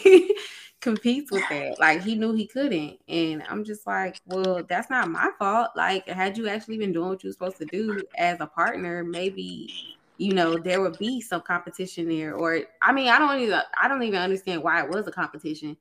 competes 0.81 1.31
with 1.31 1.43
that. 1.49 1.79
Like 1.79 2.03
he 2.03 2.13
knew 2.13 2.33
he 2.33 2.45
couldn't. 2.45 2.99
And 3.07 3.41
I'm 3.49 3.63
just 3.63 3.87
like, 3.87 4.19
well, 4.27 4.61
that's 4.67 4.89
not 4.89 5.09
my 5.09 5.31
fault. 5.39 5.69
Like, 5.75 6.07
had 6.07 6.37
you 6.37 6.47
actually 6.47 6.77
been 6.77 6.93
doing 6.93 7.09
what 7.09 7.23
you 7.23 7.29
were 7.29 7.33
supposed 7.33 7.57
to 7.57 7.65
do 7.65 8.03
as 8.17 8.39
a 8.39 8.45
partner, 8.45 9.03
maybe 9.03 9.95
you 10.17 10.33
know 10.33 10.57
there 10.57 10.81
would 10.81 10.97
be 10.97 11.19
some 11.19 11.41
competition 11.41 12.07
there 12.07 12.35
or 12.35 12.61
i 12.81 12.93
mean 12.93 13.09
i 13.09 13.19
don't 13.19 13.39
even 13.41 13.59
i 13.81 13.87
don't 13.87 14.03
even 14.03 14.17
understand 14.19 14.63
why 14.63 14.81
it 14.81 14.89
was 14.89 15.05
a 15.07 15.11
competition 15.11 15.75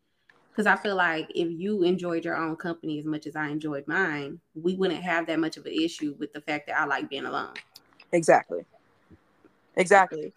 because 0.55 0.67
i 0.67 0.77
feel 0.77 0.95
like 0.97 1.29
if 1.35 1.51
you 1.51 1.83
enjoyed 1.83 2.25
your 2.25 2.37
own 2.37 2.55
company 2.55 2.99
as 2.99 3.05
much 3.05 3.27
as 3.27 3.35
i 3.35 3.49
enjoyed 3.49 3.87
mine 3.89 4.39
we 4.55 4.77
wouldn't 4.77 5.03
have 5.03 5.27
that 5.27 5.41
much 5.41 5.57
of 5.57 5.67
an 5.67 5.73
issue 5.73 6.15
with 6.19 6.33
the 6.33 6.41
fact 6.41 6.67
that 6.67 6.79
i 6.79 6.85
like 6.85 7.09
being 7.09 7.27
alone. 7.27 7.53
Exactly. 8.13 8.65
Exactly. 9.77 10.33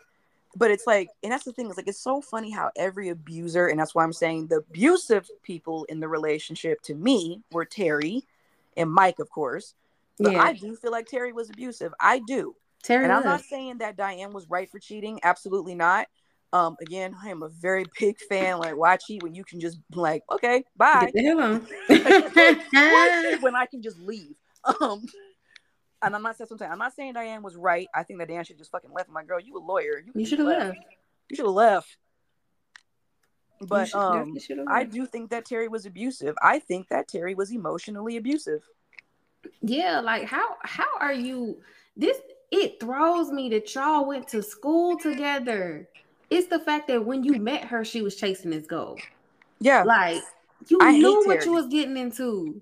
But 0.56 0.72
it's 0.72 0.88
like 0.88 1.10
and 1.22 1.32
that's 1.32 1.44
the 1.44 1.54
thing 1.54 1.70
is 1.70 1.78
like 1.78 1.88
it's 1.88 2.02
so 2.02 2.22
funny 2.22 2.50
how 2.50 2.72
every 2.76 3.10
abuser 3.10 3.68
and 3.68 3.80
that's 3.80 3.94
why 3.94 4.04
i'm 4.04 4.14
saying 4.14 4.48
the 4.48 4.58
abusive 4.58 5.30
people 5.44 5.84
in 5.86 6.00
the 6.00 6.08
relationship 6.08 6.82
to 6.84 6.96
me 6.96 7.42
were 7.52 7.66
terry 7.66 8.24
and 8.76 8.92
mike 8.92 9.20
of 9.20 9.30
course. 9.30 9.76
But 10.18 10.34
yeah. 10.34 10.42
i 10.42 10.54
do 10.54 10.76
feel 10.76 10.92
like 10.92 11.06
terry 11.06 11.32
was 11.32 11.50
abusive. 11.52 11.94
I 12.00 12.20
do. 12.20 12.56
Terry 12.82 13.04
and 13.04 13.14
I'm 13.14 13.24
not 13.24 13.42
saying 13.42 13.80
that 13.80 13.98
Diane 13.98 14.34
was 14.34 14.50
right 14.50 14.70
for 14.70 14.80
cheating. 14.80 15.20
Absolutely 15.24 15.76
not. 15.76 16.08
Um, 16.54 16.78
again, 16.82 17.14
I 17.22 17.30
am 17.30 17.44
a 17.44 17.50
very 17.50 17.86
big 18.00 18.18
fan. 18.30 18.60
Like, 18.60 18.78
why 18.78 18.98
cheat 18.98 19.24
when 19.24 19.36
you 19.36 19.44
can 19.44 19.60
just 19.60 19.80
like, 19.94 20.24
okay, 20.32 20.64
bye. 20.76 21.10
when 23.42 23.56
I 23.56 23.66
can 23.70 23.82
just 23.82 24.00
leave. 24.00 24.36
Um, 24.82 25.06
and 26.02 26.16
I'm 26.16 26.22
not 26.22 26.38
saying 26.38 26.48
something. 26.48 26.70
I'm 26.70 26.78
not 26.78 26.94
saying 26.94 27.14
Diane 27.14 27.42
was 27.42 27.56
right. 27.56 27.88
I 27.94 28.04
think 28.04 28.20
that 28.20 28.28
Diane 28.28 28.44
should 28.44 28.58
just 28.58 28.72
fucking 28.72 28.92
left. 28.92 29.10
My 29.10 29.24
girl, 29.24 29.40
you 29.40 29.58
a 29.58 29.60
lawyer. 29.60 30.04
You, 30.06 30.12
you 30.16 30.26
should 30.26 30.40
have 30.40 30.48
left. 30.48 30.66
left. 30.66 30.80
You 31.30 31.36
should 31.36 31.46
have 31.46 31.54
left. 31.54 31.98
But 33.62 33.94
um, 33.96 34.38
I 34.68 34.84
do 34.84 35.06
think 35.06 35.32
that 35.32 35.46
Terry 35.46 35.68
was 35.68 35.86
abusive. 35.86 36.36
I 36.42 36.60
think 36.60 36.90
that 36.90 37.08
Terry 37.08 37.34
was 37.34 37.52
emotionally 37.52 38.18
abusive. 38.18 38.62
Yeah, 39.62 40.00
like 40.00 40.26
how 40.26 40.58
how 40.64 40.88
are 41.00 41.14
you 41.14 41.58
this 41.96 42.18
it 42.52 42.80
throws 42.80 43.32
me 43.32 43.50
that 43.50 43.74
y'all 43.74 44.06
went 44.06 44.28
to 44.30 44.44
school 44.44 44.98
together. 44.98 45.90
It's 46.30 46.48
the 46.48 46.60
fact 46.60 46.88
that 46.88 47.06
when 47.06 47.24
you 47.24 47.40
met 47.40 47.66
her, 47.66 47.86
she 47.86 48.02
was 48.02 48.16
chasing 48.16 48.52
his 48.52 48.68
goal. 48.68 48.98
Yeah. 49.60 49.84
Like 49.84 50.22
you 50.68 50.80
I 50.82 50.98
knew 50.98 51.24
what 51.26 51.46
you 51.46 51.54
was 51.54 51.68
getting 51.68 51.98
into. 51.98 52.62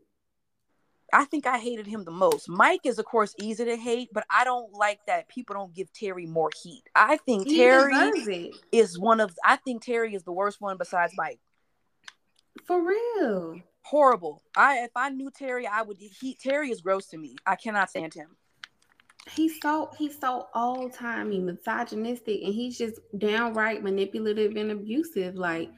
I 1.14 1.26
think 1.26 1.46
I 1.46 1.58
hated 1.60 1.88
him 1.88 2.04
the 2.04 2.12
most. 2.12 2.50
Mike 2.50 2.82
is, 2.84 3.00
of 3.00 3.06
course, 3.06 3.34
easy 3.40 3.64
to 3.66 3.78
hate, 3.78 4.10
but 4.12 4.26
I 4.30 4.44
don't 4.44 4.74
like 4.74 5.00
that 5.08 5.30
people 5.30 5.56
don't 5.56 5.74
give 5.74 5.92
Terry 5.94 6.26
more 6.26 6.50
heat. 6.62 6.84
I 6.94 7.18
think 7.18 7.48
he 7.48 7.58
Terry 7.58 8.52
is 8.72 9.00
one 9.00 9.22
of. 9.22 9.34
I 9.44 9.56
think 9.56 9.84
Terry 9.84 10.14
is 10.14 10.24
the 10.24 10.34
worst 10.34 10.60
one 10.60 10.78
besides 10.78 11.14
Mike. 11.16 11.40
For 12.66 12.82
real. 12.82 13.62
Horrible. 13.84 14.44
I 14.58 14.80
if 14.80 14.92
I 14.96 15.10
knew 15.10 15.32
Terry, 15.32 15.68
I 15.68 15.84
would. 15.84 15.98
He 15.98 16.36
Terry 16.36 16.70
is 16.70 16.82
gross 16.82 17.08
to 17.08 17.18
me. 17.18 17.36
I 17.46 17.56
cannot 17.56 17.90
stand 17.90 18.14
him 18.14 18.36
he's 19.32 19.60
so 19.62 19.90
he's 19.98 20.20
so 20.20 20.48
old 20.54 20.94
timey 20.94 21.40
misogynistic 21.40 22.42
and 22.44 22.54
he's 22.54 22.78
just 22.78 23.00
downright 23.18 23.84
manipulative 23.84 24.56
and 24.56 24.72
abusive 24.72 25.36
like 25.36 25.70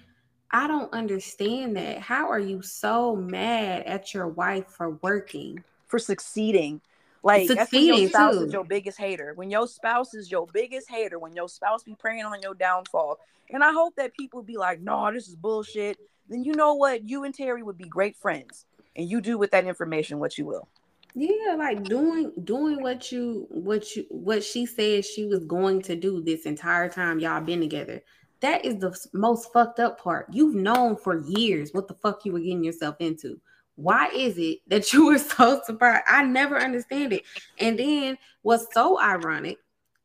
i 0.51 0.67
don't 0.67 0.91
understand 0.93 1.75
that. 1.75 1.99
How 1.99 2.29
are 2.29 2.39
you 2.39 2.61
so 2.61 3.15
mad 3.15 3.83
at 3.83 4.13
your 4.13 4.27
wife 4.27 4.67
for 4.67 4.91
working? 5.01 5.63
For 5.87 5.99
succeeding. 5.99 6.81
Like 7.23 7.47
succeeding 7.47 7.57
that's 7.57 7.71
when 7.71 8.01
your 8.01 8.09
spouse 8.09 8.35
too. 8.35 8.43
is 8.45 8.53
your 8.53 8.63
biggest 8.63 8.97
hater. 8.97 9.33
When 9.35 9.49
your 9.49 9.67
spouse 9.67 10.13
is 10.13 10.31
your 10.31 10.47
biggest 10.53 10.89
hater 10.89 11.19
when 11.19 11.33
your 11.33 11.49
spouse 11.49 11.83
be 11.83 11.95
preying 11.95 12.25
on 12.25 12.41
your 12.41 12.53
downfall. 12.53 13.17
And 13.49 13.63
i 13.63 13.71
hope 13.71 13.95
that 13.95 14.13
people 14.13 14.41
be 14.41 14.57
like 14.57 14.81
no 14.81 15.11
this 15.11 15.27
is 15.27 15.35
bullshit. 15.35 15.97
Then 16.29 16.43
you 16.43 16.53
know 16.53 16.73
what? 16.73 17.07
You 17.07 17.23
and 17.23 17.33
terry 17.33 17.63
would 17.63 17.77
be 17.77 17.87
great 17.87 18.15
friends 18.17 18.65
and 18.95 19.09
you 19.09 19.21
do 19.21 19.37
with 19.37 19.51
that 19.51 19.65
information 19.65 20.19
what 20.19 20.37
you 20.37 20.45
will 20.45 20.67
yeah, 21.15 21.55
like 21.57 21.83
doing 21.83 22.31
doing 22.43 22.81
what 22.81 23.11
you 23.11 23.47
what 23.49 23.95
you 23.95 24.05
what 24.09 24.43
she 24.43 24.65
said 24.65 25.05
she 25.05 25.25
was 25.25 25.43
going 25.45 25.81
to 25.83 25.95
do 25.95 26.21
this 26.21 26.45
entire 26.45 26.89
time 26.89 27.19
y'all 27.19 27.41
been 27.41 27.59
together. 27.59 28.03
That 28.41 28.65
is 28.65 28.77
the 28.77 28.95
most 29.13 29.51
fucked 29.51 29.79
up 29.79 29.99
part. 29.99 30.27
You've 30.31 30.55
known 30.55 30.95
for 30.95 31.27
years 31.27 31.71
what 31.73 31.87
the 31.87 31.95
fuck 31.95 32.23
you 32.23 32.33
were 32.33 32.39
getting 32.39 32.63
yourself 32.63 32.97
into. 32.99 33.41
Why 33.75 34.09
is 34.13 34.37
it 34.37 34.59
that 34.67 34.93
you 34.93 35.07
were 35.07 35.17
so 35.17 35.61
surprised? 35.65 36.03
I 36.07 36.23
never 36.23 36.57
understand 36.57 37.13
it. 37.13 37.23
And 37.57 37.79
then 37.79 38.17
what's 38.43 38.67
so 38.73 38.99
ironic 38.99 39.57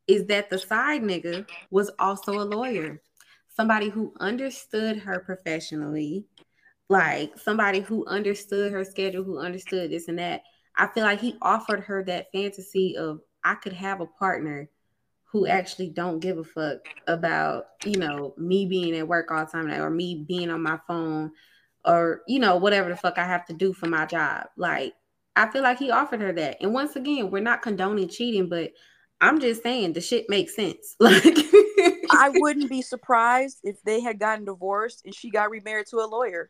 is 0.07 0.25
that 0.27 0.49
the 0.49 0.57
side 0.57 1.01
nigga 1.01 1.47
was 1.69 1.91
also 1.99 2.39
a 2.39 2.43
lawyer, 2.43 3.01
somebody 3.55 3.89
who 3.89 4.13
understood 4.19 4.97
her 4.97 5.19
professionally, 5.19 6.25
like 6.89 7.37
somebody 7.37 7.79
who 7.79 8.05
understood 8.07 8.71
her 8.71 8.83
schedule, 8.83 9.23
who 9.23 9.39
understood 9.39 9.91
this 9.91 10.07
and 10.07 10.19
that 10.19 10.41
I 10.75 10.87
feel 10.87 11.03
like 11.03 11.19
he 11.19 11.35
offered 11.41 11.81
her 11.81 12.03
that 12.03 12.31
fantasy 12.31 12.97
of 12.97 13.21
I 13.43 13.55
could 13.55 13.73
have 13.73 14.01
a 14.01 14.05
partner 14.05 14.69
who 15.25 15.47
actually 15.47 15.89
don't 15.89 16.19
give 16.19 16.37
a 16.37 16.43
fuck 16.43 16.87
about, 17.07 17.65
you 17.85 17.97
know, 17.97 18.33
me 18.37 18.65
being 18.65 18.95
at 18.95 19.07
work 19.07 19.31
all 19.31 19.43
the 19.43 19.51
time 19.51 19.67
or 19.69 19.89
me 19.89 20.23
being 20.27 20.49
on 20.49 20.61
my 20.61 20.79
phone 20.87 21.31
or, 21.83 22.21
you 22.27 22.39
know, 22.39 22.57
whatever 22.57 22.89
the 22.89 22.95
fuck 22.95 23.17
I 23.17 23.25
have 23.25 23.45
to 23.47 23.53
do 23.53 23.73
for 23.73 23.87
my 23.87 24.05
job. 24.05 24.45
Like, 24.57 24.93
I 25.35 25.49
feel 25.49 25.63
like 25.63 25.79
he 25.79 25.89
offered 25.89 26.21
her 26.21 26.31
that. 26.33 26.57
And 26.61 26.73
once 26.73 26.95
again, 26.95 27.31
we're 27.31 27.41
not 27.41 27.63
condoning 27.63 28.09
cheating, 28.09 28.47
but 28.47 28.71
I'm 29.21 29.39
just 29.39 29.63
saying 29.63 29.93
the 29.93 30.01
shit 30.01 30.29
makes 30.29 30.55
sense. 30.55 30.95
Like 31.03 31.37
I 32.11 32.29
wouldn't 32.35 32.69
be 32.69 32.81
surprised 32.81 33.59
if 33.63 33.81
they 33.83 33.99
had 33.99 34.19
gotten 34.19 34.45
divorced 34.45 35.01
and 35.03 35.13
she 35.13 35.31
got 35.31 35.49
remarried 35.49 35.87
to 35.87 35.97
a 35.97 36.05
lawyer. 36.05 36.49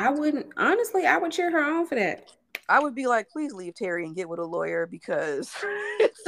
I 0.00 0.10
wouldn't 0.10 0.46
honestly. 0.56 1.04
I 1.04 1.18
would 1.18 1.30
cheer 1.30 1.50
her 1.50 1.62
on 1.62 1.86
for 1.86 1.94
that. 1.94 2.32
I 2.70 2.80
would 2.80 2.94
be 2.94 3.06
like, 3.06 3.28
please 3.28 3.52
leave 3.52 3.74
Terry 3.74 4.06
and 4.06 4.16
get 4.16 4.30
with 4.30 4.38
a 4.38 4.44
lawyer 4.44 4.86
because 4.86 5.54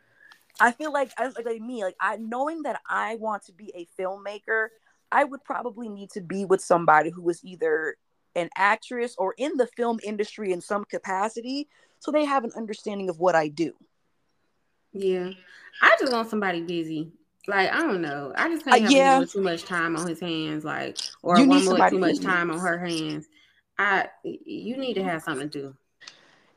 I 0.60 0.70
feel 0.70 0.92
like, 0.92 1.10
like, 1.18 1.44
like 1.44 1.60
me, 1.60 1.82
like 1.82 1.96
I 2.00 2.16
knowing 2.16 2.62
that 2.62 2.80
I 2.88 3.16
want 3.16 3.44
to 3.46 3.52
be 3.52 3.72
a 3.74 3.88
filmmaker, 4.00 4.68
I 5.10 5.24
would 5.24 5.42
probably 5.42 5.88
need 5.88 6.10
to 6.10 6.20
be 6.20 6.44
with 6.44 6.60
somebody 6.60 7.10
who 7.10 7.22
was 7.22 7.44
either 7.44 7.96
an 8.36 8.50
actress 8.56 9.16
or 9.18 9.34
in 9.36 9.56
the 9.56 9.66
film 9.66 9.98
industry 10.04 10.52
in 10.52 10.60
some 10.60 10.84
capacity, 10.84 11.68
so 11.98 12.12
they 12.12 12.24
have 12.24 12.44
an 12.44 12.52
understanding 12.56 13.10
of 13.10 13.18
what 13.18 13.34
I 13.34 13.48
do. 13.48 13.72
Yeah, 14.92 15.30
I 15.82 15.96
just 15.98 16.12
want 16.12 16.30
somebody 16.30 16.60
busy. 16.60 17.10
Like 17.48 17.72
I 17.72 17.78
don't 17.78 18.02
know. 18.02 18.32
I 18.36 18.48
just 18.48 18.64
can't 18.64 18.76
uh, 18.76 18.82
have 18.82 18.90
yeah. 18.90 19.24
too 19.24 19.40
much 19.40 19.64
time 19.64 19.96
on 19.96 20.06
his 20.06 20.20
hands, 20.20 20.64
like 20.64 20.98
or 21.22 21.38
you 21.38 21.48
one 21.48 21.64
more 21.64 21.90
too 21.90 21.98
much 21.98 22.20
time 22.20 22.50
on 22.50 22.58
her 22.58 22.78
hands. 22.78 23.26
I 23.78 24.08
you 24.22 24.76
need 24.76 24.94
to 24.94 25.02
have 25.02 25.22
something 25.22 25.48
to 25.48 25.60
do. 25.60 25.74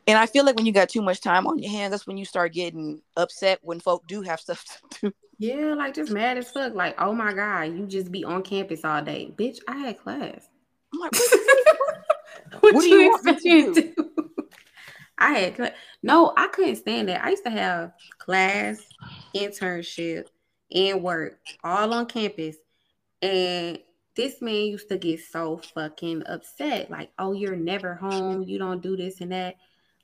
And 0.06 0.18
I 0.18 0.26
feel 0.26 0.44
like 0.44 0.58
when 0.58 0.66
you 0.66 0.74
got 0.74 0.90
too 0.90 1.02
much 1.02 1.22
time 1.22 1.48
on 1.48 1.60
your 1.60 1.72
hands, 1.72 1.92
that's 1.92 2.06
when 2.06 2.18
you 2.18 2.26
start 2.26 2.52
getting 2.52 3.02
upset 3.16 3.60
when 3.62 3.80
folk 3.80 4.06
do 4.06 4.22
have 4.22 4.40
stuff 4.42 4.66
to 4.66 5.00
do. 5.10 5.14
Yeah, 5.38 5.76
like 5.76 5.94
just 5.94 6.12
mad 6.12 6.38
as 6.38 6.52
fuck. 6.52 6.76
Like, 6.76 7.00
oh 7.02 7.14
my 7.14 7.34
god, 7.34 7.74
you 7.74 7.86
just 7.86 8.12
be 8.12 8.26
on 8.26 8.44
campus 8.44 8.84
all 8.84 9.02
day, 9.02 9.34
bitch. 9.34 9.60
I 9.70 9.78
had 9.78 9.98
class. 9.98 10.50
I'm 10.94 11.00
like, 11.00 11.14
what, 11.16 12.62
what, 12.62 12.74
what 12.74 12.82
do 12.82 12.90
you 12.90 13.16
expect 13.16 13.46
me 13.46 13.64
to 13.64 13.74
do? 13.74 13.94
I 15.18 15.34
had 15.40 15.56
class. 15.56 15.72
No, 16.04 16.34
I 16.36 16.48
couldn't 16.48 16.76
stand 16.76 17.08
that. 17.08 17.24
I 17.24 17.30
used 17.30 17.46
to 17.46 17.50
have 17.50 17.94
class, 18.20 18.84
internship, 19.34 20.26
and 20.74 21.04
work 21.04 21.40
all 21.64 21.94
on 21.94 22.06
campus. 22.06 22.58
And 23.22 23.80
this 24.16 24.42
man 24.42 24.66
used 24.66 24.90
to 24.90 24.98
get 24.98 25.22
so 25.22 25.62
fucking 25.74 26.24
upset. 26.26 26.90
Like, 26.90 27.12
oh, 27.18 27.34
you're 27.34 27.56
never 27.56 27.96
home. 27.96 28.44
You 28.44 28.58
don't 28.58 28.82
do 28.82 28.98
this 28.98 29.22
and 29.22 29.32
that. 29.32 29.56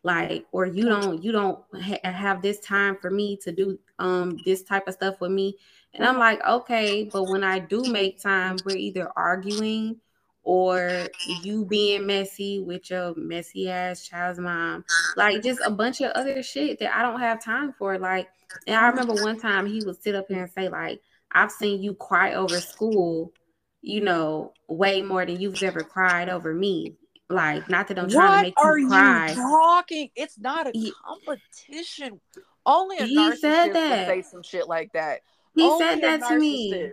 Like, 0.04 0.46
or 0.52 0.66
you 0.66 0.86
don't, 0.86 1.22
you 1.22 1.32
don't 1.32 1.60
ha- 1.82 2.00
have 2.04 2.42
this 2.42 2.60
time 2.60 2.98
for 3.02 3.10
me 3.10 3.38
to 3.38 3.52
do 3.52 3.80
um 4.00 4.38
this 4.46 4.64
type 4.64 4.88
of 4.88 4.94
stuff 4.94 5.20
with 5.20 5.32
me. 5.32 5.58
And 5.94 6.06
I'm 6.06 6.20
like, 6.20 6.46
okay, 6.46 7.10
but 7.12 7.24
when 7.24 7.44
I 7.44 7.60
do 7.60 7.84
make 7.84 8.22
time, 8.22 8.58
we're 8.64 8.78
either 8.78 9.12
arguing 9.16 9.98
or 10.44 11.08
you 11.44 11.66
being 11.66 12.06
messy 12.06 12.60
with 12.60 12.90
your 12.90 13.14
messy 13.16 13.70
ass 13.70 14.08
child's 14.08 14.40
mom. 14.40 14.86
Like 15.18 15.44
just 15.44 15.60
a 15.66 15.72
bunch 15.72 16.00
of 16.00 16.12
other 16.12 16.42
shit 16.42 16.80
that 16.80 16.96
I 16.96 17.02
don't 17.02 17.20
have 17.20 17.44
time 17.44 17.74
for. 17.78 17.98
Like, 17.98 18.30
and 18.66 18.76
I 18.76 18.88
remember 18.90 19.14
one 19.22 19.40
time 19.40 19.66
he 19.66 19.84
would 19.86 20.02
sit 20.02 20.16
up 20.16 20.26
here 20.28 20.44
and 20.44 20.52
say, 20.52 20.70
like, 20.70 21.02
I've 21.32 21.52
seen 21.52 21.82
you 21.82 21.94
cry 21.94 22.34
over 22.34 22.60
school, 22.60 23.34
you 23.82 24.02
know, 24.02 24.54
way 24.68 25.02
more 25.02 25.26
than 25.26 25.40
you've 25.40 25.62
ever 25.64 25.82
cried 25.82 26.30
over 26.30 26.54
me. 26.54 26.96
Like, 27.30 27.70
not 27.70 27.90
that 27.90 28.00
I'm 28.00 28.10
trying 28.10 28.38
to 28.38 28.42
make 28.44 28.54
you 28.58 28.88
cry. 28.88 29.30
You 29.30 29.36
talking? 29.36 30.10
It's 30.16 30.40
not 30.40 30.68
a 30.68 30.72
he, 30.74 30.94
competition. 31.06 32.22
Only 32.66 32.98
a 32.98 33.06
he 33.06 33.18
narcissist 33.18 33.40
said 33.40 33.74
that. 33.74 34.08
would 34.08 34.16
say 34.16 34.30
some 34.30 34.44
shit 34.44 34.68
like 34.68 34.94
that. 34.94 35.22
He 35.56 35.64
Only 35.64 35.86
said 35.86 36.02
that 36.02 36.28
to 36.30 36.38
me. 36.38 36.92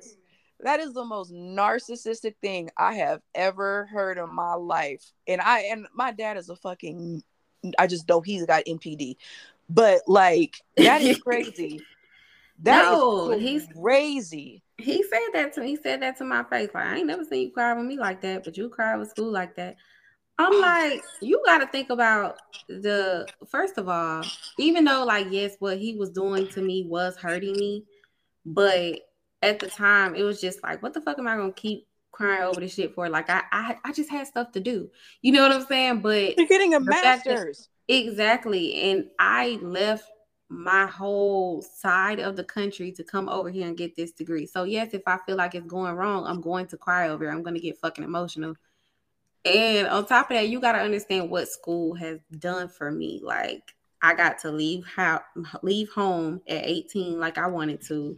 That 0.61 0.81
is 0.81 0.93
the 0.93 1.05
most 1.05 1.33
narcissistic 1.33 2.37
thing 2.41 2.71
I 2.77 2.95
have 2.95 3.21
ever 3.35 3.87
heard 3.87 4.19
in 4.19 4.35
my 4.35 4.55
life. 4.55 5.05
And 5.29 5.41
I 5.41 5.61
and 5.71 5.87
my 5.95 6.11
dad 6.13 6.37
is 6.37 6.49
a 6.49 6.57
fucking 6.57 7.23
I 7.79 7.87
just 7.87 8.09
know 8.09 8.21
he's 8.21 8.47
got 8.47 8.65
NPD. 8.65 9.17
But 9.69 10.03
like 10.07 10.61
that 10.77 11.03
is 11.03 11.19
crazy. 11.23 11.81
That 12.63 12.85
no, 12.85 13.33
is 13.33 13.41
he's 13.41 13.67
crazy. 13.81 14.63
He 14.79 15.03
said 15.03 15.29
that 15.33 15.53
to 15.55 15.61
me. 15.61 15.69
He 15.69 15.77
said 15.77 16.03
that 16.03 16.19
to 16.19 16.25
my 16.25 16.45
face. 16.45 16.71
Like 16.75 16.87
I 16.87 16.97
ain't 16.97 17.07
never 17.07 17.25
seen 17.25 17.49
you 17.49 17.53
cry 17.53 17.73
with 17.75 17.87
me 17.87 17.99
like 17.99 18.21
that, 18.23 18.45
but 18.45 18.57
you 18.57 18.69
cry 18.69 18.97
with 18.97 19.11
school 19.11 19.31
like 19.31 19.57
that. 19.57 19.77
I'm 20.39 20.53
oh. 20.53 20.59
like, 20.59 21.03
you 21.21 21.41
got 21.45 21.59
to 21.59 21.67
think 21.67 21.91
about 21.91 22.39
the 22.69 23.27
first 23.49 23.79
of 23.79 23.89
all, 23.89 24.25
even 24.59 24.85
though 24.85 25.05
like 25.05 25.29
yes, 25.31 25.57
what 25.59 25.79
he 25.79 25.95
was 25.97 26.11
doing 26.11 26.49
to 26.49 26.63
me 26.63 26.85
was 26.89 27.17
hurting 27.17 27.53
me, 27.53 27.85
but 28.45 29.01
at 29.43 29.59
the 29.59 29.69
time 29.69 30.15
it 30.15 30.23
was 30.23 30.41
just 30.41 30.63
like, 30.63 30.83
what 30.83 30.95
the 30.95 31.01
fuck 31.01 31.19
am 31.19 31.29
I 31.29 31.37
gonna 31.37 31.53
keep 31.53 31.87
crying 32.11 32.43
over 32.43 32.61
this 32.61 32.75
shit 32.75 32.95
for? 32.95 33.09
Like 33.09 33.31
I 33.31 33.43
I, 33.53 33.79
I 33.85 33.93
just 33.93 34.11
had 34.11 34.27
stuff 34.27 34.53
to 34.53 34.61
do. 34.61 34.91
You 35.23 35.33
know 35.33 35.43
what 35.43 35.53
I'm 35.53 35.67
saying? 35.67 36.01
But 36.01 36.37
you're 36.37 36.49
getting 36.49 36.75
a 36.75 36.81
master's. 36.81 37.69
Exactly. 37.89 38.75
And 38.75 39.11
I 39.19 39.59
left 39.63 40.05
my 40.49 40.87
whole 40.87 41.63
side 41.63 42.21
of 42.21 42.37
the 42.37 42.45
country 42.45 42.93
to 42.93 43.05
come 43.05 43.29
over 43.29 43.51
here 43.51 43.67
and 43.67 43.77
get 43.77 43.97
this 43.97 44.13
degree. 44.13 44.47
So 44.47 44.65
yes, 44.65 44.95
if 44.95 45.03
I 45.07 45.19
feel 45.27 45.37
like 45.37 45.55
it's 45.55 45.67
going 45.67 45.95
wrong, 45.95 46.27
I'm 46.27 46.41
going 46.41 46.67
to 46.69 46.77
cry 46.77 47.09
over 47.09 47.25
it. 47.25 47.33
I'm 47.33 47.43
going 47.43 47.55
to 47.55 47.61
get 47.61 47.79
fucking 47.79 48.05
emotional. 48.05 48.55
And 49.45 49.87
on 49.89 50.07
top 50.07 50.31
of 50.31 50.37
that, 50.37 50.49
you 50.49 50.61
got 50.61 50.73
to 50.73 50.79
understand 50.79 51.31
what 51.31 51.49
school 51.49 51.95
has 51.95 52.19
done 52.39 52.69
for 52.69 52.91
me. 52.91 53.21
Like 53.23 53.75
I 54.01 54.15
got 54.15 54.39
to 54.41 54.51
leave 54.51 54.87
how 54.87 55.23
leave 55.63 55.91
home 55.91 56.41
at 56.49 56.65
18 56.65 57.19
like 57.19 57.39
I 57.39 57.47
wanted 57.47 57.83
to. 57.89 58.17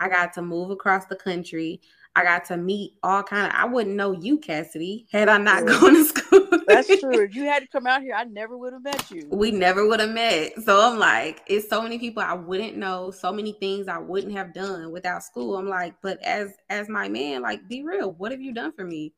I 0.00 0.08
got 0.08 0.32
to 0.34 0.42
move 0.42 0.70
across 0.70 1.06
the 1.06 1.16
country. 1.16 1.80
I 2.14 2.22
got 2.24 2.44
to 2.46 2.56
meet 2.56 2.94
all 3.02 3.22
kind 3.22 3.46
of 3.46 3.52
I 3.54 3.64
wouldn't 3.66 3.96
know 3.96 4.12
you, 4.12 4.38
Cassidy, 4.38 5.06
had 5.10 5.28
I 5.28 5.38
not 5.38 5.66
gone 5.66 5.94
to 5.94 6.04
school. 6.04 6.41
That's 6.66 7.00
true. 7.00 7.20
If 7.24 7.34
you 7.34 7.44
had 7.44 7.62
to 7.62 7.68
come 7.68 7.86
out 7.86 8.02
here, 8.02 8.14
I 8.14 8.24
never 8.24 8.56
would 8.56 8.72
have 8.72 8.82
met 8.82 9.10
you. 9.10 9.28
We 9.30 9.50
never 9.50 9.86
would 9.86 10.00
have 10.00 10.10
met. 10.10 10.62
So 10.62 10.80
I'm 10.80 10.98
like, 10.98 11.42
it's 11.46 11.68
so 11.68 11.82
many 11.82 11.98
people 11.98 12.22
I 12.22 12.34
wouldn't 12.34 12.76
know, 12.76 13.10
so 13.10 13.32
many 13.32 13.52
things 13.52 13.88
I 13.88 13.98
wouldn't 13.98 14.32
have 14.32 14.54
done 14.54 14.90
without 14.92 15.22
school. 15.22 15.56
I'm 15.56 15.68
like, 15.68 15.94
but 16.02 16.22
as 16.22 16.52
as 16.70 16.88
my 16.88 17.08
man, 17.08 17.42
like, 17.42 17.68
be 17.68 17.82
real. 17.82 18.12
What 18.12 18.32
have 18.32 18.40
you 18.40 18.52
done 18.52 18.72
for 18.72 18.84
me? 18.84 19.12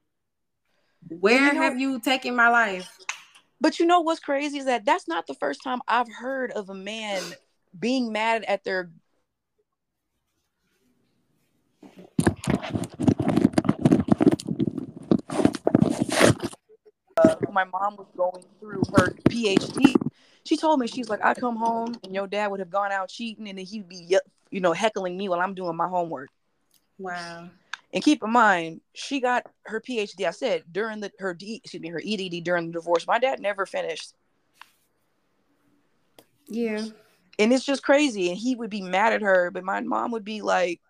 Where 1.09 1.47
you 1.47 1.53
know, 1.53 1.61
have 1.61 1.79
you 1.79 2.01
taken 2.01 2.35
my 2.35 2.49
life? 2.49 2.99
But 3.61 3.79
you 3.79 3.87
know 3.87 4.01
what's 4.01 4.21
crazy 4.21 4.59
is 4.59 4.65
that 4.67 4.85
that's 4.85 5.09
not 5.09 5.27
the 5.27 5.35
first 5.35 5.63
time 5.63 5.81
I've 5.89 6.13
heard 6.13 6.51
of 6.53 6.71
a 6.71 6.75
man 6.75 7.23
being 7.79 8.13
mad 8.13 8.45
at 8.45 8.65
their 8.65 8.91
uh, 17.25 17.37
my 17.53 17.65
mom 17.65 17.97
was 17.97 18.07
going 18.17 18.45
through 18.61 18.83
her 18.97 19.11
PhD, 19.29 19.95
she 20.45 20.57
told 20.57 20.79
me 20.79 20.87
she's 20.87 21.09
like, 21.09 21.25
I 21.25 21.35
come 21.35 21.57
home 21.57 21.95
and 22.05 22.15
your 22.15 22.27
dad 22.27 22.51
would 22.51 22.61
have 22.61 22.71
gone 22.71 22.93
out 22.93 23.09
cheating, 23.09 23.49
and 23.49 23.59
then 23.59 23.65
he'd 23.65 23.89
be, 23.89 24.19
you 24.51 24.61
know, 24.61 24.73
heckling 24.73 25.17
me 25.17 25.29
while 25.29 25.41
I'm 25.41 25.55
doing 25.55 25.77
my 25.77 25.89
homework. 25.89 26.31
Wow. 26.99 27.49
And 27.93 28.03
keep 28.03 28.23
in 28.23 28.31
mind, 28.31 28.81
she 28.93 29.21
got 29.21 29.47
her 29.67 29.81
PhD. 29.81 30.27
I 30.27 30.33
said 30.33 30.65
during 30.71 31.01
the 31.01 31.11
her 31.19 31.33
D, 31.33 31.61
excuse 31.63 31.81
me 31.81 31.89
her 31.89 32.03
EDD 32.05 32.45
during 32.45 32.67
the 32.67 32.73
divorce. 32.73 33.07
My 33.07 33.19
dad 33.19 33.41
never 33.41 33.67
finished. 33.67 34.15
Yeah. 36.49 36.85
And 37.39 37.53
it's 37.53 37.65
just 37.65 37.83
crazy. 37.83 38.31
And 38.31 38.39
he 38.39 38.55
would 38.55 38.71
be 38.71 38.83
mad 38.83 39.13
at 39.13 39.23
her, 39.23 39.51
but 39.51 39.65
my 39.65 39.81
mom 39.81 40.11
would 40.11 40.25
be 40.25 40.43
like, 40.43 40.81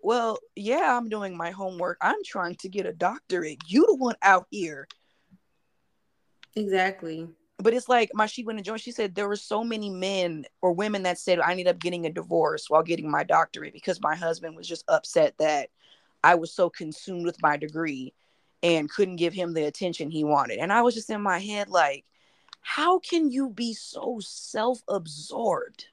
"Well, 0.00 0.38
yeah, 0.56 0.96
I'm 0.96 1.08
doing 1.08 1.36
my 1.36 1.50
homework. 1.50 1.98
I'm 2.00 2.22
trying 2.24 2.56
to 2.56 2.68
get 2.68 2.86
a 2.86 2.92
doctorate. 2.92 3.58
You 3.66 3.86
the 3.86 3.94
one 3.94 4.16
out 4.22 4.46
here 4.50 4.88
Exactly. 6.58 7.28
But 7.58 7.74
it's 7.74 7.88
like 7.88 8.10
my 8.14 8.26
she 8.26 8.44
went 8.44 8.58
and 8.58 8.66
joined. 8.66 8.80
She 8.80 8.92
said 8.92 9.14
there 9.14 9.28
were 9.28 9.36
so 9.36 9.64
many 9.64 9.90
men 9.90 10.44
or 10.62 10.72
women 10.72 11.02
that 11.02 11.18
said 11.18 11.40
I 11.40 11.50
ended 11.50 11.66
up 11.66 11.78
getting 11.78 12.06
a 12.06 12.10
divorce 12.10 12.68
while 12.68 12.82
getting 12.82 13.10
my 13.10 13.24
doctorate 13.24 13.72
because 13.72 14.00
my 14.00 14.14
husband 14.14 14.56
was 14.56 14.68
just 14.68 14.84
upset 14.88 15.36
that 15.38 15.70
I 16.22 16.36
was 16.36 16.52
so 16.52 16.70
consumed 16.70 17.24
with 17.24 17.42
my 17.42 17.56
degree 17.56 18.12
and 18.62 18.90
couldn't 18.90 19.16
give 19.16 19.32
him 19.32 19.54
the 19.54 19.64
attention 19.64 20.10
he 20.10 20.24
wanted. 20.24 20.58
And 20.58 20.72
I 20.72 20.82
was 20.82 20.94
just 20.94 21.10
in 21.10 21.20
my 21.20 21.38
head 21.38 21.68
like, 21.68 22.04
how 22.60 22.98
can 22.98 23.30
you 23.30 23.50
be 23.50 23.74
so 23.74 24.18
self-absorbed? 24.20 25.86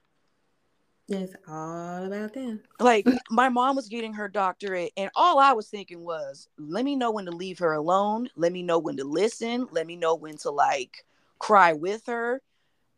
It's 1.08 1.36
all 1.46 2.04
about 2.04 2.34
them. 2.34 2.60
Like 2.80 3.06
my 3.30 3.48
mom 3.48 3.76
was 3.76 3.88
getting 3.88 4.12
her 4.14 4.28
doctorate, 4.28 4.92
and 4.96 5.10
all 5.14 5.38
I 5.38 5.52
was 5.52 5.68
thinking 5.68 6.04
was, 6.04 6.48
let 6.58 6.84
me 6.84 6.96
know 6.96 7.12
when 7.12 7.26
to 7.26 7.30
leave 7.30 7.58
her 7.60 7.72
alone. 7.74 8.28
Let 8.36 8.52
me 8.52 8.62
know 8.62 8.78
when 8.78 8.96
to 8.96 9.04
listen. 9.04 9.68
Let 9.70 9.86
me 9.86 9.96
know 9.96 10.14
when 10.14 10.36
to 10.38 10.50
like 10.50 11.04
cry 11.38 11.72
with 11.72 12.06
her. 12.06 12.42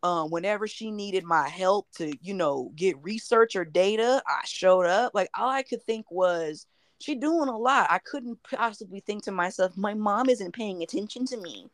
Um, 0.01 0.31
whenever 0.31 0.65
she 0.65 0.91
needed 0.91 1.25
my 1.25 1.49
help 1.49 1.91
to, 1.97 2.13
you 2.21 2.33
know, 2.33 2.71
get 2.75 2.95
research 3.03 3.57
or 3.57 3.65
data, 3.65 4.23
I 4.25 4.41
showed 4.45 4.85
up. 4.85 5.13
Like 5.13 5.29
all 5.37 5.49
I 5.49 5.61
could 5.61 5.83
think 5.83 6.09
was, 6.09 6.65
she 6.99 7.15
doing 7.15 7.49
a 7.49 7.57
lot. 7.57 7.87
I 7.89 7.99
couldn't 7.99 8.39
possibly 8.43 9.01
think 9.01 9.23
to 9.23 9.31
myself, 9.31 9.75
my 9.77 9.93
mom 9.93 10.29
isn't 10.29 10.53
paying 10.53 10.83
attention 10.83 11.25
to 11.27 11.37
me. 11.37 11.69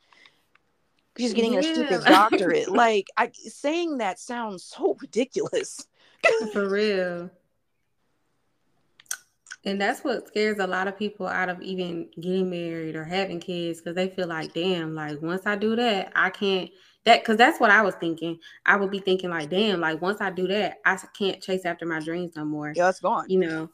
She's 1.17 1.33
getting 1.33 1.53
yeah. 1.53 1.59
a 1.59 1.63
stupid 1.63 2.03
doctorate. 2.05 2.69
like 2.69 3.07
I 3.15 3.31
saying 3.33 3.99
that 3.99 4.19
sounds 4.19 4.63
so 4.63 4.97
ridiculous. 4.99 5.87
For 6.53 6.69
real. 6.69 7.29
And 9.65 9.81
that's 9.81 10.03
what 10.03 10.27
scares 10.27 10.59
a 10.59 10.67
lot 10.67 10.87
of 10.87 10.97
people 10.97 11.27
out 11.27 11.49
of 11.49 11.59
even 11.61 12.07
getting 12.19 12.51
married 12.51 12.95
or 12.95 13.03
having 13.03 13.39
kids 13.39 13.79
because 13.79 13.95
they 13.95 14.09
feel 14.09 14.27
like, 14.27 14.53
damn, 14.53 14.93
like 14.93 15.21
once 15.21 15.47
I 15.47 15.55
do 15.55 15.75
that, 15.75 16.11
I 16.15 16.29
can't 16.29 16.69
that 17.05 17.21
because 17.21 17.37
that's 17.37 17.59
what 17.59 17.71
I 17.71 17.81
was 17.81 17.95
thinking. 17.95 18.39
I 18.65 18.75
would 18.75 18.91
be 18.91 18.99
thinking 18.99 19.29
like, 19.29 19.49
damn, 19.49 19.79
like 19.79 20.01
once 20.01 20.21
I 20.21 20.29
do 20.29 20.47
that, 20.47 20.79
I 20.85 20.97
can't 21.17 21.41
chase 21.41 21.65
after 21.65 21.85
my 21.85 21.99
dreams 21.99 22.35
no 22.35 22.45
more. 22.45 22.73
Yeah, 22.75 22.89
it's 22.89 22.99
gone. 22.99 23.25
You 23.27 23.39
know. 23.39 23.69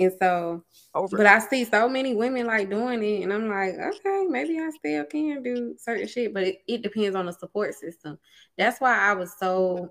And 0.00 0.12
so, 0.20 0.62
Over. 0.94 1.16
but 1.16 1.26
I 1.26 1.40
see 1.40 1.64
so 1.64 1.88
many 1.88 2.14
women 2.14 2.46
like 2.46 2.70
doing 2.70 3.02
it, 3.02 3.24
and 3.24 3.32
I'm 3.32 3.48
like, 3.48 3.74
okay, 3.74 4.26
maybe 4.28 4.56
I 4.60 4.70
still 4.70 5.04
can 5.06 5.42
do 5.42 5.74
certain 5.76 6.06
shit, 6.06 6.32
but 6.32 6.44
it, 6.44 6.58
it 6.68 6.82
depends 6.82 7.16
on 7.16 7.26
the 7.26 7.32
support 7.32 7.74
system. 7.74 8.16
That's 8.56 8.80
why 8.80 8.96
I 8.96 9.14
was 9.14 9.34
so 9.40 9.90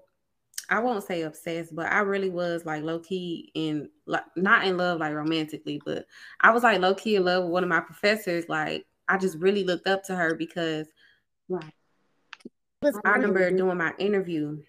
I 0.70 0.80
won't 0.80 1.04
say 1.04 1.22
obsessed, 1.22 1.74
but 1.76 1.92
I 1.92 2.00
really 2.00 2.30
was 2.30 2.66
like 2.66 2.84
low 2.84 3.00
key 3.00 3.52
in 3.54 3.90
like 4.06 4.26
not 4.36 4.66
in 4.66 4.78
love 4.78 5.00
like 5.00 5.14
romantically, 5.14 5.82
but 5.86 6.06
I 6.42 6.52
was 6.52 6.64
like 6.64 6.82
low 6.82 6.94
key 6.94 7.16
in 7.16 7.24
love 7.24 7.44
with 7.44 7.54
one 7.54 7.64
of 7.64 7.70
my 7.70 7.80
professors. 7.80 8.50
Like 8.50 8.86
I 9.08 9.18
just 9.18 9.38
really 9.38 9.64
looked 9.64 9.88
up 9.88 10.04
to 10.06 10.16
her 10.16 10.36
because 10.36 10.88
like 11.48 11.64
I 13.06 13.12
remember 13.12 13.50
doing 13.52 13.78
my 13.78 13.94
interview 13.98 14.62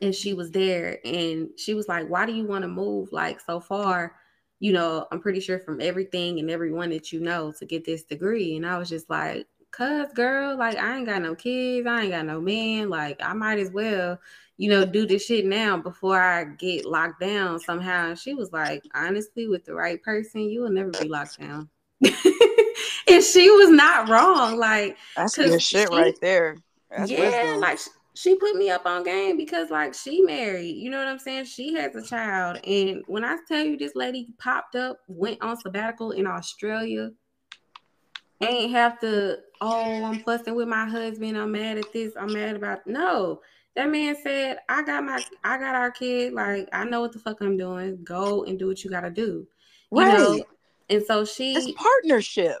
and 0.00 0.14
she 0.14 0.32
was 0.34 0.50
there 0.50 0.98
and 1.04 1.48
she 1.58 1.74
was 1.74 1.88
like, 1.88 2.08
Why 2.08 2.24
do 2.24 2.32
you 2.32 2.46
want 2.46 2.62
to 2.62 2.68
move 2.68 3.12
like 3.12 3.40
so 3.40 3.60
far? 3.60 4.14
You 4.60 4.72
know, 4.72 5.06
I'm 5.12 5.20
pretty 5.20 5.40
sure 5.40 5.58
from 5.58 5.80
everything 5.80 6.38
and 6.38 6.50
everyone 6.50 6.88
that 6.90 7.12
you 7.12 7.20
know 7.20 7.52
to 7.58 7.66
get 7.66 7.84
this 7.84 8.04
degree. 8.04 8.56
And 8.56 8.66
I 8.66 8.78
was 8.78 8.88
just 8.88 9.10
like, 9.10 9.46
Cuz 9.72 10.12
girl, 10.14 10.56
like 10.56 10.78
I 10.78 10.96
ain't 10.96 11.06
got 11.06 11.20
no 11.20 11.34
kids, 11.34 11.86
I 11.86 12.02
ain't 12.02 12.12
got 12.12 12.24
no 12.24 12.40
man, 12.40 12.88
like 12.88 13.20
I 13.22 13.34
might 13.34 13.58
as 13.58 13.70
well 13.70 14.18
you 14.56 14.70
know, 14.70 14.84
do 14.84 15.06
this 15.06 15.26
shit 15.26 15.44
now 15.44 15.76
before 15.76 16.20
I 16.20 16.44
get 16.44 16.84
locked 16.84 17.20
down 17.20 17.58
somehow. 17.58 18.10
And 18.10 18.18
she 18.18 18.34
was 18.34 18.52
like, 18.52 18.82
honestly, 18.94 19.48
with 19.48 19.64
the 19.64 19.74
right 19.74 20.02
person, 20.02 20.42
you 20.42 20.62
will 20.62 20.70
never 20.70 20.90
be 20.90 21.08
locked 21.08 21.40
down. 21.40 21.68
and 22.04 23.22
she 23.22 23.50
was 23.50 23.70
not 23.70 24.08
wrong. 24.08 24.56
Like 24.56 24.96
that's 25.16 25.36
good 25.36 25.60
shit 25.60 25.88
she, 25.88 25.96
right 25.96 26.14
there. 26.20 26.56
That's 26.90 27.10
yeah, 27.10 27.42
wisdom. 27.42 27.60
like 27.60 27.78
she 28.14 28.36
put 28.36 28.54
me 28.54 28.70
up 28.70 28.86
on 28.86 29.02
game 29.02 29.36
because 29.36 29.70
like 29.70 29.92
she 29.94 30.22
married, 30.22 30.76
you 30.76 30.88
know 30.88 30.98
what 30.98 31.08
I'm 31.08 31.18
saying? 31.18 31.46
She 31.46 31.74
has 31.74 31.96
a 31.96 32.02
child. 32.02 32.60
And 32.64 33.02
when 33.06 33.24
I 33.24 33.38
tell 33.48 33.64
you 33.64 33.76
this 33.76 33.96
lady 33.96 34.28
popped 34.38 34.76
up, 34.76 34.98
went 35.08 35.42
on 35.42 35.58
sabbatical 35.58 36.12
in 36.12 36.26
Australia, 36.26 37.10
ain't 38.40 38.70
have 38.70 39.00
to, 39.00 39.38
oh, 39.60 40.04
I'm 40.04 40.20
fussing 40.20 40.54
with 40.54 40.68
my 40.68 40.88
husband. 40.88 41.36
I'm 41.36 41.50
mad 41.50 41.78
at 41.78 41.92
this. 41.92 42.12
I'm 42.16 42.32
mad 42.32 42.54
about 42.54 42.86
no. 42.86 43.40
That 43.76 43.90
man 43.90 44.16
said, 44.22 44.58
I 44.68 44.82
got 44.82 45.04
my 45.04 45.24
I 45.42 45.58
got 45.58 45.74
our 45.74 45.90
kid, 45.90 46.32
like 46.32 46.68
I 46.72 46.84
know 46.84 47.00
what 47.00 47.12
the 47.12 47.18
fuck 47.18 47.40
I'm 47.40 47.56
doing. 47.56 48.04
Go 48.04 48.44
and 48.44 48.58
do 48.58 48.68
what 48.68 48.84
you 48.84 48.90
gotta 48.90 49.10
do. 49.10 49.46
You 49.90 49.98
right. 49.98 50.18
know? 50.18 50.44
And 50.88 51.02
so 51.04 51.24
she 51.24 51.54
it's 51.54 51.72
partnership. 51.72 52.58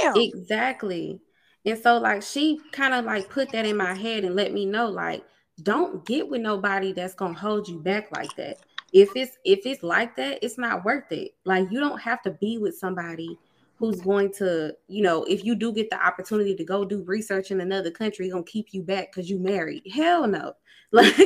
Damn. 0.00 0.16
Exactly. 0.16 1.20
And 1.64 1.78
so 1.78 1.98
like 1.98 2.22
she 2.22 2.60
kind 2.72 2.94
of 2.94 3.04
like 3.04 3.28
put 3.28 3.50
that 3.52 3.66
in 3.66 3.76
my 3.76 3.92
head 3.94 4.24
and 4.24 4.36
let 4.36 4.52
me 4.52 4.64
know 4.64 4.88
like 4.88 5.24
don't 5.62 6.04
get 6.06 6.28
with 6.28 6.40
nobody 6.40 6.92
that's 6.92 7.14
gonna 7.14 7.34
hold 7.34 7.68
you 7.68 7.78
back 7.78 8.14
like 8.16 8.34
that. 8.36 8.58
If 8.92 9.10
it's 9.14 9.36
if 9.44 9.66
it's 9.66 9.82
like 9.82 10.16
that, 10.16 10.38
it's 10.42 10.58
not 10.58 10.84
worth 10.84 11.10
it. 11.10 11.34
Like 11.44 11.70
you 11.70 11.80
don't 11.80 12.00
have 12.00 12.22
to 12.22 12.30
be 12.30 12.56
with 12.58 12.78
somebody 12.78 13.38
who's 13.78 14.00
going 14.00 14.32
to, 14.32 14.74
you 14.88 15.02
know, 15.02 15.24
if 15.24 15.44
you 15.44 15.54
do 15.54 15.72
get 15.72 15.90
the 15.90 16.04
opportunity 16.04 16.54
to 16.56 16.64
go 16.64 16.84
do 16.84 17.02
research 17.02 17.50
in 17.50 17.60
another 17.60 17.90
country, 17.90 18.30
gonna 18.30 18.42
keep 18.42 18.68
you 18.72 18.82
back 18.82 19.12
because 19.12 19.28
you 19.30 19.38
married. 19.38 19.82
Hell 19.92 20.26
no. 20.26 20.54
Like 20.92 21.16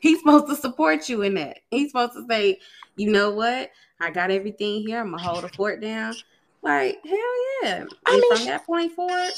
he's 0.00 0.18
supposed 0.20 0.48
to 0.48 0.56
support 0.56 1.10
you 1.10 1.20
in 1.20 1.34
that. 1.34 1.58
He's 1.70 1.90
supposed 1.90 2.14
to 2.14 2.24
say, 2.28 2.58
you 2.96 3.12
know 3.12 3.30
what? 3.30 3.70
I 4.00 4.10
got 4.10 4.30
everything 4.30 4.80
here. 4.80 5.00
I'm 5.00 5.10
gonna 5.10 5.22
hold 5.22 5.44
the 5.44 5.50
fort 5.50 5.82
down. 5.82 6.14
Like 6.62 6.98
hell 7.04 7.62
yeah! 7.62 7.84
I 8.06 8.12
mean, 8.12 8.36
from 8.36 8.46
that 8.46 8.64
point 8.64 8.92
forward, 8.92 9.32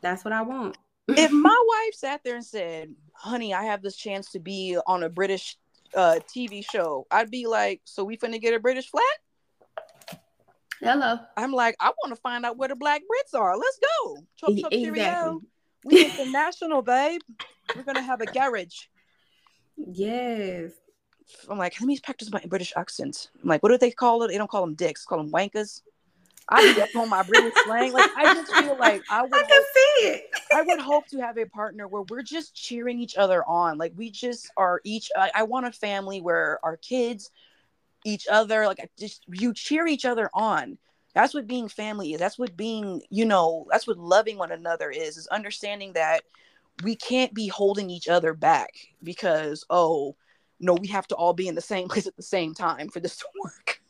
that's 0.00 0.24
what 0.24 0.32
I 0.32 0.42
want. 0.42 0.78
if 1.08 1.30
my 1.32 1.64
wife 1.68 1.94
sat 1.94 2.22
there 2.24 2.36
and 2.36 2.44
said, 2.44 2.94
"Honey, 3.12 3.52
I 3.52 3.64
have 3.64 3.82
this 3.82 3.96
chance 3.96 4.30
to 4.30 4.38
be 4.38 4.78
on 4.86 5.02
a 5.02 5.08
British 5.08 5.58
uh, 5.92 6.20
TV 6.28 6.64
show," 6.64 7.04
I'd 7.10 7.32
be 7.32 7.48
like, 7.48 7.80
"So 7.84 8.04
we 8.04 8.16
finna 8.16 8.40
get 8.40 8.54
a 8.54 8.60
British 8.60 8.88
flat?" 8.88 9.02
Hello. 10.80 11.18
I'm 11.36 11.52
like, 11.52 11.76
I 11.80 11.88
want 11.88 12.14
to 12.14 12.20
find 12.20 12.46
out 12.46 12.56
where 12.56 12.68
the 12.68 12.76
black 12.76 13.02
Brits 13.02 13.38
are. 13.38 13.56
Let's 13.56 13.78
go. 13.78 14.16
Chop, 14.36 14.50
chop, 14.60 14.72
exactly. 14.72 14.84
cheerio. 14.84 15.40
We 15.84 16.06
international, 16.06 16.82
babe. 16.82 17.20
We're 17.74 17.82
gonna 17.82 18.02
have 18.02 18.20
a 18.20 18.26
garage. 18.26 18.86
Yes. 19.76 20.72
I'm 21.48 21.58
like, 21.58 21.80
let 21.80 21.86
me 21.86 21.98
practice 21.98 22.32
my 22.32 22.42
British 22.46 22.72
accent. 22.76 23.30
I'm 23.42 23.48
like, 23.48 23.62
what 23.62 23.70
do 23.70 23.78
they 23.78 23.90
call 23.90 24.22
it? 24.22 24.28
They 24.28 24.38
don't 24.38 24.50
call 24.50 24.62
them 24.62 24.74
dicks, 24.74 25.04
call 25.04 25.18
them 25.18 25.30
wankers. 25.30 25.82
I 26.48 26.72
get 26.74 26.94
on 26.96 27.10
my 27.10 27.22
British 27.22 27.52
slang. 27.64 27.92
Like 27.92 28.10
I 28.16 28.34
just 28.34 28.52
feel 28.54 28.76
like 28.78 29.02
I 29.10 29.22
would 29.22 29.34
I 29.34 29.42
can 29.42 29.48
hope, 29.50 29.66
see 29.74 30.06
it. 30.06 30.30
I 30.54 30.62
would 30.62 30.80
hope 30.80 31.06
to 31.08 31.18
have 31.20 31.36
a 31.36 31.44
partner 31.44 31.86
where 31.86 32.02
we're 32.08 32.22
just 32.22 32.54
cheering 32.54 32.98
each 33.00 33.16
other 33.16 33.44
on. 33.46 33.76
Like 33.76 33.92
we 33.96 34.10
just 34.10 34.50
are 34.56 34.80
each 34.84 35.10
I, 35.16 35.30
I 35.34 35.42
want 35.42 35.66
a 35.66 35.72
family 35.72 36.22
where 36.22 36.58
our 36.62 36.78
kids 36.78 37.30
each 38.08 38.26
other 38.28 38.66
like 38.66 38.90
just 38.98 39.24
you 39.28 39.52
cheer 39.52 39.86
each 39.86 40.04
other 40.04 40.30
on. 40.32 40.78
That's 41.14 41.34
what 41.34 41.46
being 41.46 41.68
family 41.68 42.12
is. 42.12 42.20
That's 42.20 42.38
what 42.38 42.56
being 42.56 43.02
you 43.10 43.24
know 43.24 43.66
that's 43.70 43.86
what 43.86 43.98
loving 43.98 44.38
one 44.38 44.52
another 44.52 44.90
is 44.90 45.16
is 45.16 45.26
understanding 45.28 45.92
that 45.94 46.22
we 46.82 46.96
can't 46.96 47.34
be 47.34 47.48
holding 47.48 47.90
each 47.90 48.08
other 48.08 48.34
back 48.34 48.70
because 49.02 49.64
oh 49.68 50.16
no 50.60 50.74
we 50.74 50.88
have 50.88 51.06
to 51.08 51.14
all 51.14 51.34
be 51.34 51.48
in 51.48 51.54
the 51.54 51.60
same 51.60 51.88
place 51.92 52.06
at 52.06 52.16
the 52.16 52.22
same 52.22 52.54
time 52.54 52.88
for 52.88 53.00
this 53.00 53.16
to 53.16 53.26
work. 53.44 53.80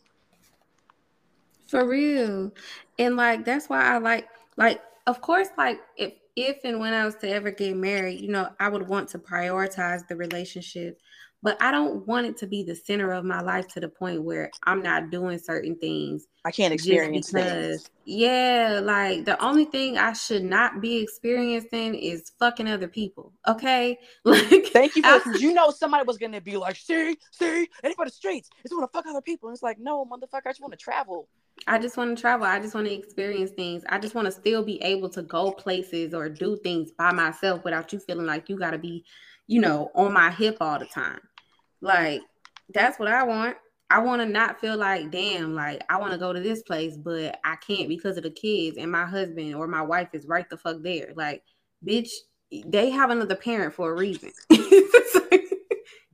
For 1.66 1.86
real. 1.86 2.50
And 2.98 3.16
like 3.16 3.44
that's 3.44 3.68
why 3.68 3.82
i 3.82 3.98
like 3.98 4.28
like 4.56 4.80
of 5.06 5.20
course 5.20 5.48
like 5.56 5.80
if 5.96 6.14
if 6.34 6.58
and 6.64 6.78
when 6.78 6.94
i 6.94 7.04
was 7.04 7.16
to 7.16 7.28
ever 7.28 7.50
get 7.50 7.76
married 7.76 8.20
you 8.20 8.28
know 8.28 8.48
i 8.60 8.68
would 8.68 8.86
want 8.86 9.08
to 9.08 9.18
prioritize 9.18 10.06
the 10.06 10.14
relationship 10.14 11.00
but 11.42 11.56
I 11.62 11.70
don't 11.70 12.06
want 12.06 12.26
it 12.26 12.36
to 12.38 12.46
be 12.46 12.62
the 12.64 12.74
center 12.74 13.12
of 13.12 13.24
my 13.24 13.40
life 13.40 13.68
to 13.68 13.80
the 13.80 13.88
point 13.88 14.22
where 14.22 14.50
I'm 14.64 14.82
not 14.82 15.10
doing 15.10 15.38
certain 15.38 15.76
things. 15.76 16.26
I 16.44 16.50
can't 16.50 16.74
experience 16.74 17.30
because, 17.30 17.82
things. 17.82 17.90
Yeah, 18.04 18.80
like 18.82 19.24
the 19.24 19.42
only 19.44 19.64
thing 19.64 19.98
I 19.98 20.14
should 20.14 20.44
not 20.44 20.80
be 20.80 20.96
experiencing 20.96 21.94
is 21.94 22.32
fucking 22.38 22.68
other 22.68 22.88
people. 22.88 23.32
Okay, 23.46 23.98
like 24.24 24.66
thank 24.68 24.96
you 24.96 25.02
for 25.02 25.36
you 25.36 25.52
know 25.52 25.70
somebody 25.70 26.04
was 26.04 26.18
gonna 26.18 26.40
be 26.40 26.56
like, 26.56 26.76
see, 26.76 27.16
see, 27.30 27.68
and 27.84 27.94
for 27.94 28.04
the 28.04 28.10
streets, 28.10 28.50
just 28.62 28.74
want 28.74 28.90
to 28.90 28.96
fuck 28.96 29.06
other 29.06 29.22
people, 29.22 29.48
and 29.48 29.54
it's 29.54 29.62
like, 29.62 29.78
no, 29.78 30.04
motherfucker, 30.04 30.46
I 30.46 30.50
just 30.50 30.60
want 30.60 30.72
to 30.72 30.78
travel. 30.78 31.28
I 31.66 31.78
just 31.78 31.96
want 31.96 32.16
to 32.16 32.20
travel. 32.20 32.46
I 32.46 32.60
just 32.60 32.74
want 32.74 32.86
to 32.86 32.94
experience 32.94 33.50
things. 33.50 33.82
I 33.88 33.98
just 33.98 34.14
want 34.14 34.26
to 34.26 34.32
still 34.32 34.62
be 34.62 34.80
able 34.82 35.08
to 35.10 35.22
go 35.22 35.50
places 35.50 36.14
or 36.14 36.28
do 36.28 36.56
things 36.62 36.92
by 36.92 37.12
myself 37.12 37.64
without 37.64 37.92
you 37.92 37.98
feeling 37.98 38.26
like 38.26 38.48
you 38.48 38.56
got 38.56 38.70
to 38.70 38.78
be 38.78 39.04
you 39.48 39.60
know, 39.60 39.90
on 39.94 40.12
my 40.12 40.30
hip 40.30 40.58
all 40.60 40.78
the 40.78 40.86
time. 40.86 41.20
Like, 41.80 42.20
that's 42.72 42.98
what 42.98 43.08
I 43.08 43.24
want. 43.24 43.56
I 43.90 44.00
want 44.00 44.20
to 44.20 44.26
not 44.26 44.60
feel 44.60 44.76
like, 44.76 45.10
damn, 45.10 45.54
like 45.54 45.82
I 45.88 45.98
want 45.98 46.12
to 46.12 46.18
go 46.18 46.32
to 46.32 46.40
this 46.40 46.62
place, 46.62 46.96
but 46.96 47.40
I 47.42 47.56
can't 47.56 47.88
because 47.88 48.18
of 48.18 48.22
the 48.22 48.30
kids 48.30 48.76
and 48.76 48.92
my 48.92 49.06
husband 49.06 49.54
or 49.54 49.66
my 49.66 49.80
wife 49.80 50.10
is 50.12 50.26
right 50.26 50.48
the 50.48 50.58
fuck 50.58 50.82
there. 50.82 51.12
Like, 51.16 51.42
bitch, 51.86 52.10
they 52.66 52.90
have 52.90 53.08
another 53.08 53.34
parent 53.34 53.72
for 53.72 53.90
a 53.90 53.96
reason. 53.96 54.30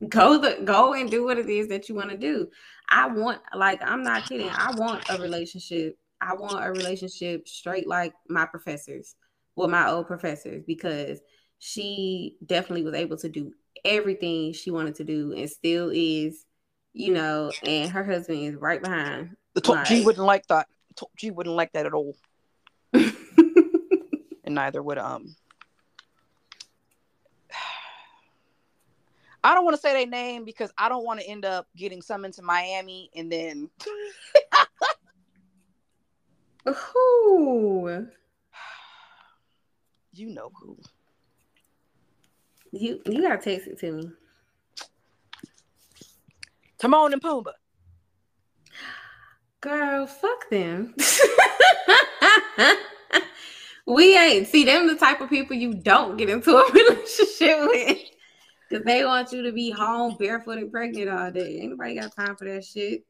go 0.09 0.37
the 0.37 0.61
go 0.63 0.93
and 0.93 1.11
do 1.11 1.25
what 1.25 1.37
it 1.37 1.49
is 1.49 1.67
that 1.67 1.89
you 1.89 1.95
want 1.95 2.11
to 2.11 2.17
do. 2.17 2.47
I 2.89 3.07
want, 3.07 3.41
like, 3.53 3.81
I'm 3.83 4.03
not 4.03 4.29
kidding. 4.29 4.49
I 4.49 4.73
want 4.77 5.03
a 5.09 5.21
relationship. 5.21 5.97
I 6.21 6.33
want 6.33 6.65
a 6.65 6.71
relationship 6.71 7.45
straight 7.45 7.87
like 7.87 8.13
my 8.29 8.45
professors, 8.45 9.15
with 9.57 9.69
my 9.69 9.89
old 9.89 10.07
professors, 10.07 10.63
because 10.65 11.19
she 11.59 12.37
definitely 12.45 12.83
was 12.83 12.93
able 12.93 13.17
to 13.17 13.29
do 13.29 13.53
everything 13.83 14.53
she 14.53 14.71
wanted 14.71 14.95
to 14.95 15.03
do 15.03 15.33
and 15.33 15.49
still 15.49 15.91
is, 15.93 16.45
you 16.93 17.13
know, 17.13 17.51
and 17.63 17.91
her 17.91 18.03
husband 18.03 18.39
is 18.39 18.55
right 18.55 18.81
behind. 18.81 19.35
The 19.53 19.61
top 19.61 19.75
like, 19.77 19.85
G 19.85 20.03
wouldn't 20.03 20.25
like 20.25 20.47
that. 20.47 20.67
Top 20.95 21.11
G 21.17 21.31
wouldn't 21.31 21.55
like 21.55 21.73
that 21.73 21.85
at 21.85 21.93
all. 21.93 22.15
and 22.93 23.13
neither 24.47 24.81
would 24.81 24.97
um 24.97 25.35
I 29.43 29.53
don't 29.53 29.63
want 29.63 29.75
to 29.75 29.81
say 29.81 29.93
their 29.93 30.07
name 30.07 30.43
because 30.43 30.71
I 30.75 30.89
don't 30.89 31.05
want 31.05 31.19
to 31.19 31.27
end 31.27 31.45
up 31.45 31.67
getting 31.77 32.01
summoned 32.01 32.33
to 32.33 32.41
Miami 32.41 33.11
and 33.15 33.31
then 33.31 33.69
who 36.65 37.87
you 40.13 40.29
know 40.29 40.49
who. 40.59 40.79
You 42.75 42.99
you 43.05 43.21
gotta 43.21 43.37
text 43.37 43.67
it 43.69 43.79
to 43.79 43.91
me. 43.93 44.11
Timon 46.77 47.13
and 47.13 47.21
Pumbaa. 47.21 47.53
Girl, 49.61 50.05
fuck 50.05 50.49
them. 50.49 50.93
we 53.87 54.17
ain't 54.17 54.47
see 54.47 54.65
them 54.65 54.87
the 54.87 54.95
type 54.95 55.21
of 55.21 55.29
people 55.29 55.55
you 55.55 55.73
don't 55.73 56.17
get 56.17 56.29
into 56.29 56.51
a 56.51 56.69
relationship 56.73 57.59
with. 57.61 57.97
Cause 58.69 58.81
they 58.83 59.05
want 59.05 59.31
you 59.31 59.43
to 59.43 59.53
be 59.53 59.71
home 59.71 60.17
barefoot 60.19 60.57
and 60.57 60.69
pregnant 60.69 61.09
all 61.09 61.31
day. 61.31 61.61
Anybody 61.61 61.95
got 61.95 62.13
time 62.13 62.35
for 62.35 62.43
that 62.43 62.65
shit? 62.65 63.05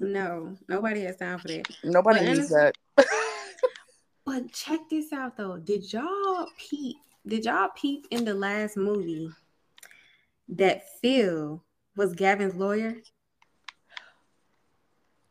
No, 0.00 0.56
nobody 0.66 1.02
has 1.02 1.16
time 1.16 1.40
for 1.40 1.48
that. 1.48 1.66
Nobody 1.84 2.20
but 2.20 2.26
needs 2.26 2.48
that. 2.48 2.74
but 4.24 4.50
check 4.50 4.80
this 4.88 5.12
out 5.12 5.36
though. 5.36 5.58
Did 5.58 5.92
y'all 5.92 6.48
peep 6.56 6.96
did 7.28 7.44
y'all 7.44 7.68
peep 7.76 8.06
in 8.10 8.24
the 8.24 8.34
last 8.34 8.76
movie 8.76 9.28
that 10.48 10.82
Phil 11.00 11.62
was 11.96 12.14
Gavin's 12.14 12.54
lawyer? 12.54 12.96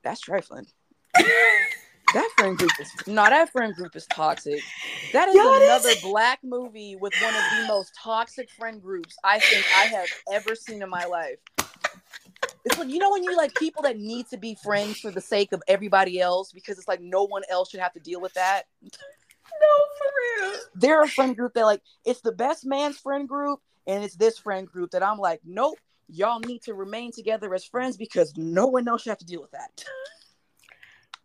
That's 0.03 0.21
trifling. 0.21 0.67
that 1.15 2.29
friend 2.37 2.57
group 2.57 2.71
is 2.79 2.91
no, 3.07 3.23
that 3.23 3.51
friend 3.51 3.73
group 3.73 3.95
is 3.95 4.05
toxic. 4.07 4.61
That 5.11 5.27
is 5.29 5.35
Yo, 5.35 5.41
another 5.41 5.93
black 6.03 6.39
movie 6.43 6.95
with 6.95 7.13
one 7.21 7.33
of 7.33 7.41
the 7.57 7.67
most 7.67 7.93
toxic 8.01 8.49
friend 8.51 8.81
groups 8.81 9.15
I 9.23 9.39
think 9.39 9.65
I 9.75 9.85
have 9.85 10.07
ever 10.31 10.55
seen 10.55 10.81
in 10.83 10.89
my 10.89 11.05
life. 11.05 11.37
It's 12.63 12.77
like 12.77 12.89
you 12.89 12.99
know 12.99 13.09
when 13.11 13.23
you 13.23 13.35
like 13.35 13.55
people 13.55 13.81
that 13.83 13.97
need 13.97 14.27
to 14.27 14.37
be 14.37 14.55
friends 14.63 14.99
for 14.99 15.09
the 15.09 15.21
sake 15.21 15.51
of 15.51 15.63
everybody 15.67 16.19
else 16.19 16.51
because 16.51 16.77
it's 16.77 16.87
like 16.87 17.01
no 17.01 17.23
one 17.23 17.41
else 17.49 17.71
should 17.71 17.79
have 17.79 17.93
to 17.93 17.99
deal 17.99 18.21
with 18.21 18.33
that. 18.35 18.63
No, 19.61 19.83
for 19.97 20.51
real. 20.51 20.59
They're 20.75 21.03
a 21.03 21.07
friend 21.07 21.35
group 21.35 21.53
that 21.53 21.65
like 21.65 21.81
it's 22.05 22.21
the 22.21 22.31
best 22.31 22.65
man's 22.65 22.97
friend 22.97 23.27
group, 23.27 23.59
and 23.85 24.03
it's 24.03 24.15
this 24.15 24.37
friend 24.37 24.67
group 24.67 24.91
that 24.91 25.03
I'm 25.03 25.17
like, 25.17 25.41
nope, 25.45 25.77
y'all 26.09 26.39
need 26.39 26.61
to 26.63 26.73
remain 26.73 27.11
together 27.11 27.53
as 27.53 27.65
friends 27.65 27.97
because 27.97 28.35
no 28.37 28.67
one 28.67 28.87
else 28.87 29.03
should 29.03 29.09
have 29.09 29.17
to 29.19 29.25
deal 29.25 29.41
with 29.41 29.51
that. 29.51 29.83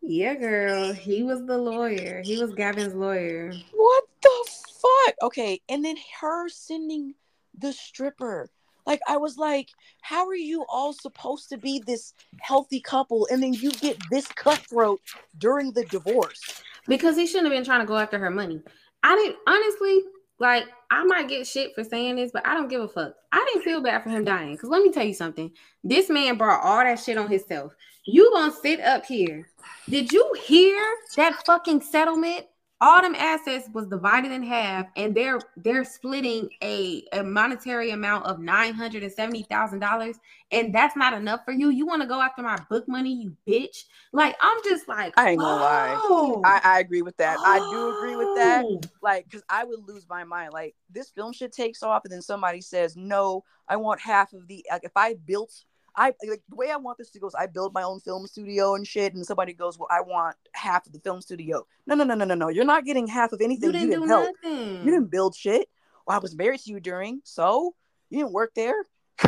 Yeah, 0.01 0.35
girl. 0.35 0.93
He 0.93 1.23
was 1.23 1.45
the 1.47 1.57
lawyer. 1.57 2.23
He 2.25 2.43
was 2.43 2.53
Gavin's 2.55 2.95
lawyer. 2.95 3.53
What 3.73 4.05
the 4.21 4.51
fuck? 4.83 5.15
Okay, 5.23 5.61
and 5.69 5.85
then 5.85 5.97
her 6.21 6.49
sending 6.49 7.15
the 7.57 7.73
stripper. 7.73 8.51
Like 8.85 9.01
I 9.09 9.17
was 9.17 9.39
like, 9.39 9.69
how 10.01 10.27
are 10.27 10.35
you 10.35 10.65
all 10.69 10.93
supposed 10.93 11.49
to 11.51 11.57
be 11.57 11.81
this 11.87 12.15
healthy 12.41 12.81
couple 12.81 13.29
and 13.31 13.41
then 13.41 13.53
you 13.53 13.71
get 13.71 13.97
this 14.11 14.27
cutthroat 14.27 15.01
during 15.39 15.73
the 15.73 15.85
divorce? 15.85 16.63
Because 16.87 17.17
he 17.17 17.27
shouldn't 17.27 17.47
have 17.47 17.57
been 17.57 17.65
trying 17.65 17.81
to 17.81 17.87
go 17.87 17.97
after 17.97 18.19
her 18.19 18.31
money. 18.31 18.61
I 19.03 19.15
didn't 19.17 19.37
honestly 19.47 20.03
like. 20.39 20.65
I 20.91 21.05
might 21.05 21.27
get 21.29 21.47
shit 21.47 21.75
for 21.75 21.85
saying 21.85 22.17
this, 22.17 22.33
but 22.33 22.47
I 22.47 22.53
don't 22.53 22.69
give 22.69 22.83
a 22.83 22.89
fuck. 22.89 23.15
I 23.33 23.43
didn't 23.51 23.65
feel 23.65 23.81
bad 23.81 24.03
for 24.03 24.11
him 24.11 24.25
dying 24.25 24.53
because 24.53 24.69
let 24.69 24.83
me 24.83 24.93
tell 24.93 25.05
you 25.05 25.15
something. 25.15 25.51
This 25.83 26.11
man 26.11 26.37
brought 26.37 26.63
all 26.63 26.85
that 26.85 26.99
shit 26.99 27.17
on 27.17 27.31
himself. 27.31 27.73
You 28.05 28.31
gonna 28.35 28.53
sit 28.53 28.81
up 28.81 29.07
here? 29.07 29.49
Did 29.89 30.13
you 30.13 30.31
hear 30.45 30.85
that 31.17 31.47
fucking 31.47 31.81
settlement? 31.81 32.47
All 32.83 33.01
them 33.01 33.15
assets 33.15 33.69
was 33.73 33.87
divided 33.87 34.33
in 34.33 34.43
half 34.43 34.87
and 34.97 35.15
they're 35.15 35.39
they're 35.59 35.85
splitting 35.85 36.51
a, 36.65 37.05
a 37.13 37.23
monetary 37.23 37.91
amount 37.91 38.27
of 38.27 38.41
nine 38.41 38.75
hundred 38.75 39.05
and 39.05 39.13
seventy 39.13 39.45
thousand 39.45 39.79
dollars 39.79 40.17
and 40.51 40.75
that's 40.75 40.97
not 40.97 41.15
enough 41.15 41.45
for 41.45 41.53
you. 41.53 41.71
You 41.71 41.87
want 41.87 42.03
to 42.03 42.09
go 42.09 42.21
after 42.21 42.43
my 42.43 42.59
book 42.69 42.89
money 42.89 43.15
you 43.15 43.37
bitch. 43.49 43.85
Like 44.13 44.35
i'm 44.41 44.59
just 44.65 44.89
like 44.89 45.15
i 45.17 45.31
ain't 45.31 45.39
gonna 45.39 45.63
oh, 45.63 46.41
lie 46.43 46.61
I, 46.65 46.77
I 46.77 46.81
agree 46.81 47.03
with 47.03 47.17
that. 47.19 47.37
Oh. 47.39 47.45
i 47.47 47.59
do 47.59 47.97
agree 47.97 48.17
with 48.17 48.37
that. 48.37 48.65
Oh. 48.65 48.81
like 49.01 49.27
because 49.27 49.45
i 49.49 49.63
would 49.63 49.87
lose 49.87 50.09
my 50.09 50.25
mind. 50.25 50.53
Like 50.53 50.75
this 50.91 51.11
film 51.11 51.33
shit 51.33 51.53
takes 51.53 51.85
off 51.85 52.03
and 52.05 52.13
then 52.13 52.21
somebody 52.21 52.61
says 52.61 52.97
no 52.97 53.45
i 53.69 53.77
want 53.77 54.01
half 54.01 54.33
of 54.33 54.49
the 54.49 54.67
like 54.69 54.83
if 54.83 54.93
i 54.97 55.15
built 55.25 55.65
I 55.97 56.15
like 56.29 56.43
the 56.49 56.57
way 56.57 56.71
I 56.71 56.77
want 56.77 56.99
this 56.99 57.11
to 57.11 57.21
go 57.21 57.27
is 57.27 57.35
I 57.35 57.47
build 57.47 57.75
my 57.75 57.83
own 57.83 58.01
film 58.01 58.27
studio 58.27 58.75
and 58.75 58.87
shit, 58.87 59.15
and 59.15 59.25
somebody 59.27 59.53
goes, 59.53 59.79
"Well, 59.79 59.89
I 59.91 60.01
want 60.01 60.37
half 60.53 60.87
of 60.87 60.93
the 60.93 61.01
film 61.01 61.21
studio." 61.21 61.67
No, 61.87 61.95
no, 61.95 62.05
no, 62.05 62.15
no, 62.15 62.25
no, 62.25 62.35
no. 62.35 62.49
You're 62.49 62.65
not 62.65 62.85
getting 62.85 63.07
half 63.07 63.33
of 63.33 63.41
anything. 63.41 63.69
You 63.69 63.73
didn't, 63.73 63.91
you 63.91 63.97
didn't 63.97 64.09
help. 64.09 64.35
Nothing. 64.43 64.85
You 64.85 64.91
didn't 64.91 65.11
build 65.11 65.35
shit. 65.35 65.69
Well, 66.07 66.17
I 66.17 66.21
was 66.21 66.35
married 66.35 66.61
to 66.61 66.71
you 66.71 66.81
during, 66.81 67.21
so 67.25 67.75
you 68.11 68.21
didn't 68.21 68.33
work 68.33 68.53
there. 68.55 68.75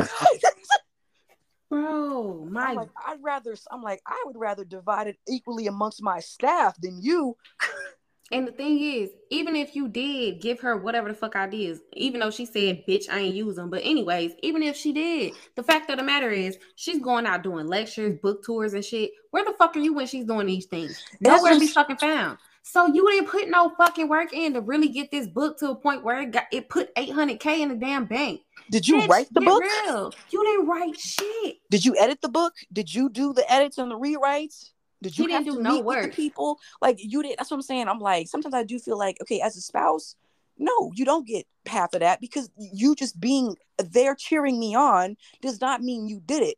Bro, 1.69 2.47
my 2.49 2.65
I'm 2.65 2.75
like, 2.75 2.89
I'd 3.05 3.21
rather. 3.21 3.55
I'm 3.71 3.81
like, 3.81 4.01
I 4.05 4.23
would 4.25 4.37
rather 4.37 4.63
divide 4.63 5.07
it 5.07 5.17
equally 5.27 5.67
amongst 5.67 6.01
my 6.01 6.19
staff 6.19 6.79
than 6.79 7.01
you. 7.01 7.37
And 8.31 8.47
the 8.47 8.51
thing 8.51 8.79
is, 8.79 9.11
even 9.29 9.55
if 9.55 9.75
you 9.75 9.87
did 9.87 10.41
give 10.41 10.59
her 10.61 10.77
whatever 10.77 11.09
the 11.09 11.13
fuck 11.13 11.35
ideas, 11.35 11.81
even 11.93 12.19
though 12.19 12.31
she 12.31 12.45
said, 12.45 12.83
bitch, 12.87 13.07
I 13.09 13.19
ain't 13.19 13.35
use 13.35 13.55
them. 13.55 13.69
But, 13.69 13.83
anyways, 13.83 14.33
even 14.41 14.63
if 14.63 14.75
she 14.75 14.93
did, 14.93 15.33
the 15.55 15.61
fact 15.61 15.91
of 15.91 15.97
the 15.97 16.03
matter 16.03 16.31
is, 16.31 16.57
she's 16.75 16.99
going 16.99 17.27
out 17.27 17.43
doing 17.43 17.67
lectures, 17.67 18.19
book 18.21 18.43
tours, 18.43 18.73
and 18.73 18.83
shit. 18.83 19.11
Where 19.29 19.45
the 19.45 19.53
fuck 19.53 19.75
are 19.75 19.79
you 19.79 19.93
when 19.93 20.07
she's 20.07 20.25
doing 20.25 20.47
these 20.47 20.65
things? 20.65 21.03
That's 21.21 21.37
Nowhere 21.37 21.53
to 21.53 21.59
be 21.59 21.67
fucking 21.67 21.97
found. 21.97 22.39
So 22.63 22.87
you 22.87 23.07
didn't 23.11 23.29
put 23.29 23.47
no 23.47 23.71
fucking 23.77 24.09
work 24.09 24.33
in 24.33 24.53
to 24.53 24.61
really 24.61 24.89
get 24.89 25.11
this 25.11 25.27
book 25.27 25.59
to 25.59 25.69
a 25.69 25.75
point 25.75 26.03
where 26.03 26.21
it 26.21 26.31
got 26.31 26.45
it 26.51 26.67
put 26.67 26.93
800k 26.95 27.59
in 27.59 27.69
the 27.69 27.75
damn 27.75 28.05
bank. 28.05 28.41
Did 28.71 28.87
you 28.87 28.95
Bitch, 28.95 29.07
write 29.07 29.27
the 29.31 29.41
book? 29.41 29.61
Real. 29.61 30.11
You 30.31 30.43
didn't 30.43 30.67
write 30.67 30.99
shit. 30.99 31.57
Did 31.69 31.85
you 31.85 31.95
edit 31.99 32.21
the 32.21 32.29
book? 32.29 32.53
Did 32.73 32.91
you 32.91 33.09
do 33.09 33.33
the 33.33 33.49
edits 33.51 33.77
and 33.77 33.91
the 33.91 33.99
rewrites? 33.99 34.71
Did 35.01 35.17
you 35.17 35.25
He 35.27 35.33
have 35.33 35.43
didn't 35.43 35.57
to 35.57 35.57
do 35.59 35.63
no 35.63 35.75
meet 35.75 35.85
with 35.85 36.01
the 36.01 36.07
work. 36.07 36.15
people? 36.15 36.59
Like 36.81 36.97
you 36.99 37.21
did. 37.23 37.37
That's 37.37 37.51
what 37.51 37.57
I'm 37.57 37.61
saying. 37.63 37.87
I'm 37.87 37.99
like, 37.99 38.27
sometimes 38.27 38.53
I 38.53 38.63
do 38.63 38.79
feel 38.79 38.97
like, 38.97 39.17
okay, 39.21 39.41
as 39.41 39.55
a 39.57 39.61
spouse, 39.61 40.15
no, 40.57 40.91
you 40.95 41.05
don't 41.05 41.27
get 41.27 41.45
half 41.65 41.93
of 41.93 41.99
that 41.99 42.21
because 42.21 42.49
you 42.57 42.95
just 42.95 43.19
being 43.19 43.55
there 43.77 44.15
cheering 44.15 44.59
me 44.59 44.75
on 44.75 45.17
does 45.41 45.59
not 45.59 45.81
mean 45.81 46.07
you 46.07 46.21
did 46.25 46.43
it. 46.43 46.57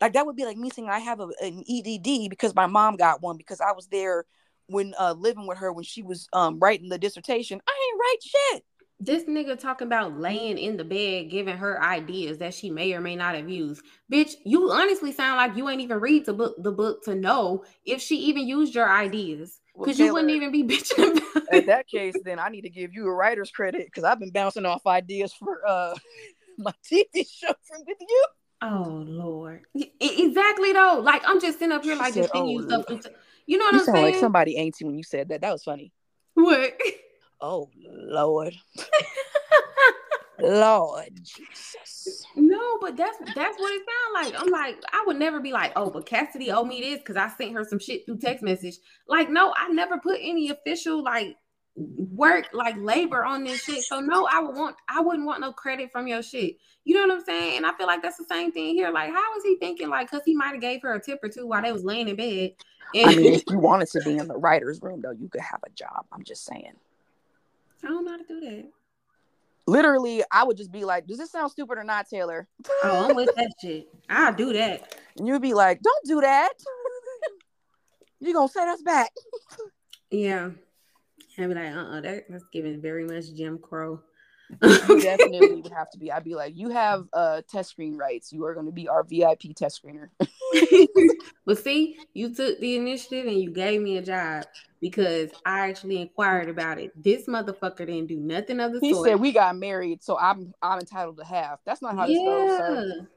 Like 0.00 0.12
that 0.14 0.26
would 0.26 0.36
be 0.36 0.44
like 0.44 0.56
me 0.56 0.70
saying 0.70 0.88
I 0.88 0.98
have 0.98 1.20
a, 1.20 1.28
an 1.40 1.64
EDD 1.68 2.28
because 2.28 2.54
my 2.54 2.66
mom 2.66 2.96
got 2.96 3.22
one 3.22 3.36
because 3.36 3.60
I 3.60 3.72
was 3.72 3.86
there 3.86 4.24
when 4.66 4.94
uh 4.98 5.14
living 5.16 5.46
with 5.46 5.58
her 5.58 5.72
when 5.72 5.84
she 5.84 6.02
was 6.02 6.28
um 6.32 6.58
writing 6.58 6.88
the 6.88 6.98
dissertation. 6.98 7.60
I 7.66 7.88
ain't 7.90 8.00
write 8.00 8.22
shit. 8.22 8.64
This 9.04 9.24
nigga 9.24 9.58
talking 9.58 9.88
about 9.88 10.16
laying 10.16 10.58
in 10.58 10.76
the 10.76 10.84
bed, 10.84 11.28
giving 11.28 11.56
her 11.56 11.82
ideas 11.82 12.38
that 12.38 12.54
she 12.54 12.70
may 12.70 12.92
or 12.92 13.00
may 13.00 13.16
not 13.16 13.34
have 13.34 13.50
used. 13.50 13.82
Bitch, 14.12 14.34
you 14.44 14.70
honestly 14.70 15.10
sound 15.10 15.38
like 15.38 15.56
you 15.56 15.68
ain't 15.68 15.80
even 15.80 15.98
read 15.98 16.24
the 16.24 16.32
book, 16.32 16.54
the 16.62 16.70
book 16.70 17.02
to 17.04 17.16
know 17.16 17.64
if 17.84 18.00
she 18.00 18.16
even 18.16 18.46
used 18.46 18.76
your 18.76 18.88
ideas. 18.88 19.58
Well, 19.74 19.86
Because 19.86 19.98
you 19.98 20.12
wouldn't 20.12 20.30
even 20.30 20.52
be 20.52 20.62
bitching 20.68 21.16
about 21.16 21.52
in 21.52 21.66
that 21.66 21.88
case, 21.88 22.14
then 22.22 22.38
I 22.38 22.48
need 22.48 22.60
to 22.60 22.70
give 22.70 22.94
you 22.94 23.08
a 23.08 23.12
writer's 23.12 23.50
credit 23.50 23.86
because 23.86 24.04
I've 24.04 24.20
been 24.20 24.30
bouncing 24.30 24.66
off 24.66 24.86
ideas 24.86 25.32
for 25.32 25.58
uh 25.66 25.96
my 26.58 26.72
TV 26.88 27.26
show 27.28 27.52
from 27.64 27.82
with 27.84 27.98
you. 28.00 28.24
Oh 28.62 29.02
Lord. 29.04 29.62
Exactly 30.00 30.72
though. 30.72 31.00
Like 31.02 31.22
I'm 31.26 31.40
just 31.40 31.58
sitting 31.58 31.72
up 31.72 31.82
here 31.82 31.94
She 31.94 31.98
like 31.98 32.14
said, 32.14 32.22
just 32.22 32.34
"Oh, 32.36 32.48
you 32.48 32.62
stuff. 32.62 32.84
You 33.46 33.58
know 33.58 33.64
what 33.64 33.74
You 33.74 33.80
I'm 33.80 33.86
saying? 33.86 34.04
like 34.04 34.14
somebody 34.14 34.56
auntie 34.58 34.84
when 34.84 34.96
you 34.96 35.02
said 35.02 35.30
that. 35.30 35.40
That 35.40 35.50
was 35.52 35.64
funny. 35.64 35.92
What? 36.34 36.74
Oh 37.42 37.68
Lord, 37.84 38.54
Lord 40.40 41.10
Jesus. 41.24 42.24
No, 42.36 42.78
but 42.80 42.96
that's 42.96 43.18
that's 43.34 43.58
what 43.58 43.72
it 43.72 43.82
sounds 43.82 44.32
like. 44.32 44.40
I'm 44.40 44.50
like, 44.50 44.76
I 44.92 45.02
would 45.06 45.18
never 45.18 45.40
be 45.40 45.50
like, 45.50 45.72
oh, 45.74 45.90
but 45.90 46.06
Cassidy 46.06 46.52
owe 46.52 46.64
me 46.64 46.80
this 46.80 46.98
because 46.98 47.16
I 47.16 47.28
sent 47.28 47.54
her 47.54 47.64
some 47.64 47.80
shit 47.80 48.06
through 48.06 48.18
text 48.18 48.44
message. 48.44 48.76
Like, 49.08 49.28
no, 49.28 49.52
I 49.56 49.68
never 49.70 49.98
put 49.98 50.20
any 50.22 50.50
official 50.50 51.02
like 51.02 51.36
work, 51.74 52.46
like 52.52 52.76
labor 52.78 53.24
on 53.24 53.42
this 53.42 53.64
shit. 53.64 53.84
So 53.86 53.98
no, 53.98 54.28
I 54.30 54.38
would 54.38 54.54
want 54.54 54.76
I 54.88 55.00
wouldn't 55.00 55.26
want 55.26 55.40
no 55.40 55.52
credit 55.52 55.90
from 55.90 56.06
your 56.06 56.22
shit. 56.22 56.58
You 56.84 56.94
know 56.94 57.08
what 57.08 57.18
I'm 57.18 57.24
saying? 57.24 57.56
And 57.56 57.66
I 57.66 57.74
feel 57.74 57.88
like 57.88 58.02
that's 58.02 58.18
the 58.18 58.24
same 58.24 58.52
thing 58.52 58.76
here. 58.76 58.90
Like, 58.92 59.10
how 59.10 59.34
was 59.34 59.42
he 59.42 59.56
thinking? 59.56 59.88
Like, 59.88 60.08
cause 60.08 60.22
he 60.24 60.36
might 60.36 60.52
have 60.52 60.60
gave 60.60 60.82
her 60.82 60.94
a 60.94 61.02
tip 61.02 61.18
or 61.24 61.28
two 61.28 61.48
while 61.48 61.62
they 61.62 61.72
was 61.72 61.82
laying 61.82 62.08
in 62.08 62.14
bed. 62.14 62.52
And 62.94 63.10
I 63.10 63.14
mean, 63.16 63.34
if 63.34 63.42
you 63.48 63.58
wanted 63.58 63.88
to 63.88 64.02
be 64.04 64.18
in 64.18 64.28
the 64.28 64.36
writer's 64.36 64.80
room, 64.82 65.00
though, 65.00 65.12
you 65.12 65.28
could 65.28 65.40
have 65.40 65.60
a 65.66 65.70
job. 65.70 66.06
I'm 66.12 66.22
just 66.24 66.44
saying. 66.44 66.74
I 67.84 67.88
don't 67.88 68.04
know 68.04 68.12
how 68.12 68.16
to 68.18 68.24
do 68.24 68.40
that. 68.40 68.70
Literally, 69.66 70.22
I 70.30 70.44
would 70.44 70.56
just 70.56 70.72
be 70.72 70.84
like, 70.84 71.06
"Does 71.06 71.18
this 71.18 71.30
sound 71.30 71.50
stupid 71.52 71.78
or 71.78 71.84
not, 71.84 72.08
Taylor?" 72.08 72.48
Oh, 72.82 73.08
I'm 73.08 73.16
with 73.16 73.34
that 73.36 73.52
shit. 73.60 73.88
I'll 74.08 74.34
do 74.34 74.52
that. 74.52 74.96
And 75.16 75.26
you'd 75.26 75.42
be 75.42 75.54
like, 75.54 75.80
"Don't 75.82 76.04
do 76.04 76.20
that. 76.20 76.52
You're 78.20 78.34
gonna 78.34 78.48
set 78.48 78.68
us 78.68 78.82
back." 78.82 79.12
Yeah. 80.10 80.50
I'd 81.38 81.48
be 81.48 81.54
like, 81.54 81.74
uh-uh, 81.74 82.02
that, 82.02 82.24
that's 82.28 82.44
giving 82.52 82.82
very 82.82 83.06
much 83.06 83.32
Jim 83.34 83.58
Crow. 83.58 84.02
You 84.62 85.00
definitely 85.00 85.62
would 85.62 85.72
have 85.72 85.90
to 85.90 85.98
be. 85.98 86.12
I'd 86.12 86.24
be 86.24 86.34
like, 86.34 86.54
"You 86.56 86.70
have 86.70 87.06
uh 87.12 87.42
test 87.50 87.70
screen 87.70 87.96
rights. 87.96 88.32
You 88.32 88.44
are 88.44 88.54
going 88.54 88.66
to 88.66 88.72
be 88.72 88.88
our 88.88 89.04
VIP 89.04 89.54
test 89.56 89.82
screener." 89.82 90.08
but 91.46 91.58
see, 91.58 91.96
you 92.14 92.34
took 92.34 92.58
the 92.60 92.76
initiative 92.76 93.26
and 93.26 93.40
you 93.40 93.50
gave 93.50 93.80
me 93.80 93.96
a 93.96 94.02
job 94.02 94.44
because 94.80 95.30
I 95.46 95.68
actually 95.68 96.00
inquired 96.00 96.48
about 96.48 96.78
it. 96.78 96.92
This 97.00 97.26
motherfucker 97.26 97.78
didn't 97.78 98.06
do 98.06 98.18
nothing 98.20 98.60
of 98.60 98.72
the 98.72 98.80
He 98.80 98.92
sort. 98.92 99.08
said 99.08 99.20
we 99.20 99.32
got 99.32 99.56
married, 99.56 100.02
so 100.02 100.18
I'm 100.18 100.52
I'm 100.60 100.80
entitled 100.80 101.18
to 101.18 101.24
half. 101.24 101.60
That's 101.64 101.82
not 101.82 101.96
how 101.96 102.06
this 102.06 102.18
goes, 102.18 102.58
sir. 102.58 103.08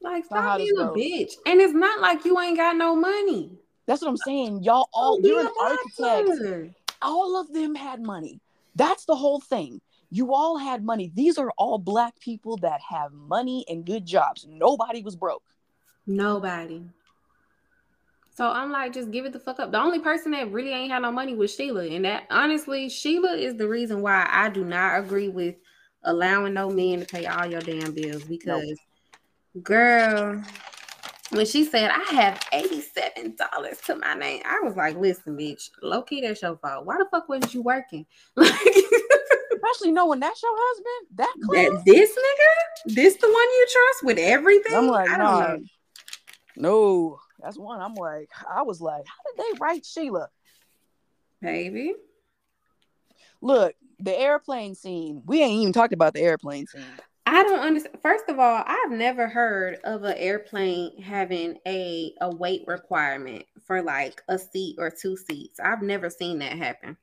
Like 0.00 0.24
stop 0.26 0.58
being 0.58 0.70
a 0.78 0.84
goes. 0.84 0.96
bitch. 0.96 1.32
And 1.46 1.60
it's 1.60 1.74
not 1.74 2.00
like 2.00 2.24
you 2.24 2.38
ain't 2.38 2.58
got 2.58 2.76
no 2.76 2.94
money. 2.94 3.58
That's 3.86 4.02
what 4.02 4.08
I'm 4.08 4.16
saying. 4.18 4.62
Y'all 4.62 4.88
all 4.92 5.20
Don't 5.20 5.26
you're 5.26 5.40
an 5.40 5.48
architect. 5.60 6.74
All 7.02 7.40
of 7.40 7.52
them 7.52 7.74
had 7.74 8.02
money. 8.02 8.40
That's 8.76 9.04
the 9.04 9.14
whole 9.14 9.40
thing. 9.40 9.80
You 10.14 10.32
all 10.32 10.58
had 10.58 10.84
money. 10.84 11.10
These 11.12 11.38
are 11.38 11.50
all 11.58 11.76
black 11.76 12.20
people 12.20 12.56
that 12.58 12.80
have 12.88 13.10
money 13.12 13.64
and 13.68 13.84
good 13.84 14.06
jobs. 14.06 14.46
Nobody 14.48 15.02
was 15.02 15.16
broke. 15.16 15.42
Nobody. 16.06 16.82
So 18.32 18.48
I'm 18.48 18.70
like, 18.70 18.92
just 18.92 19.10
give 19.10 19.24
it 19.24 19.32
the 19.32 19.40
fuck 19.40 19.58
up. 19.58 19.72
The 19.72 19.80
only 19.80 19.98
person 19.98 20.30
that 20.30 20.52
really 20.52 20.70
ain't 20.70 20.92
had 20.92 21.02
no 21.02 21.10
money 21.10 21.34
was 21.34 21.52
Sheila. 21.52 21.86
And 21.86 22.04
that 22.04 22.28
honestly, 22.30 22.88
Sheila 22.88 23.36
is 23.36 23.56
the 23.56 23.66
reason 23.66 24.02
why 24.02 24.28
I 24.30 24.50
do 24.50 24.64
not 24.64 25.00
agree 25.00 25.30
with 25.30 25.56
allowing 26.04 26.54
no 26.54 26.70
men 26.70 27.00
to 27.00 27.06
pay 27.06 27.26
all 27.26 27.46
your 27.46 27.62
damn 27.62 27.92
bills. 27.92 28.22
Because 28.22 28.78
girl, 29.64 30.40
when 31.30 31.44
she 31.44 31.64
said 31.64 31.90
I 31.90 32.14
have 32.14 32.38
$87 32.52 33.84
to 33.86 33.96
my 33.96 34.14
name, 34.14 34.42
I 34.44 34.60
was 34.62 34.76
like, 34.76 34.96
listen, 34.96 35.36
bitch, 35.36 35.70
low 35.82 36.02
key 36.02 36.20
that's 36.20 36.40
your 36.40 36.56
fault. 36.58 36.86
Why 36.86 36.98
the 36.98 37.06
fuck 37.10 37.28
wasn't 37.28 37.52
you 37.52 37.62
working? 37.62 38.06
Like 38.36 38.83
Especially 39.64 39.92
knowing 39.92 40.20
that's 40.20 40.42
your 40.42 40.52
husband. 40.54 41.08
That 41.16 41.34
that 41.52 41.82
this 41.86 42.10
nigga, 42.10 42.94
this 42.94 43.16
the 43.16 43.26
one 43.26 43.34
you 43.34 43.66
trust 43.72 44.04
with 44.04 44.18
everything. 44.18 44.76
I'm 44.76 44.88
like, 44.88 45.08
I 45.08 45.18
don't 45.18 45.26
nah. 45.26 45.46
know. 45.46 45.60
No, 46.56 47.18
that's 47.40 47.58
one. 47.58 47.80
I'm 47.80 47.94
like, 47.94 48.30
I 48.48 48.62
was 48.62 48.80
like, 48.80 49.04
how 49.06 49.44
did 49.44 49.44
they 49.54 49.58
write 49.58 49.84
Sheila? 49.84 50.28
Maybe. 51.40 51.94
Look, 53.40 53.74
the 53.98 54.18
airplane 54.18 54.74
scene. 54.74 55.22
We 55.26 55.42
ain't 55.42 55.62
even 55.62 55.72
talked 55.72 55.92
about 55.92 56.14
the 56.14 56.20
airplane 56.20 56.66
scene. 56.66 56.82
I 57.26 57.42
don't 57.42 57.58
understand. 57.58 57.98
First 58.02 58.24
of 58.28 58.38
all, 58.38 58.62
I've 58.66 58.90
never 58.90 59.26
heard 59.26 59.78
of 59.84 60.04
an 60.04 60.16
airplane 60.16 61.00
having 61.02 61.58
a 61.66 62.14
a 62.20 62.34
weight 62.34 62.64
requirement 62.66 63.44
for 63.64 63.82
like 63.82 64.22
a 64.28 64.38
seat 64.38 64.76
or 64.78 64.90
two 64.90 65.16
seats. 65.16 65.58
I've 65.58 65.82
never 65.82 66.10
seen 66.10 66.38
that 66.40 66.52
happen. 66.52 66.96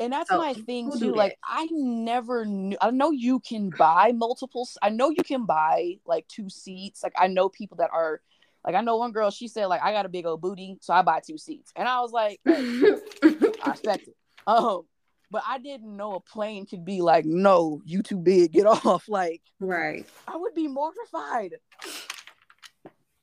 And 0.00 0.12
that's 0.12 0.30
my 0.30 0.54
thing 0.54 0.90
too. 0.98 1.14
Like 1.14 1.38
I 1.44 1.68
never 1.70 2.44
knew. 2.44 2.76
I 2.80 2.90
know 2.90 3.10
you 3.12 3.40
can 3.40 3.70
buy 3.70 4.12
multiples. 4.12 4.76
I 4.82 4.90
know 4.90 5.10
you 5.10 5.22
can 5.22 5.46
buy 5.46 5.98
like 6.04 6.26
two 6.28 6.50
seats. 6.50 7.02
Like 7.02 7.14
I 7.16 7.28
know 7.28 7.48
people 7.48 7.76
that 7.78 7.90
are. 7.92 8.20
Like 8.66 8.74
I 8.74 8.80
know 8.80 8.96
one 8.96 9.12
girl. 9.12 9.30
She 9.30 9.46
said 9.46 9.66
like 9.66 9.82
I 9.82 9.92
got 9.92 10.06
a 10.06 10.08
big 10.08 10.26
old 10.26 10.40
booty, 10.40 10.78
so 10.80 10.94
I 10.94 11.02
buy 11.02 11.20
two 11.20 11.38
seats. 11.38 11.70
And 11.76 11.86
I 11.86 12.00
was 12.00 12.12
like, 12.12 12.40
hey, 12.44 12.94
I 13.22 13.70
respect 13.70 14.08
it. 14.08 14.16
Um, 14.46 14.82
but 15.30 15.42
I 15.46 15.58
didn't 15.58 15.96
know 15.96 16.14
a 16.14 16.20
plane 16.20 16.64
could 16.64 16.84
be 16.84 17.00
like, 17.00 17.24
no, 17.24 17.82
you 17.84 18.02
too 18.02 18.16
big, 18.16 18.52
get 18.52 18.66
off. 18.86 19.08
Like 19.08 19.42
right. 19.60 20.06
I 20.26 20.36
would 20.36 20.54
be 20.54 20.66
mortified. 20.66 21.56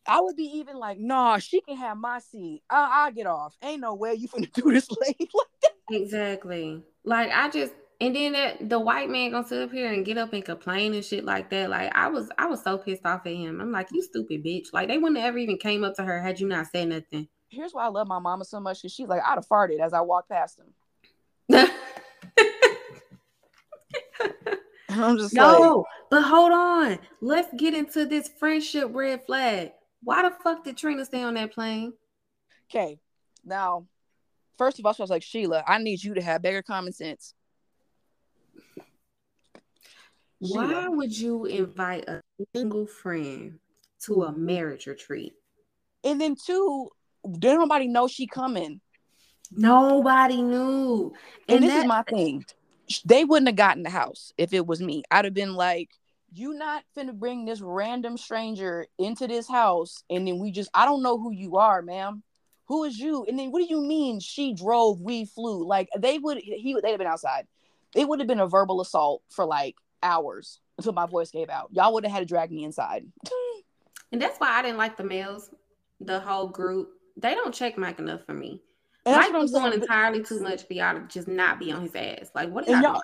I 0.07 0.19
would 0.19 0.35
be 0.35 0.57
even 0.57 0.77
like, 0.77 0.99
nah, 0.99 1.38
she 1.38 1.61
can 1.61 1.77
have 1.77 1.98
my 1.98 2.19
seat. 2.19 2.64
I- 2.69 3.06
I'll 3.06 3.11
get 3.11 3.27
off. 3.27 3.56
Ain't 3.64 3.81
no 3.81 3.95
way 3.95 4.14
you 4.14 4.27
finna 4.27 4.52
do 4.53 4.72
this 4.72 4.89
late. 4.91 5.31
Exactly. 5.91 6.84
Like 7.03 7.31
I 7.31 7.49
just 7.49 7.73
and 7.99 8.15
then 8.15 8.34
that 8.34 8.69
the 8.69 8.80
white 8.80 9.09
man 9.09 9.31
gonna 9.31 9.47
sit 9.47 9.61
up 9.61 9.72
here 9.72 9.91
and 9.91 10.05
get 10.05 10.18
up 10.18 10.34
and 10.34 10.43
complain 10.43 10.93
and 10.93 11.05
shit 11.05 11.23
like 11.26 11.49
that. 11.51 11.69
Like 11.69 11.91
I 11.95 12.07
was 12.07 12.30
I 12.38 12.47
was 12.47 12.63
so 12.63 12.77
pissed 12.77 13.05
off 13.05 13.26
at 13.26 13.34
him. 13.34 13.61
I'm 13.61 13.72
like, 13.72 13.89
you 13.91 14.01
stupid 14.01 14.43
bitch. 14.43 14.68
Like 14.73 14.88
they 14.88 14.97
wouldn't 14.97 15.19
have 15.19 15.27
ever 15.27 15.38
even 15.38 15.57
came 15.57 15.84
up 15.84 15.95
to 15.95 16.03
her 16.03 16.22
had 16.22 16.39
you 16.39 16.47
not 16.47 16.68
said 16.68 16.89
nothing. 16.89 17.27
Here's 17.49 17.73
why 17.73 17.85
I 17.85 17.89
love 17.89 18.07
my 18.07 18.19
mama 18.19 18.45
so 18.45 18.59
much 18.59 18.81
because 18.81 18.93
she's 18.93 19.07
like, 19.07 19.22
I'd 19.26 19.35
have 19.35 19.47
farted 19.47 19.80
as 19.80 19.93
I 19.93 20.01
walked 20.01 20.30
past 20.30 20.59
him. 20.59 20.73
I'm 24.89 25.18
just 25.18 25.35
like, 25.35 25.59
no, 25.59 25.85
but 26.09 26.22
hold 26.22 26.51
on. 26.51 26.99
Let's 27.22 27.49
get 27.57 27.73
into 27.73 28.05
this 28.05 28.30
friendship 28.39 28.89
red 28.91 29.26
flag. 29.26 29.72
Why 30.03 30.23
the 30.23 30.35
fuck 30.43 30.63
did 30.63 30.77
Trina 30.77 31.05
stay 31.05 31.22
on 31.22 31.35
that 31.35 31.53
plane? 31.53 31.93
okay, 32.69 32.99
now, 33.45 33.85
first 34.61 34.77
of 34.77 34.85
all, 34.85 34.93
I 34.95 35.01
was 35.01 35.09
like, 35.09 35.23
Sheila, 35.23 35.63
I 35.65 35.79
need 35.79 36.03
you 36.03 36.13
to 36.13 36.21
have 36.21 36.43
bigger 36.43 36.61
common 36.61 36.93
sense. 36.93 37.33
Why 40.38 40.67
Sheila, 40.67 40.91
would 40.91 41.17
you 41.17 41.45
invite 41.45 42.07
a 42.07 42.21
single 42.55 42.85
friend 42.85 43.57
to 44.01 44.25
a 44.25 44.31
marriage 44.31 44.85
retreat? 44.85 45.33
And 46.03 46.21
then 46.21 46.35
two, 46.35 46.89
did 47.39 47.55
nobody 47.57 47.88
know 47.88 48.07
she 48.07 48.27
coming? 48.27 48.81
Nobody 49.51 50.43
knew. 50.43 51.11
And, 51.47 51.55
And, 51.55 51.63
this 51.63 51.73
that, 51.73 51.79
is 51.79 51.88
my 51.88 52.03
thing. 52.03 52.45
They 53.03 53.25
wouldn't 53.25 53.47
have 53.47 53.55
gotten 53.55 53.81
the 53.81 53.89
house 53.89 54.31
if 54.38 54.53
it 54.53 54.67
was 54.67 54.79
me. 54.79 55.01
I'd 55.09 55.25
have 55.25 55.33
been 55.33 55.55
like, 55.55 55.89
you 56.33 56.53
not 56.53 56.83
finna 56.95 57.17
bring 57.17 57.45
this 57.45 57.61
random 57.61 58.15
stranger 58.15 58.85
into 58.99 59.27
this 59.27 59.49
house 59.49 60.03
and 60.07 60.27
then 60.27 60.38
we 60.38 60.51
just 60.51 60.69
I 60.71 60.85
don't 60.85 61.01
know 61.01 61.17
who 61.17 61.31
you 61.31 61.57
are, 61.57 61.81
ma'am. 61.81 62.21
Who 62.72 62.85
is 62.85 62.98
you? 62.98 63.26
And 63.27 63.38
then 63.38 63.52
what 63.52 63.60
do 63.60 63.65
you 63.65 63.81
mean 63.81 64.22
she 64.22 64.53
drove, 64.53 65.02
we 65.02 65.26
flew? 65.26 65.68
Like 65.68 65.89
they 65.98 66.18
would 66.18 66.38
he 66.38 66.73
would 66.73 66.85
they'd 66.85 66.91
have 66.91 66.99
been 66.99 67.06
outside. 67.06 67.45
It 67.93 68.07
would 68.07 68.22
have 68.22 68.30
been 68.30 68.39
a 68.39 68.48
verbal 68.48 68.80
assault 68.80 69.23
for 69.30 69.43
like 69.43 69.76
hours 70.02 70.61
until 70.77 70.93
my 70.93 71.06
voice 71.06 71.31
gave 71.31 71.49
out. 71.49 71.68
Y'all 71.73 71.93
would 71.93 72.06
have 72.06 72.14
had 72.14 72.19
to 72.19 72.26
drag 72.26 72.49
me 72.49 72.64
inside. 72.64 73.06
and 74.14 74.22
that's 74.22 74.39
why 74.39 74.52
I 74.52 74.61
didn't 74.61 74.77
like 74.77 74.95
the 74.95 75.03
males, 75.03 75.49
the 75.99 76.22
whole 76.22 76.48
group. 76.48 76.91
They 77.18 77.35
don't 77.35 77.53
check 77.53 77.77
Mike 77.77 77.99
enough 77.99 78.26
for 78.26 78.34
me. 78.34 78.61
And 79.06 79.18
Mike 79.18 79.34
was 79.34 79.52
doing 79.52 79.73
entirely 79.73 80.23
too 80.23 80.39
much 80.39 80.65
for 80.65 80.72
y'all 80.72 80.95
to 80.95 81.02
just 81.10 81.27
not 81.27 81.60
be 81.60 81.73
on 81.73 81.81
his 81.81 81.93
ass. 81.93 82.30
Like, 82.34 82.52
what 82.52 82.69
is 82.69 82.81
y'all? 82.81 83.02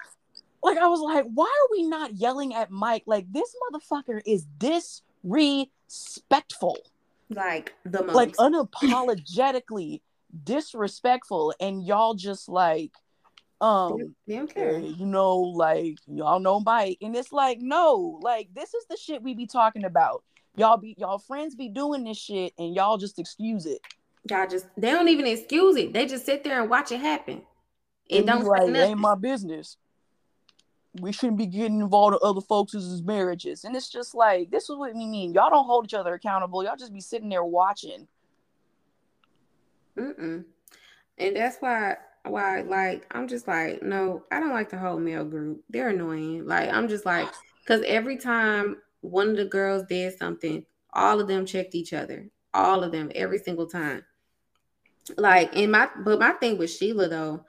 Like, 0.64 0.78
I 0.78 0.88
was 0.88 1.02
like, 1.02 1.26
why 1.34 1.44
are 1.44 1.68
we 1.72 1.84
not 1.84 2.14
yelling 2.14 2.56
at 2.56 2.72
Mike? 2.72 3.04
Like, 3.06 3.30
this 3.34 3.54
motherfucker 3.70 4.22
is 4.26 4.46
disrespectful. 4.58 6.78
Like 7.30 7.74
the 7.84 8.04
most. 8.04 8.16
like 8.16 8.36
unapologetically 8.38 10.02
disrespectful, 10.44 11.54
and 11.60 11.86
y'all 11.86 12.14
just 12.14 12.48
like, 12.48 12.92
um. 13.62 14.16
You 14.98 15.06
know, 15.06 15.40
like 15.40 15.98
y'all 16.08 16.40
know 16.40 16.60
Mike, 16.60 16.98
and 17.02 17.16
it's 17.16 17.32
like, 17.32 17.60
no, 17.60 18.20
like 18.22 18.50
this 18.54 18.74
is 18.74 18.86
the 18.90 18.98
shit 18.98 19.24
we 19.24 19.34
be 19.34 19.48
talking 19.48 19.84
about. 19.84 20.24
Y'all 20.56 20.78
be 20.78 20.96
y'all 20.98 21.20
friends 21.20 21.56
be 21.56 21.70
doing 21.70 22.04
this 22.04 22.18
shit, 22.18 22.54
and 22.58 22.74
y'all 22.76 22.98
just 22.98 23.20
excuse 23.20 23.66
it 23.66 23.82
y'all 24.30 24.48
just 24.48 24.68
they 24.78 24.92
don't 24.92 25.08
even 25.08 25.28
excuse 25.28 25.76
it. 25.78 25.94
They 25.94 26.06
just 26.06 26.26
sit 26.26 26.44
there 26.44 26.62
and 26.62 26.70
watch 26.70 26.92
it 26.92 27.00
happen. 27.00 27.42
And 28.10 28.26
don't 28.26 28.46
like, 28.46 28.70
it 28.70 28.76
ain't 28.76 29.00
my 29.00 29.16
business. 29.16 29.78
We 31.00 31.12
shouldn't 31.12 31.38
be 31.38 31.46
getting 31.46 31.82
involved 31.82 32.16
in 32.16 32.28
other 32.28 32.42
folks' 32.42 33.02
marriages. 33.04 33.64
And 33.64 33.76
it's 33.76 33.90
just 33.90 34.16
like 34.16 34.50
this 34.50 34.70
is 34.70 34.76
what 34.76 34.94
we 34.96 35.06
mean. 35.06 35.34
Y'all 35.34 35.50
don't 35.50 35.66
hold 35.66 35.86
each 35.86 35.94
other 35.94 36.14
accountable. 36.14 36.64
Y'all 36.64 36.76
just 36.76 36.94
be 36.94 37.02
sitting 37.02 37.30
there 37.30 37.44
watching. 37.44 38.08
Mm-mm. 39.98 40.46
And 41.18 41.36
that's 41.36 41.58
why 41.60 41.98
why 42.26 42.62
like 42.62 43.06
I'm 43.12 43.28
just 43.28 43.48
like, 43.48 43.82
no, 43.82 44.24
I 44.32 44.40
don't 44.40 44.54
like 44.54 44.70
the 44.70 44.78
whole 44.78 45.00
male 45.00 45.26
group. 45.26 45.64
They're 45.70 45.90
annoying. 45.90 46.46
Like 46.46 46.72
I'm 46.72 46.88
just 46.88 47.06
like, 47.06 47.28
because 47.62 47.84
every 47.86 48.18
time 48.18 48.78
one 49.02 49.30
of 49.30 49.38
the 49.38 49.46
girls 49.46 49.84
did 49.88 50.18
something, 50.18 50.66
all 50.94 51.20
of 51.20 51.28
them 51.28 51.46
checked 51.46 51.76
each 51.76 51.94
other. 51.94 52.30
All 52.54 52.84
of 52.84 52.92
them, 52.92 53.12
every 53.14 53.40
single 53.40 53.68
time. 53.68 54.04
Like 55.16 55.56
in 55.56 55.72
my 55.72 55.90
but 56.04 56.20
my 56.20 56.32
thing 56.34 56.58
with 56.58 56.72
Sheila 56.72 57.08
though, 57.08 57.46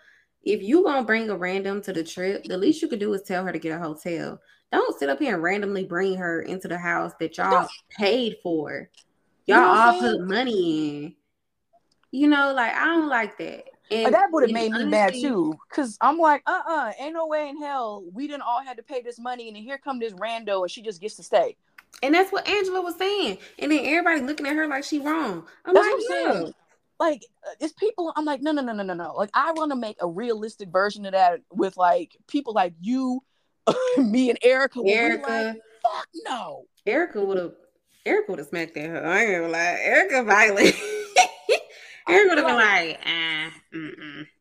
if 0.48 0.62
you 0.62 0.82
gonna 0.82 1.04
bring 1.04 1.28
a 1.28 1.36
random 1.36 1.82
to 1.82 1.92
the 1.92 2.02
trip, 2.02 2.44
the 2.44 2.56
least 2.56 2.80
you 2.80 2.88
could 2.88 3.00
do 3.00 3.12
is 3.12 3.22
tell 3.22 3.44
her 3.44 3.52
to 3.52 3.58
get 3.58 3.76
a 3.76 3.78
hotel. 3.78 4.40
Don't 4.72 4.98
sit 4.98 5.10
up 5.10 5.18
here 5.18 5.34
and 5.34 5.42
randomly 5.42 5.84
bring 5.84 6.16
her 6.16 6.40
into 6.42 6.68
the 6.68 6.78
house 6.78 7.12
that 7.20 7.36
y'all 7.36 7.68
paid 7.90 8.36
for. 8.42 8.88
Y'all 9.46 9.58
all 9.58 10.00
put 10.00 10.26
money 10.26 11.04
in. 11.04 11.14
You 12.10 12.28
know, 12.28 12.54
like 12.54 12.74
I 12.74 12.86
don't 12.86 13.08
like 13.08 13.36
that. 13.38 13.64
And 13.90 14.14
that 14.14 14.28
would 14.32 14.44
have 14.44 14.52
made 14.52 14.72
me 14.72 14.84
mad 14.84 15.14
too, 15.14 15.54
cause 15.70 15.96
I'm 16.00 16.18
like, 16.18 16.42
uh, 16.46 16.60
uh-uh, 16.66 16.88
uh 16.88 16.92
ain't 16.98 17.14
no 17.14 17.26
way 17.26 17.48
in 17.48 17.58
hell 17.58 18.04
we 18.12 18.26
didn't 18.26 18.42
all 18.42 18.62
had 18.62 18.76
to 18.78 18.82
pay 18.82 19.02
this 19.02 19.18
money, 19.18 19.48
and 19.48 19.56
then 19.56 19.62
here 19.62 19.78
come 19.78 19.98
this 19.98 20.14
rando, 20.14 20.62
and 20.62 20.70
she 20.70 20.82
just 20.82 21.00
gets 21.00 21.16
to 21.16 21.22
stay. 21.22 21.56
And 22.02 22.14
that's 22.14 22.32
what 22.32 22.48
Angela 22.48 22.80
was 22.82 22.96
saying, 22.96 23.38
and 23.58 23.70
then 23.70 23.80
everybody 23.84 24.20
looking 24.22 24.46
at 24.46 24.56
her 24.56 24.66
like 24.66 24.84
she 24.84 24.98
wrong. 24.98 25.46
I'm 25.64 25.74
that's 25.74 25.86
like, 25.86 26.02
yeah 26.08 26.50
like 26.98 27.24
uh, 27.46 27.54
it's 27.60 27.72
people 27.72 28.12
i'm 28.16 28.24
like 28.24 28.42
no 28.42 28.52
no 28.52 28.62
no 28.62 28.72
no 28.72 28.82
no 28.82 28.94
no. 28.94 29.14
Like 29.14 29.30
i 29.34 29.52
want 29.52 29.70
to 29.72 29.76
make 29.76 29.96
a 30.00 30.08
realistic 30.08 30.68
version 30.70 31.06
of 31.06 31.12
that 31.12 31.40
with 31.52 31.76
like 31.76 32.16
people 32.26 32.52
like 32.52 32.74
you 32.80 33.22
me 33.98 34.30
and 34.30 34.38
erica 34.42 34.80
erica 34.86 35.30
like, 35.30 35.56
fuck 35.82 36.08
no. 36.24 36.64
Erica 36.86 37.24
would 37.24 37.38
have 37.38 37.52
erica 38.06 38.32
would 38.32 38.38
have 38.38 38.48
smacked 38.48 38.76
at 38.76 38.88
her 38.88 39.06
i 39.06 39.24
ain't 39.24 39.32
gonna 39.40 39.52
lie. 39.52 39.78
Erica 39.82 40.22
violent. 40.24 40.74
Erica 42.08 42.28
would 42.30 42.38
have 42.38 42.46
been 42.46 42.56
like 42.56 43.00
ah, 43.04 43.50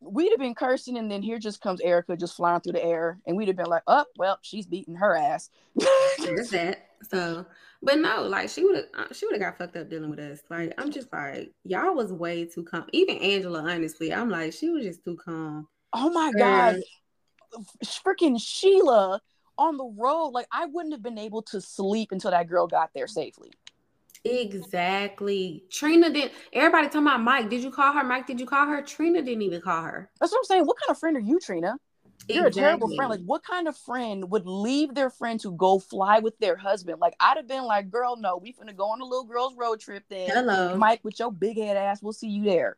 we'd 0.00 0.30
have 0.30 0.38
been 0.38 0.54
cursing 0.54 0.96
and 0.96 1.10
then 1.10 1.20
here 1.20 1.38
just 1.38 1.60
comes 1.60 1.82
erica 1.82 2.16
just 2.16 2.34
flying 2.34 2.60
through 2.62 2.72
the 2.72 2.82
air 2.82 3.18
and 3.26 3.36
we'd 3.36 3.48
have 3.48 3.58
been 3.58 3.66
like 3.66 3.82
oh 3.86 4.06
well 4.16 4.38
she's 4.42 4.66
beating 4.66 4.94
her 4.96 5.14
ass. 5.14 5.50
That? 6.18 6.88
So 7.10 7.46
but 7.82 7.98
no, 7.98 8.22
like 8.22 8.48
she 8.48 8.64
would 8.64 8.76
have 8.76 8.84
uh, 8.94 9.12
she 9.12 9.26
would 9.26 9.34
have 9.34 9.40
got 9.40 9.58
fucked 9.58 9.76
up 9.76 9.88
dealing 9.88 10.10
with 10.10 10.18
us. 10.18 10.40
Like 10.50 10.74
I'm 10.78 10.90
just 10.90 11.12
like 11.12 11.52
y'all 11.64 11.94
was 11.94 12.12
way 12.12 12.44
too 12.44 12.64
calm. 12.64 12.84
Even 12.92 13.18
Angela, 13.18 13.60
honestly, 13.60 14.12
I'm 14.12 14.28
like 14.28 14.52
she 14.52 14.70
was 14.70 14.84
just 14.84 15.04
too 15.04 15.16
calm. 15.16 15.68
Oh 15.92 16.10
my 16.10 16.32
god, 16.36 16.76
freaking 17.84 18.40
Sheila 18.40 19.20
on 19.56 19.76
the 19.76 19.92
road. 19.96 20.28
Like 20.30 20.46
I 20.52 20.66
wouldn't 20.66 20.94
have 20.94 21.02
been 21.02 21.18
able 21.18 21.42
to 21.42 21.60
sleep 21.60 22.12
until 22.12 22.30
that 22.32 22.48
girl 22.48 22.66
got 22.66 22.90
there 22.94 23.06
safely. 23.06 23.50
Exactly. 24.24 25.64
Trina 25.70 26.10
did. 26.10 26.32
Everybody 26.52 26.88
talking 26.88 27.02
about 27.02 27.20
Mike. 27.22 27.48
Did 27.48 27.62
you 27.62 27.70
call 27.70 27.92
her? 27.92 28.04
Mike, 28.04 28.26
did 28.26 28.40
you 28.40 28.46
call 28.46 28.66
her? 28.66 28.82
Trina 28.82 29.22
didn't 29.22 29.42
even 29.42 29.60
call 29.60 29.82
her. 29.82 30.10
That's 30.20 30.32
what 30.32 30.38
I'm 30.38 30.44
saying. 30.44 30.64
What 30.64 30.76
kind 30.78 30.90
of 30.90 30.98
friend 30.98 31.16
are 31.16 31.20
you, 31.20 31.38
Trina? 31.38 31.76
You're 32.28 32.46
exactly. 32.46 32.62
a 32.62 32.64
terrible 32.64 32.96
friend. 32.96 33.10
Like, 33.10 33.20
what 33.24 33.42
kind 33.42 33.68
of 33.68 33.76
friend 33.76 34.30
would 34.30 34.46
leave 34.46 34.94
their 34.94 35.10
friend 35.10 35.40
to 35.40 35.52
go 35.52 35.78
fly 35.78 36.18
with 36.18 36.38
their 36.38 36.56
husband? 36.56 37.00
Like, 37.00 37.14
I'd 37.20 37.36
have 37.36 37.48
been 37.48 37.64
like, 37.64 37.90
girl, 37.90 38.16
no, 38.16 38.36
we 38.36 38.52
finna 38.52 38.76
go 38.76 38.90
on 38.90 39.00
a 39.00 39.04
little 39.04 39.24
girl's 39.24 39.56
road 39.56 39.80
trip 39.80 40.04
then. 40.08 40.28
Hello. 40.30 40.76
Mike, 40.76 41.00
with 41.02 41.18
your 41.18 41.32
big 41.32 41.56
head 41.56 41.76
ass, 41.76 42.02
we'll 42.02 42.12
see 42.12 42.28
you 42.28 42.44
there. 42.44 42.76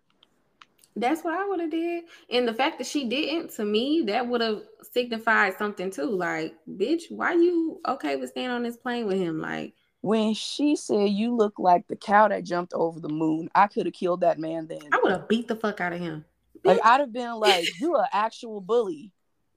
That's 0.96 1.22
what 1.22 1.34
I 1.34 1.46
would 1.48 1.60
have 1.60 1.70
did. 1.70 2.04
And 2.30 2.46
the 2.46 2.54
fact 2.54 2.78
that 2.78 2.86
she 2.86 3.08
didn't, 3.08 3.50
to 3.52 3.64
me, 3.64 4.02
that 4.06 4.26
would 4.26 4.40
have 4.40 4.62
signified 4.92 5.56
something 5.56 5.90
too. 5.90 6.10
Like, 6.10 6.54
bitch, 6.68 7.10
why 7.10 7.32
you 7.32 7.80
okay 7.86 8.16
with 8.16 8.30
staying 8.30 8.50
on 8.50 8.62
this 8.62 8.76
plane 8.76 9.06
with 9.06 9.18
him? 9.18 9.40
Like, 9.40 9.74
when 10.02 10.34
she 10.34 10.76
said 10.76 11.10
you 11.10 11.34
look 11.34 11.58
like 11.58 11.86
the 11.86 11.96
cow 11.96 12.28
that 12.28 12.44
jumped 12.44 12.72
over 12.72 13.00
the 13.00 13.08
moon, 13.08 13.50
I 13.54 13.66
could 13.66 13.86
have 13.86 13.94
killed 13.94 14.22
that 14.22 14.38
man 14.38 14.66
then. 14.66 14.80
I 14.92 15.00
would 15.02 15.12
have 15.12 15.28
beat 15.28 15.48
the 15.48 15.56
fuck 15.56 15.80
out 15.80 15.92
of 15.92 16.00
him. 16.00 16.24
Like 16.64 16.80
I'd 16.84 17.00
have 17.00 17.12
been 17.12 17.34
like, 17.34 17.66
"You're 17.80 18.00
an 18.00 18.08
actual 18.12 18.60
bully. 18.60 19.12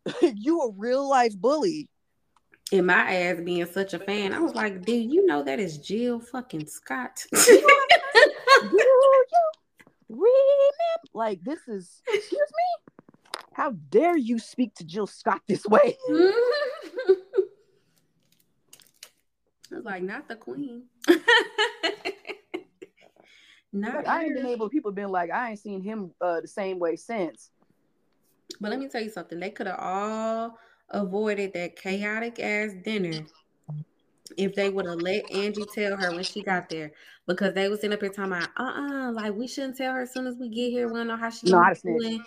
you 0.21 0.61
a 0.61 0.71
real 0.71 1.07
life 1.09 1.37
bully. 1.37 1.89
And 2.71 2.87
my 2.87 3.13
ass 3.15 3.39
being 3.43 3.65
such 3.65 3.93
a 3.93 3.99
fan, 3.99 4.33
I 4.33 4.39
was 4.39 4.55
like, 4.55 4.83
dude, 4.83 5.11
you 5.11 5.25
know 5.25 5.43
that 5.43 5.59
is 5.59 5.77
Jill 5.77 6.19
fucking 6.19 6.65
Scott?" 6.67 7.25
Do 7.33 7.51
you 7.51 7.67
remember? 10.09 10.23
Like 11.13 11.43
this 11.43 11.59
is 11.67 12.01
excuse 12.07 12.39
me. 12.39 12.93
How 13.53 13.71
dare 13.89 14.17
you 14.17 14.39
speak 14.39 14.73
to 14.75 14.83
Jill 14.83 15.05
Scott 15.05 15.41
this 15.47 15.65
way? 15.65 15.97
I 19.71 19.77
was 19.77 19.85
like, 19.85 20.03
not 20.03 20.27
the 20.27 20.35
queen. 20.35 20.83
not 23.71 23.95
like, 23.95 24.07
I 24.07 24.23
ain't 24.23 24.35
been 24.35 24.45
able. 24.47 24.69
People 24.69 24.91
been 24.91 25.09
like, 25.09 25.31
I 25.31 25.51
ain't 25.51 25.59
seen 25.59 25.81
him 25.81 26.11
uh, 26.21 26.41
the 26.41 26.47
same 26.47 26.79
way 26.79 26.95
since. 26.95 27.49
But 28.63 28.71
let 28.71 28.79
me 28.79 28.87
tell 28.87 29.01
you 29.01 29.09
something. 29.09 29.39
They 29.41 29.49
could 29.49 29.67
have 29.67 29.79
all 29.79 30.57
avoided 30.89 31.51
that 31.53 31.75
chaotic 31.75 32.39
ass 32.39 32.71
dinner 32.85 33.25
if 34.37 34.55
they 34.55 34.69
would 34.69 34.85
have 34.85 35.01
let 35.01 35.29
Angie 35.29 35.65
tell 35.75 35.97
her 35.97 36.11
when 36.11 36.23
she 36.23 36.41
got 36.41 36.69
there. 36.69 36.93
Because 37.27 37.53
they 37.53 37.67
was 37.67 37.81
sitting 37.81 37.93
up 37.93 37.99
here 37.99 38.09
talking 38.09 38.31
about, 38.31 38.49
uh-uh, 38.55 39.11
like 39.11 39.33
we 39.33 39.47
shouldn't 39.47 39.77
tell 39.77 39.93
her 39.93 40.03
as 40.03 40.13
soon 40.13 40.27
as 40.27 40.37
we 40.37 40.47
get 40.47 40.71
here. 40.71 40.87
We 40.87 40.93
don't 40.93 41.07
know 41.07 41.17
how 41.17 41.29
she 41.29 41.51
no, 41.51 41.61
feeling. 41.75 42.23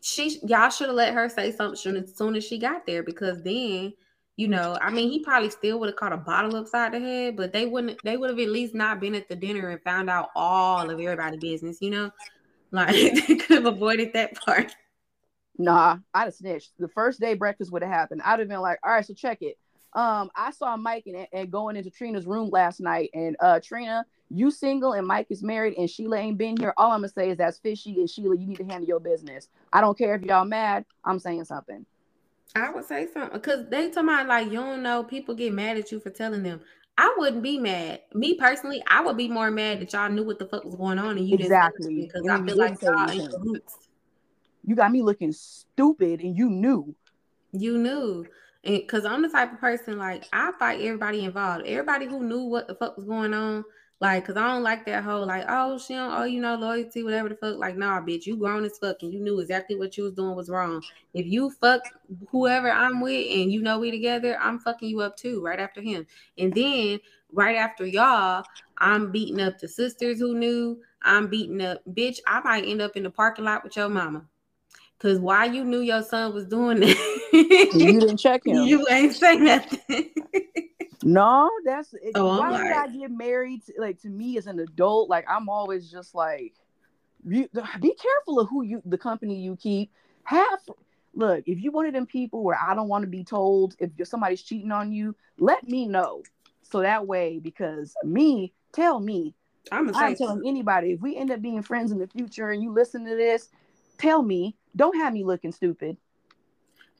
She 0.00 0.38
y'all 0.44 0.70
should 0.70 0.86
have 0.86 0.96
let 0.96 1.12
her 1.12 1.28
say 1.28 1.50
something 1.50 1.96
as 1.96 2.16
soon 2.16 2.36
as 2.36 2.44
she 2.44 2.58
got 2.58 2.86
there 2.86 3.02
because 3.02 3.42
then 3.42 3.92
you 4.36 4.48
know, 4.48 4.78
I 4.80 4.90
mean, 4.90 5.10
he 5.10 5.18
probably 5.18 5.50
still 5.50 5.78
would 5.80 5.88
have 5.88 5.96
caught 5.96 6.14
a 6.14 6.16
bottle 6.16 6.56
upside 6.56 6.94
the 6.94 7.00
head, 7.00 7.36
but 7.36 7.52
they 7.52 7.66
wouldn't. 7.66 7.98
They 8.04 8.16
would 8.16 8.30
have 8.30 8.38
at 8.38 8.48
least 8.48 8.74
not 8.74 8.98
been 8.98 9.14
at 9.14 9.28
the 9.28 9.36
dinner 9.36 9.68
and 9.68 9.82
found 9.82 10.08
out 10.08 10.30
all 10.34 10.88
of 10.88 10.98
everybody's 10.98 11.40
business. 11.40 11.82
You 11.82 11.90
know, 11.90 12.10
like 12.70 12.94
they 13.26 13.34
could 13.36 13.64
have 13.64 13.66
avoided 13.66 14.12
that 14.14 14.40
part. 14.40 14.72
Nah, 15.60 15.98
I'd 16.14 16.24
have 16.24 16.34
snitched. 16.34 16.72
The 16.78 16.88
first 16.88 17.20
day 17.20 17.34
breakfast 17.34 17.70
would 17.70 17.82
have 17.82 17.92
happened. 17.92 18.22
I'd 18.24 18.38
have 18.38 18.48
been 18.48 18.60
like, 18.60 18.78
all 18.82 18.92
right, 18.92 19.04
so 19.04 19.12
check 19.12 19.42
it. 19.42 19.58
Um, 19.92 20.30
I 20.34 20.52
saw 20.52 20.74
Mike 20.78 21.02
and, 21.06 21.26
and 21.34 21.50
going 21.50 21.76
into 21.76 21.90
Trina's 21.90 22.26
room 22.26 22.48
last 22.48 22.80
night, 22.80 23.10
and 23.12 23.36
uh, 23.40 23.60
Trina, 23.62 24.06
you 24.30 24.50
single 24.50 24.94
and 24.94 25.06
Mike 25.06 25.26
is 25.28 25.42
married, 25.42 25.74
and 25.76 25.90
Sheila 25.90 26.16
ain't 26.16 26.38
been 26.38 26.56
here. 26.56 26.72
All 26.78 26.92
I'm 26.92 27.00
gonna 27.00 27.08
say 27.08 27.28
is 27.28 27.36
that's 27.36 27.58
fishy, 27.58 27.96
and 27.98 28.08
Sheila, 28.08 28.38
you 28.38 28.46
need 28.46 28.56
to 28.56 28.64
handle 28.64 28.88
your 28.88 29.00
business. 29.00 29.48
I 29.70 29.82
don't 29.82 29.98
care 29.98 30.14
if 30.14 30.22
y'all 30.22 30.46
mad. 30.46 30.86
I'm 31.04 31.18
saying 31.18 31.44
something. 31.44 31.84
I 32.56 32.70
would 32.70 32.86
say 32.86 33.08
something 33.12 33.38
because 33.38 33.68
they 33.68 33.90
talking 33.90 34.08
about 34.08 34.28
like 34.28 34.46
you 34.46 34.60
don't 34.60 34.82
know 34.82 35.04
people 35.04 35.34
get 35.34 35.52
mad 35.52 35.76
at 35.76 35.92
you 35.92 36.00
for 36.00 36.10
telling 36.10 36.42
them. 36.42 36.62
I 36.96 37.14
wouldn't 37.18 37.42
be 37.42 37.58
mad. 37.58 38.00
Me 38.14 38.34
personally, 38.34 38.82
I 38.86 39.02
would 39.02 39.16
be 39.18 39.28
more 39.28 39.50
mad 39.50 39.80
that 39.80 39.92
y'all 39.92 40.10
knew 40.10 40.24
what 40.24 40.38
the 40.38 40.46
fuck 40.46 40.64
was 40.64 40.74
going 40.74 40.98
on 40.98 41.18
and 41.18 41.28
you 41.28 41.34
exactly 41.34 41.94
didn't 41.94 42.06
because 42.06 42.26
I 42.28 42.44
feel 42.44 42.56
like 42.56 42.80
y'all 42.82 43.10
in 43.10 43.30
cahoots 43.30 43.89
you 44.64 44.74
got 44.76 44.92
me 44.92 45.02
looking 45.02 45.32
stupid 45.32 46.20
and 46.20 46.36
you 46.36 46.50
knew. 46.50 46.94
You 47.52 47.78
knew. 47.78 48.26
And 48.62 48.76
because 48.76 49.04
I'm 49.04 49.22
the 49.22 49.28
type 49.28 49.52
of 49.52 49.60
person 49.60 49.98
like 49.98 50.26
I 50.32 50.52
fight 50.58 50.80
everybody 50.80 51.24
involved. 51.24 51.66
Everybody 51.66 52.06
who 52.06 52.22
knew 52.22 52.44
what 52.44 52.68
the 52.68 52.74
fuck 52.74 52.96
was 52.96 53.06
going 53.06 53.32
on, 53.32 53.64
Like, 54.00 54.26
cause 54.26 54.36
I 54.36 54.46
don't 54.48 54.62
like 54.62 54.86
that 54.86 55.04
whole 55.04 55.26
like, 55.26 55.44
oh, 55.48 55.78
she 55.78 55.94
don't, 55.94 56.12
oh, 56.12 56.24
you 56.24 56.40
know, 56.40 56.56
loyalty, 56.56 57.02
whatever 57.02 57.28
the 57.28 57.36
fuck. 57.36 57.58
Like, 57.58 57.76
nah, 57.76 58.00
bitch, 58.00 58.24
you 58.24 58.36
grown 58.36 58.64
as 58.64 58.78
fuck 58.78 59.02
and 59.02 59.12
you 59.12 59.20
knew 59.20 59.40
exactly 59.40 59.76
what 59.76 59.96
you 59.96 60.04
was 60.04 60.14
doing 60.14 60.34
was 60.34 60.48
wrong. 60.48 60.82
If 61.12 61.26
you 61.26 61.50
fuck 61.50 61.82
whoever 62.30 62.70
I'm 62.70 63.00
with 63.02 63.26
and 63.30 63.52
you 63.52 63.60
know 63.60 63.78
we 63.78 63.90
together, 63.90 64.38
I'm 64.40 64.58
fucking 64.58 64.88
you 64.88 65.00
up 65.00 65.16
too, 65.16 65.42
right 65.42 65.60
after 65.60 65.82
him. 65.82 66.06
And 66.38 66.54
then 66.54 67.00
right 67.32 67.56
after 67.56 67.84
y'all, 67.84 68.44
I'm 68.78 69.12
beating 69.12 69.40
up 69.40 69.58
the 69.58 69.68
sisters 69.68 70.18
who 70.18 70.34
knew. 70.34 70.80
I'm 71.02 71.28
beating 71.28 71.60
up, 71.62 71.82
bitch. 71.90 72.20
I 72.26 72.40
might 72.40 72.64
end 72.66 72.80
up 72.80 72.96
in 72.96 73.02
the 73.02 73.10
parking 73.10 73.44
lot 73.44 73.64
with 73.64 73.76
your 73.76 73.88
mama. 73.90 74.24
Cause 75.00 75.18
why 75.18 75.46
you 75.46 75.64
knew 75.64 75.80
your 75.80 76.02
son 76.02 76.34
was 76.34 76.44
doing 76.44 76.80
it? 76.82 77.74
you 77.74 78.00
didn't 78.00 78.18
check 78.18 78.42
him. 78.46 78.64
You 78.66 78.86
ain't 78.90 79.14
say 79.14 79.36
nothing. 79.36 80.10
no, 81.02 81.50
that's 81.64 81.94
it, 81.94 82.12
oh, 82.16 82.38
why 82.38 82.62
did 82.62 82.70
I 82.70 82.86
get 82.88 83.10
married? 83.10 83.64
To, 83.64 83.72
like 83.78 83.98
to 84.02 84.10
me 84.10 84.36
as 84.36 84.46
an 84.46 84.60
adult, 84.60 85.08
like 85.08 85.24
I'm 85.26 85.48
always 85.48 85.90
just 85.90 86.14
like, 86.14 86.52
you, 87.26 87.48
be 87.80 87.94
careful 87.94 88.40
of 88.40 88.50
who 88.50 88.62
you, 88.62 88.82
the 88.84 88.98
company 88.98 89.36
you 89.36 89.56
keep. 89.56 89.90
Have 90.24 90.60
look 91.14 91.44
if 91.46 91.62
you 91.62 91.72
one 91.72 91.86
of 91.86 91.94
them 91.94 92.06
people 92.06 92.44
where 92.44 92.58
I 92.60 92.74
don't 92.74 92.88
want 92.88 93.02
to 93.02 93.10
be 93.10 93.24
told 93.24 93.76
if 93.78 93.90
somebody's 94.06 94.42
cheating 94.42 94.70
on 94.70 94.92
you, 94.92 95.16
let 95.38 95.66
me 95.66 95.86
know. 95.86 96.22
So 96.60 96.82
that 96.82 97.06
way, 97.06 97.38
because 97.38 97.94
me, 98.04 98.52
tell 98.72 99.00
me. 99.00 99.34
I'm, 99.72 99.94
I'm 99.94 100.16
telling 100.16 100.42
anybody 100.46 100.92
if 100.92 101.00
we 101.00 101.16
end 101.16 101.30
up 101.30 101.42
being 101.42 101.62
friends 101.62 101.92
in 101.92 101.98
the 101.98 102.06
future 102.06 102.50
and 102.50 102.62
you 102.62 102.72
listen 102.72 103.04
to 103.04 103.14
this, 103.14 103.50
tell 104.00 104.22
me 104.22 104.56
don't 104.74 104.96
have 104.96 105.12
me 105.12 105.24
looking 105.24 105.52
stupid. 105.52 105.96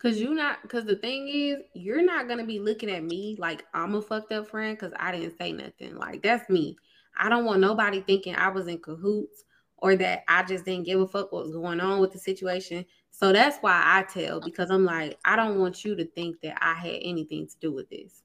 Cause 0.00 0.18
you're 0.18 0.34
not 0.34 0.66
cause 0.68 0.84
the 0.84 0.96
thing 0.96 1.28
is 1.28 1.58
you're 1.74 2.02
not 2.02 2.26
gonna 2.26 2.46
be 2.46 2.58
looking 2.58 2.90
at 2.90 3.04
me 3.04 3.36
like 3.38 3.66
I'm 3.74 3.94
a 3.94 4.02
fucked 4.02 4.32
up 4.32 4.48
friend 4.48 4.76
because 4.76 4.94
I 4.98 5.12
didn't 5.12 5.36
say 5.36 5.52
nothing. 5.52 5.96
Like 5.96 6.22
that's 6.22 6.48
me. 6.48 6.76
I 7.16 7.28
don't 7.28 7.44
want 7.44 7.60
nobody 7.60 8.00
thinking 8.00 8.34
I 8.34 8.48
was 8.48 8.66
in 8.66 8.78
cahoots 8.78 9.44
or 9.76 9.96
that 9.96 10.24
I 10.26 10.42
just 10.42 10.64
didn't 10.64 10.86
give 10.86 11.00
a 11.00 11.06
fuck 11.06 11.32
what 11.32 11.44
was 11.44 11.52
going 11.52 11.80
on 11.80 12.00
with 12.00 12.12
the 12.12 12.18
situation. 12.18 12.84
So 13.10 13.32
that's 13.32 13.58
why 13.58 13.82
I 13.84 14.02
tell 14.02 14.40
because 14.40 14.70
I'm 14.70 14.84
like, 14.84 15.18
I 15.24 15.36
don't 15.36 15.58
want 15.58 15.84
you 15.84 15.94
to 15.96 16.04
think 16.06 16.40
that 16.40 16.56
I 16.62 16.74
had 16.74 16.98
anything 17.02 17.46
to 17.46 17.54
do 17.60 17.72
with 17.72 17.90
this. 17.90 18.22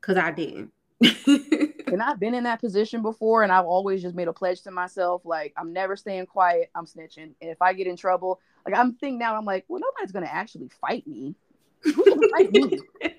Cause 0.00 0.16
I 0.16 0.30
didn't. 0.30 0.72
and 1.92 2.02
I've 2.02 2.20
been 2.20 2.34
in 2.34 2.44
that 2.44 2.60
position 2.60 3.02
before, 3.02 3.42
and 3.42 3.52
I've 3.52 3.64
always 3.64 4.02
just 4.02 4.14
made 4.14 4.28
a 4.28 4.32
pledge 4.32 4.62
to 4.62 4.70
myself, 4.70 5.22
like 5.24 5.52
I'm 5.56 5.72
never 5.72 5.96
staying 5.96 6.26
quiet. 6.26 6.70
I'm 6.74 6.86
snitching, 6.86 7.34
and 7.40 7.50
if 7.50 7.60
I 7.60 7.72
get 7.72 7.86
in 7.86 7.96
trouble, 7.96 8.40
like 8.66 8.76
I'm 8.76 8.94
thinking 8.94 9.18
now, 9.18 9.36
I'm 9.36 9.44
like, 9.44 9.64
well, 9.68 9.80
nobody's 9.80 10.12
gonna 10.12 10.26
actually 10.26 10.70
fight 10.80 11.06
me. 11.06 11.34
Who's 11.80 11.94
gonna 11.94 12.28
fight 12.36 12.52
me? 12.52 12.80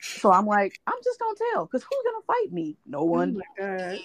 so 0.00 0.32
I'm 0.32 0.46
like, 0.46 0.80
I'm 0.86 0.98
just 1.02 1.18
gonna 1.18 1.38
tell, 1.52 1.66
because 1.66 1.82
who's 1.82 2.04
gonna 2.04 2.24
fight 2.26 2.52
me? 2.52 2.76
No 2.86 3.00
oh 3.00 3.04
one. 3.04 3.40
Oh. 3.60 3.96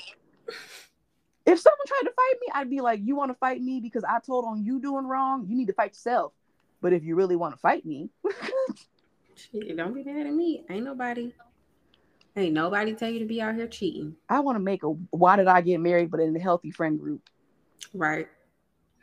If 1.47 1.59
someone 1.61 1.87
tried 1.87 2.01
to 2.03 2.11
fight 2.13 2.33
me, 2.41 2.47
I'd 2.53 2.69
be 2.69 2.81
like, 2.81 2.99
you 3.03 3.15
want 3.15 3.31
to 3.31 3.35
fight 3.35 3.61
me 3.61 3.79
because 3.79 4.03
I 4.03 4.19
told 4.19 4.43
on 4.43 4.65
you 4.65 4.81
doing 4.81 5.05
wrong? 5.05 5.45
You 5.47 5.55
need 5.55 5.67
to 5.67 5.73
fight 5.73 5.91
yourself. 5.91 6.33
But 6.81 6.91
if 6.91 7.05
you 7.05 7.15
really 7.15 7.37
want 7.37 7.53
to 7.55 7.59
fight 7.59 7.85
me, 7.85 8.09
shit, 9.35 9.77
don't 9.77 9.93
be 9.93 10.03
mad 10.03 10.27
at 10.27 10.33
me. 10.33 10.65
Ain't 10.69 10.83
nobody. 10.83 11.33
Ain't 12.37 12.53
nobody 12.53 12.93
tell 12.93 13.09
you 13.09 13.17
to 13.19 13.25
be 13.25 13.41
out 13.41 13.55
here 13.55 13.67
cheating. 13.67 14.15
I 14.29 14.41
want 14.41 14.57
to 14.57 14.59
make 14.59 14.83
a 14.83 14.89
why 14.89 15.37
did 15.37 15.47
I 15.47 15.61
get 15.61 15.79
married, 15.79 16.11
but 16.11 16.19
in 16.19 16.35
a 16.35 16.39
healthy 16.39 16.69
friend 16.69 16.99
group. 16.99 17.27
Right. 17.95 18.27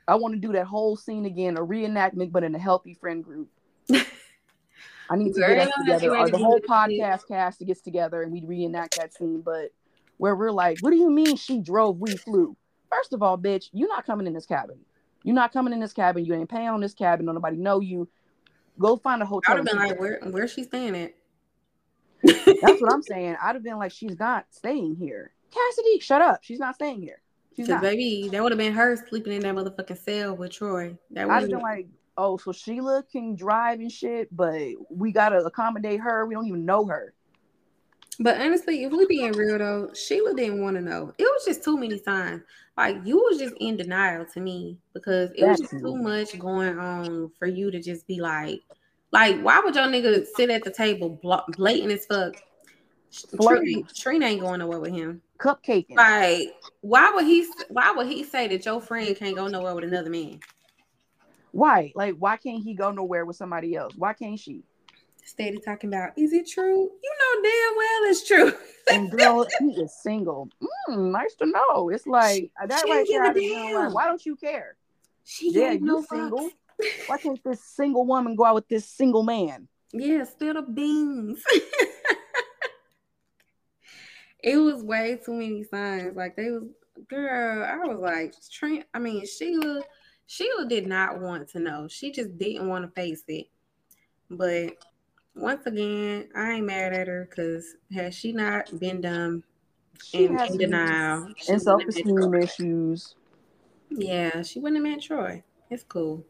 I 0.06 0.15
want 0.15 0.35
to 0.35 0.40
do 0.40 0.52
that 0.52 0.66
whole 0.66 0.97
scene 0.97 1.27
again, 1.27 1.56
a 1.56 1.61
reenactment, 1.61 2.31
but 2.31 2.44
in 2.44 2.55
a 2.55 2.59
healthy 2.59 2.94
friend 2.94 3.24
group. 3.24 3.48
I 3.90 5.16
need 5.16 5.35
to 5.35 5.40
Girl, 5.40 5.48
get 5.48 5.69
us 5.69 5.74
together, 5.78 6.16
or 6.16 6.31
the 6.31 6.39
whole 6.39 6.61
podcast 6.61 7.27
cast 7.27 7.59
that 7.59 7.65
gets 7.65 7.81
together 7.81 8.23
and 8.23 8.31
we 8.31 8.43
reenact 8.44 8.97
that 8.98 9.12
scene. 9.12 9.40
But 9.40 9.73
where 10.19 10.36
we're 10.36 10.52
like, 10.52 10.78
"What 10.81 10.90
do 10.90 10.97
you 10.97 11.11
mean 11.11 11.35
she 11.35 11.59
drove? 11.59 11.98
We 11.98 12.16
flew." 12.16 12.56
First 12.89 13.12
of 13.12 13.23
all, 13.23 13.36
bitch, 13.36 13.69
you're 13.73 13.89
not 13.89 14.06
coming 14.06 14.28
in 14.28 14.32
this 14.32 14.47
cabin. 14.47 14.78
You're 15.24 15.35
not 15.35 15.52
coming 15.52 15.73
in 15.73 15.81
this 15.81 15.93
cabin. 15.93 16.24
You 16.24 16.35
ain't 16.35 16.48
paying 16.48 16.69
on 16.69 16.81
this 16.81 16.94
cabin. 16.94 17.27
Don't 17.27 17.35
nobody 17.35 17.56
know 17.56 17.81
you. 17.81 18.09
Go 18.78 18.97
find 18.97 19.23
a 19.23 19.27
hotel. 19.27 19.55
I'd 19.55 19.56
have 19.56 19.66
been 19.66 19.77
like, 19.77 19.98
"Where? 19.98 20.20
Where's 20.23 20.52
she 20.52 20.62
staying 20.62 20.97
at?" 20.97 21.15
That's 22.45 22.81
what 22.81 22.93
I'm 22.93 23.03
saying. 23.03 23.37
I'd 23.43 23.55
have 23.55 23.62
been 23.65 23.79
like, 23.79 23.93
she's 23.93 24.19
not 24.19 24.47
staying 24.51 24.97
here. 24.97 25.33
Cassidy, 25.51 26.01
shut 26.01 26.21
up. 26.23 26.41
She's 26.43 26.59
not 26.59 26.75
staying 26.75 27.01
here. 27.03 27.21
She's 27.57 27.69
not. 27.69 27.83
baby, 27.83 28.29
that 28.33 28.43
would 28.43 28.53
have 28.53 28.59
been 28.59 28.73
her 28.73 28.97
sleeping 29.09 29.33
in 29.33 29.41
that 29.43 29.55
motherfucking 29.55 29.99
cell 29.99 30.37
with 30.37 30.53
Troy. 30.53 30.97
That 31.12 31.31
I'd 31.31 31.43
have 31.43 31.51
been 31.51 31.61
like, 31.61 31.87
oh, 32.16 32.37
so 32.37 32.53
Sheila 32.53 33.05
can 33.11 33.37
drive 33.37 33.81
and 33.81 33.91
shit, 33.91 34.35
but 34.35 34.61
we 34.91 35.12
gotta 35.12 35.39
accommodate 35.39 36.01
her. 36.01 36.27
We 36.27 36.35
don't 36.35 36.47
even 36.47 36.65
know 36.65 36.85
her. 36.87 37.15
But 38.21 38.41
honestly, 38.41 38.85
if 38.85 38.93
we 38.93 39.07
being 39.07 39.33
real 39.33 39.59
though, 39.59 39.91
Sheila 39.95 40.35
didn't 40.35 40.62
want 40.62 40.77
to 40.77 40.83
know. 40.83 41.12
It 41.19 41.25
was 41.25 41.45
just 41.45 41.65
too 41.65 41.77
many 41.77 41.99
signs. 41.99 42.43
Like 42.77 42.97
you 43.05 43.16
was 43.16 43.39
just 43.39 43.55
in 43.61 43.77
denial 43.77 44.25
to 44.35 44.41
me 44.41 44.79
because 44.93 45.31
it 45.33 45.41
That's 45.41 45.61
was 45.61 45.71
just 45.71 45.83
too 45.83 45.97
much 45.97 46.39
going 46.39 46.79
on 46.79 47.31
for 47.39 47.47
you 47.47 47.71
to 47.71 47.81
just 47.81 48.07
be 48.07 48.21
like, 48.21 48.62
like, 49.15 49.41
why 49.41 49.61
would 49.65 49.77
your 49.77 49.85
nigga 49.85 50.27
sit 50.27 50.51
at 50.51 50.65
the 50.65 50.73
table 50.73 51.20
blatant 51.57 51.93
as 51.93 52.05
fuck? 52.05 52.35
Trina, 53.41 53.82
Trina 53.95 54.27
ain't 54.27 54.41
going 54.41 54.59
nowhere 54.59 54.81
with 54.81 54.91
him. 54.91 55.23
Cupcake. 55.39 55.86
Like, 55.95 56.53
why 56.81 57.12
would 57.15 57.24
he? 57.24 57.47
Why 57.69 57.93
would 57.93 58.09
he 58.09 58.24
say 58.24 58.49
that 58.49 58.65
your 58.65 58.81
friend 58.81 59.16
can't 59.16 59.36
go 59.36 59.47
nowhere 59.47 59.74
with 59.77 59.85
another 59.85 60.11
man? 60.11 60.41
Why? 61.53 61.93
Like, 61.95 62.16
why 62.19 62.36
can't 62.36 62.65
he 62.65 62.74
go 62.74 62.91
nowhere 62.91 63.24
with 63.24 63.36
somebody 63.36 63.77
else? 63.77 63.95
Why 63.97 64.15
can't 64.15 64.39
she? 64.39 64.65
Steady 65.24 65.59
talking 65.59 65.89
about, 65.95 66.11
is 66.19 66.32
it 66.32 66.49
true? 66.49 66.91
You 67.03 67.15
know 67.20 67.43
damn 67.43 67.77
well 67.77 68.11
it's 68.11 68.27
true. 68.27 68.53
and 68.93 69.11
girl, 69.11 69.47
he 69.61 69.66
is 69.81 69.97
single. 70.03 70.49
Mm, 70.89 71.12
nice 71.12 71.35
to 71.36 71.47
know. 71.47 71.89
It's 71.89 72.07
like 72.07 72.51
that 72.66 72.82
right 72.85 73.07
there. 73.35 73.91
Why 73.91 74.07
don't 74.07 74.27
you 74.27 74.35
care? 74.35 74.77
She 75.23 75.53
yeah, 75.53 75.73
you 75.73 75.81
no 75.81 76.03
single. 76.03 76.49
Fucks. 76.49 76.53
Why 77.07 77.19
can't 77.19 77.43
this 77.45 77.65
single 77.65 78.07
woman 78.07 78.37
go 78.37 78.45
out 78.45 78.55
with 78.55 78.69
this 78.69 78.89
single 78.89 79.23
man? 79.23 79.69
Yeah, 79.93 80.25
spill 80.25 80.55
the 80.55 80.63
beans. 80.63 81.43
it 84.43 84.57
was 84.57 84.83
way 84.83 85.21
too 85.25 85.35
many 85.35 85.65
signs. 85.65 86.17
Like 86.17 86.37
they 86.37 86.51
was 86.51 86.65
girl, 87.09 87.65
I 87.65 87.87
was 87.87 87.99
like, 87.99 88.35
Trent, 88.51 88.85
I 88.95 88.99
mean, 88.99 89.25
Sheila, 89.27 89.83
Sheila 90.27 90.67
did 90.67 90.87
not 90.87 91.21
want 91.21 91.49
to 91.51 91.61
know. 91.61 91.89
She 91.89 92.13
just 92.13 92.37
didn't 92.39 92.69
want 92.69 92.85
to 92.85 93.01
face 93.01 93.25
it. 93.29 93.47
But 94.31 94.77
once 95.35 95.67
again, 95.67 96.29
I 96.35 96.53
ain't 96.53 96.67
mad 96.67 96.93
at 96.93 97.09
her 97.09 97.29
because 97.29 97.77
has 97.93 98.15
she 98.15 98.33
not 98.33 98.79
been 98.79 99.01
dumb 99.01 99.45
she 100.03 100.25
in, 100.25 100.39
in 100.39 100.59
denial 100.59 101.29
and 101.49 101.63
self-esteem 101.63 102.35
issues? 102.35 103.15
Yeah, 103.91 104.43
she 104.43 104.61
wouldn't 104.61 104.85
have 104.85 104.93
met 104.93 105.03
Troy. 105.03 105.43
It's 105.71 105.85
cool. 105.85 106.25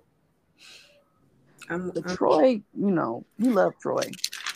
I'm, 1.68 1.90
the 1.92 2.02
I'm, 2.06 2.16
Troy, 2.16 2.62
you 2.74 2.90
know, 2.90 3.24
we 3.38 3.48
love 3.48 3.74
Troy. 3.80 4.10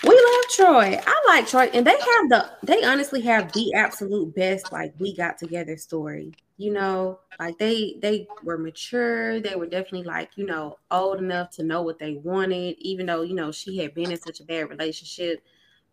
We 0.05 0.11
love 0.11 0.45
Troy. 0.51 1.01
I 1.05 1.25
like 1.27 1.49
Troy, 1.49 1.71
and 1.73 1.87
they 1.87 1.93
have 1.93 2.29
the 2.29 2.51
they 2.63 2.85
honestly 2.85 3.21
have 3.23 3.53
the 3.53 3.75
absolute 3.75 4.35
best 4.35 4.71
like 4.73 4.95
we 4.99 5.15
got 5.15 5.39
together 5.39 5.77
story. 5.77 6.33
You 6.57 6.73
know, 6.73 7.21
like 7.39 7.59
they 7.59 7.97
they 8.01 8.29
were 8.45 8.59
mature. 8.59 9.41
They 9.41 9.57
were 9.57 9.67
definitely 9.67 10.05
like 10.05 10.31
you 10.37 10.47
know 10.47 10.79
old 10.91 11.19
enough 11.19 11.51
to 11.53 11.63
know 11.63 11.83
what 11.83 11.99
they 11.99 12.15
wanted, 12.15 12.77
even 12.79 13.07
though 13.07 13.23
you 13.23 13.35
know 13.35 13.51
she 13.51 13.79
had 13.79 13.95
been 13.95 14.11
in 14.11 14.21
such 14.21 14.41
a 14.41 14.45
bad 14.45 14.71
relationship. 14.71 15.43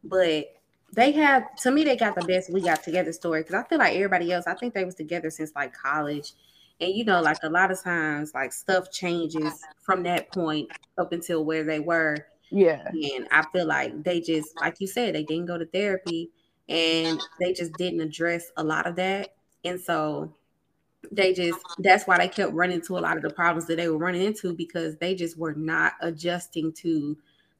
But 0.04 0.46
they 0.94 1.12
have 1.14 1.56
to 1.58 1.72
me 1.72 1.84
they 1.84 1.98
got 1.98 2.16
the 2.16 2.26
best 2.26 2.52
we 2.52 2.62
got 2.62 2.84
together 2.84 3.12
story 3.12 3.42
because 3.42 3.56
I 3.56 3.68
feel 3.68 3.80
like 3.80 3.96
everybody 3.96 4.32
else. 4.32 4.46
I 4.48 4.54
think 4.56 4.74
they 4.74 4.86
was 4.86 4.96
together 4.96 5.30
since 5.30 5.52
like 5.56 5.74
college 5.74 6.34
and 6.82 6.94
you 6.94 7.06
know 7.06 7.22
like 7.22 7.38
a 7.44 7.50
lot 7.50 7.72
of 7.72 7.82
times 7.82 8.34
like 8.34 8.52
stuff 8.52 8.92
changes 8.92 9.64
from 9.82 10.04
that 10.04 10.32
point 10.32 10.70
up 10.98 11.12
until 11.12 11.46
where 11.46 11.64
they 11.64 11.80
were. 11.80 12.18
Yeah. 12.52 12.88
And 12.88 13.28
i 13.32 13.44
feel 13.52 13.66
like 13.66 14.04
they 14.04 14.22
just 14.22 14.50
like 14.62 14.80
you 14.80 14.88
said 14.88 15.16
they 15.16 15.24
didn't 15.24 15.48
go 15.48 15.58
to 15.58 15.66
therapy 15.66 16.30
and 16.70 17.20
they 17.40 17.54
just 17.54 17.74
didn't 17.74 18.02
address 18.02 18.52
a 18.58 18.64
lot 18.64 18.88
of 18.88 18.96
that. 18.96 19.36
And 19.64 19.80
so 19.80 20.36
they 21.12 21.34
just 21.34 21.60
that's 21.80 22.06
why 22.08 22.18
they 22.18 22.28
kept 22.28 22.54
running 22.54 22.78
into 22.78 22.98
a 22.98 23.00
lot 23.00 23.18
of 23.18 23.24
the 23.24 23.30
problems 23.30 23.68
that 23.68 23.78
they 23.78 23.88
were 23.88 23.98
running 23.98 24.24
into 24.24 24.54
because 24.54 24.96
they 24.98 25.16
just 25.16 25.38
were 25.38 25.54
not 25.54 25.94
adjusting 26.02 26.72
to 26.74 27.18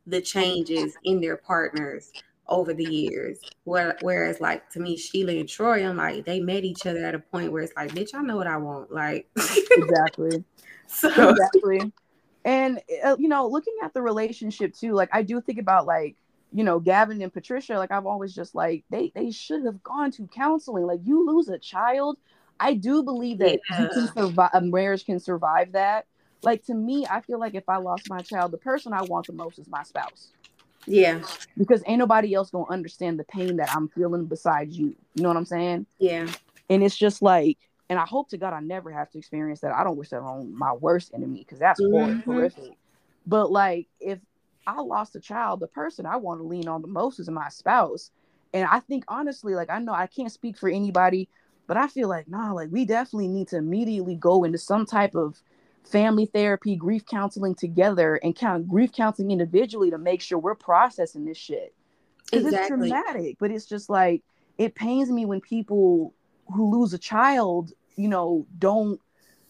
the 0.08 0.22
changes 0.22 0.96
in 1.04 1.20
their 1.20 1.38
partners 1.38 2.12
over 2.48 2.74
the 2.74 2.84
years. 2.84 3.40
Where, 3.64 3.98
whereas, 4.02 4.40
like 4.40 4.70
to 4.72 4.80
me, 4.80 4.98
Sheila 4.98 5.34
and 5.34 5.50
Troy, 5.50 5.88
I'm 5.88 5.98
like 5.98 6.26
they 6.26 6.40
met 6.40 6.64
each 6.64 6.86
other 6.86 7.06
at 7.06 7.16
a 7.16 7.20
point 7.20 7.52
where 7.52 7.64
it's 7.64 7.76
like, 7.76 7.92
bitch, 7.92 8.14
I 8.14 8.22
know 8.22 8.38
what 8.38 8.48
I 8.48 8.58
want. 8.58 8.92
Like 8.92 9.28
exactly, 9.72 10.44
so 10.88 11.30
exactly. 11.30 11.92
And 12.44 12.80
uh, 13.04 13.16
you 13.20 13.28
know, 13.28 13.48
looking 13.48 13.76
at 13.84 13.94
the 13.94 14.02
relationship 14.02 14.74
too, 14.74 14.94
like 14.94 15.10
I 15.12 15.24
do 15.24 15.42
think 15.42 15.60
about 15.60 15.86
like 15.86 16.16
you 16.54 16.64
know 16.64 16.80
Gavin 16.80 17.22
and 17.22 17.34
Patricia. 17.34 17.78
Like 17.78 17.92
I've 17.92 18.06
always 18.06 18.34
just 18.34 18.56
like 18.56 18.84
they 18.90 19.12
they 19.16 19.32
should 19.32 19.66
have 19.66 19.82
gone 19.84 20.12
to 20.12 20.28
counseling. 20.28 20.86
Like 20.86 21.00
you 21.04 21.26
lose 21.26 21.50
a 21.50 21.58
child, 21.58 22.18
I 22.60 22.74
do 22.74 23.04
believe 23.04 23.40
that 23.40 23.60
yeah. 23.70 23.90
survive. 24.14 24.52
A 24.54 24.62
marriage 24.62 25.06
can 25.06 25.20
survive 25.20 25.72
that. 25.74 26.06
Like 26.44 26.64
to 26.66 26.76
me, 26.76 27.08
I 27.10 27.22
feel 27.22 27.40
like 27.40 27.56
if 27.56 27.68
I 27.68 27.78
lost 27.78 28.10
my 28.10 28.20
child, 28.20 28.52
the 28.52 28.58
person 28.58 28.94
I 28.94 29.02
want 29.02 29.28
the 29.28 29.34
most 29.34 29.58
is 29.58 29.68
my 29.68 29.84
spouse. 29.84 30.32
Yeah. 30.88 31.22
Because 31.58 31.84
ain't 31.86 32.00
nobody 32.00 32.34
else 32.34 32.50
gonna 32.50 32.70
understand 32.70 33.20
the 33.20 33.24
pain 33.24 33.58
that 33.58 33.74
I'm 33.76 33.88
feeling 33.90 34.26
besides 34.26 34.78
you. 34.78 34.96
You 35.16 35.24
know 35.24 35.30
what 35.30 35.38
I'm 35.38 35.46
saying? 35.46 35.86
Yeah. 36.00 36.28
And 36.70 36.84
it's 36.84 36.98
just 36.98 37.22
like, 37.22 37.58
and 37.90 38.00
I 38.00 38.06
hope 38.06 38.30
to 38.30 38.38
God 38.38 38.54
I 38.54 38.60
never 38.60 38.92
have 38.92 39.12
to 39.12 39.18
experience 39.18 39.62
that. 39.62 39.74
I 39.74 39.84
don't 39.84 39.98
wish 39.98 40.10
that 40.10 40.22
on 40.22 40.58
my 40.58 40.74
worst 40.74 41.12
enemy 41.14 41.40
because 41.40 41.60
that's 41.60 41.82
mm-hmm. 41.82 42.20
horrific. 42.22 42.74
But 43.28 43.52
like, 43.52 43.88
if 44.00 44.20
I 44.68 44.82
lost 44.82 45.16
a 45.16 45.20
child, 45.20 45.60
the 45.60 45.68
person 45.68 46.06
I 46.06 46.18
want 46.18 46.40
to 46.40 46.48
lean 46.48 46.68
on 46.68 46.82
the 46.82 46.88
most 46.88 47.20
is 47.20 47.30
my 47.30 47.50
spouse. 47.50 48.12
And 48.54 48.68
I 48.70 48.80
think 48.80 49.04
honestly, 49.08 49.54
like 49.56 49.70
I 49.70 49.80
know 49.80 49.94
I 49.94 50.08
can't 50.08 50.32
speak 50.32 50.58
for 50.58 50.70
anybody, 50.70 51.28
but 51.68 51.78
I 51.78 51.88
feel 51.88 52.08
like 52.08 52.28
nah, 52.28 52.54
like 52.54 52.70
we 52.72 52.86
definitely 52.86 53.28
need 53.28 53.50
to 53.50 53.58
immediately 53.58 54.16
go 54.16 54.44
into 54.44 54.58
some 54.58 54.86
type 54.86 55.16
of 55.16 55.42
family 55.86 56.26
therapy, 56.26 56.76
grief 56.76 57.06
counseling 57.06 57.56
together, 57.56 58.16
and 58.16 58.36
count 58.36 58.68
grief 58.68 58.92
counseling 58.92 59.32
individually 59.32 59.92
to 59.92 59.98
make 59.98 60.22
sure 60.22 60.38
we're 60.38 60.56
processing 60.56 61.26
this 61.26 61.38
shit. 61.38 61.74
Because 62.26 62.46
exactly. 62.46 62.90
it's 62.90 62.92
traumatic, 62.92 63.38
but 63.40 63.52
it's 63.52 63.66
just 63.66 63.90
like 63.90 64.24
it 64.58 64.76
pains 64.76 65.12
me 65.12 65.26
when 65.26 65.42
people 65.42 66.14
who 66.54 66.80
lose 66.80 66.94
a 66.94 66.98
child, 66.98 67.72
you 67.96 68.08
know, 68.08 68.46
don't 68.58 69.00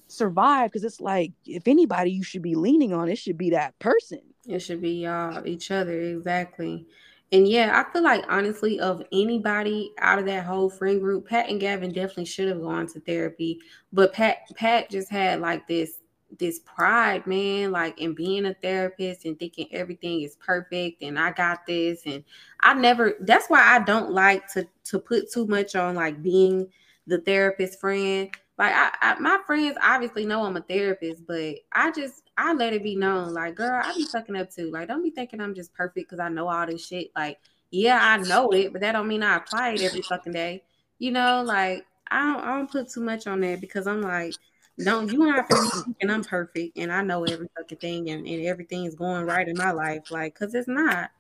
survive 0.08 0.72
because 0.72 0.84
it's 0.84 1.02
like 1.02 1.32
if 1.46 1.68
anybody 1.68 2.12
you 2.12 2.24
should 2.24 2.42
be 2.42 2.56
leaning 2.56 2.94
on, 2.94 3.10
it 3.10 3.18
should 3.18 3.38
be 3.38 3.52
that 3.52 3.78
person. 3.80 4.22
It 4.48 4.60
should 4.60 4.82
be 4.82 5.04
y'all, 5.04 5.46
each 5.48 5.72
other, 5.72 6.00
exactly. 6.00 6.86
And 7.32 7.48
yeah, 7.48 7.84
I 7.84 7.92
feel 7.92 8.04
like 8.04 8.24
honestly, 8.30 8.80
of 8.80 9.04
anybody 9.12 9.92
out 10.00 10.20
of 10.20 10.26
that 10.26 10.46
whole 10.46 10.70
friend 10.70 11.02
group, 11.02 11.28
Pat 11.28 11.50
and 11.50 11.60
Gavin 11.60 11.92
definitely 11.92 12.26
should 12.26 12.48
have 12.48 12.62
gone 12.62 12.88
to 12.88 13.00
therapy. 13.00 13.60
But 13.92 14.14
Pat, 14.14 14.38
Pat 14.56 14.90
just 14.90 15.10
had 15.10 15.42
like 15.42 15.68
this 15.68 16.00
this 16.38 16.60
pride, 16.60 17.26
man, 17.28 17.72
like 17.72 18.00
in 18.00 18.14
being 18.14 18.46
a 18.46 18.54
therapist 18.54 19.26
and 19.26 19.38
thinking 19.38 19.68
everything 19.72 20.22
is 20.22 20.36
perfect 20.36 21.02
and 21.02 21.20
I 21.20 21.32
got 21.32 21.66
this. 21.66 22.04
And 22.06 22.24
I 22.62 22.74
never 22.74 23.16
that's 23.22 23.48
why 23.48 23.62
I 23.62 23.80
don't 23.80 24.12
like 24.12 24.48
to 24.54 24.68
to 24.86 25.00
put 25.00 25.32
too 25.32 25.48
much 25.48 25.76
on 25.76 25.96
like 25.96 26.22
being 26.22 26.68
the 27.08 27.20
therapist 27.20 27.80
friend. 27.80 28.30
Like 28.58 28.74
I, 28.74 28.92
I 29.02 29.20
my 29.20 29.40
friends 29.46 29.78
obviously 29.82 30.26
know 30.26 30.44
I'm 30.46 30.58
a 30.58 30.62
therapist, 30.62 31.26
but 31.28 31.56
I 31.72 31.92
just 31.92 32.24
I 32.38 32.54
let 32.54 32.74
it 32.74 32.84
be 32.84 32.96
known, 32.96 33.34
like, 33.34 33.56
girl, 33.56 33.82
I 33.84 33.94
be 33.96 34.04
fucking 34.06 34.36
up 34.36 34.52
too. 34.52 34.70
Like, 34.72 34.90
don't 34.90 35.04
be 35.04 35.10
thinking 35.10 35.40
I'm 35.40 35.56
just 35.56 35.74
perfect 35.74 36.10
because 36.10 36.20
I 36.20 36.30
know 36.30 36.50
all 36.50 36.66
this 36.66 36.86
shit. 36.86 37.12
Like, 37.16 37.40
yeah, 37.72 38.00
I 38.02 38.18
know 38.18 38.50
it, 38.50 38.74
but 38.74 38.82
that 38.82 38.92
don't 38.94 39.08
mean 39.08 39.24
I 39.24 39.38
apply 39.38 39.72
it 39.72 39.82
every 39.82 40.02
fucking 40.02 40.34
day. 40.34 40.64
You 41.00 41.12
know, 41.12 41.44
like 41.44 41.86
I 42.10 42.22
don't 42.22 42.44
I 42.44 42.56
don't 42.56 42.72
put 42.72 42.90
too 42.90 43.02
much 43.02 43.28
on 43.28 43.42
that 43.42 43.62
because 43.62 43.88
I'm 43.88 44.02
like 44.02 44.36
don't 44.84 45.12
you 45.12 45.20
not 45.20 45.48
thinking 45.50 46.10
I'm 46.10 46.24
perfect 46.24 46.78
and 46.78 46.92
I 46.92 47.02
know 47.02 47.24
every 47.24 47.48
fucking 47.58 47.78
thing 47.78 48.10
and, 48.10 48.28
and 48.28 48.46
everything 48.46 48.86
is 48.86 48.96
going 48.96 49.26
right 49.26 49.48
in 49.48 49.58
my 49.58 49.72
life, 49.72 50.12
like, 50.12 50.38
cause 50.38 50.54
it's 50.54 50.68
not. 50.68 51.12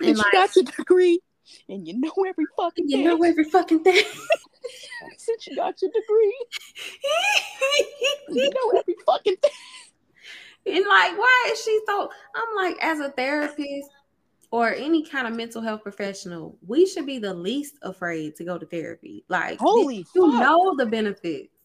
And, 0.00 0.10
and 0.10 0.18
like, 0.18 0.26
you 0.32 0.38
got 0.38 0.56
your 0.56 0.64
degree 0.64 1.20
and 1.68 1.86
you 1.86 1.98
know 1.98 2.12
every 2.26 2.46
fucking 2.56 2.88
you 2.88 2.98
thing. 2.98 3.06
know 3.06 3.22
every 3.22 3.44
fucking 3.44 3.84
thing. 3.84 4.04
Since 5.18 5.46
you 5.46 5.56
got 5.56 5.80
your 5.82 5.90
degree, 5.90 6.46
you 8.28 8.50
know 8.50 8.78
every 8.78 8.96
fucking 9.04 9.36
thing. 9.36 9.50
And 10.66 10.84
like, 10.86 11.16
why 11.16 11.48
is 11.50 11.62
she 11.62 11.80
so? 11.86 12.10
I'm 12.34 12.56
like, 12.56 12.76
as 12.82 13.00
a 13.00 13.10
therapist 13.10 13.88
or 14.50 14.72
any 14.74 15.04
kind 15.04 15.26
of 15.26 15.34
mental 15.34 15.62
health 15.62 15.82
professional, 15.82 16.58
we 16.66 16.86
should 16.86 17.06
be 17.06 17.18
the 17.18 17.32
least 17.32 17.76
afraid 17.82 18.36
to 18.36 18.44
go 18.44 18.58
to 18.58 18.66
therapy. 18.66 19.24
Like, 19.28 19.58
holy, 19.58 20.06
you 20.14 20.32
fuck. 20.32 20.40
know 20.40 20.74
the 20.76 20.86
benefits 20.86 21.57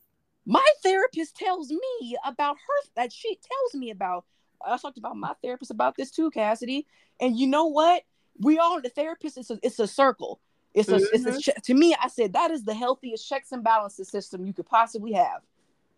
my 0.46 0.66
therapist 0.82 1.36
tells 1.36 1.70
me 1.70 2.18
about 2.26 2.58
her 2.58 2.90
that 2.96 3.12
she 3.14 3.38
tells 3.38 3.80
me 3.80 3.90
about 3.90 4.26
i 4.66 4.78
talked 4.78 4.98
about 4.98 5.16
my 5.16 5.34
therapist 5.42 5.72
about 5.72 5.96
this 5.96 6.12
too 6.12 6.30
cassidy. 6.32 6.86
And 7.20 7.38
you 7.38 7.48
know 7.48 7.66
what? 7.66 8.04
We 8.40 8.58
all 8.58 8.82
the 8.82 8.90
therapist 8.90 9.38
it's 9.38 9.50
a, 9.50 9.60
it's 9.62 9.80
a 9.80 9.88
circle. 9.88 10.40
It's 10.74 10.90
a, 10.90 10.96
mm-hmm. 10.96 11.06
it's 11.14 11.26
a 11.26 11.32
mm-hmm. 11.32 11.62
to 11.62 11.74
me 11.74 11.96
i 12.02 12.08
said 12.08 12.34
that 12.34 12.52
is 12.52 12.64
the 12.64 12.74
healthiest 12.74 13.28
checks 13.28 13.52
and 13.52 13.64
balances 13.64 14.10
system 14.10 14.46
you 14.46 14.54
could 14.54 14.66
possibly 14.66 15.14
have. 15.14 15.42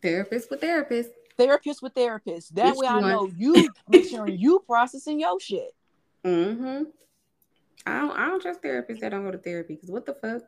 Therapist 0.02 0.50
with 0.52 0.62
therapist. 0.62 1.12
Therapist 1.38 1.82
with 1.82 1.94
therapist. 1.94 2.56
That 2.56 2.76
Which 2.76 2.80
way 2.80 2.88
i 2.88 3.00
know 3.00 3.32
you 3.38 3.70
make 3.88 4.10
sure 4.10 4.28
you 4.28 4.64
processing 4.68 5.20
your 5.20 5.40
shit. 5.40 5.74
Mm-hmm. 6.24 6.84
I 7.88 8.00
don't 8.00 8.18
i 8.18 8.28
don't 8.28 8.42
trust 8.42 8.62
therapists 8.62 9.00
that 9.00 9.10
don't 9.10 9.24
go 9.24 9.32
to 9.32 9.38
therapy 9.38 9.76
because 9.76 9.92
what 9.92 10.06
the 10.06 10.14
fuck 10.14 10.42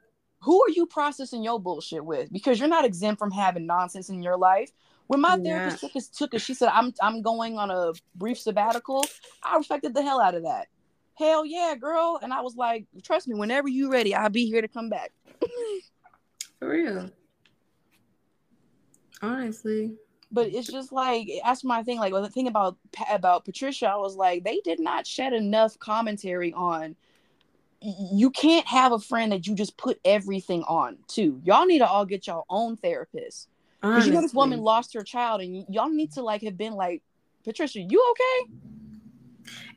who 0.48 0.64
are 0.64 0.70
you 0.70 0.86
processing 0.86 1.44
your 1.44 1.60
bullshit 1.60 2.06
with? 2.06 2.32
Because 2.32 2.58
you're 2.58 2.70
not 2.70 2.86
exempt 2.86 3.20
from 3.20 3.32
having 3.32 3.66
nonsense 3.66 4.08
in 4.08 4.24
your 4.24 4.38
life. 4.38 4.72
When 5.08 5.20
my 5.20 5.36
yeah. 5.36 5.44
therapist 5.44 5.82
took 5.82 5.96
us, 5.98 6.08
took 6.08 6.34
us, 6.34 6.42
she 6.42 6.54
said, 6.54 6.70
"I'm 6.70 6.94
I'm 7.02 7.22
going 7.22 7.58
on 7.58 7.70
a 7.70 7.92
brief 8.16 8.40
sabbatical." 8.40 9.06
I 9.44 9.58
respected 9.58 9.94
the 9.94 10.02
hell 10.02 10.22
out 10.22 10.36
of 10.36 10.44
that. 10.44 10.68
Hell 11.16 11.46
yeah, 11.46 11.76
girl! 11.76 12.18
And 12.22 12.32
I 12.32 12.40
was 12.40 12.56
like, 12.56 12.86
"Trust 13.04 13.28
me, 13.28 13.36
whenever 13.36 13.68
you 13.68 13.92
ready, 13.92 14.16
I'll 14.16 14.30
be 14.30 14.46
here 14.46 14.62
to 14.62 14.70
come 14.70 14.90
back." 14.90 15.12
For 16.60 16.70
real, 16.70 17.10
honestly. 19.22 19.96
But 20.32 20.48
it's 20.48 20.72
just 20.72 20.94
like 20.94 21.30
that's 21.44 21.66
my 21.66 21.84
thing. 21.84 22.00
Like 22.00 22.14
the 22.14 22.30
thing 22.30 22.48
about 22.48 22.78
about 23.12 23.44
Patricia, 23.44 23.90
I 23.90 23.98
was 23.98 24.16
like, 24.16 24.46
they 24.46 24.62
did 24.64 24.80
not 24.80 25.06
shed 25.06 25.34
enough 25.34 25.78
commentary 25.78 26.54
on 26.54 26.96
you 27.82 28.32
can't 28.32 28.66
have 28.68 28.92
a 28.92 29.00
friend 29.00 29.32
that 29.32 29.48
you 29.48 29.56
just 29.56 29.78
put 29.78 30.00
everything 30.04 30.64
on 30.64 30.98
to. 31.10 31.40
Y'all 31.44 31.66
need 31.66 31.80
to 31.80 31.88
all 31.88 32.06
get 32.06 32.28
your 32.28 32.44
own 32.50 32.78
therapist. 32.78 33.50
Because 33.82 34.08
you 34.08 34.14
know 34.14 34.22
this 34.22 34.34
woman 34.34 34.60
lost 34.60 34.94
her 34.96 35.04
child, 35.04 35.42
and 35.42 35.54
y- 35.54 35.66
y'all 35.70 35.90
need 35.90 36.12
to 36.14 36.22
like 36.22 36.42
have 36.42 36.58
been 36.58 36.74
like, 36.74 37.04
Patricia, 37.44 37.80
you 37.80 38.04
okay? 38.12 38.52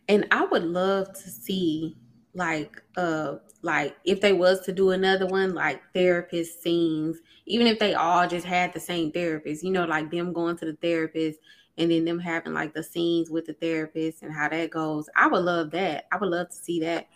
And 0.09 0.27
I 0.31 0.45
would 0.45 0.65
love 0.65 1.13
to 1.13 1.31
see 1.31 1.97
like 2.35 2.81
uh 2.97 3.37
like 3.63 3.97
if 4.05 4.21
they 4.21 4.33
was 4.33 4.61
to 4.61 4.73
do 4.73 4.91
another 4.91 5.27
one 5.27 5.53
like 5.53 5.83
therapist 5.93 6.63
scenes 6.63 7.19
even 7.47 7.67
if 7.67 7.79
they 7.81 7.95
all 7.95 8.29
just 8.29 8.47
had 8.47 8.73
the 8.73 8.79
same 8.79 9.11
therapist 9.11 9.65
you 9.65 9.71
know 9.73 9.85
like 9.85 10.11
them 10.13 10.33
going 10.33 10.57
to 10.57 10.65
the 10.65 10.77
therapist 10.81 11.41
and 11.77 11.91
then 11.91 12.05
them 12.05 12.21
having 12.21 12.53
like 12.53 12.73
the 12.73 12.85
scenes 12.85 13.31
with 13.31 13.47
the 13.47 13.53
therapist 13.55 14.23
and 14.23 14.33
how 14.33 14.49
that 14.49 14.71
goes 14.71 15.09
i 15.17 15.27
would 15.27 15.43
love 15.43 15.73
that 15.73 16.07
i 16.13 16.17
would 16.17 16.31
love 16.31 16.49
to 16.49 16.55
see 16.55 16.79
that 16.79 17.09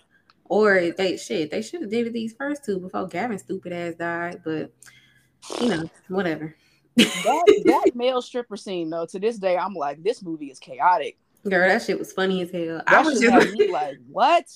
or 0.44 0.92
they 0.96 1.16
shit, 1.16 1.50
they 1.50 1.62
should 1.62 1.82
have 1.82 1.90
did 1.90 2.06
it 2.06 2.12
these 2.12 2.34
first 2.34 2.64
two 2.64 2.78
before 2.78 3.06
Gavin's 3.06 3.42
stupid 3.42 3.72
ass 3.72 3.94
died. 3.94 4.42
But 4.44 4.72
you 5.60 5.68
know, 5.68 5.90
whatever. 6.08 6.54
that, 6.96 7.62
that 7.66 7.90
male 7.94 8.22
stripper 8.22 8.56
scene 8.56 8.90
though, 8.90 9.06
to 9.06 9.18
this 9.18 9.38
day, 9.38 9.56
I'm 9.56 9.74
like, 9.74 10.02
this 10.02 10.22
movie 10.22 10.50
is 10.50 10.58
chaotic. 10.58 11.16
Girl, 11.48 11.68
that 11.68 11.82
shit 11.82 11.98
was 11.98 12.10
funny 12.10 12.40
as 12.40 12.50
hell. 12.50 12.80
That 12.86 12.88
I 12.88 13.02
was 13.02 13.20
just 13.20 13.30
like, 13.58 13.68
like, 13.70 13.96
what? 14.08 14.46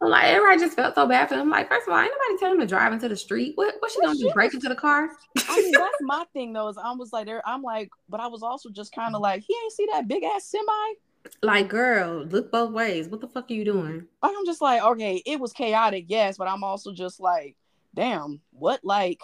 I'm 0.00 0.08
like, 0.08 0.26
everybody 0.26 0.60
just 0.60 0.76
felt 0.76 0.94
so 0.94 1.04
bad 1.04 1.28
for 1.28 1.34
him. 1.34 1.40
I'm 1.40 1.50
like, 1.50 1.68
first 1.68 1.88
of 1.88 1.92
all, 1.92 1.98
ain't 1.98 2.12
nobody 2.12 2.38
telling 2.38 2.54
him 2.54 2.60
to 2.60 2.66
drive 2.66 2.92
into 2.92 3.08
the 3.08 3.16
street. 3.16 3.52
What 3.56 3.74
what 3.80 3.90
she 3.90 4.00
gonna 4.00 4.16
do? 4.16 4.30
Break 4.32 4.54
into 4.54 4.68
the 4.68 4.76
car? 4.76 5.08
I 5.48 5.60
mean, 5.60 5.72
that's 5.72 5.96
my 6.00 6.24
thing 6.32 6.52
though. 6.52 6.68
Is 6.68 6.78
I 6.78 6.92
was 6.92 7.12
like, 7.12 7.26
there, 7.26 7.42
I'm 7.44 7.62
like, 7.62 7.88
but 8.08 8.20
I 8.20 8.28
was 8.28 8.44
also 8.44 8.70
just 8.70 8.94
kind 8.94 9.16
of 9.16 9.20
like, 9.20 9.42
he 9.46 9.54
ain't 9.64 9.72
see 9.72 9.88
that 9.92 10.06
big 10.06 10.22
ass 10.22 10.44
semi. 10.44 10.94
Like, 11.42 11.68
girl, 11.68 12.24
look 12.24 12.50
both 12.50 12.72
ways. 12.72 13.08
What 13.08 13.20
the 13.20 13.28
fuck 13.28 13.50
are 13.50 13.54
you 13.54 13.64
doing? 13.64 14.06
I'm 14.22 14.46
just 14.46 14.60
like, 14.60 14.82
okay, 14.82 15.22
it 15.24 15.38
was 15.38 15.52
chaotic, 15.52 16.06
yes, 16.08 16.36
but 16.36 16.48
I'm 16.48 16.64
also 16.64 16.92
just 16.92 17.20
like, 17.20 17.56
damn, 17.94 18.40
what 18.50 18.80
like, 18.82 19.20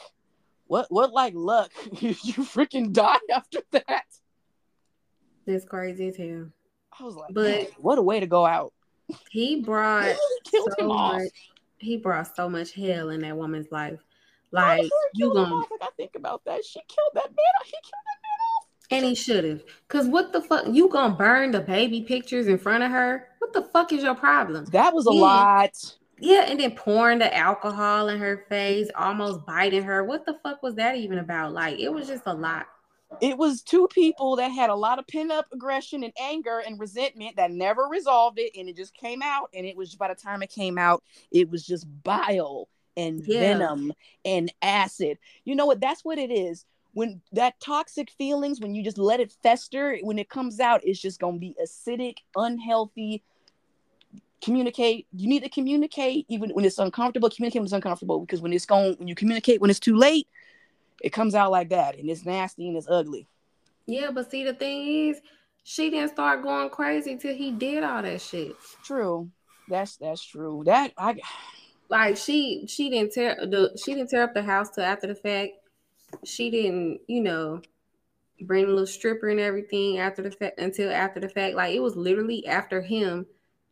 what 0.66 0.86
what 0.90 1.12
like 1.12 1.34
luck? 1.36 1.72
you 2.00 2.14
freaking 2.14 2.92
die 2.92 3.18
after 3.34 3.60
that. 3.72 4.04
That's 5.46 5.64
crazy 5.64 6.08
as 6.08 6.16
hell. 6.16 6.48
I 6.98 7.02
was 7.02 7.16
like, 7.16 7.34
but 7.34 7.70
what 7.78 7.98
a 7.98 8.02
way 8.02 8.20
to 8.20 8.26
go 8.26 8.46
out. 8.46 8.72
He 9.30 9.60
brought 9.60 10.04
he 10.44 10.50
killed 10.50 10.72
so 10.78 10.84
him 10.84 10.90
off. 10.90 11.14
Much, 11.14 11.28
he 11.78 11.96
brought 11.96 12.34
so 12.34 12.48
much 12.48 12.72
hell 12.72 13.10
in 13.10 13.20
that 13.20 13.36
woman's 13.36 13.70
life. 13.70 14.00
Like 14.52 14.88
you 15.14 15.32
gonna 15.34 15.54
like 15.56 15.68
I 15.82 15.88
think 15.96 16.12
about 16.14 16.42
that. 16.46 16.64
She 16.64 16.80
killed 16.88 17.10
that 17.14 17.28
man. 17.28 17.64
He 17.64 17.72
killed 17.72 18.04
that 18.06 18.23
and 18.96 19.04
he 19.04 19.14
should 19.14 19.44
have. 19.44 19.62
Cause 19.88 20.06
what 20.06 20.32
the 20.32 20.40
fuck? 20.40 20.66
You 20.70 20.88
gonna 20.88 21.14
burn 21.14 21.50
the 21.50 21.60
baby 21.60 22.02
pictures 22.02 22.46
in 22.46 22.58
front 22.58 22.84
of 22.84 22.90
her? 22.90 23.28
What 23.38 23.52
the 23.52 23.62
fuck 23.62 23.92
is 23.92 24.02
your 24.02 24.14
problem? 24.14 24.64
That 24.66 24.94
was 24.94 25.06
a 25.06 25.12
yeah. 25.12 25.20
lot. 25.20 25.96
Yeah, 26.20 26.46
and 26.48 26.60
then 26.60 26.72
pouring 26.72 27.18
the 27.18 27.36
alcohol 27.36 28.08
in 28.08 28.18
her 28.18 28.46
face, 28.48 28.88
almost 28.96 29.44
biting 29.44 29.82
her. 29.82 30.04
What 30.04 30.24
the 30.24 30.38
fuck 30.42 30.62
was 30.62 30.76
that 30.76 30.96
even 30.96 31.18
about? 31.18 31.52
Like, 31.52 31.78
it 31.78 31.92
was 31.92 32.06
just 32.06 32.22
a 32.26 32.32
lot. 32.32 32.66
It 33.20 33.36
was 33.36 33.62
two 33.62 33.88
people 33.88 34.36
that 34.36 34.48
had 34.48 34.70
a 34.70 34.74
lot 34.74 34.98
of 34.98 35.06
pent 35.06 35.30
up 35.30 35.46
aggression 35.52 36.02
and 36.02 36.12
anger 36.20 36.62
and 36.66 36.80
resentment 36.80 37.36
that 37.36 37.50
never 37.50 37.84
resolved 37.84 38.38
it, 38.38 38.52
and 38.56 38.68
it 38.68 38.76
just 38.76 38.94
came 38.94 39.22
out. 39.22 39.50
And 39.54 39.66
it 39.66 39.76
was 39.76 39.94
by 39.94 40.08
the 40.08 40.14
time 40.14 40.42
it 40.42 40.50
came 40.50 40.78
out, 40.78 41.02
it 41.30 41.50
was 41.50 41.64
just 41.64 41.86
bile 42.02 42.68
and 42.96 43.22
yeah. 43.26 43.40
venom 43.40 43.92
and 44.24 44.52
acid. 44.62 45.18
You 45.44 45.56
know 45.56 45.66
what? 45.66 45.80
That's 45.80 46.04
what 46.04 46.18
it 46.18 46.30
is 46.30 46.64
when 46.94 47.20
that 47.32 47.58
toxic 47.60 48.10
feelings 48.10 48.60
when 48.60 48.74
you 48.74 48.82
just 48.82 48.98
let 48.98 49.20
it 49.20 49.32
fester 49.42 49.98
when 50.02 50.18
it 50.18 50.28
comes 50.28 50.60
out 50.60 50.80
it's 50.84 51.00
just 51.00 51.20
going 51.20 51.34
to 51.34 51.40
be 51.40 51.56
acidic 51.62 52.18
unhealthy 52.36 53.22
communicate 54.42 55.06
you 55.14 55.28
need 55.28 55.42
to 55.42 55.48
communicate 55.48 56.26
even 56.28 56.50
when 56.50 56.64
it's 56.64 56.78
uncomfortable 56.78 57.30
communicate 57.30 57.60
when 57.60 57.66
it's 57.66 57.72
uncomfortable 57.72 58.20
because 58.20 58.40
when 58.40 58.52
it's 58.52 58.66
going 58.66 58.94
when 58.98 59.08
you 59.08 59.14
communicate 59.14 59.60
when 59.60 59.70
it's 59.70 59.80
too 59.80 59.96
late 59.96 60.28
it 61.02 61.10
comes 61.10 61.34
out 61.34 61.50
like 61.50 61.68
that 61.70 61.98
and 61.98 62.08
it's 62.10 62.24
nasty 62.24 62.68
and 62.68 62.76
it's 62.76 62.88
ugly 62.88 63.26
yeah 63.86 64.10
but 64.10 64.30
see 64.30 64.44
the 64.44 64.54
thing 64.54 65.08
is 65.08 65.20
she 65.62 65.88
didn't 65.88 66.10
start 66.10 66.42
going 66.42 66.68
crazy 66.68 67.16
till 67.16 67.34
he 67.34 67.50
did 67.50 67.82
all 67.82 68.02
that 68.02 68.20
shit 68.20 68.54
true 68.82 69.30
That's 69.68 69.96
that's 69.96 70.24
true. 70.24 70.62
That 70.66 70.92
I 70.96 71.16
like 71.88 72.16
she 72.16 72.66
she 72.66 72.90
didn't 72.90 73.12
tear 73.12 73.36
the 73.36 73.78
she 73.82 73.94
didn't 73.94 74.10
tear 74.10 74.24
up 74.24 74.34
the 74.34 74.42
house 74.42 74.70
till 74.70 74.84
after 74.84 75.06
the 75.06 75.14
fact. 75.14 75.52
She 76.24 76.50
didn't, 76.50 77.00
you 77.06 77.20
know, 77.20 77.62
bring 78.42 78.64
a 78.64 78.68
little 78.68 78.86
stripper 78.86 79.28
and 79.28 79.40
everything 79.40 79.98
after 79.98 80.22
the 80.22 80.30
fact 80.30 80.58
until 80.58 80.90
after 80.90 81.20
the 81.20 81.28
fact. 81.28 81.56
Like 81.56 81.74
it 81.74 81.80
was 81.80 81.96
literally 81.96 82.46
after 82.46 82.82
him 82.82 83.26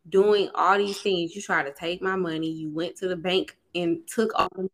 doing 0.09 0.49
all 0.55 0.77
these 0.77 0.99
things. 1.01 1.35
You 1.35 1.41
tried 1.41 1.63
to 1.63 1.73
take 1.73 2.01
my 2.01 2.15
money. 2.15 2.49
You 2.49 2.69
went 2.69 2.95
to 2.97 3.07
the 3.07 3.15
bank 3.15 3.57
and 3.75 3.99
took 4.07 4.31
all 4.35 4.49
the 4.55 4.69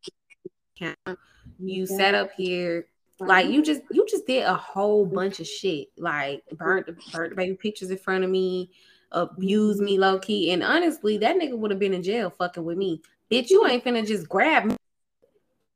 account. 0.76 1.20
You 1.60 1.86
yeah. 1.90 1.98
sat 1.98 2.16
up 2.16 2.32
here. 2.36 2.88
Like 3.20 3.48
you 3.48 3.62
just 3.62 3.82
you 3.92 4.06
just 4.08 4.26
did 4.28 4.44
a 4.44 4.54
whole 4.54 5.06
bunch 5.06 5.42
of 5.42 5.48
shit. 5.48 5.90
Like 5.98 6.44
burnt 6.54 6.86
the 6.86 6.96
burnt 7.12 7.36
baby 7.36 7.56
pictures 7.56 7.90
in 7.90 7.98
front 7.98 8.24
of 8.24 8.30
me, 8.30 8.72
abused 9.12 9.82
me 9.82 9.98
low 9.98 10.20
key. 10.20 10.52
And 10.52 10.64
honestly, 10.64 11.18
that 11.18 11.36
nigga 11.36 11.58
would 11.58 11.72
have 11.72 11.82
been 11.82 11.94
in 11.94 12.04
jail 12.04 12.30
fucking 12.30 12.64
with 12.64 12.78
me. 12.78 13.02
Bitch, 13.30 13.50
you 13.50 13.68
ain't 13.68 13.84
finna 13.84 14.08
just 14.08 14.30
grab 14.30 14.66
me 14.66 14.78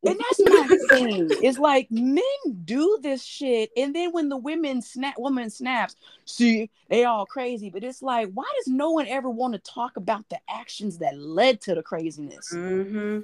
and 0.06 0.20
that's 0.20 0.40
my 0.40 0.78
thing. 0.90 1.28
It's 1.42 1.58
like 1.58 1.90
men 1.90 2.22
do 2.66 3.00
this 3.02 3.24
shit, 3.24 3.72
and 3.78 3.96
then 3.96 4.12
when 4.12 4.30
the 4.30 4.38
women 4.38 4.82
snap, 4.82 5.16
woman 5.18 5.50
snaps, 5.50 5.96
see, 6.26 6.70
they 6.90 7.06
all 7.06 7.26
crazy. 7.26 7.70
But 7.70 7.84
it's 7.84 8.02
like, 8.02 8.30
why 8.34 8.46
does 8.58 8.68
no 8.68 8.92
one 8.92 9.08
ever 9.08 9.30
want 9.30 9.54
to 9.54 9.60
talk 9.60 9.98
about 9.98 10.28
the 10.30 10.40
actions 10.50 10.98
that 11.00 11.18
led 11.18 11.62
to 11.62 11.76
the 11.76 11.84
craziness? 11.84 12.54
Mm-hmm. 12.54 13.22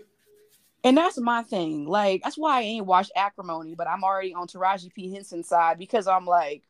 And 0.83 0.97
that's 0.97 1.19
my 1.19 1.43
thing. 1.43 1.85
Like, 1.85 2.23
that's 2.23 2.37
why 2.37 2.59
I 2.59 2.61
ain't 2.61 2.85
watched 2.85 3.11
Acrimony, 3.15 3.75
but 3.75 3.87
I'm 3.87 4.03
already 4.03 4.33
on 4.33 4.47
Taraji 4.47 4.93
P 4.93 5.11
Henson's 5.13 5.49
side 5.49 5.77
because 5.77 6.07
I'm 6.07 6.25
like, 6.25 6.63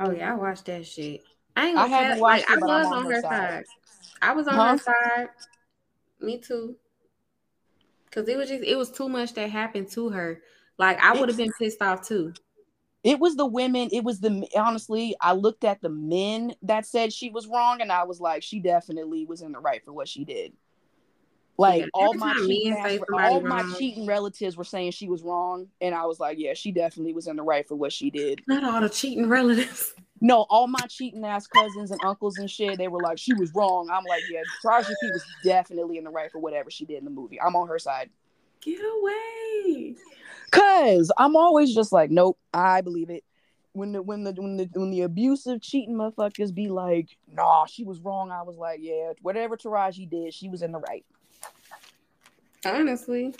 oh 0.00 0.10
yeah, 0.10 0.32
I 0.32 0.36
watched 0.36 0.64
that 0.66 0.86
shit. 0.86 1.22
I 1.56 1.68
ain't. 1.68 1.78
I 1.78 1.86
haven't 1.86 2.20
watched 2.20 2.48
like, 2.48 2.58
it, 2.58 2.62
I 2.62 2.66
was 2.66 2.86
on, 2.86 2.94
on 2.94 3.12
her 3.12 3.20
side. 3.20 3.30
side. 3.30 3.64
I 4.22 4.32
was 4.32 4.48
on 4.48 4.54
huh? 4.54 4.72
her 4.72 4.78
side. 4.78 5.28
Me 6.20 6.38
too. 6.38 6.76
Cause 8.14 8.28
it 8.28 8.36
was 8.36 8.48
just 8.48 8.62
it 8.62 8.76
was 8.76 8.92
too 8.92 9.08
much 9.08 9.34
that 9.34 9.50
happened 9.50 9.90
to 9.90 10.08
her. 10.10 10.40
Like 10.78 11.02
I 11.02 11.18
would 11.18 11.28
have 11.28 11.38
been 11.38 11.52
pissed 11.58 11.82
off 11.82 12.06
too. 12.06 12.32
It 13.02 13.18
was 13.18 13.34
the 13.34 13.44
women. 13.44 13.88
It 13.90 14.04
was 14.04 14.20
the 14.20 14.46
honestly. 14.56 15.16
I 15.20 15.32
looked 15.32 15.64
at 15.64 15.82
the 15.82 15.88
men 15.88 16.54
that 16.62 16.86
said 16.86 17.12
she 17.12 17.30
was 17.30 17.48
wrong, 17.48 17.80
and 17.80 17.90
I 17.90 18.04
was 18.04 18.20
like, 18.20 18.44
she 18.44 18.60
definitely 18.60 19.26
was 19.26 19.42
in 19.42 19.50
the 19.50 19.58
right 19.58 19.84
for 19.84 19.92
what 19.92 20.08
she 20.08 20.24
did. 20.24 20.52
Like 21.58 21.82
yeah, 21.82 21.86
all 21.92 22.14
my 22.14 22.34
cheating, 22.34 22.76
all 23.12 23.40
my 23.40 23.74
cheating 23.76 24.06
relatives 24.06 24.56
were 24.56 24.64
saying 24.64 24.92
she 24.92 25.08
was 25.08 25.22
wrong, 25.22 25.68
and 25.80 25.94
I 25.94 26.06
was 26.06 26.20
like, 26.20 26.38
yeah, 26.38 26.54
she 26.54 26.70
definitely 26.70 27.12
was 27.12 27.26
in 27.26 27.36
the 27.36 27.42
right 27.42 27.66
for 27.66 27.74
what 27.74 27.92
she 27.92 28.10
did. 28.10 28.42
Not 28.46 28.64
all 28.64 28.80
the 28.80 28.88
cheating 28.88 29.28
relatives. 29.28 29.94
No, 30.24 30.46
all 30.48 30.66
my 30.68 30.80
cheating 30.88 31.22
ass 31.22 31.46
cousins 31.46 31.90
and 31.90 32.00
uncles 32.02 32.38
and 32.38 32.50
shit, 32.50 32.78
they 32.78 32.88
were 32.88 33.02
like, 33.02 33.18
she 33.18 33.34
was 33.34 33.54
wrong. 33.54 33.90
I'm 33.92 34.04
like, 34.04 34.22
yeah, 34.30 34.40
Taraji 34.64 34.94
P 34.98 35.10
was 35.12 35.22
definitely 35.44 35.98
in 35.98 36.04
the 36.04 36.08
right 36.08 36.32
for 36.32 36.38
whatever 36.38 36.70
she 36.70 36.86
did 36.86 36.96
in 36.96 37.04
the 37.04 37.10
movie. 37.10 37.38
I'm 37.38 37.54
on 37.54 37.68
her 37.68 37.78
side. 37.78 38.08
Get 38.62 38.80
away. 38.80 39.96
Cause 40.50 41.12
I'm 41.18 41.36
always 41.36 41.74
just 41.74 41.92
like, 41.92 42.10
nope, 42.10 42.38
I 42.54 42.80
believe 42.80 43.10
it. 43.10 43.22
When 43.74 43.92
the 43.92 44.00
when 44.00 44.24
the 44.24 44.32
when 44.32 44.56
the 44.56 44.66
when 44.72 44.90
the 44.90 45.02
abusive 45.02 45.60
cheating 45.60 45.94
motherfuckers 45.94 46.54
be 46.54 46.68
like, 46.68 47.18
nah, 47.30 47.66
she 47.66 47.84
was 47.84 48.00
wrong. 48.00 48.30
I 48.30 48.44
was 48.44 48.56
like, 48.56 48.78
yeah, 48.80 49.12
whatever 49.20 49.58
Taraji 49.58 50.08
did, 50.08 50.32
she 50.32 50.48
was 50.48 50.62
in 50.62 50.72
the 50.72 50.78
right. 50.78 51.04
Honestly. 52.64 53.34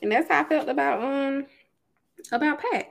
And 0.00 0.10
that's 0.10 0.30
how 0.30 0.40
I 0.40 0.44
felt 0.44 0.70
about 0.70 1.02
um 1.02 1.44
about 2.32 2.58
Pat. 2.58 2.90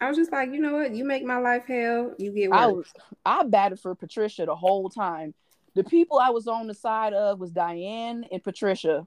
I 0.00 0.08
was 0.08 0.16
just 0.16 0.32
like, 0.32 0.52
you 0.52 0.60
know 0.60 0.74
what? 0.74 0.94
You 0.94 1.04
make 1.04 1.24
my 1.24 1.38
life 1.38 1.64
hell. 1.66 2.14
You 2.18 2.32
get 2.32 2.50
worse. 2.50 2.58
I, 2.58 2.66
was, 2.66 2.92
I 3.26 3.42
batted 3.44 3.80
for 3.80 3.94
Patricia 3.94 4.46
the 4.46 4.56
whole 4.56 4.88
time. 4.88 5.34
The 5.74 5.84
people 5.84 6.18
I 6.18 6.30
was 6.30 6.46
on 6.48 6.66
the 6.66 6.74
side 6.74 7.12
of 7.12 7.38
was 7.38 7.50
Diane 7.50 8.24
and 8.32 8.42
Patricia. 8.42 9.06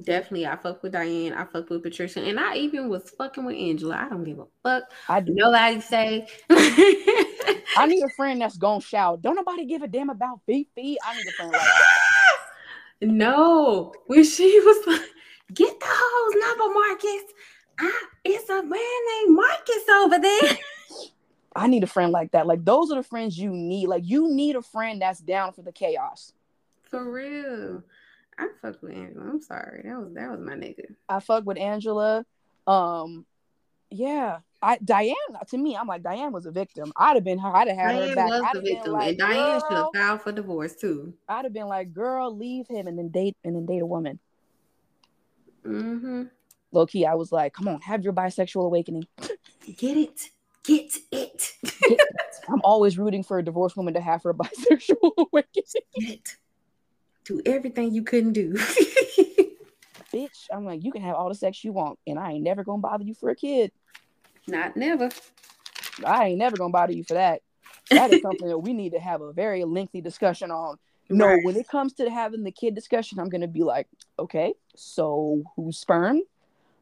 Definitely, 0.00 0.46
I 0.46 0.56
fuck 0.56 0.80
with 0.82 0.92
Diane. 0.92 1.32
I 1.32 1.44
fuck 1.44 1.68
with 1.70 1.82
Patricia, 1.82 2.20
and 2.20 2.38
I 2.38 2.54
even 2.54 2.88
was 2.88 3.10
fucking 3.18 3.44
with 3.44 3.56
Angela. 3.56 3.96
I 3.96 4.08
don't 4.08 4.22
give 4.22 4.38
a 4.38 4.46
fuck. 4.62 4.84
I 5.08 5.20
do. 5.20 5.34
Nobody 5.34 5.80
say. 5.80 6.28
I 6.50 7.86
need 7.86 8.04
a 8.04 8.08
friend 8.10 8.40
that's 8.40 8.56
gonna 8.56 8.80
shout. 8.80 9.22
Don't 9.22 9.34
nobody 9.34 9.64
give 9.64 9.82
a 9.82 9.88
damn 9.88 10.08
about 10.08 10.40
Fifi. 10.46 10.98
I 11.04 11.16
need 11.16 11.26
a 11.26 11.32
friend 11.32 11.52
like 11.52 11.62
that. 11.62 11.94
No, 13.00 13.92
when 14.06 14.24
she 14.24 14.58
was 14.58 14.84
like, 14.84 15.08
"Get 15.54 15.78
the 15.78 15.86
hose 15.88 16.34
number, 16.40 16.74
Marcus." 16.74 17.32
I, 17.78 18.02
it's 18.24 18.48
a 18.48 18.62
man 18.62 18.70
named 18.70 19.36
Marcus 19.36 19.88
over 19.88 20.18
there. 20.18 20.58
I 21.56 21.66
need 21.66 21.82
a 21.82 21.88
friend 21.88 22.12
like 22.12 22.32
that. 22.32 22.46
Like 22.46 22.64
those 22.64 22.90
are 22.90 22.96
the 22.96 23.02
friends 23.02 23.38
you 23.38 23.50
need. 23.50 23.88
Like 23.88 24.02
you 24.06 24.32
need 24.32 24.56
a 24.56 24.62
friend 24.62 25.02
that's 25.02 25.20
down 25.20 25.52
for 25.52 25.62
the 25.62 25.72
chaos. 25.72 26.32
For 26.84 27.10
real. 27.10 27.82
I 28.38 28.48
fuck 28.62 28.80
with 28.82 28.92
Angela. 28.92 29.28
I'm 29.28 29.42
sorry. 29.42 29.82
That 29.84 29.98
was 29.98 30.14
that 30.14 30.30
was 30.30 30.40
my 30.40 30.54
nigga. 30.54 30.94
I 31.08 31.20
fuck 31.20 31.44
with 31.44 31.58
Angela. 31.58 32.24
Um 32.66 33.26
yeah. 33.90 34.38
I 34.60 34.78
Diane 34.84 35.14
to 35.48 35.58
me, 35.58 35.76
I'm 35.76 35.86
like 35.86 36.02
Diane 36.02 36.32
was 36.32 36.46
a 36.46 36.50
victim. 36.50 36.92
I'd 36.96 37.16
have 37.16 37.24
been 37.24 37.38
her. 37.38 37.54
I'd 37.54 37.68
have 37.68 37.76
had 37.76 37.92
Diane 37.92 38.08
her 38.08 38.14
back. 38.14 38.28
Was 38.28 38.42
I'd 38.42 38.56
the 38.56 38.60
victim, 38.60 38.92
like, 38.92 39.08
and 39.08 39.18
Diane 39.18 39.60
should 39.68 39.76
have 39.76 39.86
filed 39.94 40.22
for 40.22 40.32
divorce 40.32 40.74
too. 40.74 41.14
I'd 41.28 41.44
have 41.44 41.52
been 41.52 41.68
like, 41.68 41.92
"Girl, 41.92 42.36
leave 42.36 42.66
him 42.66 42.88
and 42.88 42.98
then 42.98 43.08
date 43.08 43.36
and 43.44 43.54
then 43.54 43.66
date 43.66 43.82
a 43.82 43.86
woman." 43.86 44.18
Mm-hmm 45.64 46.24
low 46.72 46.86
key, 46.86 47.06
I 47.06 47.14
was 47.14 47.32
like, 47.32 47.52
come 47.52 47.68
on, 47.68 47.80
have 47.82 48.02
your 48.02 48.12
bisexual 48.12 48.64
awakening. 48.64 49.06
Get 49.76 49.96
it. 49.96 50.30
Get 50.64 50.96
it. 51.12 51.52
Get 51.62 52.00
it. 52.00 52.00
I'm 52.48 52.60
always 52.62 52.98
rooting 52.98 53.22
for 53.22 53.38
a 53.38 53.44
divorced 53.44 53.76
woman 53.76 53.94
to 53.94 54.00
have 54.00 54.22
her 54.22 54.34
bisexual 54.34 55.12
awakening. 55.18 55.64
Get 55.98 56.10
it. 56.10 56.36
Do 57.24 57.42
everything 57.44 57.92
you 57.92 58.02
couldn't 58.02 58.32
do. 58.32 58.54
Bitch, 60.12 60.46
I'm 60.50 60.64
like, 60.64 60.82
you 60.82 60.90
can 60.90 61.02
have 61.02 61.14
all 61.14 61.28
the 61.28 61.34
sex 61.34 61.62
you 61.62 61.72
want, 61.72 61.98
and 62.06 62.18
I 62.18 62.32
ain't 62.32 62.44
never 62.44 62.64
gonna 62.64 62.80
bother 62.80 63.04
you 63.04 63.14
for 63.14 63.28
a 63.28 63.36
kid. 63.36 63.70
Not 64.46 64.76
never. 64.76 65.10
I 66.04 66.28
ain't 66.28 66.38
never 66.38 66.56
gonna 66.56 66.72
bother 66.72 66.94
you 66.94 67.04
for 67.04 67.14
that. 67.14 67.42
That 67.90 68.12
is 68.12 68.22
something 68.22 68.48
that 68.48 68.58
we 68.58 68.72
need 68.72 68.92
to 68.92 69.00
have 69.00 69.20
a 69.20 69.32
very 69.32 69.64
lengthy 69.64 70.00
discussion 70.00 70.50
on. 70.50 70.78
No, 71.10 71.26
right. 71.26 71.44
when 71.44 71.56
it 71.56 71.68
comes 71.68 71.94
to 71.94 72.10
having 72.10 72.44
the 72.44 72.52
kid 72.52 72.74
discussion, 72.74 73.18
I'm 73.18 73.28
gonna 73.28 73.48
be 73.48 73.62
like, 73.62 73.88
okay, 74.18 74.54
so 74.76 75.42
who's 75.56 75.78
sperm? 75.78 76.22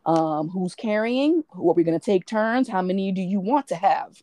Um, 0.07 0.49
who's 0.49 0.75
carrying, 0.75 1.45
who 1.51 1.69
are 1.69 1.75
we 1.75 1.85
going 1.85 1.99
to 1.99 2.05
take 2.05 2.27
turns, 2.27 2.69
how 2.69 2.81
many 2.81 3.13
do 3.13 3.21
you 3.21 3.41
want 3.41 3.67
to 3.69 3.77
have? 3.77 4.23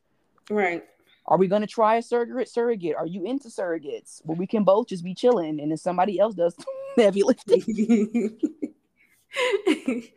Right. 0.49 0.84
Are 1.26 1.38
we 1.38 1.47
going 1.47 1.61
to 1.61 1.68
try 1.68 1.97
a 1.97 2.01
surrogate? 2.01 2.49
Surrogate? 2.49 2.95
Are 2.95 3.05
you 3.05 3.26
into 3.26 3.49
surrogates? 3.49 4.22
Well, 4.26 4.38
we 4.38 4.47
can 4.47 4.64
both 4.64 4.88
just 4.88 5.03
be 5.03 5.14
chilling, 5.14 5.60
and 5.60 5.72
then 5.72 5.77
somebody 5.77 6.19
else 6.19 6.35
does 6.35 6.55
heavy 6.97 7.23
lifting. 7.23 8.39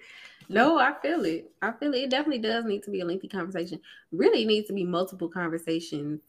no, 0.49 0.79
I 0.79 0.95
feel 1.03 1.25
it. 1.25 1.51
I 1.63 1.73
feel 1.73 1.95
it. 1.95 2.03
It 2.03 2.11
definitely 2.11 2.41
does 2.41 2.65
need 2.65 2.83
to 2.85 2.91
be 2.91 3.01
a 3.01 3.05
lengthy 3.05 3.29
conversation. 3.29 3.81
Really 4.11 4.45
needs 4.45 4.67
to 4.69 4.73
be 4.73 4.85
multiple 4.85 5.29
conversations 5.29 6.21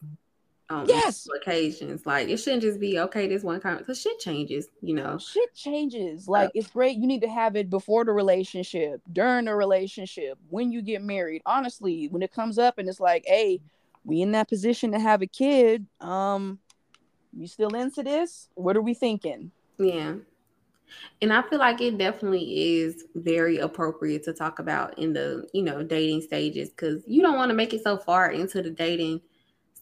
um, 0.70 0.84
yes 0.86 1.26
occasions. 1.40 2.06
Like 2.06 2.28
it 2.28 2.36
shouldn't 2.36 2.62
just 2.62 2.78
be 2.78 2.98
okay. 3.00 3.26
This 3.26 3.42
one 3.42 3.60
comment 3.60 3.80
because 3.80 4.00
shit 4.00 4.18
changes. 4.18 4.68
You 4.82 4.94
know, 4.94 5.18
shit 5.18 5.54
changes. 5.54 6.28
Like 6.28 6.50
it's 6.54 6.68
great. 6.68 6.98
You 6.98 7.06
need 7.06 7.22
to 7.22 7.28
have 7.28 7.56
it 7.56 7.70
before 7.70 8.04
the 8.04 8.12
relationship, 8.12 9.00
during 9.12 9.46
the 9.46 9.54
relationship, 9.54 10.38
when 10.50 10.70
you 10.70 10.82
get 10.82 11.02
married. 11.02 11.42
Honestly, 11.46 12.08
when 12.08 12.22
it 12.22 12.32
comes 12.32 12.58
up 12.58 12.78
and 12.78 12.88
it's 12.88 13.00
like, 13.00 13.24
hey, 13.26 13.60
we 14.04 14.22
in 14.22 14.32
that 14.32 14.48
position 14.48 14.92
to 14.92 14.98
have 14.98 15.22
a 15.22 15.26
kid. 15.26 15.86
Um, 16.00 16.58
you 17.36 17.46
still 17.46 17.74
into 17.74 18.02
this? 18.02 18.48
What 18.54 18.76
are 18.76 18.82
we 18.82 18.94
thinking? 18.94 19.50
Yeah. 19.78 20.14
And 21.20 21.32
I 21.32 21.42
feel 21.42 21.58
like 21.58 21.80
it 21.80 21.98
definitely 21.98 22.78
is 22.78 23.04
very 23.14 23.58
appropriate 23.58 24.24
to 24.24 24.32
talk 24.32 24.58
about 24.58 24.98
in 24.98 25.12
the, 25.12 25.46
you 25.52 25.62
know, 25.62 25.82
dating 25.82 26.22
stages 26.22 26.70
because 26.70 27.04
you 27.06 27.20
don't 27.20 27.36
want 27.36 27.50
to 27.50 27.54
make 27.54 27.74
it 27.74 27.82
so 27.82 27.98
far 27.98 28.30
into 28.30 28.62
the 28.62 28.70
dating 28.70 29.20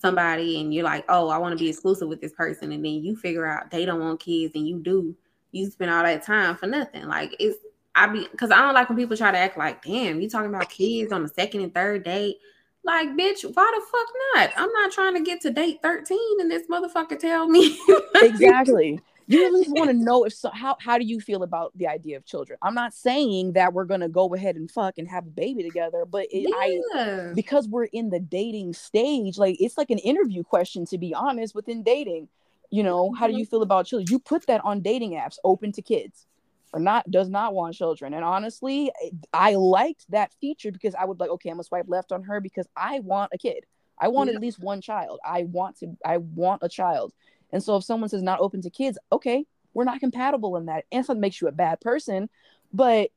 somebody 0.00 0.60
and 0.60 0.72
you're 0.72 0.84
like, 0.84 1.04
oh, 1.08 1.28
I 1.28 1.38
want 1.38 1.56
to 1.56 1.62
be 1.62 1.68
exclusive 1.68 2.08
with 2.08 2.20
this 2.20 2.32
person, 2.32 2.72
and 2.72 2.84
then 2.84 3.02
you 3.04 3.16
figure 3.16 3.46
out 3.46 3.70
they 3.70 3.84
don't 3.84 4.00
want 4.00 4.20
kids 4.20 4.54
and 4.54 4.66
you 4.66 4.78
do, 4.78 5.14
you 5.52 5.70
spend 5.70 5.90
all 5.90 6.02
that 6.02 6.24
time 6.24 6.56
for 6.56 6.66
nothing. 6.66 7.06
Like 7.06 7.34
it's 7.38 7.58
I 7.94 8.06
be 8.06 8.28
because 8.30 8.50
I 8.50 8.58
don't 8.58 8.74
like 8.74 8.88
when 8.88 8.98
people 8.98 9.16
try 9.16 9.32
to 9.32 9.38
act 9.38 9.56
like, 9.56 9.82
damn, 9.82 10.20
you 10.20 10.28
talking 10.28 10.54
about 10.54 10.70
kids 10.70 11.12
on 11.12 11.22
the 11.22 11.28
second 11.28 11.62
and 11.62 11.74
third 11.74 12.04
date. 12.04 12.36
Like, 12.84 13.08
bitch, 13.10 13.42
why 13.42 13.72
the 13.74 13.82
fuck 13.90 14.06
not? 14.34 14.52
I'm 14.56 14.72
not 14.72 14.92
trying 14.92 15.14
to 15.14 15.20
get 15.20 15.40
to 15.40 15.50
date 15.50 15.80
13 15.82 16.18
and 16.40 16.48
this 16.48 16.68
motherfucker 16.68 17.18
tell 17.18 17.48
me. 17.48 17.76
exactly 18.16 19.00
you 19.26 19.46
at 19.46 19.52
least 19.52 19.70
want 19.74 19.90
to 19.90 19.96
know 19.96 20.24
if 20.24 20.34
so 20.34 20.50
how 20.52 20.76
how 20.80 20.98
do 20.98 21.04
you 21.04 21.20
feel 21.20 21.42
about 21.42 21.72
the 21.76 21.86
idea 21.86 22.16
of 22.16 22.24
children? 22.24 22.58
I'm 22.62 22.74
not 22.74 22.94
saying 22.94 23.52
that 23.52 23.72
we're 23.72 23.84
gonna 23.84 24.08
go 24.08 24.32
ahead 24.34 24.56
and 24.56 24.70
fuck 24.70 24.98
and 24.98 25.08
have 25.08 25.26
a 25.26 25.30
baby 25.30 25.62
together 25.62 26.04
but 26.04 26.26
it, 26.30 26.48
yeah. 26.48 27.28
i 27.28 27.32
because 27.34 27.68
we're 27.68 27.84
in 27.84 28.10
the 28.10 28.20
dating 28.20 28.72
stage 28.72 29.38
like 29.38 29.56
it's 29.60 29.76
like 29.76 29.90
an 29.90 29.98
interview 29.98 30.42
question 30.42 30.84
to 30.86 30.98
be 30.98 31.14
honest 31.14 31.54
within 31.54 31.82
dating. 31.82 32.28
You 32.70 32.82
know 32.82 33.12
how 33.12 33.26
do 33.26 33.32
mm-hmm. 33.32 33.40
you 33.40 33.46
feel 33.46 33.62
about 33.62 33.86
children? 33.86 34.06
You 34.10 34.18
put 34.18 34.46
that 34.46 34.64
on 34.64 34.80
dating 34.80 35.12
apps 35.12 35.38
open 35.44 35.72
to 35.72 35.82
kids. 35.82 36.26
Or 36.72 36.80
not 36.80 37.10
does 37.10 37.30
not 37.30 37.54
want 37.54 37.74
children. 37.74 38.12
And 38.12 38.24
honestly 38.24 38.90
i 39.32 39.54
liked 39.54 40.10
that 40.10 40.32
feature 40.40 40.70
because 40.70 40.94
i 40.94 41.04
would 41.04 41.18
like 41.18 41.30
okay 41.30 41.48
i'm 41.48 41.56
gonna 41.56 41.64
swipe 41.64 41.86
left 41.88 42.12
on 42.12 42.22
her 42.24 42.40
because 42.40 42.66
i 42.76 43.00
want 43.00 43.30
a 43.32 43.38
kid. 43.38 43.64
I 43.98 44.08
want 44.08 44.28
yeah. 44.28 44.36
at 44.36 44.42
least 44.42 44.58
one 44.58 44.82
child. 44.82 45.20
I 45.24 45.44
want 45.44 45.78
to 45.78 45.96
i 46.04 46.18
want 46.18 46.62
a 46.62 46.68
child 46.68 47.12
And 47.52 47.62
so 47.62 47.76
if 47.76 47.84
someone 47.84 48.08
says 48.08 48.22
not 48.22 48.40
open 48.40 48.62
to 48.62 48.70
kids, 48.70 48.98
okay, 49.12 49.46
we're 49.74 49.84
not 49.84 50.00
compatible 50.00 50.56
in 50.56 50.66
that. 50.66 50.84
And 50.90 51.04
something 51.04 51.20
makes 51.20 51.40
you 51.40 51.48
a 51.48 51.52
bad 51.52 51.80
person. 51.80 52.28
But 52.72 53.10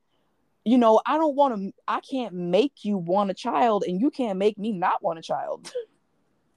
you 0.66 0.78
know, 0.78 1.02
I 1.06 1.18
don't 1.18 1.36
want 1.36 1.56
to 1.56 1.74
I 1.88 2.00
can't 2.02 2.34
make 2.34 2.84
you 2.84 2.98
want 2.98 3.32
a 3.32 3.34
child 3.34 3.84
and 3.88 4.00
you 4.00 4.12
can't 4.12 4.38
make 4.38 4.58
me 4.58 4.72
not 4.72 5.02
want 5.04 5.20
a 5.20 5.24
child. 5.24 5.72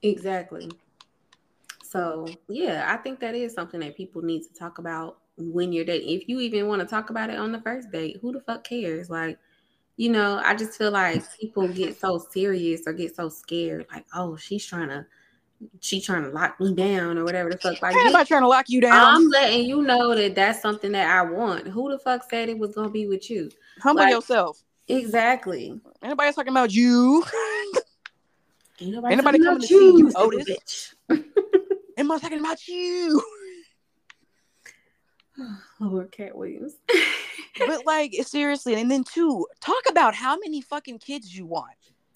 Exactly. 0.05 0.69
So 1.81 2.27
yeah, 2.49 2.93
I 2.93 2.97
think 2.97 3.21
that 3.21 3.35
is 3.35 3.53
something 3.53 3.79
that 3.79 3.95
people 3.95 4.21
need 4.21 4.43
to 4.43 4.53
talk 4.53 4.77
about 4.77 5.19
when 5.37 5.71
you're 5.71 5.85
dating. 5.85 6.09
If 6.09 6.27
you 6.27 6.41
even 6.41 6.67
want 6.67 6.81
to 6.81 6.87
talk 6.87 7.09
about 7.09 7.29
it 7.29 7.37
on 7.37 7.53
the 7.53 7.61
first 7.61 7.89
date, 7.89 8.17
who 8.21 8.33
the 8.33 8.41
fuck 8.41 8.65
cares? 8.65 9.09
Like, 9.09 9.39
you 9.95 10.09
know, 10.09 10.41
I 10.43 10.55
just 10.55 10.77
feel 10.77 10.91
like 10.91 11.23
people 11.39 11.67
get 11.69 11.97
so 11.97 12.17
serious 12.31 12.81
or 12.85 12.93
get 12.93 13.15
so 13.15 13.29
scared, 13.29 13.85
like, 13.91 14.05
oh, 14.13 14.35
she's 14.35 14.65
trying 14.65 14.89
to 14.89 15.05
she 15.81 16.01
trying 16.01 16.23
to 16.23 16.29
lock 16.29 16.59
me 16.59 16.73
down 16.73 17.17
or 17.17 17.23
whatever 17.23 17.49
the 17.49 17.57
fuck. 17.57 17.81
Like, 17.81 17.95
I'm 17.95 18.11
not 18.11 18.27
trying 18.27 18.41
to 18.41 18.47
lock 18.47 18.69
you 18.69 18.81
down. 18.81 19.15
I'm 19.15 19.29
letting 19.29 19.65
you 19.65 19.81
know 19.81 20.15
that 20.15 20.35
that's 20.35 20.61
something 20.61 20.91
that 20.93 21.09
I 21.09 21.29
want. 21.29 21.67
Who 21.67 21.91
the 21.91 21.99
fuck 21.99 22.29
said 22.29 22.49
it 22.49 22.57
was 22.57 22.75
gonna 22.75 22.89
be 22.89 23.07
with 23.07 23.29
you? 23.29 23.49
Humble 23.81 24.03
like, 24.03 24.13
yourself. 24.13 24.61
Exactly. 24.87 25.79
Anybody's 26.01 26.35
talking 26.35 26.51
about 26.51 26.73
you. 26.73 27.23
Anybody, 28.81 29.13
Anybody 29.13 29.39
coming 29.39 29.61
to 29.61 29.67
see 29.67 29.75
you, 29.75 30.11
Otis? 30.15 30.95
Am 31.97 32.11
I 32.11 32.19
talking 32.19 32.39
about 32.39 32.67
you? 32.67 33.23
Lord 35.79 36.11
Katt 36.11 36.35
Williams. 36.35 36.75
but 37.67 37.85
like 37.85 38.13
seriously, 38.23 38.75
and 38.75 38.89
then 38.89 39.03
two, 39.03 39.45
talk 39.59 39.83
about 39.89 40.15
how 40.15 40.37
many 40.37 40.61
fucking 40.61 40.99
kids 40.99 41.35
you 41.35 41.45
want. 41.45 41.71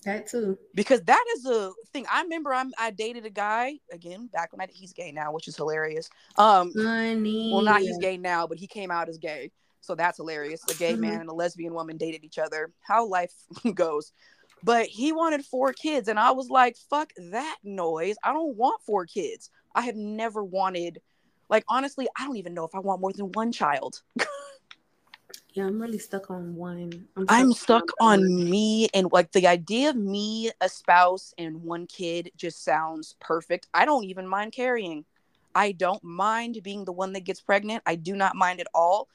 That 0.07 0.25
too. 0.25 0.57
Because 0.73 1.01
that 1.01 1.23
is 1.35 1.45
a 1.45 1.73
thing. 1.91 2.05
I 2.09 2.21
remember 2.21 2.53
I'm 2.53 2.71
I 2.79 2.91
dated 2.91 3.25
a 3.25 3.29
guy 3.29 3.73
again 3.91 4.27
back 4.31 4.53
when 4.53 4.61
I 4.61 4.67
he's 4.71 4.93
gay 4.93 5.11
now, 5.11 5.33
which 5.33 5.49
is 5.49 5.57
hilarious. 5.57 6.09
Um 6.37 6.71
Funny. 6.71 7.51
well 7.53 7.61
not 7.61 7.81
he's 7.81 7.97
gay 7.97 8.15
now, 8.15 8.47
but 8.47 8.57
he 8.57 8.67
came 8.67 8.89
out 8.89 9.09
as 9.09 9.17
gay. 9.17 9.51
So 9.81 9.95
that's 9.95 10.15
hilarious. 10.15 10.63
A 10.69 10.75
gay 10.75 10.95
man 10.95 11.11
mm-hmm. 11.11 11.21
and 11.21 11.29
a 11.29 11.33
lesbian 11.33 11.73
woman 11.73 11.97
dated 11.97 12.23
each 12.23 12.37
other. 12.37 12.71
How 12.81 13.05
life 13.05 13.33
goes. 13.75 14.13
But 14.63 14.85
he 14.85 15.11
wanted 15.11 15.43
four 15.43 15.73
kids, 15.73 16.07
and 16.07 16.17
I 16.17 16.31
was 16.31 16.49
like, 16.49 16.77
fuck 16.89 17.11
that 17.31 17.57
noise. 17.63 18.15
I 18.23 18.31
don't 18.31 18.55
want 18.55 18.81
four 18.83 19.05
kids. 19.05 19.49
I 19.75 19.81
have 19.81 19.95
never 19.95 20.43
wanted, 20.43 20.99
like, 21.47 21.63
honestly, 21.67 22.07
I 22.17 22.25
don't 22.25 22.37
even 22.37 22.55
know 22.55 22.63
if 22.63 22.73
I 22.73 22.79
want 22.79 22.99
more 22.99 23.13
than 23.13 23.31
one 23.33 23.51
child. 23.51 24.01
yeah, 25.53 25.65
I'm 25.65 25.81
really 25.81 25.99
stuck 25.99 26.29
on 26.29 26.55
one. 26.55 27.07
I'm 27.15 27.25
stuck, 27.27 27.39
I'm 27.39 27.53
stuck 27.53 27.91
on, 27.99 28.19
on 28.19 28.49
me, 28.49 28.89
and 28.93 29.11
like 29.11 29.31
the 29.31 29.47
idea 29.47 29.89
of 29.89 29.95
me, 29.95 30.51
a 30.61 30.69
spouse, 30.69 31.33
and 31.37 31.63
one 31.63 31.87
kid 31.87 32.31
just 32.37 32.63
sounds 32.63 33.15
perfect. 33.19 33.67
I 33.73 33.85
don't 33.85 34.05
even 34.05 34.27
mind 34.27 34.53
carrying. 34.53 35.05
I 35.55 35.71
don't 35.71 36.03
mind 36.03 36.59
being 36.63 36.85
the 36.85 36.91
one 36.91 37.13
that 37.13 37.23
gets 37.23 37.41
pregnant. 37.41 37.81
I 37.85 37.95
do 37.95 38.15
not 38.15 38.35
mind 38.35 38.59
at 38.59 38.67
all 38.73 39.07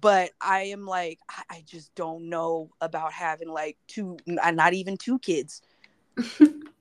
but 0.00 0.30
I 0.40 0.62
am 0.64 0.84
like, 0.84 1.18
I 1.50 1.62
just 1.66 1.94
don't 1.94 2.28
know 2.28 2.70
about 2.80 3.12
having 3.12 3.48
like 3.48 3.78
two, 3.86 4.18
not 4.26 4.74
even 4.74 4.96
two 4.96 5.18
kids. 5.18 5.62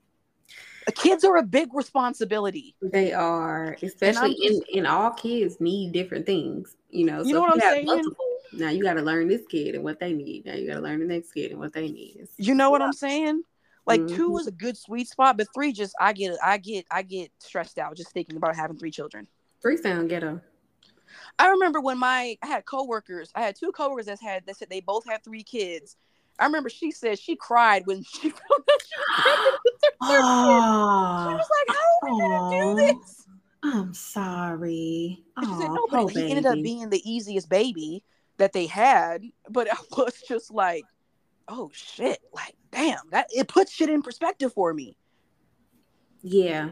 kids 0.92 1.24
are 1.24 1.38
a 1.38 1.44
big 1.44 1.74
responsibility. 1.74 2.76
They 2.82 3.14
are, 3.14 3.78
especially 3.82 4.36
just, 4.36 4.64
in, 4.70 4.80
in 4.80 4.86
all 4.86 5.12
kids 5.12 5.60
need 5.60 5.92
different 5.92 6.26
things, 6.26 6.76
you 6.90 7.06
know. 7.06 7.20
You 7.20 7.26
so 7.26 7.32
know 7.34 7.42
what 7.42 7.54
I'm 7.54 7.60
saying? 7.60 7.86
Multiple, 7.86 8.26
now 8.54 8.70
you 8.70 8.84
got 8.84 8.94
to 8.94 9.02
learn 9.02 9.28
this 9.28 9.46
kid 9.50 9.76
and 9.76 9.84
what 9.84 10.00
they 10.00 10.14
need. 10.14 10.46
Now 10.46 10.54
you 10.54 10.68
got 10.68 10.76
to 10.76 10.82
learn 10.82 11.00
the 11.00 11.06
next 11.06 11.32
kid 11.32 11.52
and 11.52 11.60
what 11.60 11.74
they 11.74 11.90
need. 11.90 12.18
It's, 12.20 12.32
you 12.38 12.54
know 12.54 12.70
what 12.70 12.82
I'm 12.82 12.94
saying? 12.94 13.42
Like 13.86 14.02
mm-hmm. 14.02 14.16
two 14.16 14.38
is 14.38 14.48
a 14.48 14.52
good 14.52 14.78
sweet 14.78 15.08
spot, 15.08 15.38
but 15.38 15.48
three 15.54 15.72
just 15.72 15.94
I 16.00 16.14
get 16.14 16.38
I 16.44 16.58
get 16.58 16.86
I 16.90 17.04
get 17.04 17.32
stressed 17.40 17.78
out 17.78 17.96
just 17.96 18.12
thinking 18.12 18.36
about 18.36 18.56
having 18.56 18.78
three 18.78 18.92
children. 18.92 19.28
Three 19.62 19.78
sound 19.78 20.10
ghetto. 20.10 20.42
I 21.38 21.50
remember 21.50 21.82
when 21.82 22.00
my 22.00 22.38
I 22.42 22.48
had 22.48 22.66
coworkers. 22.66 23.32
I 23.36 23.42
had 23.42 23.56
two 23.56 23.72
coworkers 23.72 24.08
that 24.08 24.20
had 24.22 24.46
that 24.48 24.58
said 24.58 24.70
they 24.70 24.82
both 24.82 25.06
had 25.08 25.24
three 25.24 25.44
kids. 25.44 25.98
I 26.40 26.46
remember 26.46 26.70
she 26.70 26.92
said 26.92 27.20
she 27.20 27.36
cried 27.36 27.86
when 27.86 28.04
she 28.14 28.30
found 28.30 28.64
out 28.70 28.82
she 28.82 28.98
was 28.98 29.22
pregnant 29.24 29.60
with 29.64 29.74
her 29.84 29.90
third 29.90 30.22
oh. 30.24 31.28
She 31.30 31.36
was 31.36 31.50
like, 31.50 31.78
"How 31.78 32.08
are 32.08 32.14
we 32.14 32.22
gonna 32.22 32.76
do 32.76 33.00
this?" 33.00 33.28
I'm 33.64 33.94
sorry. 33.94 35.24
And 35.38 35.48
she 35.48 35.54
said, 35.54 35.72
"No, 35.72 35.88
but 35.90 36.12
he 36.12 36.30
ended 36.30 36.46
up 36.46 36.56
being 36.62 36.90
the 36.90 37.10
easiest 37.10 37.50
baby 37.50 38.04
that 38.38 38.54
they 38.54 38.68
had." 38.68 39.24
But 39.50 39.72
I 39.72 39.78
was 39.98 40.22
just 40.28 40.52
like, 40.52 40.86
"Oh 41.48 41.72
shit!" 41.74 42.20
Like, 42.34 42.56
damn, 42.72 43.10
that 43.12 43.28
it 43.36 43.48
puts 43.48 43.72
shit 43.72 43.90
in 43.90 44.02
perspective 44.02 44.54
for 44.54 44.74
me. 44.74 44.98
Yeah, 46.22 46.72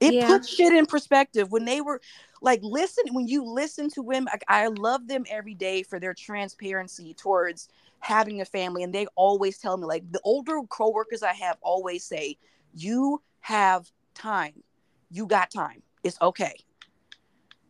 it 0.00 0.14
yeah. 0.14 0.26
puts 0.26 0.48
shit 0.48 0.72
in 0.72 0.86
perspective 0.86 1.52
when 1.52 1.64
they 1.64 1.80
were 1.80 2.00
like 2.42 2.60
listen 2.62 3.04
when 3.12 3.28
you 3.28 3.44
listen 3.44 3.90
to 3.90 4.02
women 4.02 4.28
like, 4.32 4.44
i 4.48 4.66
love 4.66 5.06
them 5.06 5.24
every 5.28 5.54
day 5.54 5.82
for 5.82 6.00
their 6.00 6.14
transparency 6.14 7.14
towards 7.14 7.68
having 8.00 8.40
a 8.40 8.44
family 8.44 8.82
and 8.82 8.94
they 8.94 9.06
always 9.14 9.58
tell 9.58 9.76
me 9.76 9.84
like 9.84 10.10
the 10.10 10.20
older 10.24 10.60
co-workers 10.68 11.22
i 11.22 11.32
have 11.32 11.56
always 11.62 12.04
say 12.04 12.36
you 12.74 13.20
have 13.40 13.90
time. 14.14 14.62
You 15.10 15.26
got 15.26 15.50
time. 15.50 15.82
It's 16.04 16.20
okay. 16.20 16.54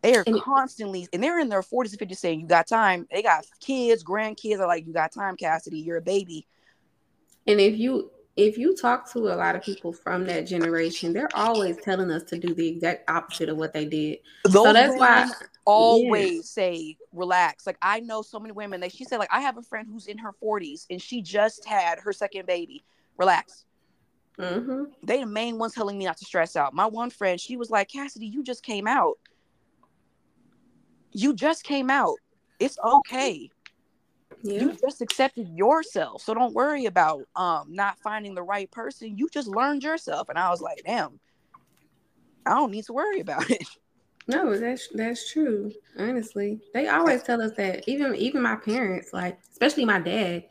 They 0.03 0.17
are 0.17 0.25
and 0.27 0.41
constantly 0.41 1.07
and 1.13 1.23
they're 1.23 1.41
in 1.41 1.51
their 1.51 1.63
40s 1.63 1.99
and 1.99 2.09
50s 2.09 2.17
saying 2.17 2.41
you 2.41 2.47
got 2.47 2.67
time. 2.67 3.07
They 3.11 3.23
got 3.23 3.47
kids 3.61 4.03
grandkids 4.03 4.59
are 4.59 4.67
like 4.67 4.87
you 4.87 4.93
got 4.93 5.13
time 5.13 5.37
cassidy. 5.37 5.79
You're 5.79 5.99
a 5.99 6.03
baby. 6.03 6.47
And 7.47 7.61
if 7.61 7.79
you 7.79 8.11
if 8.37 8.57
you 8.57 8.75
talk 8.75 9.11
to 9.13 9.19
a 9.19 9.37
lot 9.37 9.57
of 9.57 9.63
people 9.63 9.93
from 9.93 10.25
that 10.27 10.47
generation, 10.47 11.13
they're 11.13 11.29
always 11.35 11.77
telling 11.79 12.11
us 12.11 12.23
to 12.25 12.39
do 12.39 12.55
the 12.55 12.67
exact 12.67 13.11
opposite 13.11 13.51
of 13.51 13.59
what 13.59 13.75
they 13.75 13.85
did. 13.85 14.19
Those 14.45 14.65
so 14.65 14.73
that's 14.73 14.99
why 14.99 15.31
always 15.71 16.35
yeah. 16.35 16.41
say 16.43 16.97
relax. 17.13 17.67
Like 17.67 17.79
I 17.83 18.01
know 18.01 18.23
so 18.23 18.39
many 18.39 18.53
women 18.53 18.81
that 18.81 18.93
she 18.93 19.05
said, 19.05 19.19
like 19.19 19.33
I 19.33 19.41
have 19.41 19.57
a 19.57 19.63
friend 19.63 19.89
who's 19.91 20.07
in 20.07 20.19
her 20.19 20.33
40s 20.43 20.87
and 20.91 21.01
she 21.01 21.23
just 21.23 21.65
had 21.65 21.99
her 22.01 22.13
second 22.13 22.47
baby. 22.47 22.83
Relax. 23.17 23.65
Mm-hmm. 24.39 24.85
They 25.03 25.21
the 25.21 25.27
main 25.27 25.59
ones 25.59 25.75
telling 25.75 25.99
me 25.99 26.07
not 26.07 26.17
to 26.19 26.25
stress 26.25 26.57
out. 26.57 26.75
My 26.75 26.87
one 26.87 27.11
friend, 27.11 27.41
she 27.41 27.57
was 27.57 27.71
like, 27.71 27.89
Cassidy, 27.89 28.27
you 28.27 28.43
just 28.43 28.63
came 28.63 28.87
out. 28.87 29.19
You 31.13 31.35
just 31.35 31.65
came 31.65 31.91
out. 31.91 32.17
It's 32.59 32.79
okay. 32.83 33.51
Yeah. 34.43 34.61
You 34.61 34.73
just 34.81 35.03
accepted 35.03 35.49
yourself. 35.49 36.23
So 36.23 36.33
don't 36.33 36.55
worry 36.55 36.87
about 36.87 37.23
um 37.37 37.67
not 37.69 37.99
finding 37.99 38.35
the 38.35 38.43
right 38.43 38.71
person. 38.71 39.17
You 39.19 39.29
just 39.29 39.49
learned 39.49 39.83
yourself. 39.83 40.29
And 40.29 40.39
I 40.39 40.51
was 40.51 40.61
like, 40.61 40.83
damn, 40.87 41.21
I 42.47 42.55
don't 42.55 42.71
need 42.71 42.85
to 42.87 42.93
worry 42.93 43.21
about 43.21 43.51
it. 43.51 43.67
No, 44.31 44.57
that's 44.59 44.89
that's 44.95 45.33
true. 45.33 45.73
Honestly. 45.99 46.61
They 46.73 46.89
always 46.89 47.23
tell 47.23 47.43
us 47.43 47.53
that. 47.57 47.89
Even 47.89 48.15
even 48.17 48.43
my 48.43 48.57
parents, 48.57 49.13
like 49.13 49.39
especially 49.51 49.85
my 49.85 49.99
dad, 50.01 50.45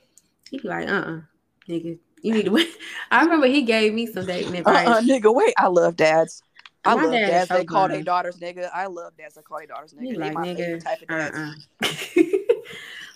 he'd 0.50 0.62
be 0.62 0.68
like, 0.68 0.88
uh 0.88 0.94
uh-uh, 0.94 1.22
nigga, 1.68 1.98
you 2.22 2.34
need 2.34 2.46
to 2.46 2.52
wait. 2.52 2.70
I 3.12 3.24
remember 3.24 3.48
he 3.48 3.62
gave 3.62 3.94
me 3.94 4.06
some 4.06 4.26
dating 4.26 4.56
advice. 4.58 4.88
Uh-uh, 4.88 5.02
nigga, 5.02 5.34
wait. 5.34 5.54
I 5.58 5.68
love 5.68 5.96
dads. 5.96 6.44
I 6.86 6.96
my 6.96 7.04
love 7.04 7.14
dad 7.14 7.28
dads. 7.28 7.50
So 7.50 7.58
they 7.58 7.66
call 7.66 7.88
their 7.88 8.04
daughters 8.04 8.38
nigga. 8.38 8.70
I 8.74 8.88
love 8.88 9.16
dads 9.18 9.36
that 9.36 9.46
call 9.46 9.60
their 9.60 9.68
daughters 9.68 9.94
nigga. 9.94 10.14
They 10.14 10.20
like, 10.20 10.34
my 10.34 10.46
nigga, 10.46 10.84
type 10.84 11.02
of 11.02 11.08
dads. 11.08 11.38
Uh-uh. 11.38 12.30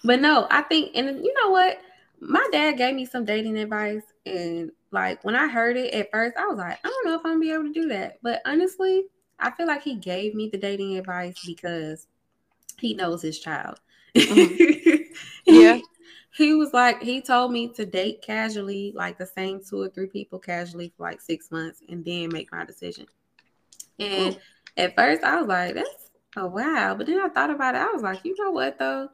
But 0.03 0.19
no, 0.19 0.47
I 0.51 0.63
think, 0.63 0.91
and 0.95 1.23
you 1.23 1.33
know 1.41 1.49
what? 1.49 1.79
My 2.19 2.45
dad 2.51 2.73
gave 2.73 2.93
me 2.95 3.05
some 3.05 3.25
dating 3.25 3.57
advice, 3.57 4.03
and 4.25 4.71
like 4.91 5.23
when 5.23 5.35
I 5.35 5.47
heard 5.47 5.77
it 5.77 5.93
at 5.93 6.11
first, 6.11 6.37
I 6.37 6.45
was 6.45 6.57
like, 6.57 6.79
I 6.83 6.89
don't 6.89 7.05
know 7.05 7.15
if 7.15 7.21
I'm 7.25 7.33
gonna 7.33 7.39
be 7.39 7.51
able 7.51 7.63
to 7.63 7.73
do 7.73 7.87
that. 7.89 8.19
But 8.21 8.41
honestly, 8.45 9.05
I 9.43 9.51
feel 9.51 9.67
like 9.67 9.83
he 9.83 9.95
gave 9.95 10.33
me 10.35 10.49
the 10.49 10.57
dating 10.57 10.97
advice 10.97 11.35
because 11.45 12.07
he 12.79 12.93
knows 12.93 13.21
his 13.21 13.39
child. 13.39 13.79
Mm-hmm. 14.15 15.13
yeah. 15.45 15.79
He 16.35 16.53
was 16.55 16.73
like, 16.73 17.01
he 17.03 17.21
told 17.21 17.51
me 17.51 17.71
to 17.73 17.85
date 17.85 18.23
casually, 18.23 18.91
like 18.95 19.19
the 19.19 19.25
same 19.25 19.61
two 19.63 19.81
or 19.81 19.89
three 19.89 20.07
people 20.07 20.39
casually 20.39 20.91
for 20.97 21.03
like 21.03 21.21
six 21.21 21.51
months 21.51 21.81
and 21.87 22.03
then 22.03 22.29
make 22.31 22.51
my 22.51 22.65
decision. 22.65 23.05
And 23.99 24.35
Ooh. 24.35 24.39
at 24.77 24.95
first 24.95 25.23
I 25.23 25.37
was 25.37 25.47
like, 25.47 25.75
that's 25.75 26.09
a 26.35 26.47
wow. 26.47 26.95
But 26.95 27.05
then 27.05 27.21
I 27.21 27.29
thought 27.29 27.51
about 27.51 27.75
it. 27.75 27.81
I 27.81 27.91
was 27.91 28.01
like, 28.01 28.25
you 28.25 28.35
know 28.39 28.51
what 28.51 28.79
though? 28.79 29.09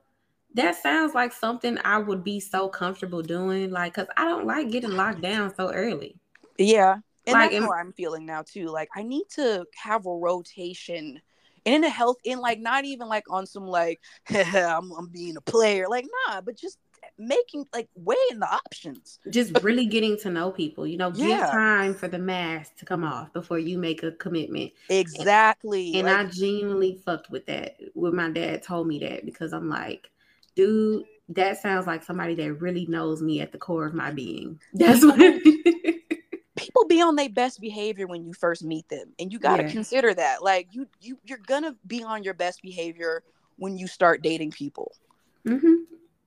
that 0.55 0.75
sounds 0.75 1.13
like 1.13 1.31
something 1.31 1.77
I 1.83 1.97
would 1.99 2.23
be 2.23 2.39
so 2.39 2.67
comfortable 2.69 3.21
doing. 3.21 3.71
Like, 3.71 3.93
cause 3.93 4.07
I 4.17 4.25
don't 4.25 4.45
like 4.45 4.71
getting 4.71 4.91
locked 4.91 5.21
down 5.21 5.53
so 5.55 5.71
early. 5.71 6.15
Yeah. 6.57 6.97
And 7.29 7.41
like, 7.41 7.51
that's 7.51 7.63
how 7.63 7.73
I'm 7.73 7.93
feeling 7.93 8.25
now 8.25 8.43
too. 8.43 8.67
Like 8.67 8.89
I 8.95 9.03
need 9.03 9.25
to 9.35 9.65
have 9.75 10.05
a 10.05 10.15
rotation 10.15 11.21
and 11.65 11.75
in 11.75 11.83
a 11.83 11.89
health 11.89 12.17
in 12.23 12.39
like 12.39 12.59
not 12.59 12.85
even 12.85 13.07
like 13.07 13.25
on 13.29 13.45
some 13.45 13.67
like 13.67 13.99
I'm, 14.29 14.91
I'm 14.91 15.07
being 15.11 15.37
a 15.37 15.41
player. 15.41 15.87
Like, 15.89 16.05
nah, 16.27 16.41
but 16.41 16.57
just 16.57 16.77
making 17.17 17.65
like 17.73 17.89
weighing 17.95 18.39
the 18.39 18.51
options. 18.51 19.19
Just 19.29 19.61
really 19.61 19.85
getting 19.85 20.17
to 20.19 20.29
know 20.29 20.51
people. 20.51 20.87
You 20.87 20.97
know, 20.97 21.11
yeah. 21.13 21.27
give 21.27 21.49
time 21.51 21.93
for 21.93 22.07
the 22.07 22.19
mask 22.19 22.77
to 22.77 22.85
come 22.85 23.03
off 23.03 23.31
before 23.33 23.59
you 23.59 23.77
make 23.77 24.03
a 24.03 24.11
commitment. 24.13 24.71
Exactly. 24.89 25.89
And, 25.95 26.07
and 26.07 26.17
like, 26.17 26.27
I 26.27 26.29
genuinely 26.29 27.01
fucked 27.05 27.29
with 27.29 27.45
that 27.47 27.77
when 27.93 28.15
my 28.15 28.29
dad 28.29 28.63
told 28.63 28.87
me 28.87 28.99
that 28.99 29.25
because 29.25 29.53
I'm 29.53 29.69
like, 29.69 30.09
dude, 30.55 31.05
that 31.29 31.61
sounds 31.61 31.85
like 31.85 32.03
somebody 32.03 32.35
that 32.35 32.53
really 32.55 32.85
knows 32.87 33.21
me 33.21 33.41
at 33.41 33.51
the 33.51 33.57
core 33.57 33.85
of 33.85 33.93
my 33.93 34.11
being. 34.11 34.59
That's 34.73 35.03
what 35.05 35.19
be 36.89 37.01
on 37.01 37.15
their 37.15 37.29
best 37.29 37.61
behavior 37.61 38.07
when 38.07 38.25
you 38.25 38.33
first 38.33 38.63
meet 38.63 38.87
them 38.89 39.13
and 39.19 39.31
you 39.31 39.39
got 39.39 39.57
to 39.57 39.63
Yeah. 39.63 39.71
consider 39.71 40.13
that 40.13 40.43
like 40.43 40.67
you 40.71 40.87
you 40.99 41.17
you're 41.23 41.37
gonna 41.37 41.75
be 41.87 42.03
on 42.03 42.23
your 42.23 42.33
best 42.33 42.61
behavior 42.61 43.23
when 43.57 43.77
you 43.77 43.87
start 43.87 44.21
dating 44.21 44.51
people 44.51 44.91
hmm 45.47 45.75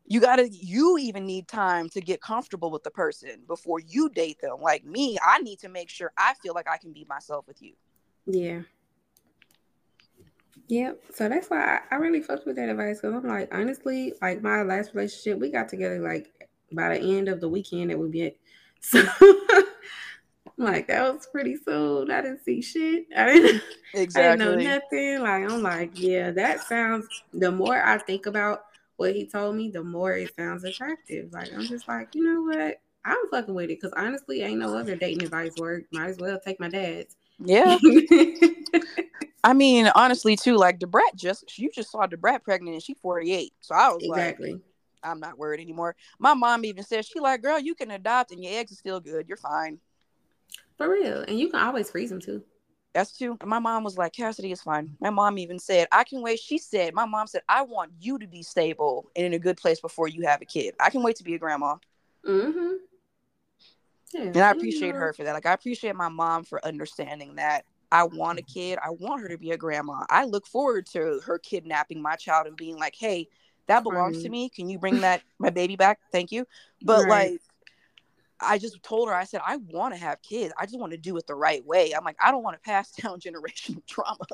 you 0.07 0.21
gotta 0.21 0.49
you 0.51 0.99
even 0.99 1.27
need 1.27 1.49
time 1.49 1.89
to 1.91 2.01
get 2.01 2.21
comfortable 2.21 2.71
with 2.71 2.83
the 2.83 2.91
person 2.91 3.43
before 3.47 3.81
you 3.81 4.09
date 4.11 4.39
them 4.41 4.57
like 4.61 4.85
me 4.85 5.19
i 5.27 5.39
need 5.41 5.59
to 5.59 5.69
make 5.69 5.91
sure 5.91 6.13
i 6.19 6.35
feel 6.43 6.55
like 6.55 6.69
i 6.69 6.77
can 6.79 6.93
be 6.93 7.05
myself 7.09 7.47
with 7.47 7.61
you 7.63 7.75
Yeah. 8.27 8.63
Yep. 10.69 11.01
So 11.15 11.29
that's 11.29 11.49
why 11.51 11.81
I, 11.91 11.95
I 11.95 11.99
really 11.99 12.23
fucked 12.23 12.47
with 12.47 12.57
that 12.57 12.69
advice 12.69 13.01
because 13.01 13.15
I'm 13.15 13.27
like, 13.29 13.53
honestly, 13.55 14.15
like 14.23 14.43
my 14.43 14.63
last 14.63 14.95
relationship, 14.95 15.39
we 15.41 15.51
got 15.51 15.69
together 15.69 15.99
like 16.01 16.49
by 16.73 16.97
the 16.97 17.17
end 17.17 17.29
of 17.29 17.41
the 17.41 17.49
weekend 17.49 17.91
that 17.91 17.99
we 17.99 18.09
met. 18.09 18.37
So 18.85 19.01
I'm 20.63 20.73
like, 20.73 20.87
that 20.87 21.13
was 21.13 21.27
pretty 21.27 21.57
soon. 21.57 22.11
I 22.11 22.23
didn't 22.23 22.45
see 22.45 22.63
shit. 22.63 23.07
I 23.17 23.33
didn't, 23.33 23.63
I 23.95 24.05
didn't 24.07 24.39
know 24.39 24.55
nothing. 24.55 25.21
Like, 25.21 25.51
I'm 25.51 25.63
like, 25.63 25.99
yeah, 25.99 26.31
that 26.31 26.61
sounds, 26.61 27.07
the 27.35 27.51
more 27.51 27.83
I 27.83 27.99
think 27.99 28.27
about 28.27 28.67
what 28.97 29.15
he 29.15 29.27
told 29.27 29.57
me, 29.57 29.71
the 29.71 29.83
more 29.83 30.13
it 30.13 30.33
sounds 30.37 30.63
attractive. 30.63 31.33
Like, 31.33 31.53
I'm 31.53 31.67
just 31.67 31.89
like, 31.89 32.15
you 32.15 32.23
know 32.23 32.43
what? 32.43 32.81
I'm 33.05 33.19
fucking 33.33 33.55
with 33.55 33.71
it 33.71 33.81
because 33.81 33.93
honestly, 33.97 34.43
ain't 34.43 34.61
no 34.61 34.77
other 34.77 34.95
dating 34.95 35.25
advice 35.25 35.57
work. 35.57 35.85
Might 35.93 36.11
as 36.11 36.19
well 36.19 36.39
take 36.39 36.61
my 36.61 36.69
dad's. 36.69 37.17
yeah 37.45 37.77
i 39.43 39.53
mean 39.53 39.91
honestly 39.97 40.37
too 40.37 40.57
like 40.57 40.79
debrat 40.79 41.17
just 41.17 41.59
you 41.59 41.69
just 41.75 41.91
saw 41.91 42.07
debrat 42.07 42.45
pregnant 42.45 42.75
and 42.75 42.83
she 42.83 42.95
48 42.95 43.53
so 43.61 43.75
i 43.75 43.89
was 43.89 44.05
like 44.07 44.21
exactly. 44.21 44.61
i'm 45.03 45.19
not 45.19 45.37
worried 45.37 45.61
anymore 45.61 45.97
my 46.21 46.35
mom 46.35 46.65
even 46.65 46.85
said 46.85 47.05
she 47.05 47.19
like 47.19 47.43
girl 47.43 47.59
you 47.59 47.75
can 47.75 47.91
adopt 47.91 48.31
and 48.31 48.45
your 48.45 48.53
eggs 48.53 48.71
are 48.71 48.77
still 48.77 49.01
good 49.01 49.27
you're 49.27 49.39
fine 49.39 49.81
For 50.83 50.91
real. 50.91 51.25
And 51.29 51.39
you 51.39 51.49
can 51.49 51.61
always 51.61 51.91
freeze 51.91 52.11
them 52.11 52.21
too. 52.21 52.43
That's 52.95 53.17
too. 53.17 53.39
My 53.45 53.59
mom 53.59 53.85
was 53.85 53.97
like, 53.97 54.13
Cassidy 54.13 54.53
is 54.53 54.61
fine. 54.61 54.97
My 55.01 55.11
mom 55.11 55.39
even 55.39 55.59
said, 55.59 55.89
I 55.93 56.05
can 56.05 56.21
wait. 56.21 56.41
She 56.41 56.59
said, 56.59 56.93
my 56.93 57.07
mom 57.07 57.27
said, 57.27 57.43
I 57.49 57.63
want 57.63 57.93
you 58.01 58.19
to 58.19 58.27
be 58.27 58.43
stable 58.43 59.11
and 59.17 59.25
in 59.25 59.33
a 59.33 59.39
good 59.39 59.57
place 59.57 59.81
before 59.81 60.09
you 60.09 60.27
have 60.27 60.43
a 60.43 60.45
kid. 60.45 60.75
I 60.79 60.91
can 60.91 61.03
wait 61.03 61.17
to 61.17 61.25
be 61.25 61.35
a 61.35 61.39
grandma. 61.39 61.77
Mm-hmm. 62.29 62.73
Yeah, 64.13 64.21
And 64.21 64.37
I 64.37 64.51
appreciate 64.51 64.95
her 64.95 65.15
for 65.15 65.25
that. 65.25 65.33
Like, 65.33 65.47
I 65.47 65.55
appreciate 65.55 65.97
my 65.97 66.11
mom 66.11 66.45
for 66.45 66.65
understanding 66.67 67.37
that 67.37 67.65
I 67.91 68.05
want 68.05 68.39
a 68.39 68.43
kid. 68.43 68.79
I 68.85 68.91
want 68.91 69.23
her 69.23 69.29
to 69.29 69.39
be 69.39 69.53
a 69.53 69.57
grandma. 69.57 70.05
I 70.11 70.25
look 70.25 70.47
forward 70.47 70.87
to 70.89 71.21
her 71.25 71.39
kidnapping 71.39 72.03
my 72.03 72.17
child 72.17 72.47
and 72.47 72.57
being 72.57 72.77
like, 72.77 72.95
hey, 72.95 73.29
that 73.69 73.85
belongs 73.85 74.23
to 74.23 74.29
me. 74.29 74.51
Can 74.51 74.69
you 74.69 74.79
bring 74.79 75.01
that, 75.01 75.23
my 75.39 75.51
baby 75.51 75.77
back? 75.77 76.01
Thank 76.11 76.31
you. 76.31 76.47
But 76.83 77.03
Right. 77.03 77.33
like, 77.33 77.41
I 78.43 78.59
just 78.59 78.83
told 78.83 79.09
her, 79.09 79.15
I 79.15 79.25
said, 79.25 79.41
I 79.47 79.57
want 79.57 79.95
to 79.95 80.01
have 80.01 80.21
kids. 80.23 80.53
I 80.59 80.67
just 80.67 80.79
want 80.79 80.93
to 80.93 80.99
do 80.99 81.17
it 81.17 81.27
the 81.27 81.35
right 81.35 81.65
way. 81.65 81.93
I'm 81.93 82.05
like, 82.05 82.17
I 82.23 82.31
don't 82.31 82.43
want 82.43 82.57
to 82.57 82.63
pass 82.63 82.91
down 83.03 83.21
generational 83.21 83.85
trauma. 83.87 84.27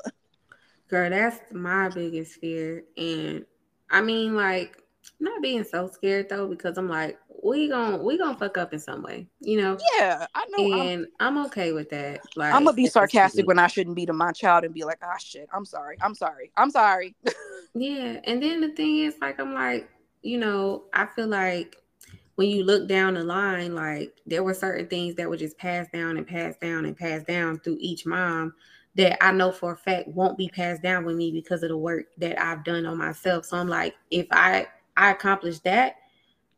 Girl, 0.89 1.09
that's 1.09 1.39
my 1.51 1.89
biggest 1.89 2.39
fear. 2.39 2.83
And 2.97 3.45
I 3.91 4.01
mean, 4.01 4.35
like, 4.35 4.81
not 5.19 5.41
being 5.41 5.63
so 5.63 5.87
scared 5.87 6.29
though, 6.29 6.47
because 6.47 6.77
I'm 6.77 6.89
like, 6.89 7.17
we 7.43 7.69
gon' 7.69 8.03
we 8.03 8.17
gonna 8.17 8.37
fuck 8.37 8.57
up 8.57 8.73
in 8.73 8.79
some 8.79 9.01
way, 9.01 9.27
you 9.39 9.61
know. 9.61 9.77
Yeah, 9.95 10.25
I 10.35 10.45
know. 10.49 10.73
I'm, 10.73 10.87
And 10.87 11.07
I'm, 11.19 11.37
okay 11.45 11.71
with 11.71 11.89
that. 11.91 12.21
Like, 12.35 12.53
I'm 12.53 12.65
gonna 12.65 12.75
be 12.75 12.87
sarcastic 12.87 13.47
when 13.47 13.59
I 13.59 13.67
shouldn't 13.67 13.95
be 13.95 14.05
to 14.05 14.13
my 14.13 14.31
child 14.31 14.65
and 14.65 14.73
be 14.73 14.83
like, 14.83 14.99
ah, 15.01 15.17
shit. 15.17 15.47
I'm 15.53 15.65
sorry. 15.65 15.97
I'm 16.01 16.15
sorry. 16.15 16.51
I'm 16.57 16.71
sorry. 16.71 17.15
Yeah, 17.75 18.19
and 18.23 18.41
then 18.41 18.61
the 18.61 18.69
thing 18.69 18.97
is, 18.97 19.13
like, 19.21 19.39
I'm 19.39 19.53
like, 19.53 19.87
you 20.23 20.39
know, 20.39 20.85
I 20.91 21.05
feel 21.05 21.27
like 21.27 21.77
when 22.39 22.49
you 22.49 22.63
look 22.63 22.87
down 22.87 23.15
the 23.15 23.23
line, 23.25 23.75
like 23.75 24.13
there 24.25 24.45
were 24.45 24.53
certain 24.53 24.87
things 24.87 25.13
that 25.15 25.29
were 25.29 25.35
just 25.35 25.57
passed 25.57 25.91
down 25.91 26.15
and 26.15 26.25
passed 26.25 26.61
down 26.61 26.85
and 26.85 26.95
passed 26.95 27.27
down 27.27 27.59
through 27.59 27.75
each 27.81 28.05
mom 28.05 28.53
that 28.95 29.21
I 29.21 29.33
know 29.33 29.51
for 29.51 29.73
a 29.73 29.75
fact 29.75 30.07
won't 30.07 30.37
be 30.37 30.47
passed 30.47 30.81
down 30.81 31.03
with 31.03 31.17
me 31.17 31.33
because 31.33 31.63
of 31.63 31.69
the 31.69 31.75
work 31.75 32.05
that 32.17 32.41
I've 32.41 32.63
done 32.63 32.85
on 32.85 32.97
myself. 32.97 33.43
So 33.43 33.57
I'm 33.57 33.67
like, 33.67 33.93
if 34.09 34.25
I 34.31 34.67
I 34.95 35.11
accomplish 35.11 35.59
that, 35.59 35.95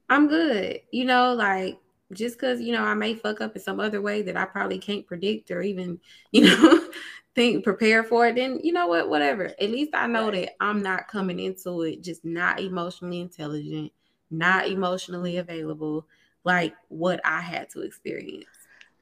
I'm 0.08 0.28
good. 0.28 0.82
You 0.92 1.06
know, 1.06 1.34
like 1.34 1.80
just 2.14 2.38
because 2.38 2.62
you 2.62 2.74
know 2.74 2.84
I 2.84 2.94
may 2.94 3.16
fuck 3.16 3.42
up 3.42 3.56
in 3.56 3.62
some 3.64 3.80
other 3.80 4.04
way 4.04 4.22
that 4.22 4.38
I 4.38 4.46
probably 4.46 4.78
can't 4.78 5.08
predict 5.08 5.50
or 5.50 5.64
even 5.64 6.00
you 6.32 6.42
know 6.44 6.90
think 7.34 7.64
prepare 7.64 8.04
for 8.04 8.28
it, 8.28 8.36
then 8.36 8.60
you 8.62 8.72
know 8.72 8.86
what, 8.86 9.10
whatever. 9.10 9.46
At 9.46 9.72
least 9.72 9.96
I 9.96 10.06
know 10.06 10.30
that 10.30 10.52
I'm 10.60 10.84
not 10.84 11.08
coming 11.08 11.40
into 11.40 11.82
it 11.82 12.04
just 12.04 12.24
not 12.24 12.60
emotionally 12.60 13.20
intelligent, 13.20 13.92
not 14.32 14.68
emotionally 14.68 15.38
available, 15.38 16.06
like 16.44 16.74
what 16.88 17.20
I 17.26 17.42
had 17.42 17.70
to 17.72 17.82
experience. 17.82 18.46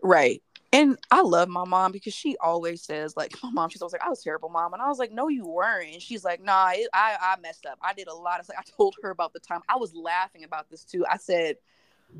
Right. 0.02 0.42
And 0.72 0.98
I 1.10 1.22
love 1.22 1.50
my 1.50 1.66
mom 1.66 1.92
because 1.92 2.14
she 2.14 2.38
always 2.38 2.84
says, 2.84 3.18
like, 3.18 3.34
my 3.44 3.50
mom, 3.52 3.70
she's 3.70 3.82
always 3.82 3.94
like, 3.94 4.04
I 4.04 4.10
was 4.10 4.24
terrible 4.24 4.50
mom. 4.50 4.74
And 4.74 4.82
I 4.82 4.88
was 4.88 5.00
like, 5.00 5.12
no, 5.12 5.28
you 5.28 5.48
weren't. 5.48 5.94
And 5.94 6.02
she's 6.02 6.24
like, 6.24 6.44
nah, 6.44 6.72
it, 6.74 6.88
I, 6.94 7.18
I 7.20 7.40
messed 7.42 7.66
up. 7.66 7.80
I 7.82 7.94
did 7.94 8.08
a 8.08 8.14
lot 8.14 8.40
of, 8.40 8.50
like, 8.50 8.60
I 8.60 8.64
told 8.78 8.96
her 9.02 9.10
about 9.10 9.34
the 9.34 9.40
time 9.40 9.62
I 9.68 9.78
was 9.78 9.96
laughing 9.96 10.44
about 10.44 10.70
this 10.70 10.84
too. 10.84 11.06
I 11.10 11.18
said, 11.18 11.58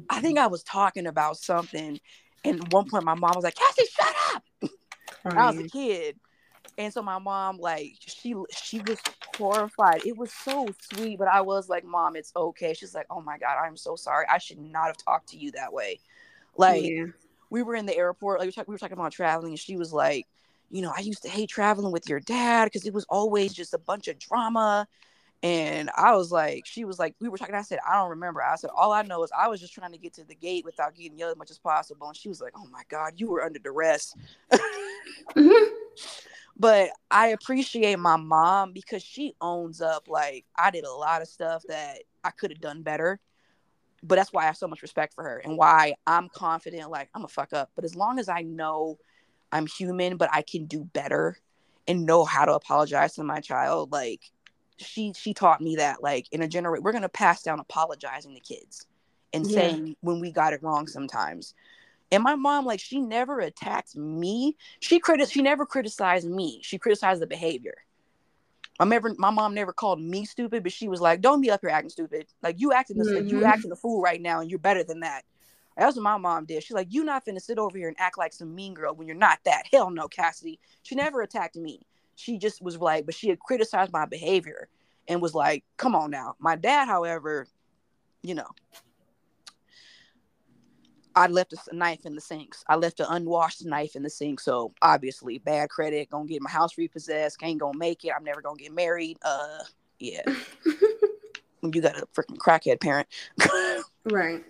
I 0.10 0.22
think 0.22 0.38
I 0.38 0.48
was 0.48 0.64
talking 0.64 1.08
about 1.08 1.38
something. 1.38 2.00
And 2.44 2.62
at 2.62 2.74
one 2.74 2.90
point, 2.90 3.04
my 3.04 3.16
mom 3.16 3.34
was 3.36 3.44
like, 3.44 3.56
Cassie, 3.56 3.84
shut 3.92 4.16
up. 4.34 4.44
I 5.26 5.52
was 5.52 5.60
a 5.60 5.68
kid. 5.68 6.18
And 6.80 6.94
so 6.94 7.02
my 7.02 7.20
mom, 7.20 7.58
like, 7.58 7.98
she 8.00 8.34
she 8.52 8.80
was 8.80 9.00
horrified. 9.38 10.06
It 10.06 10.18
was 10.18 10.32
so 10.32 10.70
sweet, 10.94 11.20
but 11.20 11.28
I 11.28 11.42
was 11.42 11.68
like, 11.68 11.84
Mom, 11.84 12.16
it's 12.16 12.32
okay. 12.34 12.74
She's 12.74 12.96
like, 12.96 13.06
Oh 13.10 13.20
my 13.20 13.38
God, 13.38 13.58
I'm 13.62 13.76
so 13.76 13.98
sorry. 13.98 14.26
I 14.32 14.38
should 14.38 14.60
not 14.60 14.88
have 14.88 14.98
talked 14.98 15.28
to 15.30 15.38
you 15.38 15.52
that 15.52 15.74
way. 15.74 16.00
Like, 16.56 16.86
yeah. 16.86 17.08
we 17.50 17.64
were 17.64 17.76
in 17.76 17.86
the 17.86 17.98
airport, 17.98 18.40
like 18.40 18.46
we 18.46 18.48
were, 18.48 18.52
talk- 18.54 18.68
we 18.70 18.74
were 18.74 18.80
talking 18.80 18.98
about 18.98 19.12
traveling, 19.12 19.52
and 19.52 19.60
she 19.60 19.76
was 19.76 19.92
like, 19.92 20.26
you 20.72 20.82
know, 20.82 20.94
I 20.96 21.02
used 21.02 21.22
to 21.24 21.30
hate 21.30 21.50
traveling 21.50 21.92
with 21.92 22.08
your 22.08 22.22
dad 22.22 22.66
because 22.66 22.86
it 22.86 22.94
was 22.94 23.06
always 23.10 23.54
just 23.54 23.74
a 23.74 23.78
bunch 23.78 24.08
of 24.08 24.18
drama. 24.18 24.88
And 25.44 25.90
I 25.96 26.16
was 26.16 26.32
like, 26.32 26.66
she 26.66 26.86
was 26.86 26.98
like, 26.98 27.14
we 27.20 27.28
were 27.28 27.38
talking. 27.38 27.56
I 27.56 27.62
said, 27.62 27.80
I 27.86 27.96
don't 27.96 28.12
remember. 28.12 28.42
I 28.42 28.56
said, 28.56 28.70
all 28.74 28.94
I 28.94 29.02
know 29.02 29.22
is 29.24 29.32
I 29.38 29.50
was 29.50 29.60
just 29.60 29.74
trying 29.74 29.92
to 29.92 29.98
get 29.98 30.14
to 30.14 30.24
the 30.24 30.36
gate 30.36 30.64
without 30.64 30.96
getting 30.96 31.18
yelled 31.18 31.32
as 31.32 31.38
much 31.38 31.52
as 31.52 31.58
possible. 31.58 32.08
And 32.08 32.16
she 32.16 32.30
was 32.30 32.40
like, 32.40 32.54
oh 32.56 32.68
my 32.72 32.84
God, 32.88 33.14
you 33.18 33.30
were 33.30 33.44
under 33.44 33.60
duress. 33.60 34.16
Mhm. 35.36 35.70
but 36.60 36.90
I 37.10 37.28
appreciate 37.30 37.98
my 38.00 38.18
mom 38.18 38.74
because 38.74 39.02
she 39.02 39.36
owns 39.42 39.82
up. 39.82 40.08
Like, 40.08 40.46
I 40.58 40.72
did 40.72 40.84
a 40.86 40.92
lot 40.94 41.22
of 41.22 41.28
stuff 41.30 41.64
that 41.70 42.00
I 42.24 42.32
could 42.32 42.52
have 42.52 42.62
done 42.62 42.84
better. 42.84 43.20
But 44.04 44.16
that's 44.16 44.32
why 44.32 44.44
I 44.44 44.48
have 44.48 44.58
so 44.58 44.68
much 44.68 44.82
respect 44.82 45.14
for 45.14 45.24
her 45.24 45.40
and 45.40 45.58
why 45.58 45.96
I'm 46.08 46.30
confident, 46.30 46.90
like, 46.90 47.10
I'm 47.16 47.26
a 47.26 47.30
fuck 47.30 47.54
up. 47.54 47.72
But 47.76 47.86
as 47.86 47.96
long 47.96 48.20
as 48.20 48.30
I 48.30 48.42
know 48.42 48.98
I'm 49.52 49.68
human, 49.68 50.18
but 50.18 50.30
I 50.32 50.42
can 50.42 50.66
do 50.66 50.84
better 50.86 51.38
and 51.88 52.06
know 52.06 52.24
how 52.26 52.46
to 52.46 52.54
apologize 52.54 53.16
to 53.16 53.24
my 53.24 53.42
child, 53.42 53.92
like, 53.92 54.22
she 54.78 55.14
she 55.14 55.34
taught 55.34 55.62
me 55.62 55.76
that 55.76 56.02
like 56.02 56.28
in 56.32 56.42
a 56.42 56.48
generation 56.48 56.84
we're 56.84 56.94
gonna 56.94 57.10
pass 57.10 57.44
down 57.44 57.60
apologizing 57.60 58.34
to 58.34 58.40
kids 58.40 58.88
and 59.34 59.46
Yeah. 59.46 59.54
saying 59.56 59.96
when 60.02 60.20
we 60.22 60.32
got 60.32 60.54
it 60.54 60.64
wrong 60.64 60.88
sometimes 60.88 61.54
and 62.12 62.24
my 62.24 62.36
mom 62.36 62.66
like 62.66 62.80
she 62.80 63.00
never 63.00 63.40
attacked 63.40 63.96
me. 63.96 64.56
She 64.80 65.00
criti- 65.00 65.32
she 65.32 65.42
never 65.42 65.66
criticized 65.66 66.28
me. 66.30 66.60
She 66.64 66.78
criticized 66.78 67.22
the 67.22 67.28
behavior. 67.28 67.76
My 68.80 68.86
never 68.86 69.14
my 69.18 69.30
mom 69.30 69.54
never 69.54 69.74
called 69.74 70.02
me 70.02 70.26
stupid 70.26 70.64
but 70.64 70.72
she 70.72 70.88
was 70.88 71.02
like 71.02 71.22
don't 71.22 71.42
be 71.42 71.52
up 71.52 71.62
here 71.62 71.70
acting 71.70 71.90
stupid. 71.90 72.28
Like 72.42 72.60
you 72.60 72.74
acting 72.74 72.98
this 72.98 73.10
like 73.10 73.26
you 73.26 73.38
mm-hmm. 73.38 73.46
acting 73.46 73.72
a 73.72 73.76
fool 73.76 74.02
right 74.02 74.22
now 74.22 74.40
and 74.40 74.50
you're 74.50 74.60
better 74.60 74.84
than 74.84 75.02
that. 75.02 75.24
That's 75.78 75.96
what 75.96 76.04
my 76.04 76.18
mom 76.18 76.46
did. 76.46 76.64
She's 76.64 76.76
like 76.76 76.88
"You're 76.90 77.06
not 77.06 77.26
finna 77.26 77.42
sit 77.42 77.60
over 77.60 77.78
here 77.78 77.88
and 77.88 77.98
act 78.00 78.18
like 78.18 78.34
some 78.34 78.54
mean 78.56 78.74
girl 78.74 78.94
when 78.96 79.08
you're 79.08 79.16
not 79.16 79.40
that. 79.46 79.64
Hell 79.72 79.90
no 79.90 80.08
cassidy. 80.08 80.60
She 80.84 80.96
never 80.96 81.22
attacked 81.22 81.56
me. 81.56 81.82
She 82.16 82.38
just 82.38 82.62
was 82.62 82.78
like 82.78 83.06
but 83.06 83.16
she 83.16 83.30
had 83.30 83.40
criticized 83.40 83.94
my 83.94 84.06
behavior 84.06 84.68
and 85.08 85.22
was 85.22 85.36
like 85.36 85.64
come 85.78 85.94
on 85.94 86.10
now. 86.10 86.36
My 86.40 86.56
dad 86.56 86.86
however 86.86 87.48
you 88.24 88.34
know 88.34 88.50
I 91.16 91.28
left 91.28 91.54
a 91.54 91.76
knife 91.76 92.06
in 92.06 92.16
the 92.16 92.22
sinks. 92.22 92.64
I 92.68 92.76
left 92.76 93.00
an 93.00 93.08
unwashed 93.10 93.66
knife 93.66 93.96
in 93.96 94.04
the 94.04 94.10
sink. 94.10 94.40
So 94.40 94.74
obviously, 94.82 95.40
bad 95.40 95.70
credit. 95.70 96.10
Gonna 96.10 96.28
get 96.28 96.42
my 96.42 96.50
house 96.50 96.78
repossessed. 96.78 97.38
Ain't 97.42 97.60
gonna 97.60 97.78
make 97.78 98.06
it. 98.06 98.14
I'm 98.16 98.24
never 98.24 98.42
gonna 98.42 98.58
get 98.58 98.74
married. 98.74 99.18
Uh, 99.22 99.60
yeah. 100.00 100.22
you 100.66 101.82
got 101.82 101.98
a 101.98 102.08
freaking 102.08 102.38
crackhead 102.38 102.80
parent. 102.80 103.08
right. 104.06 104.44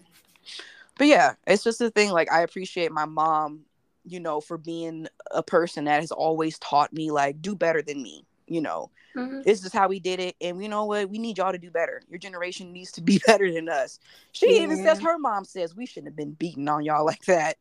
but 0.98 1.08
yeah, 1.08 1.34
it's 1.48 1.64
just 1.64 1.82
a 1.82 1.90
thing. 1.90 2.12
Like 2.12 2.32
I 2.32 2.42
appreciate 2.42 2.92
my 2.92 3.06
mom, 3.06 3.62
you 4.06 4.20
know, 4.20 4.42
for 4.42 4.58
being 4.58 5.08
a 5.32 5.42
person 5.42 5.86
that 5.86 6.02
has 6.02 6.12
always 6.12 6.60
taught 6.60 6.94
me 6.94 7.10
like 7.12 7.42
do 7.42 7.56
better 7.56 7.82
than 7.82 8.04
me. 8.04 8.26
You 8.50 8.62
know, 8.62 8.90
Mhm. 9.16 9.44
this 9.44 9.64
is 9.64 9.72
how 9.72 9.88
we 9.88 10.00
did 10.00 10.20
it, 10.20 10.36
and 10.42 10.62
you 10.62 10.70
know 10.70 10.86
what? 10.86 11.10
We 11.10 11.20
need 11.20 11.38
y'all 11.38 11.52
to 11.52 11.58
do 11.58 11.70
better. 11.72 12.02
Your 12.10 12.20
generation 12.20 12.74
needs 12.74 12.92
to 12.94 13.02
be 13.02 13.20
better 13.28 13.52
than 13.52 13.70
us. 13.70 14.00
She 14.32 14.48
even 14.62 14.78
says 14.78 15.00
her 15.00 15.18
mom 15.18 15.46
says 15.46 15.76
we 15.76 15.86
shouldn't 15.86 16.08
have 16.08 16.16
been 16.16 16.32
beating 16.32 16.68
on 16.68 16.84
y'all 16.84 17.06
like 17.06 17.26
that. 17.26 17.58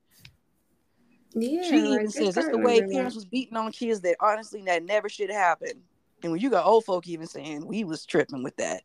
Yeah. 1.35 1.63
she 1.63 1.77
even 1.77 2.11
says 2.11 2.35
that's 2.35 2.49
the 2.49 2.59
way 2.59 2.81
parents 2.91 3.15
was 3.15 3.27
beating 3.27 3.57
on 3.57 3.71
kids 3.71 4.01
that 4.01 4.17
honestly 4.19 4.63
that 4.63 4.83
never 4.83 5.09
should 5.09 5.31
happen. 5.31 5.83
And 6.23 6.33
when 6.33 6.41
you 6.41 6.51
got 6.51 6.67
old 6.67 6.85
folk 6.85 7.07
even 7.07 7.27
saying 7.27 7.67
we 7.67 7.85
was 7.85 8.05
tripping 8.07 8.43
with 8.43 8.57
that. 8.57 8.83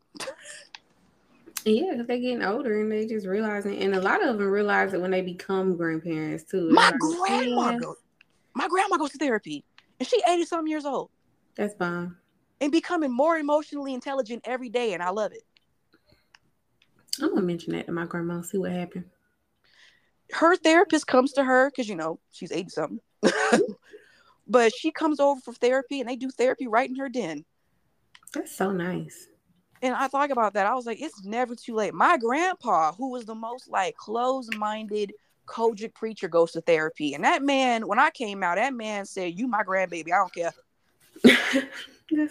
Yeah, 1.65 1.91
because 1.91 2.07
they're 2.07 2.17
getting 2.17 2.43
older 2.43 2.81
and 2.81 2.91
they 2.91 3.05
just 3.05 3.25
realizing, 3.25 3.79
and 3.79 3.95
a 3.95 4.01
lot 4.01 4.21
of 4.21 4.37
them 4.37 4.49
realize 4.49 4.93
it 4.93 4.99
when 5.01 5.11
they 5.11 5.21
become 5.21 5.77
grandparents 5.77 6.43
too. 6.43 6.69
My 6.69 6.89
like, 6.91 6.99
grandma 6.99 7.71
"Yeah, 7.71 7.77
goes. 7.77 7.95
My 8.53 8.67
grandma 8.67 8.97
goes 8.97 9.11
to 9.11 9.17
therapy, 9.17 9.63
and 9.99 10.07
she 10.07 10.21
eighty 10.27 10.43
some 10.43 10.67
years 10.67 10.85
old, 10.85 11.09
That's 11.55 11.75
fine. 11.75 12.15
and 12.61 12.71
becoming 12.71 13.11
more 13.11 13.37
emotionally 13.37 13.93
intelligent 13.93 14.41
every 14.45 14.69
day, 14.69 14.93
and 14.93 15.03
I 15.03 15.09
love 15.09 15.33
it. 15.33 15.43
I'm 17.21 17.29
gonna 17.29 17.41
mention 17.41 17.73
that 17.73 17.85
to 17.87 17.91
my 17.91 18.05
grandma. 18.05 18.41
See 18.41 18.57
what 18.57 18.71
happened. 18.71 19.05
Her 20.31 20.55
therapist 20.55 21.05
comes 21.05 21.33
to 21.33 21.43
her 21.43 21.69
because 21.69 21.87
you 21.87 21.95
know 21.95 22.19
she's 22.31 22.51
eighty 22.51 22.69
something, 22.69 22.99
but 24.47 24.73
she 24.73 24.91
comes 24.91 25.19
over 25.19 25.39
for 25.41 25.53
therapy, 25.53 25.99
and 25.99 26.09
they 26.09 26.15
do 26.15 26.29
therapy 26.31 26.67
right 26.67 26.89
in 26.89 26.95
her 26.95 27.09
den. 27.09 27.45
That's 28.33 28.51
so 28.51 28.71
nice. 28.71 29.27
And 29.83 29.93
I 29.93 30.07
thought 30.07 30.31
about 30.31 30.53
that. 30.53 30.65
I 30.65 30.73
was 30.73 30.85
like, 30.85 31.01
it's 31.01 31.23
never 31.25 31.55
too 31.55 31.75
late. 31.75 31.93
My 31.93 32.17
grandpa, 32.17 32.93
who 32.93 33.11
was 33.11 33.25
the 33.25 33.35
most 33.35 33.69
like 33.69 33.95
closed-minded 33.97 35.11
COGIC 35.45 35.93
preacher, 35.93 36.29
goes 36.29 36.53
to 36.53 36.61
therapy. 36.61 37.13
And 37.13 37.23
that 37.25 37.43
man, 37.43 37.85
when 37.85 37.99
I 37.99 38.09
came 38.09 38.43
out, 38.43 38.55
that 38.55 38.73
man 38.73 39.05
said, 39.05 39.37
You 39.37 39.47
my 39.47 39.61
grandbaby. 39.61 40.13
I 40.13 40.17
don't 40.17 40.33
care. 40.33 40.53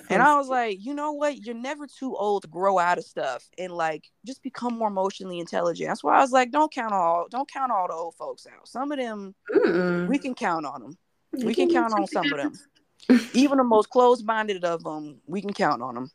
And 0.08 0.22
I 0.22 0.36
was 0.36 0.48
like, 0.48 0.84
you 0.84 0.94
know 0.94 1.12
what? 1.12 1.44
You're 1.44 1.54
never 1.54 1.86
too 1.86 2.14
old 2.16 2.42
to 2.42 2.48
grow 2.48 2.78
out 2.78 2.98
of 2.98 3.04
stuff 3.04 3.48
and 3.58 3.72
like 3.72 4.08
just 4.24 4.42
become 4.42 4.74
more 4.78 4.88
emotionally 4.88 5.40
intelligent. 5.40 5.88
That's 5.88 6.04
why 6.04 6.18
I 6.18 6.20
was 6.20 6.30
like, 6.30 6.52
don't 6.52 6.72
count 6.72 6.92
all 6.92 7.26
don't 7.30 7.50
count 7.50 7.72
all 7.72 7.88
the 7.88 7.94
old 7.94 8.14
folks 8.14 8.46
out. 8.46 8.68
Some 8.68 8.92
of 8.92 8.98
them 8.98 9.34
Mm-mm. 9.52 10.06
we 10.08 10.18
mm. 10.18 10.22
can 10.22 10.34
count 10.34 10.66
on 10.66 10.82
them. 10.82 10.98
You 11.36 11.46
We 11.46 11.54
can 11.54 11.68
can 11.68 11.82
count 11.82 11.94
on 11.94 12.06
some 12.06 12.32
of 12.32 12.38
them. 12.38 12.52
Even 13.32 13.58
the 13.58 13.64
most 13.64 13.90
closed-minded 13.90 14.64
of 14.64 14.84
them, 14.84 15.20
we 15.26 15.40
can 15.40 15.52
count 15.52 15.82
on 15.82 15.94
them. 15.94 16.10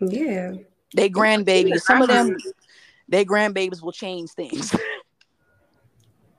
Yeah. 0.00 0.52
They 0.94 1.08
grandbabies. 1.08 1.80
Some 1.80 2.02
of 2.02 2.08
them, 2.08 2.36
they 3.08 3.24
grandbabies 3.24 3.82
will 3.82 3.92
change 3.92 4.30
things. 4.30 4.74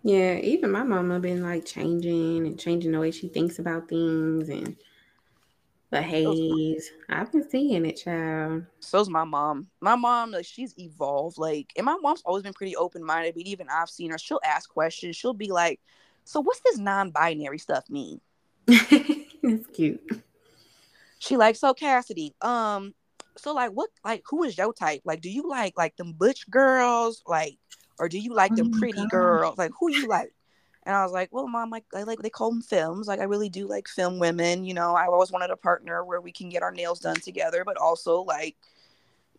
Yeah, 0.08 0.36
even 0.36 0.70
my 0.70 0.84
mama 0.84 1.20
been 1.20 1.42
like 1.42 1.66
changing 1.66 2.46
and 2.46 2.60
changing 2.60 2.92
the 2.92 3.00
way 3.00 3.10
she 3.10 3.28
thinks 3.28 3.58
about 3.58 3.90
things 3.90 4.50
and 4.50 4.76
behaves. 5.92 6.92
I've 7.10 7.32
been 7.32 7.48
seeing 7.50 7.86
it, 7.86 7.94
child. 7.94 8.66
So's 8.80 9.10
my 9.10 9.24
mom. 9.24 9.68
My 9.82 9.96
mom, 9.96 10.32
like 10.32 10.46
she's 10.46 10.78
evolved. 10.78 11.38
Like, 11.38 11.72
and 11.76 11.86
my 11.86 11.98
mom's 12.02 12.22
always 12.26 12.44
been 12.44 12.54
pretty 12.54 12.76
open-minded. 12.76 13.34
But 13.36 13.44
even 13.44 13.68
I've 13.70 13.90
seen 13.90 14.12
her. 14.12 14.18
She'll 14.18 14.42
ask 14.46 14.70
questions. 14.70 15.16
She'll 15.16 15.34
be 15.34 15.52
like, 15.52 15.80
"So 16.24 16.40
what's 16.42 16.62
this 16.62 16.78
non-binary 16.78 17.58
stuff 17.58 17.90
mean?" 17.90 18.22
That's 18.68 19.68
cute. 19.74 20.02
She 21.20 21.38
likes 21.38 21.60
"So 21.60 21.74
Cassidy, 21.74 22.36
um, 22.42 22.94
so 23.38 23.54
like, 23.54 23.72
what, 23.72 23.90
like, 24.04 24.24
who 24.30 24.44
is 24.44 24.58
your 24.58 24.74
type? 24.74 25.02
Like, 25.06 25.22
do 25.22 25.30
you 25.30 25.50
like 25.50 25.78
like 25.78 25.96
them 25.98 26.14
butch 26.14 26.50
girls, 26.50 27.24
like, 27.26 27.58
or 27.98 28.08
do 28.10 28.20
you 28.20 28.34
like 28.34 28.52
Oh 28.54 28.56
them 28.56 28.72
pretty 28.72 29.00
God. 29.00 29.10
girls? 29.10 29.58
Like, 29.58 29.72
who 29.80 29.90
you 29.90 30.08
like?" 30.08 30.34
And 30.86 30.96
I 30.96 31.04
was 31.04 31.12
like, 31.12 31.30
"Well, 31.32 31.48
mom, 31.48 31.70
like, 31.70 31.86
I 31.94 32.04
like 32.04 32.20
they 32.20 32.30
call 32.30 32.52
them 32.52 32.62
femmes. 32.62 33.08
Like, 33.08 33.20
I 33.20 33.24
really 33.24 33.50
do 33.50 33.68
like 33.68 33.88
femme 33.88 34.20
women. 34.20 34.66
You 34.66 34.74
know, 34.74 34.94
I 34.96 35.06
always 35.06 35.32
wanted 35.32 35.50
a 35.50 35.58
partner 35.58 36.04
where 36.04 36.22
we 36.22 36.32
can 36.32 36.50
get 36.50 36.64
our 36.64 36.72
nails 36.72 37.00
done 37.00 37.20
together, 37.20 37.64
but 37.66 37.78
also 37.78 38.22
like." 38.22 38.56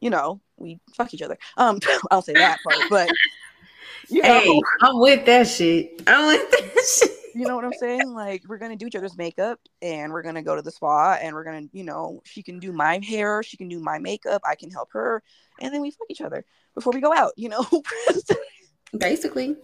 you 0.01 0.11
know, 0.11 0.41
we 0.57 0.79
fuck 0.95 1.13
each 1.15 1.23
other. 1.23 1.39
Um, 1.57 1.81
I'll 2.11 2.23
say 2.23 2.35
that 2.35 2.59
part, 2.63 2.79
but 2.91 3.11
you 4.09 4.23
know, 4.23 4.29
Hey, 4.29 4.61
I'm 4.83 4.99
with 4.99 5.25
that 5.27 5.47
shit. 5.47 6.03
I'm 6.07 6.27
with 6.27 6.51
that 6.51 7.01
shit. 7.01 7.11
you 7.35 7.47
know 7.47 7.57
what 7.57 7.65
I'm 7.65 7.73
saying? 7.75 8.13
Like, 8.13 8.45
we're 8.49 8.59
gonna 8.59 8.77
do 8.77 8.87
each 8.87 8.97
other's 8.97 9.17
makeup, 9.17 9.61
and 9.83 10.13
we're 10.13 10.23
gonna 10.23 10.43
go 10.43 10.57
to 10.57 10.63
the 10.63 10.71
spa, 10.71 11.15
and 11.15 11.35
we're 11.35 11.45
gonna, 11.45 11.67
you 11.73 11.85
know, 11.85 12.23
she 12.25 12.43
can 12.43 12.59
do 12.59 12.73
my 12.73 13.01
hair, 13.03 13.43
she 13.43 13.57
can 13.57 13.69
do 13.69 13.81
my 13.81 13.99
makeup, 13.99 14.43
I 14.45 14.55
can 14.55 14.71
help 14.71 14.93
her, 14.93 15.23
and 15.61 15.73
then 15.73 15.81
we 15.81 15.91
fuck 15.91 16.07
each 16.11 16.21
other 16.21 16.45
before 16.75 16.93
we 16.93 17.01
go 17.01 17.13
out. 17.13 17.33
You 17.37 17.51
know, 17.51 17.67
Basically. 18.97 19.57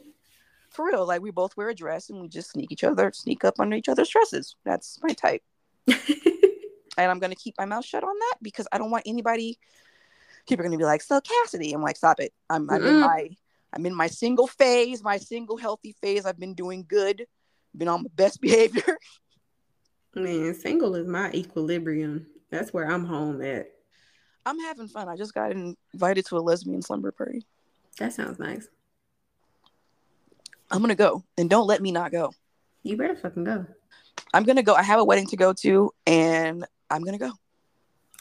For 0.73 0.87
real. 0.87 1.07
Like, 1.07 1.23
we 1.23 1.31
both 1.31 1.57
wear 1.57 1.69
a 1.69 1.75
dress, 1.75 2.11
and 2.11 2.21
we 2.21 2.29
just 2.29 2.51
sneak 2.51 2.73
each 2.73 2.85
other, 2.85 3.11
sneak 3.15 3.45
up 3.45 3.55
under 3.59 3.77
each 3.77 3.89
other's 3.89 4.09
dresses. 4.09 4.57
That's 4.65 4.99
my 5.03 5.13
type, 5.13 5.43
and 5.87 7.11
I'm 7.11 7.19
gonna 7.19 7.35
keep 7.35 7.55
my 7.59 7.65
mouth 7.65 7.85
shut 7.85 8.05
on 8.05 8.15
that 8.19 8.37
because 8.43 8.67
I 8.73 8.79
don't 8.79 8.91
want 8.91 9.05
anybody. 9.07 9.59
People 10.49 10.65
are 10.65 10.69
gonna 10.69 10.79
be 10.79 10.85
like, 10.85 11.03
"So 11.03 11.21
Cassidy," 11.21 11.73
I'm 11.73 11.83
like, 11.83 11.97
"Stop 11.97 12.21
it! 12.21 12.33
I'm, 12.51 12.69
I'm 12.71 12.87
in 12.87 13.01
my, 13.01 13.29
I'm 13.73 13.87
in 13.87 13.95
my 13.95 14.07
single 14.09 14.47
phase, 14.47 15.03
my 15.03 15.19
single 15.19 15.57
healthy 15.57 15.95
phase. 16.01 16.27
I've 16.27 16.39
been 16.39 16.55
doing 16.55 16.85
good, 16.89 17.27
been 17.77 17.89
on 17.89 18.03
my 18.03 18.11
best 18.15 18.41
behavior." 18.41 18.99
Man, 20.15 20.55
single 20.55 20.95
is 20.95 21.07
my 21.07 21.31
equilibrium. 21.33 22.27
That's 22.51 22.73
where 22.73 22.91
I'm 22.91 23.05
home 23.05 23.41
at. 23.41 23.69
I'm 24.45 24.59
having 24.59 24.89
fun. 24.89 25.09
I 25.09 25.17
just 25.17 25.33
got 25.33 25.53
invited 25.53 26.27
to 26.27 26.37
a 26.37 26.41
lesbian 26.41 26.83
slumber 26.83 27.13
party. 27.13 27.47
That 27.99 28.13
sounds 28.13 28.39
nice. 28.39 28.69
I'm 30.73 30.81
gonna 30.81 30.95
go, 30.95 31.23
and 31.37 31.51
don't 31.51 31.67
let 31.67 31.83
me 31.83 31.93
not 31.93 32.13
go. 32.13 32.33
You 32.83 32.97
better 32.97 33.15
fucking 33.15 33.45
go. 33.45 33.67
I'm 34.33 34.45
gonna 34.45 34.63
go. 34.63 34.75
I 34.75 34.83
have 34.83 34.99
a 34.99 35.05
wedding 35.05 35.27
to 35.29 35.37
go 35.37 35.53
to, 35.53 35.91
and 36.07 36.65
I'm 36.91 37.03
gonna 37.05 37.19
go. 37.19 37.33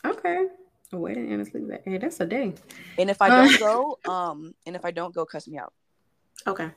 Okay. 0.05 0.47
A 0.91 0.97
wedding 0.97 1.31
and 1.31 1.41
a 1.41 1.45
sleep. 1.45 1.69
Hey, 1.85 1.97
that's 1.97 2.19
a 2.19 2.25
day. 2.25 2.53
And 2.99 3.09
if 3.09 3.21
I 3.21 3.29
don't 3.29 3.59
go, 3.59 3.97
um, 4.05 4.53
and 4.65 4.75
if 4.75 4.83
I 4.83 4.91
don't 4.91 5.15
go, 5.15 5.25
cuss 5.25 5.47
me 5.47 5.57
out. 5.57 5.73
Okay. 6.45 6.69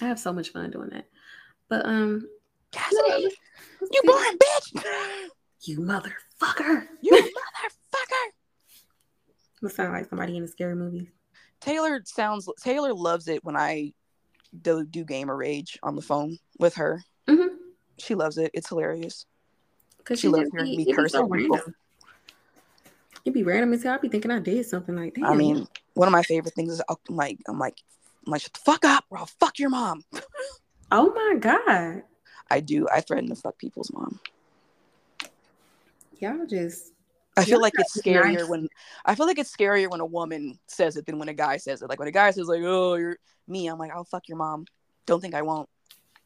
I 0.00 0.04
have 0.06 0.18
so 0.18 0.32
much 0.32 0.48
fun 0.50 0.70
doing 0.70 0.88
that. 0.90 1.04
But 1.68 1.84
um 1.84 2.26
Cassidy, 2.72 3.22
you 3.22 3.30
you 3.92 4.02
boring 4.04 4.38
bitch. 4.38 4.82
you 5.62 5.80
motherfucker. 5.80 6.86
You 7.02 7.12
motherfucker. 7.16 8.26
That 9.60 9.70
sound 9.70 9.92
like 9.92 10.08
somebody 10.08 10.38
in 10.38 10.44
a 10.44 10.48
scary 10.48 10.74
movie. 10.74 11.10
Taylor 11.60 12.00
sounds. 12.06 12.48
Taylor 12.62 12.94
loves 12.94 13.28
it 13.28 13.44
when 13.44 13.56
I 13.56 13.92
do, 14.62 14.84
do 14.84 15.04
gamer 15.04 15.36
rage 15.36 15.78
on 15.82 15.96
the 15.96 16.02
phone 16.02 16.38
with 16.58 16.74
her. 16.74 17.02
Mm-hmm. 17.28 17.54
She 17.98 18.14
loves 18.14 18.38
it. 18.38 18.50
It's 18.54 18.68
hilarious. 18.68 19.26
Cause 20.04 20.20
She 20.20 20.28
loves 20.28 20.50
hearing 20.52 20.76
me 20.76 20.92
curse 20.92 21.14
at 21.14 21.30
people. 21.30 21.60
It'd 23.24 23.34
be 23.34 23.42
random 23.42 23.72
as 23.74 23.82
hell. 23.82 23.94
I'd 23.94 24.00
be 24.00 24.08
thinking 24.08 24.30
I 24.30 24.38
did 24.38 24.64
something 24.66 24.96
like 24.96 25.14
that. 25.14 25.24
I 25.24 25.34
mean, 25.34 25.66
one 25.94 26.08
of 26.08 26.12
my 26.12 26.22
favorite 26.22 26.54
things 26.54 26.72
is 26.72 26.82
I'm 26.88 26.96
like, 27.16 27.38
I'm 27.46 27.58
like, 27.58 27.76
I'm 28.26 28.30
like, 28.30 28.42
shut 28.42 28.54
the 28.54 28.60
fuck 28.60 28.84
up, 28.84 29.04
or 29.10 29.18
I'll 29.18 29.26
fuck 29.26 29.58
your 29.58 29.70
mom. 29.70 30.04
oh 30.90 31.12
my 31.12 31.38
god, 31.38 32.02
I 32.50 32.60
do. 32.60 32.88
I 32.90 33.00
threaten 33.00 33.28
to 33.28 33.34
fuck 33.34 33.58
people's 33.58 33.92
mom. 33.92 34.20
y'all 36.18 36.46
just 36.46 36.92
I 37.40 37.44
feel 37.44 37.60
like 37.60 37.74
it's 37.78 38.00
scarier 38.00 38.38
nice. 38.38 38.48
when 38.48 38.68
I 39.04 39.14
feel 39.14 39.26
like 39.26 39.38
it's 39.38 39.54
scarier 39.54 39.90
when 39.90 40.00
a 40.00 40.06
woman 40.06 40.58
says 40.66 40.96
it 40.96 41.06
than 41.06 41.18
when 41.18 41.28
a 41.28 41.34
guy 41.34 41.56
says 41.56 41.82
it. 41.82 41.88
Like 41.88 41.98
when 41.98 42.08
a 42.08 42.12
guy 42.12 42.30
says 42.30 42.46
like, 42.46 42.62
"Oh, 42.62 42.94
you're 42.94 43.16
me," 43.48 43.68
I'm 43.68 43.78
like, 43.78 43.92
"I'll 43.92 44.04
fuck 44.04 44.28
your 44.28 44.38
mom." 44.38 44.66
Don't 45.06 45.20
think 45.20 45.34
I 45.34 45.42
won't. 45.42 45.68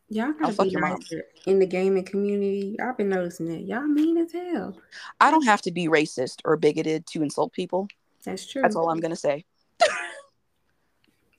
y'all 0.09 0.35
I'll 0.43 0.53
fuck 0.53 0.71
your 0.71 0.81
mom. 0.81 1.01
in 1.47 1.59
the 1.59 1.67
gaming 1.67 2.05
community. 2.05 2.77
I've 2.81 2.97
been 2.97 3.09
noticing 3.09 3.47
that 3.49 3.63
y'all 3.63 3.83
mean 3.83 4.19
as 4.19 4.33
hell. 4.33 4.77
I 5.21 5.31
don't 5.31 5.45
have 5.45 5.63
to 5.63 5.71
be 5.71 5.89
racist 5.89 6.41
or 6.45 6.57
bigoted 6.57 7.07
to 7.09 7.23
insult 7.23 7.53
people. 7.53 7.89
That's 8.25 8.47
true. 8.47 8.63
That's 8.63 8.77
all 8.77 8.91
I'm 8.91 9.01
gonna 9.01 9.17
say. 9.17 9.45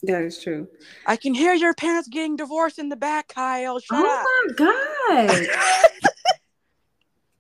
That 0.04 0.24
is 0.24 0.42
true. 0.42 0.68
I 1.08 1.16
can 1.16 1.34
hear 1.34 1.54
your 1.54 1.74
parents 1.74 2.08
getting 2.08 2.36
divorced 2.36 2.78
in 2.78 2.90
the 2.90 2.96
back, 2.96 3.30
Kyle. 3.30 3.80
Shut 3.80 3.98
oh 4.00 4.46
my 4.48 4.54
god, 4.56 5.48
up. 5.50 6.12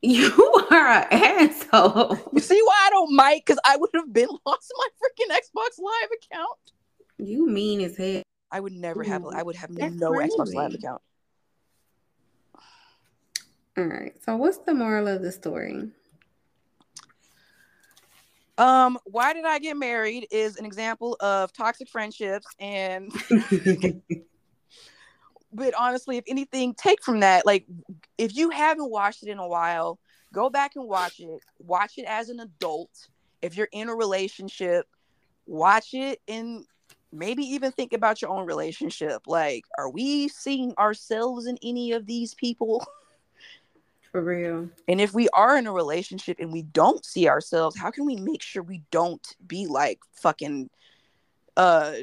you 0.01 0.65
are 0.71 0.87
an 0.87 1.07
asshole. 1.11 2.17
you 2.33 2.39
see 2.39 2.61
why 2.63 2.83
I 2.87 2.89
don't 2.91 3.15
mic? 3.15 3.45
Because 3.45 3.59
I 3.65 3.77
would 3.77 3.89
have 3.93 4.11
been 4.11 4.29
lost 4.45 4.73
my 4.77 4.87
freaking 5.01 5.35
Xbox 5.35 5.79
Live 5.79 6.09
account. 6.23 6.59
You 7.17 7.47
mean 7.47 7.81
as 7.81 7.97
hell. 7.97 8.23
I 8.51 8.59
would 8.59 8.73
never 8.73 9.03
have. 9.03 9.25
I 9.25 9.43
would 9.43 9.55
have 9.55 9.71
no 9.71 10.11
Xbox 10.11 10.53
Live 10.53 10.73
account. 10.73 11.01
All 13.77 13.83
right. 13.83 14.13
So 14.23 14.37
what's 14.37 14.57
the 14.59 14.73
moral 14.73 15.07
of 15.07 15.21
the 15.21 15.31
story? 15.31 15.89
Um, 18.57 18.97
why 19.03 19.33
did 19.33 19.43
I 19.43 19.59
get 19.59 19.75
married 19.75 20.27
is 20.31 20.55
an 20.57 20.65
example 20.65 21.17
of 21.19 21.51
toxic 21.51 21.89
friendships 21.89 22.47
and 22.59 23.11
but 25.55 25.73
honestly, 25.77 26.17
if 26.17 26.25
anything, 26.27 26.73
take 26.73 27.01
from 27.01 27.21
that, 27.21 27.45
like 27.45 27.65
if 28.17 28.35
you 28.35 28.49
haven't 28.49 28.91
watched 28.91 29.23
it 29.23 29.29
in 29.29 29.39
a 29.39 29.47
while, 29.47 29.99
go 30.33 30.49
back 30.49 30.75
and 30.75 30.87
watch 30.87 31.19
it. 31.19 31.39
Watch 31.59 31.97
it 31.97 32.05
as 32.05 32.29
an 32.29 32.41
adult. 32.41 33.07
If 33.41 33.55
you're 33.55 33.69
in 33.71 33.89
a 33.89 33.95
relationship, 33.95 34.85
watch 35.45 35.93
it 35.93 36.19
and 36.27 36.65
maybe 37.13 37.43
even 37.43 37.71
think 37.71 37.93
about 37.93 38.21
your 38.21 38.31
own 38.31 38.45
relationship. 38.45 39.21
Like, 39.27 39.63
are 39.77 39.89
we 39.89 40.27
seeing 40.27 40.73
ourselves 40.77 41.47
in 41.47 41.57
any 41.63 41.93
of 41.93 42.05
these 42.05 42.33
people? 42.33 42.85
For 44.11 44.21
real. 44.21 44.69
And 44.87 45.01
if 45.01 45.13
we 45.13 45.29
are 45.29 45.57
in 45.57 45.67
a 45.67 45.73
relationship 45.73 46.37
and 46.39 46.51
we 46.51 46.63
don't 46.63 47.03
see 47.05 47.27
ourselves, 47.27 47.77
how 47.77 47.91
can 47.91 48.05
we 48.05 48.15
make 48.15 48.41
sure 48.41 48.63
we 48.63 48.81
don't 48.91 49.25
be 49.47 49.67
like 49.67 49.99
fucking 50.13 50.69
uh 51.57 51.95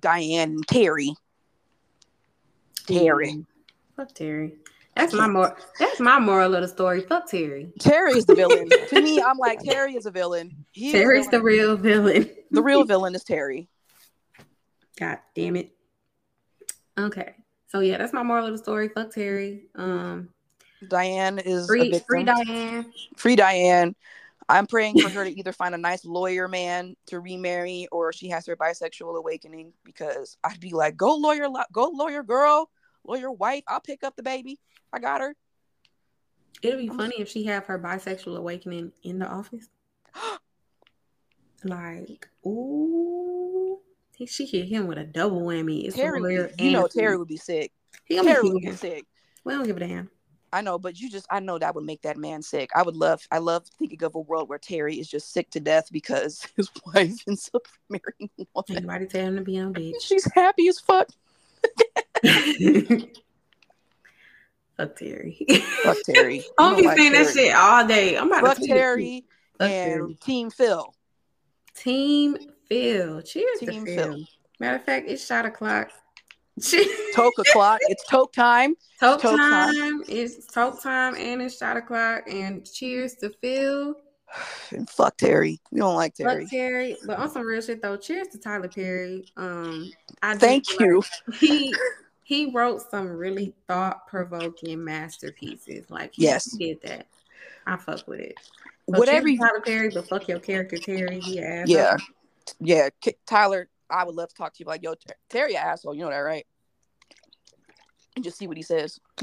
Diane 0.00 0.52
and 0.52 0.66
Terry? 0.66 1.14
Terry. 2.98 3.44
Fuck 3.96 4.14
Terry. 4.14 4.54
That's 4.96 5.14
my 5.14 5.28
more. 5.28 5.56
That's 5.78 6.00
my 6.00 6.18
moral 6.18 6.54
of 6.54 6.62
the 6.62 6.68
story. 6.68 7.02
Fuck 7.02 7.28
Terry. 7.30 7.72
Terry 7.78 8.12
is 8.12 8.26
the 8.26 8.34
villain. 8.34 8.68
to 8.88 9.00
me, 9.00 9.20
I'm 9.20 9.38
like 9.38 9.60
Terry 9.62 9.94
is 9.94 10.06
a 10.06 10.10
villain. 10.10 10.64
He 10.72 10.92
Terry's 10.92 11.26
the, 11.26 11.38
the 11.38 11.42
real 11.42 11.76
villain. 11.76 12.30
the 12.50 12.62
real 12.62 12.84
villain 12.86 13.14
is 13.14 13.24
Terry. 13.24 13.68
God 14.98 15.18
damn 15.34 15.56
it. 15.56 15.72
Okay, 16.98 17.34
so 17.68 17.80
yeah, 17.80 17.96
that's 17.96 18.12
my 18.12 18.22
moral 18.22 18.46
of 18.46 18.52
the 18.52 18.58
story. 18.58 18.88
Fuck 18.88 19.12
Terry. 19.12 19.68
Um, 19.76 20.28
Diane 20.88 21.38
is 21.38 21.66
free. 21.66 21.98
Free 22.06 22.24
Diane. 22.24 22.92
Free 23.16 23.36
Diane. 23.36 23.94
I'm 24.50 24.66
praying 24.66 24.98
for 25.00 25.08
her 25.08 25.24
to 25.24 25.30
either 25.30 25.52
find 25.52 25.76
a 25.76 25.78
nice 25.78 26.04
lawyer 26.04 26.48
man 26.48 26.96
to 27.06 27.20
remarry 27.20 27.86
or 27.92 28.12
she 28.12 28.28
has 28.30 28.46
her 28.46 28.56
bisexual 28.56 29.16
awakening 29.16 29.72
because 29.84 30.36
I'd 30.42 30.58
be 30.58 30.72
like, 30.72 30.96
go 30.96 31.14
lawyer, 31.14 31.46
go 31.72 31.88
lawyer 31.94 32.24
girl, 32.24 32.68
lawyer 33.04 33.30
wife. 33.30 33.64
I'll 33.68 33.80
pick 33.80 34.04
up 34.04 34.16
the 34.16 34.22
baby. 34.22 34.58
I 34.92 34.98
got 34.98 35.20
her. 35.20 35.34
It'd 36.62 36.78
be 36.78 36.88
funny 36.88 37.16
if 37.18 37.28
she 37.28 37.44
have 37.44 37.64
her 37.66 37.78
bisexual 37.78 38.36
awakening 38.36 38.92
in 39.02 39.18
the 39.18 39.26
office. 39.26 39.68
like, 41.64 42.28
ooh, 42.46 43.78
she 44.26 44.46
hit 44.46 44.66
him 44.66 44.86
with 44.86 44.98
a 44.98 45.04
double 45.04 45.40
whammy. 45.42 45.86
It's 45.86 45.96
Terry, 45.96 46.20
you 46.58 46.70
know, 46.72 46.86
Terry 46.86 47.16
would 47.16 47.28
be 47.28 47.36
sick. 47.36 47.72
He 48.04 48.20
Terry 48.20 48.48
would 48.48 48.62
be 48.62 48.72
sick. 48.72 49.04
We 49.44 49.54
don't 49.54 49.64
give 49.64 49.76
a 49.76 49.80
damn. 49.80 50.10
I 50.52 50.62
know, 50.62 50.78
but 50.78 50.98
you 50.98 51.08
just 51.08 51.26
I 51.30 51.40
know 51.40 51.58
that 51.58 51.74
would 51.74 51.84
make 51.84 52.02
that 52.02 52.16
man 52.16 52.42
sick. 52.42 52.70
I 52.74 52.82
would 52.82 52.96
love 52.96 53.22
I 53.30 53.38
love 53.38 53.66
thinking 53.78 54.02
of 54.02 54.14
a 54.14 54.20
world 54.20 54.48
where 54.48 54.58
Terry 54.58 54.98
is 54.98 55.08
just 55.08 55.32
sick 55.32 55.50
to 55.50 55.60
death 55.60 55.88
because 55.92 56.46
his 56.56 56.70
wife 56.86 57.14
ends 57.28 57.50
up 57.54 57.66
marrying 57.88 58.30
one. 58.52 58.64
Anybody 58.68 59.06
tell 59.06 59.26
him 59.26 59.36
to 59.36 59.42
be 59.42 59.58
on 59.58 59.72
beach. 59.74 59.96
She's 60.00 60.30
happy 60.34 60.68
as 60.68 60.80
fuck. 60.80 61.08
fuck 64.76 64.96
Terry. 64.96 65.46
Fuck 65.82 65.96
Terry. 66.04 66.44
I'm 66.58 66.76
be 66.76 66.82
saying 66.82 67.12
that 67.12 67.32
shit 67.32 67.54
all 67.54 67.86
day. 67.86 68.16
I'm 68.16 68.28
about 68.28 68.44
fuck 68.44 68.58
to 68.58 68.66
Terry 68.66 69.24
fuck 69.58 69.70
and 69.70 70.00
Terry. 70.00 70.14
Team 70.14 70.50
Phil. 70.50 70.94
Team 71.74 72.36
Phil. 72.68 73.22
Cheers 73.22 73.60
Team 73.60 73.84
to 73.84 73.94
Phil. 73.94 74.12
Phil. 74.14 74.24
Matter 74.58 74.76
of 74.76 74.84
fact, 74.84 75.08
it's 75.08 75.24
shot 75.24 75.46
o'clock. 75.46 75.90
toke 77.14 77.38
o'clock. 77.38 77.78
It's 77.82 78.06
toke 78.08 78.32
time. 78.32 78.74
Toke, 79.00 79.22
toke 79.22 79.36
time. 79.36 79.74
time. 79.74 80.02
It's 80.08 80.46
toke 80.46 80.82
time 80.82 81.14
and 81.16 81.40
it's 81.42 81.56
shot 81.56 81.76
o'clock. 81.76 82.24
And 82.30 82.70
cheers 82.70 83.14
to 83.16 83.30
Phil. 83.40 83.94
And 84.70 84.88
fuck 84.88 85.16
Terry. 85.16 85.60
We 85.72 85.80
don't 85.80 85.96
like 85.96 86.14
Terry. 86.14 86.44
Fuck 86.44 86.50
Terry. 86.50 86.96
But 87.04 87.18
on 87.18 87.30
some 87.30 87.44
real 87.44 87.60
shit 87.60 87.82
though, 87.82 87.96
cheers 87.96 88.28
to 88.28 88.38
Tyler 88.38 88.68
Perry. 88.68 89.24
Um 89.36 89.90
I 90.22 90.36
thank 90.36 90.78
you. 90.78 91.02
Like 91.26 91.40
he 91.40 91.74
he 92.30 92.48
wrote 92.52 92.88
some 92.88 93.08
really 93.08 93.52
thought 93.66 94.06
provoking 94.06 94.84
masterpieces. 94.84 95.90
Like 95.90 96.14
he 96.14 96.22
yes, 96.22 96.44
did 96.44 96.80
that. 96.82 97.08
I 97.66 97.76
fuck 97.76 98.06
with 98.06 98.20
it. 98.20 98.36
So 98.88 99.00
Whatever 99.00 99.26
you, 99.26 99.36
Tyler 99.36 99.60
Perry, 99.60 99.90
but 99.90 100.06
fuck 100.06 100.28
your 100.28 100.38
character 100.38 100.78
Terry. 100.78 101.20
Yeah, 101.24 101.64
yeah, 101.66 101.96
yeah. 102.60 102.88
Tyler, 103.26 103.68
I 103.90 104.04
would 104.04 104.14
love 104.14 104.28
to 104.28 104.34
talk 104.36 104.54
to 104.54 104.60
you 104.60 104.66
like, 104.66 104.84
yo, 104.84 104.94
Terry, 105.28 105.56
asshole. 105.56 105.92
You 105.92 106.02
know 106.04 106.10
that, 106.10 106.18
right? 106.18 106.46
And 108.14 108.24
just 108.24 108.38
see 108.38 108.46
what 108.46 108.56
he 108.56 108.62
says. 108.62 109.00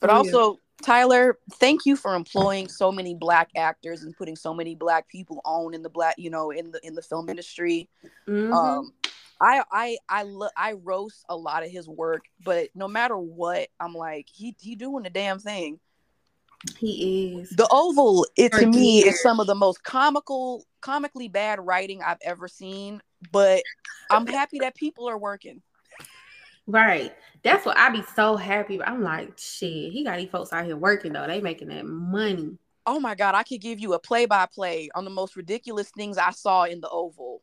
but 0.00 0.08
oh, 0.08 0.14
also. 0.14 0.60
Tyler, 0.84 1.38
thank 1.54 1.86
you 1.86 1.96
for 1.96 2.14
employing 2.14 2.68
so 2.68 2.92
many 2.92 3.14
black 3.14 3.50
actors 3.56 4.02
and 4.02 4.14
putting 4.16 4.36
so 4.36 4.52
many 4.52 4.74
black 4.74 5.08
people 5.08 5.40
on 5.44 5.72
in 5.72 5.82
the 5.82 5.88
black, 5.88 6.14
you 6.18 6.28
know, 6.28 6.50
in 6.50 6.70
the 6.70 6.80
in 6.86 6.94
the 6.94 7.00
film 7.00 7.30
industry. 7.30 7.88
Mm-hmm. 8.28 8.52
Um, 8.52 8.92
I 9.40 9.64
I 9.72 9.96
I 10.08 10.22
look 10.24 10.52
I 10.56 10.72
roast 10.72 11.24
a 11.30 11.36
lot 11.36 11.64
of 11.64 11.70
his 11.70 11.88
work, 11.88 12.24
but 12.44 12.68
no 12.74 12.86
matter 12.86 13.16
what, 13.16 13.68
I'm 13.80 13.94
like 13.94 14.28
he 14.30 14.54
he 14.60 14.76
doing 14.76 15.04
the 15.04 15.10
damn 15.10 15.38
thing. 15.38 15.80
He 16.78 17.34
is. 17.40 17.50
The 17.50 17.68
Oval, 17.70 18.26
it 18.36 18.52
for 18.52 18.60
to 18.60 18.64
years. 18.64 18.76
me 18.76 19.04
is 19.04 19.22
some 19.22 19.40
of 19.40 19.46
the 19.46 19.54
most 19.54 19.82
comical, 19.84 20.64
comically 20.80 21.28
bad 21.28 21.60
writing 21.60 22.02
I've 22.02 22.18
ever 22.22 22.48
seen. 22.48 23.02
But 23.32 23.62
I'm 24.10 24.26
happy 24.26 24.58
that 24.60 24.74
people 24.74 25.08
are 25.08 25.18
working. 25.18 25.62
Right. 26.66 27.14
That's 27.42 27.66
what 27.66 27.76
I'd 27.76 27.92
be 27.92 28.02
so 28.14 28.36
happy. 28.36 28.82
I'm 28.82 29.02
like, 29.02 29.38
shit, 29.38 29.92
he 29.92 30.02
got 30.04 30.16
these 30.16 30.30
folks 30.30 30.52
out 30.52 30.64
here 30.64 30.76
working 30.76 31.12
though. 31.12 31.26
They 31.26 31.40
making 31.40 31.68
that 31.68 31.84
money. 31.84 32.56
Oh 32.86 33.00
my 33.00 33.14
god, 33.14 33.34
I 33.34 33.42
could 33.42 33.60
give 33.60 33.80
you 33.80 33.94
a 33.94 33.98
play 33.98 34.26
by 34.26 34.46
play 34.46 34.90
on 34.94 35.04
the 35.04 35.10
most 35.10 35.36
ridiculous 35.36 35.90
things 35.90 36.18
I 36.18 36.30
saw 36.30 36.64
in 36.64 36.80
the 36.80 36.88
Oval. 36.88 37.42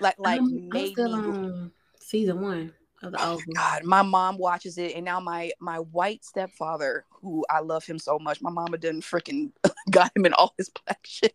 Like 0.00 0.16
like 0.18 0.40
I'm, 0.40 0.70
I'm 0.72 0.86
still 0.88 1.14
on 1.14 1.72
season 2.00 2.40
one 2.40 2.72
of 3.02 3.12
the 3.12 3.18
oh 3.20 3.34
Oval. 3.34 3.52
God, 3.54 3.84
my 3.84 4.02
mom 4.02 4.38
watches 4.38 4.76
it, 4.78 4.94
and 4.94 5.04
now 5.04 5.20
my 5.20 5.52
my 5.60 5.78
white 5.78 6.24
stepfather, 6.24 7.04
who 7.10 7.44
I 7.48 7.60
love 7.60 7.84
him 7.84 7.98
so 7.98 8.18
much, 8.18 8.42
my 8.42 8.50
mama 8.50 8.78
didn't 8.78 9.02
freaking 9.02 9.52
got 9.90 10.16
him 10.16 10.26
in 10.26 10.32
all 10.32 10.54
his 10.58 10.68
black 10.68 11.00
shit 11.04 11.34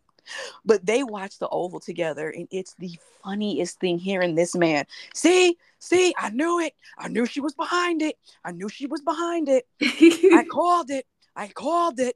but 0.66 0.86
they 0.86 1.04
watch 1.04 1.40
the 1.40 1.50
oval 1.50 1.80
together 1.80 2.30
and 2.30 2.48
it's 2.52 2.76
the 2.76 2.98
funniest 3.24 3.80
thing 3.80 4.00
hearing 4.00 4.36
this 4.36 4.56
man 4.56 4.86
see 5.14 5.56
see 5.80 6.14
i 6.18 6.30
knew 6.30 6.60
it. 6.60 6.74
I 6.98 7.08
knew 7.08 7.26
she 7.26 7.42
was 7.42 7.54
behind 7.54 8.02
it. 8.02 8.18
I 8.44 8.52
knew 8.52 8.70
she 8.70 8.88
was 8.88 9.02
behind 9.02 9.50
it. 9.50 9.68
I 9.82 10.46
called 10.52 10.90
it. 10.90 11.06
I 11.36 11.48
called 11.48 12.00
it. 12.00 12.16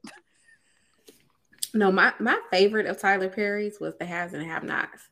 No 1.74 1.92
my 1.92 2.14
my 2.20 2.40
favorite 2.52 2.86
of 2.86 3.00
tyler 3.00 3.30
perry's 3.30 3.80
was 3.80 3.96
the 3.98 4.06
haves 4.06 4.34
and 4.34 4.44
have 4.44 4.64
nots 4.64 5.10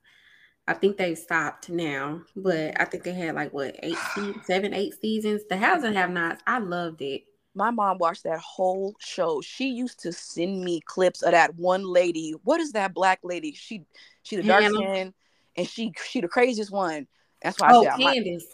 i 0.67 0.73
think 0.73 0.95
they 0.95 1.13
stopped 1.13 1.69
now 1.69 2.21
but 2.35 2.79
i 2.79 2.85
think 2.85 3.03
they 3.03 3.13
had 3.13 3.35
like 3.35 3.53
what 3.53 3.75
eight 3.83 3.97
seven 4.45 4.73
eight 4.73 4.93
seasons? 5.01 5.41
The 5.49 5.57
haves 5.57 5.83
and 5.83 5.95
have 5.95 6.09
nots 6.09 6.41
i 6.47 6.59
loved 6.59 7.01
it 7.01 7.23
my 7.55 7.71
mom 7.71 7.97
watched 7.97 8.23
that 8.23 8.39
whole 8.39 8.95
show. 8.99 9.41
She 9.41 9.69
used 9.69 9.99
to 10.01 10.11
send 10.11 10.63
me 10.63 10.81
clips 10.81 11.21
of 11.21 11.31
that 11.31 11.55
one 11.55 11.85
lady. 11.85 12.33
What 12.43 12.59
is 12.59 12.71
that 12.71 12.93
black 12.93 13.19
lady? 13.23 13.53
She 13.53 13.85
she 14.23 14.37
the 14.37 14.43
dark 14.43 14.63
skin 14.63 15.13
and 15.55 15.67
she 15.67 15.93
she 16.05 16.21
the 16.21 16.27
craziest 16.27 16.71
one. 16.71 17.07
That's 17.41 17.59
why 17.59 17.69
oh, 17.71 17.81
I 17.81 17.83
said 17.83 17.97
Candace. 17.97 18.45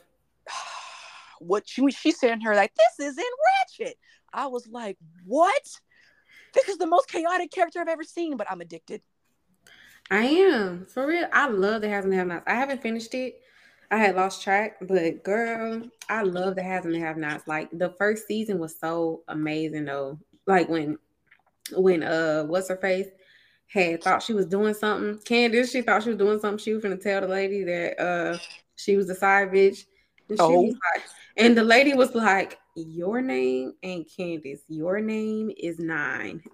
Like, 0.46 0.56
what 1.40 1.70
she 1.70 1.90
she 1.92 2.12
sent 2.12 2.44
her 2.44 2.56
like 2.56 2.74
this 2.76 3.08
is 3.08 3.18
in 3.18 3.24
ratchet. 3.80 3.98
I 4.34 4.48
was 4.48 4.68
like, 4.68 4.98
what? 5.26 5.80
This 6.54 6.68
is 6.68 6.78
the 6.78 6.88
most 6.88 7.08
chaotic 7.08 7.52
character 7.52 7.80
I've 7.80 7.88
ever 7.88 8.04
seen, 8.04 8.38
but 8.38 8.50
I'm 8.50 8.62
addicted. 8.62 9.02
I 10.12 10.26
am 10.26 10.86
for 10.86 11.06
real. 11.06 11.28
I 11.32 11.48
love 11.48 11.82
the 11.82 11.90
Has 11.90 12.06
and 12.06 12.14
Have 12.14 12.28
Nots. 12.28 12.44
I 12.48 12.56
haven't 12.56 12.82
finished 12.82 13.14
it. 13.14 13.42
I 13.92 13.98
had 13.98 14.16
lost 14.16 14.44
track, 14.44 14.78
but 14.82 15.24
girl, 15.24 15.82
I 16.10 16.22
love 16.22 16.56
the 16.56 16.64
has 16.64 16.86
and 16.86 16.94
the 16.94 17.00
have 17.00 17.18
nots. 17.18 17.48
Like 17.48 17.70
the 17.72 17.90
first 17.98 18.28
season 18.28 18.60
was 18.60 18.78
so 18.80 19.24
amazing 19.28 19.86
though. 19.86 20.20
Like 20.46 20.70
when 20.70 20.98
when 21.74 22.04
uh 22.04 22.44
what's 22.44 22.70
her 22.70 22.78
face 22.78 23.08
had 23.68 24.04
thought 24.04 24.24
she 24.24 24.34
was 24.34 24.46
doing 24.46 24.74
something. 24.74 25.20
Candace, 25.26 25.72
she 25.72 25.82
thought 25.82 26.04
she 26.04 26.10
was 26.10 26.18
doing 26.18 26.40
something. 26.40 26.64
She 26.64 26.74
was 26.74 26.84
gonna 26.84 26.98
tell 26.98 27.22
the 27.22 27.28
lady 27.28 27.64
that 27.64 28.00
uh 28.00 28.38
she 28.76 28.96
was 28.96 29.10
a 29.10 29.16
side 29.16 29.50
bitch. 29.52 29.86
And 30.30 30.38
she 30.38 30.44
oh. 30.44 30.62
was 30.62 30.76
like, 30.94 31.04
and 31.38 31.58
the 31.58 31.64
lady 31.64 31.94
was 31.94 32.14
like, 32.14 32.60
Your 32.76 33.22
name 33.22 33.74
ain't 33.82 34.10
Candace, 34.16 34.62
your 34.68 35.00
name 35.02 35.52
is 35.58 35.80
nine. 35.80 36.44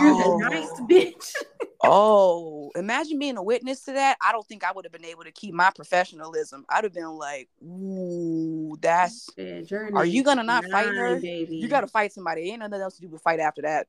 You're 0.00 0.12
oh. 0.12 0.38
the 0.38 0.48
nice 0.48 0.70
bitch. 0.90 1.32
oh, 1.90 2.70
imagine 2.76 3.18
being 3.18 3.36
a 3.36 3.42
witness 3.42 3.82
to 3.82 3.92
that. 3.92 4.16
I 4.22 4.32
don't 4.32 4.46
think 4.46 4.64
I 4.64 4.72
would 4.72 4.84
have 4.84 4.92
been 4.92 5.04
able 5.04 5.24
to 5.24 5.32
keep 5.32 5.54
my 5.54 5.70
professionalism. 5.74 6.64
I'd 6.68 6.84
have 6.84 6.92
been 6.92 7.10
like, 7.10 7.48
"Ooh, 7.62 8.76
that's." 8.80 9.30
Yeah, 9.36 9.62
are 9.94 10.04
you 10.04 10.22
gonna 10.22 10.42
not 10.42 10.62
nine, 10.64 10.72
fight 10.72 10.94
her? 10.94 11.20
Baby. 11.20 11.56
You 11.56 11.68
gotta 11.68 11.86
fight 11.86 12.12
somebody. 12.12 12.50
Ain't 12.50 12.60
nothing 12.60 12.80
else 12.80 12.96
to 12.96 13.00
do 13.00 13.08
but 13.08 13.22
fight 13.22 13.40
after 13.40 13.62
that. 13.62 13.86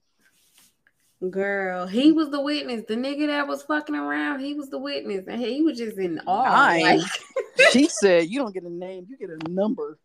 Girl, 1.30 1.88
he 1.88 2.12
was 2.12 2.30
the 2.30 2.42
witness. 2.42 2.84
The 2.88 2.96
nigga 2.96 3.28
that 3.28 3.48
was 3.48 3.64
fucking 3.64 3.96
around, 3.96 4.42
he 4.42 4.54
was 4.54 4.70
the 4.70 4.78
witness, 4.78 5.26
and 5.28 5.42
he 5.42 5.62
was 5.62 5.78
just 5.78 5.98
in 5.98 6.20
awe. 6.28 6.78
Like. 6.82 7.02
she 7.72 7.88
said, 7.88 8.28
"You 8.28 8.40
don't 8.40 8.54
get 8.54 8.64
a 8.64 8.70
name, 8.70 9.08
you 9.10 9.18
get 9.18 9.30
a 9.30 9.50
number." 9.50 9.98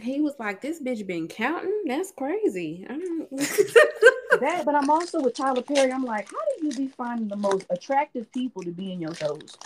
He 0.00 0.20
was 0.20 0.34
like, 0.38 0.60
"This 0.60 0.80
bitch 0.80 1.06
been 1.06 1.28
counting. 1.28 1.82
That's 1.86 2.12
crazy." 2.12 2.86
that, 4.40 4.64
but 4.64 4.74
I'm 4.74 4.90
also 4.90 5.20
with 5.20 5.34
Tyler 5.34 5.62
Perry. 5.62 5.92
I'm 5.92 6.04
like, 6.04 6.28
how 6.30 6.38
do 6.58 6.66
you 6.66 6.72
be 6.72 6.88
finding 6.88 7.28
the 7.28 7.36
most 7.36 7.66
attractive 7.70 8.30
people 8.32 8.62
to 8.62 8.70
be 8.70 8.92
in 8.92 9.00
your 9.00 9.14
shows? 9.14 9.56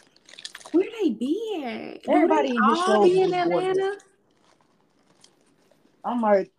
Where 0.72 0.88
they 1.02 1.10
be 1.10 1.62
at? 1.64 2.08
Everybody 2.08 2.50
in 2.50 2.64
his 2.64 2.78
shows 2.84 3.04
be 3.04 3.22
in 3.22 3.34
Atlanta. 3.34 3.96
I'm 6.04 6.20
like, 6.20 6.50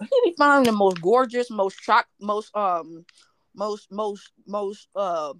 he 0.00 0.20
be 0.24 0.34
finding 0.36 0.72
the 0.72 0.76
most 0.76 1.00
gorgeous, 1.00 1.50
most 1.50 1.80
shock, 1.80 2.06
most 2.20 2.54
um, 2.56 3.04
most 3.54 3.90
most 3.90 4.32
most 4.46 4.88
uh, 4.96 5.34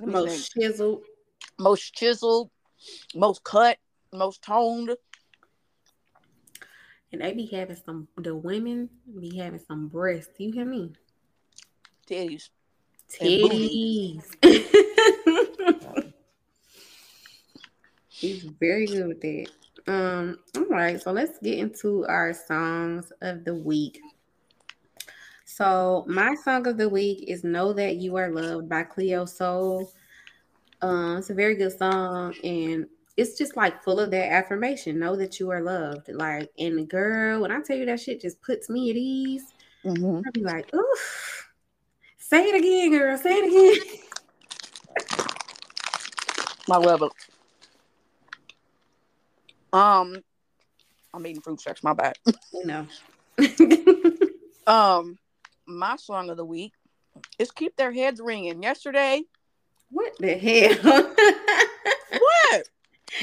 most 0.00 0.52
chiseled, 0.52 1.02
most 1.58 1.94
chiseled, 1.94 2.50
most 3.14 3.44
cut, 3.44 3.78
most 4.12 4.42
toned 4.42 4.96
and 7.12 7.20
they 7.20 7.32
be 7.32 7.46
having 7.46 7.76
some 7.76 8.08
the 8.16 8.34
women 8.34 8.88
be 9.18 9.36
having 9.36 9.60
some 9.60 9.88
breasts. 9.88 10.32
You 10.38 10.52
hear 10.52 10.64
me? 10.64 10.92
Titties. 12.08 12.48
Titties. 13.12 14.24
He's 18.08 18.44
very 18.44 18.86
good 18.86 19.08
with 19.08 19.20
that. 19.22 19.46
Um, 19.86 20.38
all 20.56 20.66
right, 20.66 21.00
so 21.00 21.10
let's 21.10 21.38
get 21.38 21.58
into 21.58 22.04
our 22.06 22.34
songs 22.34 23.12
of 23.22 23.44
the 23.44 23.54
week. 23.54 24.00
So 25.46 26.04
my 26.06 26.34
song 26.44 26.66
of 26.66 26.76
the 26.76 26.88
week 26.88 27.24
is 27.28 27.44
"Know 27.44 27.72
That 27.72 27.96
You 27.96 28.16
Are 28.16 28.30
Loved" 28.30 28.68
by 28.68 28.82
Cleo 28.84 29.24
Sol. 29.24 29.90
Um, 30.82 31.16
it's 31.18 31.30
a 31.30 31.34
very 31.34 31.56
good 31.56 31.76
song, 31.76 32.34
and 32.44 32.86
it's 33.20 33.36
just 33.36 33.54
like 33.54 33.82
full 33.84 34.00
of 34.00 34.10
that 34.12 34.32
affirmation. 34.32 34.98
Know 34.98 35.14
that 35.16 35.38
you 35.38 35.50
are 35.50 35.60
loved. 35.60 36.08
Like, 36.08 36.50
and 36.58 36.78
the 36.78 36.84
girl, 36.84 37.42
when 37.42 37.52
I 37.52 37.60
tell 37.60 37.76
you 37.76 37.84
that 37.84 38.00
shit 38.00 38.22
just 38.22 38.40
puts 38.40 38.70
me 38.70 38.88
at 38.88 38.96
ease, 38.96 39.44
mm-hmm. 39.84 40.22
I'll 40.24 40.32
be 40.32 40.42
like, 40.42 40.74
oof. 40.74 41.48
Say 42.16 42.44
it 42.46 42.54
again, 42.54 42.90
girl. 42.92 43.18
Say 43.18 43.34
it 43.34 43.76
again. 43.76 43.76
My 46.66 46.78
level. 46.78 47.12
Um, 49.72 50.16
I'm 51.12 51.26
eating 51.26 51.42
fruit 51.42 51.60
snacks. 51.60 51.82
My 51.82 51.92
bad. 51.92 52.16
You 52.54 52.64
know. 52.64 52.86
um, 54.66 55.18
my 55.66 55.96
song 55.96 56.30
of 56.30 56.38
the 56.38 56.44
week 56.44 56.72
is 57.38 57.50
"Keep 57.50 57.76
Their 57.76 57.92
Heads 57.92 58.20
Ringing." 58.20 58.62
Yesterday. 58.62 59.24
What 59.90 60.16
the 60.18 60.34
hell? 60.34 61.14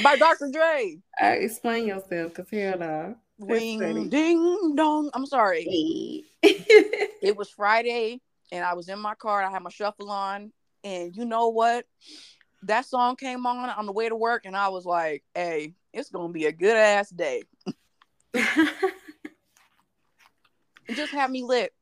By 0.02 0.16
Dr. 0.16 0.50
Dre. 0.52 0.98
Uh, 1.20 1.26
explain 1.26 1.86
yourself, 1.86 2.34
cause 2.34 2.46
hell 2.50 2.78
no. 2.78 3.16
Ring 3.38 4.08
ding 4.08 4.74
dong. 4.74 5.10
I'm 5.14 5.26
sorry. 5.26 6.24
It 6.42 7.36
was 7.36 7.50
Friday, 7.50 8.20
and 8.52 8.64
I 8.64 8.74
was 8.74 8.88
in 8.88 8.98
my 8.98 9.14
car. 9.14 9.42
I 9.42 9.50
had 9.50 9.62
my 9.62 9.70
shuffle 9.70 10.10
on, 10.10 10.52
and 10.84 11.14
you 11.16 11.24
know 11.24 11.48
what? 11.48 11.84
That 12.62 12.86
song 12.86 13.16
came 13.16 13.46
on 13.46 13.70
on 13.70 13.86
the 13.86 13.92
way 13.92 14.08
to 14.08 14.16
work, 14.16 14.44
and 14.44 14.56
I 14.56 14.68
was 14.68 14.84
like, 14.84 15.24
"Hey, 15.34 15.74
it's 15.92 16.10
gonna 16.10 16.32
be 16.32 16.46
a 16.46 16.52
good 16.52 16.76
ass 16.76 17.10
day." 17.10 17.42
it 18.34 18.74
just 20.90 21.12
had 21.12 21.30
me 21.30 21.42
lit. 21.44 21.72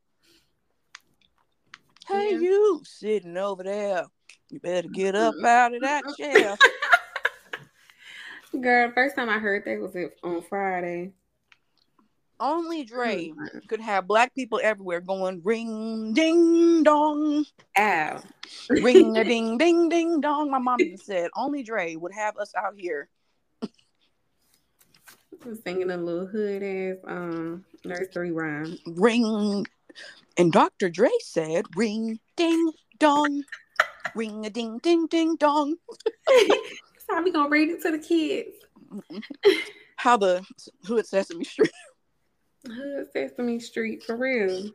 Hey, 2.07 2.33
yeah. 2.33 2.39
you 2.39 2.83
sitting 2.85 3.37
over 3.37 3.62
there? 3.62 4.05
You 4.51 4.61
better 4.61 4.89
get 4.89 5.15
up 5.16 5.35
mm-hmm. 5.35 5.47
out 5.47 5.74
of 5.74 5.83
that 5.83 6.05
chair. 6.19 6.57
Girl, 8.52 8.93
first 8.94 9.16
time 9.16 9.28
I 9.28 9.39
heard 9.39 9.64
that 9.64 9.81
was 9.81 9.97
on 10.23 10.43
Friday. 10.43 11.12
Only 12.39 12.85
Dre 12.85 13.28
mm-hmm. 13.28 13.59
could 13.66 13.81
have 13.81 14.06
black 14.06 14.35
people 14.35 14.60
everywhere 14.62 15.01
going 15.01 15.40
ring 15.43 16.12
ding 16.12 16.82
dong. 16.82 17.47
Ow. 17.78 18.23
ring 18.68 19.16
a 19.16 19.24
ding 19.24 19.56
ding 19.59 19.89
ding 19.89 20.20
dong. 20.20 20.51
My 20.51 20.59
mom 20.59 20.78
said 20.97 21.31
only 21.35 21.62
Dre 21.62 21.97
would 21.97 22.12
have 22.12 22.36
us 22.36 22.52
out 22.55 22.74
here. 22.77 23.09
singing 25.64 25.90
a 25.90 25.97
little 25.97 26.27
hood 26.27 26.62
ass 26.62 26.97
um 27.09 27.64
nursery 27.85 28.32
rhyme. 28.32 28.77
Ring 28.86 29.66
and 30.36 30.52
Dr. 30.52 30.90
Dre 30.90 31.10
said 31.20 31.64
ring 31.74 32.20
ding 32.36 32.73
dong. 32.98 33.44
ring 34.14 34.44
a 34.44 34.51
ding 34.51 34.78
ding 34.82 35.06
ding 35.06 35.36
dong. 35.36 35.77
how 37.09 37.23
we 37.23 37.33
gonna 37.33 37.49
read 37.49 37.69
it 37.69 37.83
to 37.83 37.91
the 37.91 37.99
kids. 37.99 38.57
How 39.97 40.16
the 40.16 40.45
hood 40.85 41.07
Sesame 41.07 41.45
Street. 41.45 41.70
Hood 42.66 43.07
Sesame 43.12 43.59
Street 43.61 44.03
for 44.03 44.16
real. 44.16 44.70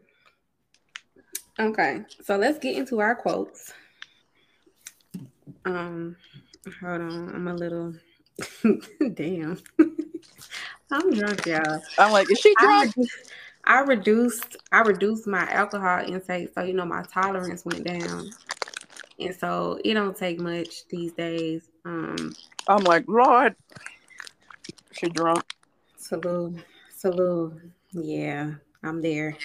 Okay, 1.60 2.02
so 2.24 2.38
let's 2.38 2.58
get 2.58 2.76
into 2.76 2.99
our 2.99 3.16
quotes. 3.16 3.72
Um, 5.66 6.16
hold 6.80 7.02
on, 7.02 7.36
I'm 7.36 7.48
a 7.48 7.53
little 7.53 7.94
damn. 9.14 9.62
I'm 10.91 11.14
drunk, 11.14 11.45
y'all. 11.45 11.82
I'm 11.98 12.12
like, 12.12 12.32
is 12.32 12.40
she 12.40 12.56
drunk? 12.60 12.94
I, 13.66 13.80
I 13.80 13.80
reduced 13.82 14.58
I 14.72 14.82
reduced 14.82 15.28
my 15.28 15.48
alcohol 15.52 16.03
intake, 16.06 16.49
so 16.56 16.64
you 16.64 16.74
know 16.74 16.86
my 16.86 17.03
tolerance 17.03 17.64
went 17.64 17.84
down, 17.84 18.32
and 19.20 19.36
so 19.36 19.80
it 19.86 19.94
don't 19.94 20.18
take 20.18 20.40
much 20.40 20.88
these 20.90 21.12
days. 21.14 21.70
Um, 21.86 22.34
I'm 22.68 22.84
like, 22.84 23.06
Lord, 23.08 23.56
she 24.91 25.10
drunk. 25.10 25.44
Salute, 25.98 26.64
salute. 26.95 27.60
Yeah, 27.91 28.53
I'm 28.84 29.02
there. 29.02 29.38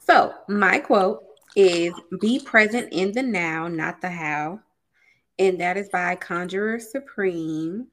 So 0.00 0.34
my 0.48 0.78
quote 0.78 1.24
is 1.56 1.92
be 2.20 2.40
present 2.40 2.92
in 2.92 3.12
the 3.12 3.22
now, 3.22 3.68
not 3.68 4.00
the 4.00 4.10
how. 4.10 4.60
And 5.38 5.60
that 5.60 5.76
is 5.76 5.88
by 5.88 6.14
Conjurer 6.16 6.78
Supreme. 6.78 7.88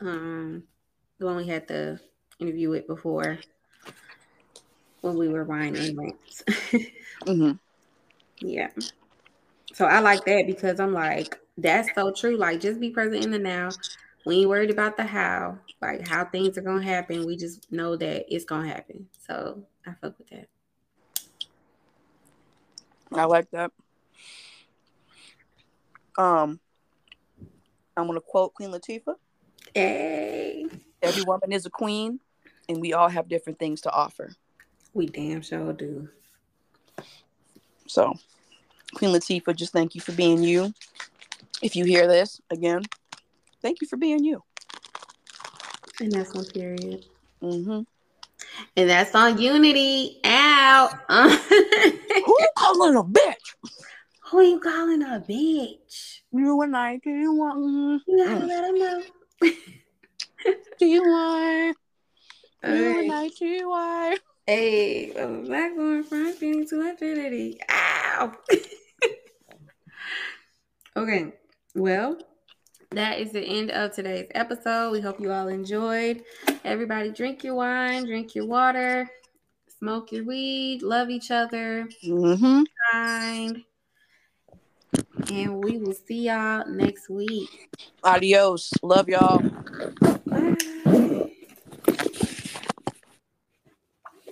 Um, 0.00 0.64
the 1.18 1.26
one 1.26 1.36
we 1.36 1.46
had 1.46 1.66
the 1.68 2.00
interview 2.38 2.70
with 2.70 2.86
before 2.86 3.38
when 5.00 5.16
we 5.16 5.28
were 5.28 5.44
buying 5.44 5.76
inmates. 5.76 6.42
mm-hmm. 7.26 7.52
Yeah. 8.40 8.70
So 9.74 9.86
I 9.86 10.00
like 10.00 10.24
that 10.24 10.44
because 10.46 10.80
I'm 10.80 10.92
like, 10.92 11.39
that's 11.62 11.88
so 11.94 12.12
true. 12.12 12.36
Like, 12.36 12.60
just 12.60 12.80
be 12.80 12.90
present 12.90 13.24
in 13.24 13.30
the 13.30 13.38
now. 13.38 13.70
We 14.24 14.40
ain't 14.40 14.48
worried 14.48 14.70
about 14.70 14.96
the 14.96 15.04
how, 15.04 15.58
like 15.80 16.06
how 16.06 16.24
things 16.24 16.58
are 16.58 16.62
gonna 16.62 16.82
happen. 16.82 17.26
We 17.26 17.36
just 17.36 17.70
know 17.72 17.96
that 17.96 18.26
it's 18.34 18.44
gonna 18.44 18.68
happen. 18.68 19.08
So 19.26 19.64
I 19.86 19.92
fuck 20.00 20.18
with 20.18 20.28
that. 20.28 20.48
I 23.12 23.24
like 23.24 23.50
that. 23.50 23.72
Um, 26.18 26.60
I'm 27.96 28.06
gonna 28.06 28.20
quote 28.20 28.54
Queen 28.54 28.70
Latifah. 28.70 29.14
Hey. 29.74 30.66
Every 31.02 31.22
woman 31.22 31.52
is 31.52 31.64
a 31.64 31.70
queen, 31.70 32.20
and 32.68 32.80
we 32.80 32.92
all 32.92 33.08
have 33.08 33.28
different 33.28 33.58
things 33.58 33.80
to 33.82 33.90
offer. 33.90 34.32
We 34.92 35.06
damn 35.06 35.40
sure 35.40 35.72
do. 35.72 36.08
So, 37.86 38.14
Queen 38.94 39.14
Latifah, 39.14 39.56
just 39.56 39.72
thank 39.72 39.94
you 39.94 40.00
for 40.00 40.12
being 40.12 40.42
you. 40.42 40.74
If 41.62 41.76
you 41.76 41.84
hear 41.84 42.06
this 42.06 42.40
again, 42.50 42.82
thank 43.60 43.80
you 43.80 43.86
for 43.86 43.96
being 43.96 44.24
you. 44.24 44.42
And 46.00 46.10
that's 46.10 46.34
on 46.34 46.44
period. 46.46 47.04
Mm-hmm. 47.42 47.80
And 48.76 48.90
that's 48.90 49.14
on 49.14 49.38
Unity. 49.38 50.20
Out. 50.24 50.92
Who 51.08 52.36
you 52.38 52.48
calling 52.56 52.96
a 52.96 53.02
bitch? 53.02 53.54
Who 54.30 54.40
you 54.42 54.60
calling 54.60 55.02
a 55.02 55.22
bitch? 55.28 56.20
You 56.32 56.62
and 56.62 56.76
I, 56.76 56.96
do 56.98 57.10
you 57.10 57.34
want? 57.34 58.02
You 58.06 58.24
gotta 58.24 58.40
mm. 58.40 58.48
let 58.48 58.64
him 58.64 58.78
know. 58.78 59.02
do 60.78 60.86
you 60.86 61.02
want? 61.02 61.76
You 62.62 62.70
hey. 62.70 63.00
and 63.00 63.12
I, 63.12 63.28
do 63.28 63.44
you 63.44 63.68
want? 63.68 64.20
Hey, 64.46 65.12
black 65.44 65.76
woman 65.76 66.04
from 66.04 66.26
infinity 66.26 66.66
to 66.66 66.88
infinity. 66.88 67.58
Ow. 67.68 68.32
okay. 70.96 71.32
Well, 71.74 72.18
that 72.90 73.20
is 73.20 73.30
the 73.30 73.42
end 73.42 73.70
of 73.70 73.92
today's 73.92 74.26
episode. 74.34 74.90
We 74.90 75.00
hope 75.00 75.20
you 75.20 75.30
all 75.30 75.48
enjoyed. 75.48 76.24
Everybody, 76.64 77.10
drink 77.10 77.44
your 77.44 77.54
wine, 77.54 78.06
drink 78.06 78.34
your 78.34 78.46
water, 78.46 79.08
smoke 79.78 80.10
your 80.10 80.24
weed, 80.24 80.82
love 80.82 81.10
each 81.10 81.30
other, 81.30 81.88
mm-hmm. 82.04 82.62
kind. 82.92 83.62
And 85.30 85.62
we 85.62 85.78
will 85.78 85.94
see 85.94 86.26
y'all 86.26 86.66
next 86.66 87.08
week. 87.08 87.70
Adios. 88.02 88.72
Love 88.82 89.08
y'all. 89.08 89.38
Bye. 90.26 90.56